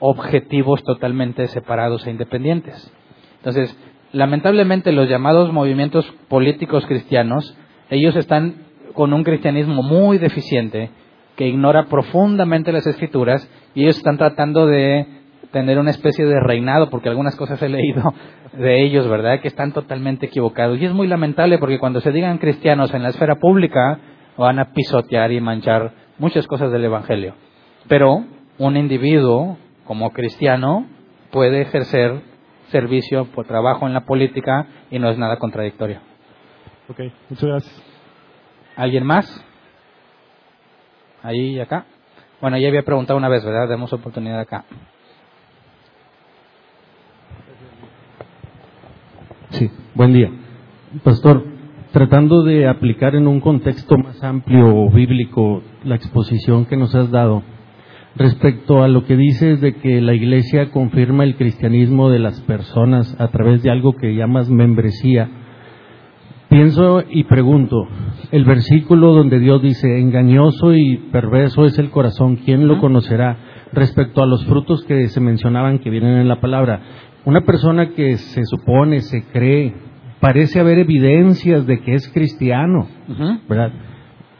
objetivos 0.00 0.82
totalmente 0.82 1.46
separados 1.48 2.06
e 2.06 2.10
independientes. 2.10 2.92
Entonces, 3.36 3.76
lamentablemente 4.12 4.90
los 4.92 5.08
llamados 5.08 5.52
movimientos 5.52 6.10
políticos 6.28 6.86
cristianos, 6.86 7.56
ellos 7.90 8.16
están 8.16 8.56
con 8.94 9.12
un 9.12 9.22
cristianismo 9.22 9.82
muy 9.82 10.18
deficiente 10.18 10.90
que 11.36 11.46
ignora 11.46 11.86
profundamente 11.86 12.72
las 12.72 12.86
escrituras 12.86 13.48
y 13.74 13.82
ellos 13.82 13.98
están 13.98 14.18
tratando 14.18 14.66
de 14.66 15.06
tener 15.52 15.78
una 15.78 15.90
especie 15.90 16.24
de 16.24 16.40
reinado, 16.40 16.90
porque 16.90 17.08
algunas 17.08 17.36
cosas 17.36 17.62
he 17.62 17.68
leído 17.68 18.14
de 18.52 18.82
ellos, 18.82 19.08
¿verdad? 19.08 19.40
Que 19.40 19.48
están 19.48 19.72
totalmente 19.72 20.26
equivocados. 20.26 20.78
Y 20.80 20.86
es 20.86 20.92
muy 20.92 21.06
lamentable 21.06 21.58
porque 21.58 21.78
cuando 21.78 22.00
se 22.00 22.10
digan 22.10 22.38
cristianos 22.38 22.92
en 22.92 23.02
la 23.02 23.10
esfera 23.10 23.36
pública, 23.36 23.98
van 24.36 24.58
a 24.58 24.72
pisotear 24.72 25.30
y 25.32 25.40
manchar 25.40 25.92
muchas 26.18 26.46
cosas 26.46 26.72
del 26.72 26.84
Evangelio. 26.84 27.34
Pero 27.88 28.24
un 28.58 28.76
individuo 28.76 29.58
como 29.84 30.10
cristiano 30.10 30.86
puede 31.30 31.62
ejercer 31.62 32.22
servicio 32.68 33.26
por 33.26 33.46
trabajo 33.46 33.86
en 33.86 33.94
la 33.94 34.06
política 34.06 34.66
y 34.90 34.98
no 34.98 35.10
es 35.10 35.18
nada 35.18 35.36
contradictorio. 35.38 36.00
Ok, 36.88 37.00
muchas 37.28 37.48
gracias. 37.48 37.82
¿Alguien 38.76 39.04
más? 39.04 39.44
Ahí 41.22 41.56
y 41.56 41.60
acá. 41.60 41.84
Bueno, 42.40 42.58
ya 42.58 42.68
había 42.68 42.82
preguntado 42.82 43.18
una 43.18 43.28
vez, 43.28 43.44
¿verdad? 43.44 43.68
Demos 43.68 43.92
oportunidad 43.92 44.40
acá. 44.40 44.64
Sí, 49.52 49.70
buen 49.94 50.14
día. 50.14 50.30
Pastor, 51.04 51.44
tratando 51.92 52.42
de 52.42 52.66
aplicar 52.66 53.14
en 53.14 53.26
un 53.26 53.40
contexto 53.40 53.98
más 53.98 54.22
amplio 54.24 54.88
bíblico 54.88 55.62
la 55.84 55.94
exposición 55.94 56.64
que 56.64 56.78
nos 56.78 56.94
has 56.94 57.10
dado, 57.10 57.42
respecto 58.16 58.82
a 58.82 58.88
lo 58.88 59.04
que 59.04 59.14
dices 59.14 59.60
de 59.60 59.74
que 59.74 60.00
la 60.00 60.14
Iglesia 60.14 60.70
confirma 60.70 61.24
el 61.24 61.36
cristianismo 61.36 62.08
de 62.08 62.18
las 62.18 62.40
personas 62.42 63.14
a 63.20 63.28
través 63.28 63.62
de 63.62 63.70
algo 63.70 63.92
que 63.92 64.14
llamas 64.14 64.48
membresía, 64.48 65.28
pienso 66.48 67.02
y 67.10 67.24
pregunto, 67.24 67.76
el 68.30 68.46
versículo 68.46 69.12
donde 69.12 69.38
Dios 69.38 69.60
dice, 69.60 70.00
engañoso 70.00 70.72
y 70.74 70.96
perverso 71.12 71.66
es 71.66 71.78
el 71.78 71.90
corazón, 71.90 72.36
¿quién 72.36 72.68
lo 72.68 72.78
conocerá? 72.78 73.36
Respecto 73.74 74.22
a 74.22 74.26
los 74.26 74.46
frutos 74.46 74.82
que 74.84 75.08
se 75.08 75.20
mencionaban 75.20 75.78
que 75.78 75.90
vienen 75.90 76.18
en 76.18 76.28
la 76.28 76.40
palabra, 76.40 76.80
una 77.24 77.42
persona 77.42 77.90
que 77.90 78.16
se 78.16 78.44
supone, 78.44 79.00
se 79.00 79.24
cree, 79.24 79.74
parece 80.20 80.60
haber 80.60 80.78
evidencias 80.78 81.66
de 81.66 81.80
que 81.80 81.94
es 81.94 82.08
cristiano, 82.08 82.88
¿verdad? 83.48 83.72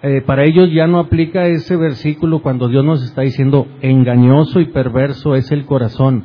Eh, 0.05 0.21
para 0.27 0.45
ellos 0.45 0.69
ya 0.73 0.89
no 0.89 0.99
aplica 0.99 1.47
ese 1.47 1.77
versículo 1.77 2.43
cuando 2.43 2.69
Dios 2.69 2.85
nos 2.85 3.05
está 3.05 3.23
diciendo 3.23 3.69
engañoso 3.83 4.61
y 4.61 4.67
perverso 4.67 5.37
es 5.37 5.53
el 5.53 5.65
corazón. 5.65 6.25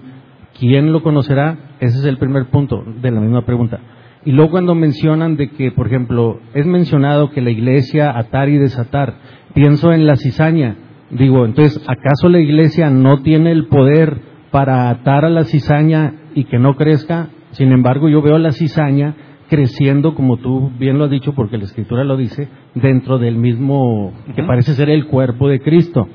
¿Quién 0.59 0.91
lo 0.91 1.03
conocerá? 1.03 1.75
Ese 1.79 1.99
es 1.99 2.05
el 2.05 2.17
primer 2.17 2.47
punto 2.47 2.83
de 3.01 3.11
la 3.11 3.21
misma 3.21 3.45
pregunta. 3.45 3.79
Y 4.25 4.31
luego 4.31 4.51
cuando 4.51 4.73
mencionan 4.73 5.37
de 5.37 5.51
que, 5.51 5.71
por 5.71 5.87
ejemplo, 5.87 6.39
es 6.55 6.65
mencionado 6.65 7.29
que 7.29 7.41
la 7.41 7.51
iglesia 7.51 8.17
atar 8.17 8.49
y 8.49 8.57
desatar, 8.57 9.13
pienso 9.53 9.93
en 9.93 10.07
la 10.07 10.15
cizaña. 10.15 10.75
Digo, 11.11 11.45
entonces, 11.45 11.79
¿acaso 11.87 12.29
la 12.29 12.39
iglesia 12.39 12.89
no 12.89 13.21
tiene 13.21 13.51
el 13.51 13.67
poder 13.67 14.19
para 14.51 14.89
atar 14.89 15.23
a 15.23 15.29
la 15.29 15.43
cizaña 15.43 16.13
y 16.37 16.43
que 16.43 16.59
no 16.59 16.75
crezca. 16.75 17.29
Sin 17.51 17.71
embargo, 17.71 18.09
yo 18.09 18.21
veo 18.21 18.37
la 18.37 18.51
cizaña 18.51 19.15
creciendo, 19.49 20.13
como 20.13 20.37
tú 20.37 20.69
bien 20.77 20.99
lo 20.99 21.05
has 21.05 21.09
dicho, 21.09 21.33
porque 21.33 21.57
la 21.57 21.63
escritura 21.63 22.03
lo 22.03 22.15
dice, 22.15 22.47
dentro 22.75 23.17
del 23.17 23.37
mismo, 23.37 24.13
que 24.35 24.43
parece 24.43 24.73
ser 24.73 24.91
el 24.91 25.07
cuerpo 25.07 25.49
de 25.49 25.61
Cristo. 25.61 26.07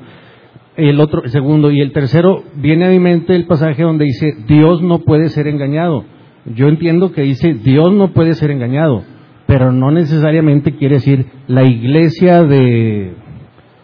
El 0.77 1.01
otro, 1.01 1.27
segundo, 1.29 1.73
y 1.73 1.81
el 1.81 1.91
tercero, 1.91 2.45
viene 2.55 2.87
a 2.87 2.91
mi 2.91 3.01
mente 3.01 3.35
el 3.35 3.47
pasaje 3.47 3.83
donde 3.83 4.05
dice, 4.05 4.33
Dios 4.47 4.81
no 4.81 5.01
puede 5.01 5.29
ser 5.29 5.49
engañado. 5.49 6.05
Yo 6.55 6.69
entiendo 6.69 7.11
que 7.11 7.23
dice, 7.23 7.55
Dios 7.55 7.93
no 7.93 8.13
puede 8.13 8.35
ser 8.35 8.53
engañado, 8.53 9.03
pero 9.47 9.73
no 9.73 9.91
necesariamente 9.91 10.77
quiere 10.77 10.97
decir 10.97 11.27
la 11.49 11.65
iglesia 11.65 12.45
de, 12.45 13.15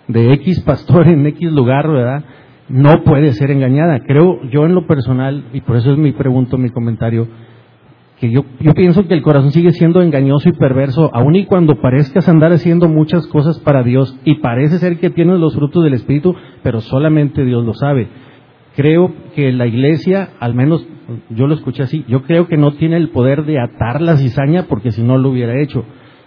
de 0.06 0.32
X 0.34 0.60
pastor 0.60 1.08
en 1.08 1.26
X 1.26 1.50
lugar, 1.50 1.88
¿verdad? 1.88 2.24
No 2.68 3.02
puede 3.02 3.32
ser 3.32 3.50
engañada. 3.50 4.00
Creo 4.00 4.42
yo 4.50 4.66
en 4.66 4.74
lo 4.74 4.86
personal, 4.86 5.44
y 5.52 5.60
por 5.60 5.76
eso 5.76 5.92
es 5.92 5.98
mi 5.98 6.12
pregunta, 6.12 6.56
mi 6.56 6.70
comentario, 6.70 7.28
que 8.20 8.30
yo, 8.30 8.44
pienso 8.74 9.06
que 9.06 9.14
el 9.14 9.22
corazón 9.22 9.52
sigue 9.52 9.70
siendo 9.72 10.02
engañoso 10.02 10.48
y 10.48 10.52
perverso, 10.52 11.10
aun 11.14 11.36
y 11.36 11.46
cuando 11.46 11.80
parezcas 11.80 12.28
andar 12.28 12.52
haciendo 12.52 12.88
muchas 12.88 13.26
cosas 13.28 13.60
para 13.60 13.84
Dios 13.84 14.18
y 14.24 14.36
parece 14.36 14.78
ser 14.78 14.98
que 14.98 15.10
tienes 15.10 15.38
los 15.38 15.54
frutos 15.54 15.84
del 15.84 15.94
Espíritu, 15.94 16.34
pero 16.62 16.80
solamente 16.80 17.44
Dios 17.44 17.64
lo 17.64 17.74
sabe. 17.74 18.08
Creo 18.74 19.12
que 19.34 19.52
la 19.52 19.66
iglesia, 19.66 20.30
al 20.40 20.54
menos 20.54 20.86
yo 21.30 21.46
lo 21.46 21.54
escuché 21.54 21.84
así, 21.84 22.04
yo 22.08 22.22
creo 22.22 22.48
que 22.48 22.56
no 22.56 22.72
tiene 22.72 22.96
el 22.96 23.10
poder 23.10 23.44
de 23.44 23.60
atar 23.60 24.02
la 24.02 24.16
cizaña 24.16 24.64
porque 24.68 24.90
si 24.90 25.02
no 25.02 25.16
lo 25.16 25.30
hubiera 25.30 25.60
hecho. 25.62 25.84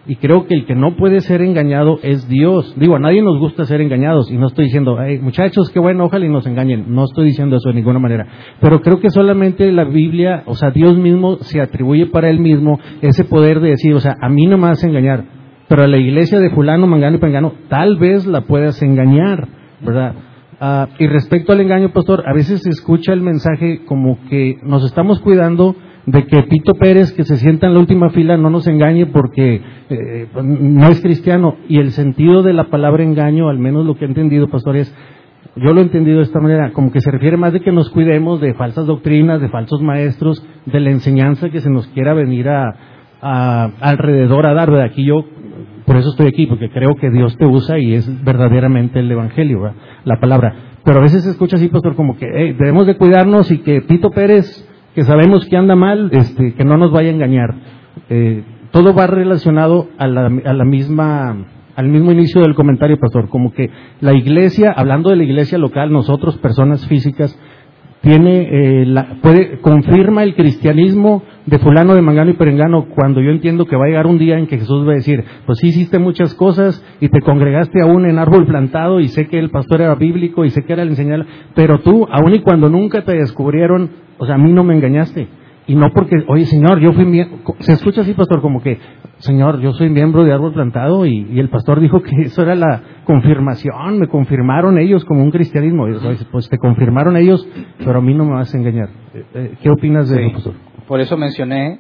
Y 0.08 0.16
creo 0.16 0.48
que 0.48 0.56
el 0.56 0.66
que 0.66 0.74
no 0.74 0.96
puede 0.96 1.20
ser 1.20 1.42
engañado 1.42 2.00
es 2.02 2.28
Dios. 2.28 2.74
Digo, 2.76 2.96
a 2.96 3.00
nadie 3.00 3.22
nos 3.22 3.40
gusta 3.40 3.66
ser 3.66 3.82
engañados. 3.82 4.32
Y 4.32 4.38
no 4.38 4.48
estoy 4.48 4.66
diciendo, 4.66 4.98
muchachos, 5.22 5.70
qué 5.70 5.80
bueno, 5.80 6.06
ojalá 6.06 6.26
y 6.26 6.30
nos 6.30 6.48
engañen. 6.48 6.86
No 6.88 7.04
estoy 7.04 7.26
diciendo 7.26 7.58
eso 7.58 7.70
de 7.70 7.76
ninguna 7.76 8.00
manera. 8.00 8.26
Pero 8.60 8.82
creo 8.82 9.00
que 9.00 9.12
solamente 9.12 9.72
la 9.72 9.84
Biblia, 9.84 10.42
o 10.48 10.56
sea, 10.56 10.72
Dios 10.72 10.98
mismo 10.98 11.38
se 11.42 11.62
atribuye 11.62 12.08
para 12.08 12.30
él 12.30 12.40
mismo 12.40 12.80
ese 13.02 13.26
poder 13.26 13.60
de 13.60 13.70
decir, 13.70 13.94
o 13.94 14.00
sea, 14.00 14.16
a 14.20 14.28
mí 14.28 14.48
no 14.48 14.58
me 14.58 14.70
vas 14.70 14.84
a 14.84 14.88
engañar. 14.88 15.24
Pero 15.68 15.84
a 15.84 15.88
la 15.88 15.98
iglesia 15.98 16.40
de 16.40 16.50
fulano, 16.50 16.88
mangano 16.88 17.18
y 17.18 17.20
pengano, 17.20 17.54
tal 17.70 17.98
vez 17.98 18.26
la 18.26 18.42
puedas 18.42 18.82
engañar, 18.82 19.48
¿verdad? 19.82 20.16
Ah, 20.60 20.90
y 21.00 21.08
respecto 21.08 21.54
al 21.54 21.62
engaño, 21.62 21.94
pastor, 21.94 22.24
a 22.28 22.34
veces 22.34 22.62
se 22.62 22.70
escucha 22.70 23.14
el 23.14 23.22
mensaje 23.22 23.86
como 23.86 24.20
que 24.30 24.58
nos 24.64 24.84
estamos 24.84 25.20
cuidando 25.22 25.76
de 26.06 26.26
que 26.26 26.44
Pito 26.44 26.76
Pérez, 26.76 27.14
que 27.14 27.24
se 27.24 27.38
sienta 27.38 27.68
en 27.68 27.74
la 27.74 27.80
última 27.80 28.10
fila, 28.10 28.38
no 28.38 28.50
nos 28.50 28.68
engañe 28.68 29.06
porque 29.06 29.62
eh, 29.90 30.28
no 30.44 30.88
es 30.88 31.02
cristiano. 31.02 31.58
Y 31.68 31.80
el 31.80 31.92
sentido 31.92 32.42
de 32.42 32.54
la 32.54 32.66
palabra 32.66 33.04
engaño, 33.04 33.50
al 33.50 33.60
menos 33.60 33.86
lo 33.86 33.96
que 33.96 34.06
he 34.06 34.08
entendido, 34.08 34.48
pastor, 34.50 34.78
es, 34.78 34.94
yo 35.56 35.74
lo 35.74 35.80
he 35.80 35.84
entendido 35.84 36.18
de 36.18 36.24
esta 36.24 36.40
manera, 36.40 36.72
como 36.74 36.92
que 36.92 37.02
se 37.02 37.12
refiere 37.12 37.38
más 37.38 37.54
de 37.54 37.62
que 37.62 37.72
nos 37.72 37.90
cuidemos 37.92 38.42
de 38.42 38.54
falsas 38.56 38.88
doctrinas, 38.88 39.42
de 39.42 39.50
falsos 39.50 39.82
maestros, 39.82 40.44
de 40.66 40.80
la 40.80 40.90
enseñanza 40.90 41.50
que 41.50 41.62
se 41.62 41.70
nos 41.70 41.88
quiera 41.88 42.14
venir 42.14 42.50
a, 42.50 42.74
alrededor 43.22 44.48
a 44.48 44.54
dar. 44.54 44.72
De 44.72 44.84
aquí 44.84 45.06
yo, 45.06 45.24
por 45.86 45.98
eso 45.98 46.10
estoy 46.10 46.28
aquí, 46.28 46.48
porque 46.48 46.70
creo 46.70 46.96
que 46.96 47.12
Dios 47.12 47.38
te 47.38 47.46
usa 47.46 47.78
y 47.78 47.94
es 47.94 48.24
verdaderamente 48.24 49.00
el 49.00 49.12
Evangelio, 49.12 49.72
la 50.04 50.20
palabra. 50.20 50.56
Pero 50.84 50.98
a 50.98 51.02
veces 51.04 51.24
se 51.24 51.30
escucha 51.30 51.58
así, 51.58 51.68
pastor, 51.68 51.96
como 51.96 52.18
que 52.18 52.26
debemos 52.26 52.88
de 52.88 52.98
cuidarnos 52.98 53.52
y 53.52 53.60
que 53.60 53.82
Pito 53.82 54.10
Pérez 54.10 54.68
que 54.96 55.04
sabemos 55.04 55.46
que 55.48 55.58
anda 55.58 55.76
mal, 55.76 56.10
este, 56.12 56.54
que 56.54 56.64
no 56.64 56.78
nos 56.78 56.92
vaya 56.92 57.10
a 57.10 57.14
engañar. 57.14 57.56
Eh, 58.10 58.44
todo 58.72 58.94
va 58.94 59.08
relacionado 59.08 59.90
a 59.98 60.08
la, 60.08 60.26
a 60.46 60.54
la 60.54 60.66
misma, 60.66 61.46
al 61.76 61.88
mismo 61.88 62.12
inicio 62.12 62.42
del 62.42 62.56
comentario, 62.56 62.98
pastor, 63.00 63.30
como 63.30 63.54
que 63.54 63.70
la 64.00 64.14
iglesia, 64.14 64.74
hablando 64.76 65.10
de 65.10 65.18
la 65.18 65.24
iglesia 65.24 65.58
local, 65.58 65.92
nosotros, 65.92 66.38
personas 66.38 66.88
físicas, 66.88 67.38
tiene, 68.02 68.82
eh, 68.82 68.86
la, 68.88 69.18
puede, 69.22 69.60
confirma 69.60 70.24
el 70.24 70.36
cristianismo 70.36 71.24
de 71.46 71.60
fulano, 71.60 71.94
de 71.94 72.02
mangano 72.02 72.32
y 72.32 72.34
perengano 72.36 72.88
cuando 72.96 73.22
yo 73.22 73.30
entiendo 73.30 73.66
que 73.66 73.76
va 73.76 73.86
a 73.86 73.88
llegar 73.88 74.08
un 74.08 74.18
día 74.18 74.40
en 74.40 74.48
que 74.48 74.58
Jesús 74.58 74.88
va 74.88 74.94
a 74.94 74.96
decir, 74.96 75.24
pues 75.46 75.60
sí 75.60 75.68
hiciste 75.68 76.00
muchas 76.00 76.34
cosas 76.34 76.84
y 77.00 77.10
te 77.10 77.22
congregaste 77.22 77.82
aún 77.82 78.08
en 78.08 78.18
árbol 78.18 78.48
plantado 78.48 79.00
y 79.00 79.08
sé 79.08 79.28
que 79.28 79.38
el 79.38 79.52
pastor 79.52 79.82
era 79.82 79.96
bíblico 79.96 80.46
y 80.46 80.50
sé 80.50 80.64
que 80.64 80.74
era 80.74 80.82
el 80.82 80.90
enseñar, 80.90 81.26
pero 81.54 81.80
tú, 81.80 82.08
aún 82.12 82.34
y 82.34 82.40
cuando 82.40 82.70
nunca 82.70 83.04
te 83.04 83.16
descubrieron, 83.16 83.92
o 84.22 84.26
sea, 84.28 84.36
a 84.36 84.38
mí 84.38 84.54
no 84.54 84.64
me 84.64 84.76
engañaste. 84.76 85.28
Y 85.66 85.74
no 85.74 85.90
porque, 85.96 86.16
oye, 86.28 86.46
Señor, 86.46 86.80
yo 86.80 86.94
fui 86.94 87.06
miembro, 87.06 87.40
se 87.60 87.74
escucha 87.74 88.02
así, 88.02 88.14
pastor, 88.14 88.40
como 88.40 88.62
que, 88.62 88.78
Señor, 89.18 89.60
yo 89.62 89.74
soy 89.74 89.90
miembro 89.90 90.24
de 90.24 90.32
árbol 90.32 90.54
plantado 90.54 91.08
y, 91.08 91.40
el 91.40 91.50
pastor 91.50 91.80
dijo 91.80 92.04
que 92.04 92.12
eso 92.26 92.44
era 92.44 92.54
la 92.54 92.84
confirmación, 93.04 93.98
me 93.98 94.08
confirmaron 94.08 94.78
ellos 94.78 95.04
como 95.06 95.24
un 95.24 95.32
cristianismo. 95.32 95.88
Y, 95.88 95.96
pues 96.32 96.50
te 96.50 96.60
confirmaron 96.60 97.18
ellos, 97.18 97.48
pero 97.80 97.98
a 97.98 98.02
mí 98.02 98.14
no 98.14 98.26
me 98.26 98.34
vas 98.34 98.54
a 98.54 98.58
engañar. 98.60 98.90
Eh, 99.16 99.26
eh, 99.34 99.58
¿Qué 99.60 99.72
opinas 99.72 100.08
de 100.08 100.24
eso, 100.24 100.34
pastor? 100.34 100.54
Por 100.88 101.00
eso 101.02 101.18
mencioné 101.18 101.80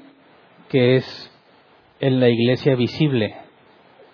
que 0.69 0.95
es 0.95 1.31
en 1.99 2.19
la 2.19 2.27
iglesia 2.27 2.75
visible, 2.75 3.35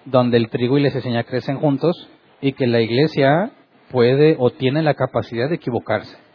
donde 0.03 0.35
el 0.35 0.49
trigo 0.49 0.77
y 0.77 0.83
la 0.83 0.89
cizaña 0.89 1.23
crecen 1.23 1.59
juntos 1.59 2.09
y 2.41 2.51
que 2.51 2.67
la 2.67 2.81
iglesia 2.81 3.51
puede 3.89 4.35
o 4.37 4.49
tiene 4.49 4.81
la 4.81 4.95
capacidad 4.95 5.47
de 5.47 5.55
equivocarse. 5.55 6.26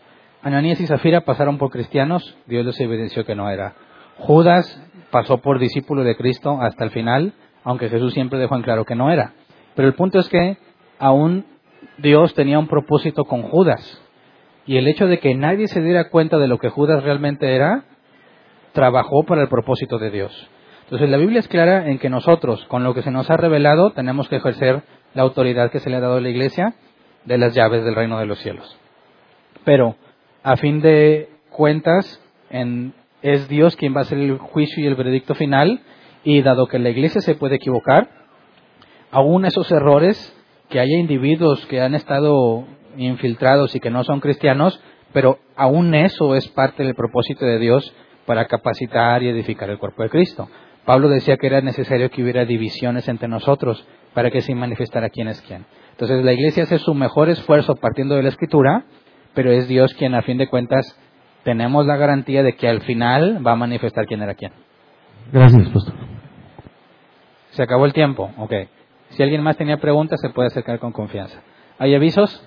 Ananías 0.43 0.81
y 0.81 0.87
Zafira 0.87 1.21
pasaron 1.21 1.57
por 1.57 1.71
cristianos, 1.71 2.37
Dios 2.47 2.67
les 2.67 2.81
evidenció 2.81 3.25
que 3.25 3.37
no 3.37 3.49
era. 3.49 3.75
Judas 4.19 4.81
pasó 5.11 5.39
por 5.39 5.59
discípulo 5.59 6.03
de 6.03 6.17
Cristo 6.17 6.61
hasta 6.61 6.85
el 6.85 6.91
final, 6.91 7.33
aunque 7.65 7.89
Jesús 7.89 8.13
siempre 8.13 8.39
dejó 8.39 8.57
en 8.57 8.63
claro 8.63 8.85
que 8.85 8.97
no 8.97 9.11
era. 9.11 9.35
Pero 9.77 9.87
el 9.87 9.95
punto 9.95 10.19
es 10.19 10.29
que 10.29 10.59
aún 10.99 11.47
Dios 11.99 12.35
tenía 12.35 12.59
un 12.59 12.67
propósito 12.67 13.25
con 13.25 13.43
Judas. 13.43 14.01
Y 14.67 14.79
el 14.79 14.89
hecho 14.89 15.07
de 15.07 15.19
que 15.19 15.35
nadie 15.35 15.69
se 15.69 15.81
diera 15.81 16.11
cuenta 16.11 16.39
de 16.39 16.49
lo 16.49 16.59
que 16.59 16.71
Judas 16.71 17.03
realmente 17.03 17.55
era, 17.55 17.85
trabajó 18.73 19.25
para 19.25 19.43
el 19.43 19.49
propósito 19.49 19.99
de 19.99 20.11
Dios. 20.11 20.49
Entonces 20.85 21.09
la 21.09 21.17
Biblia 21.19 21.41
es 21.41 21.49
clara 21.49 21.89
en 21.89 21.99
que 21.99 22.11
nosotros, 22.11 22.65
con 22.67 22.85
lo 22.85 22.95
que 22.95 23.03
se 23.03 23.11
nos 23.11 23.31
ha 23.31 23.37
revelado, 23.37 23.93
tenemos 23.93 24.29
que 24.29 24.37
ejercer 24.37 24.83
la 25.15 25.23
autoridad 25.23 25.71
que 25.71 25.79
se 25.79 25.89
le 25.89 25.97
ha 25.97 26.01
dado 26.01 26.17
a 26.17 26.21
la 26.21 26.29
Iglesia 26.29 26.75
de 27.25 27.39
las 27.39 27.55
llaves 27.55 27.85
del 27.85 27.95
reino 27.95 28.19
de 28.19 28.27
los 28.27 28.39
cielos. 28.41 28.77
Pero, 29.65 29.97
a 30.43 30.57
fin 30.57 30.81
de 30.81 31.29
cuentas, 31.51 32.21
es 33.23 33.49
Dios 33.49 33.77
quien 33.77 33.95
va 33.95 34.01
a 34.01 34.03
hacer 34.03 34.19
el 34.19 34.39
juicio 34.39 34.83
y 34.83 34.87
el 34.87 34.95
veredicto 34.95 35.35
final, 35.35 35.81
y 36.25 36.43
dado 36.43 36.67
que 36.67 36.79
la 36.79 36.91
Iglesia 36.91 37.21
se 37.21 37.35
puede 37.35 37.57
equivocar, 37.57 38.09
aún 39.11 39.45
esos 39.45 39.71
errores, 39.71 40.37
que 40.69 40.81
haya 40.81 40.97
individuos 40.97 41.67
que 41.67 41.81
han 41.81 41.95
estado 41.95 42.65
infiltrados 42.97 43.75
y 43.75 43.81
que 43.81 43.91
no 43.91 44.05
son 44.05 44.21
cristianos, 44.21 44.81
pero 45.13 45.39
aún 45.55 45.95
eso 45.95 46.35
es 46.35 46.49
parte 46.49 46.83
del 46.83 46.95
propósito 46.95 47.45
de 47.45 47.59
Dios 47.59 47.95
para 48.25 48.47
capacitar 48.47 49.23
y 49.23 49.29
edificar 49.29 49.69
el 49.69 49.79
cuerpo 49.79 50.03
de 50.03 50.09
Cristo. 50.09 50.49
Pablo 50.85 51.09
decía 51.09 51.37
que 51.37 51.47
era 51.47 51.61
necesario 51.61 52.11
que 52.11 52.23
hubiera 52.23 52.45
divisiones 52.45 53.07
entre 53.09 53.29
nosotros 53.29 53.87
para 54.15 54.31
que 54.31 54.41
se 54.41 54.55
manifestara 54.55 55.11
quién 55.11 55.29
es 55.29 55.41
quién. 55.43 55.67
Entonces 55.91 56.25
la 56.25 56.33
iglesia 56.33 56.63
hace 56.63 56.79
su 56.79 56.95
mejor 56.95 57.29
esfuerzo 57.29 57.77
partiendo 57.77 58.15
de 58.15 58.23
la 58.23 58.31
escritura, 58.31 58.85
pero 59.35 59.51
es 59.53 59.69
Dios 59.69 59.95
quien 59.95 60.15
a 60.15 60.23
fin 60.23 60.39
de 60.39 60.49
cuentas 60.49 60.99
tenemos 61.45 61.87
la 61.87 61.97
garantía 61.97 62.43
de 62.43 62.55
que 62.55 62.69
al 62.69 62.83
final 62.83 63.45
va 63.45 63.53
a 63.53 63.57
manifestar 63.57 64.07
quién 64.07 64.23
era 64.23 64.35
quién. 64.35 64.53
Gracias, 65.33 65.69
pastor. 65.69 65.95
Se 67.51 67.63
acabó 67.63 67.87
el 67.87 67.93
tiempo, 67.93 68.31
ok. 68.39 68.53
Si 69.11 69.23
alguien 69.23 69.43
más 69.43 69.57
tenía 69.57 69.77
preguntas, 69.79 70.21
se 70.21 70.31
puede 70.31 70.49
acercar 70.49 70.79
con 70.79 70.93
confianza. 70.93 71.43
¿Hay 71.79 71.95
avisos? 71.95 72.47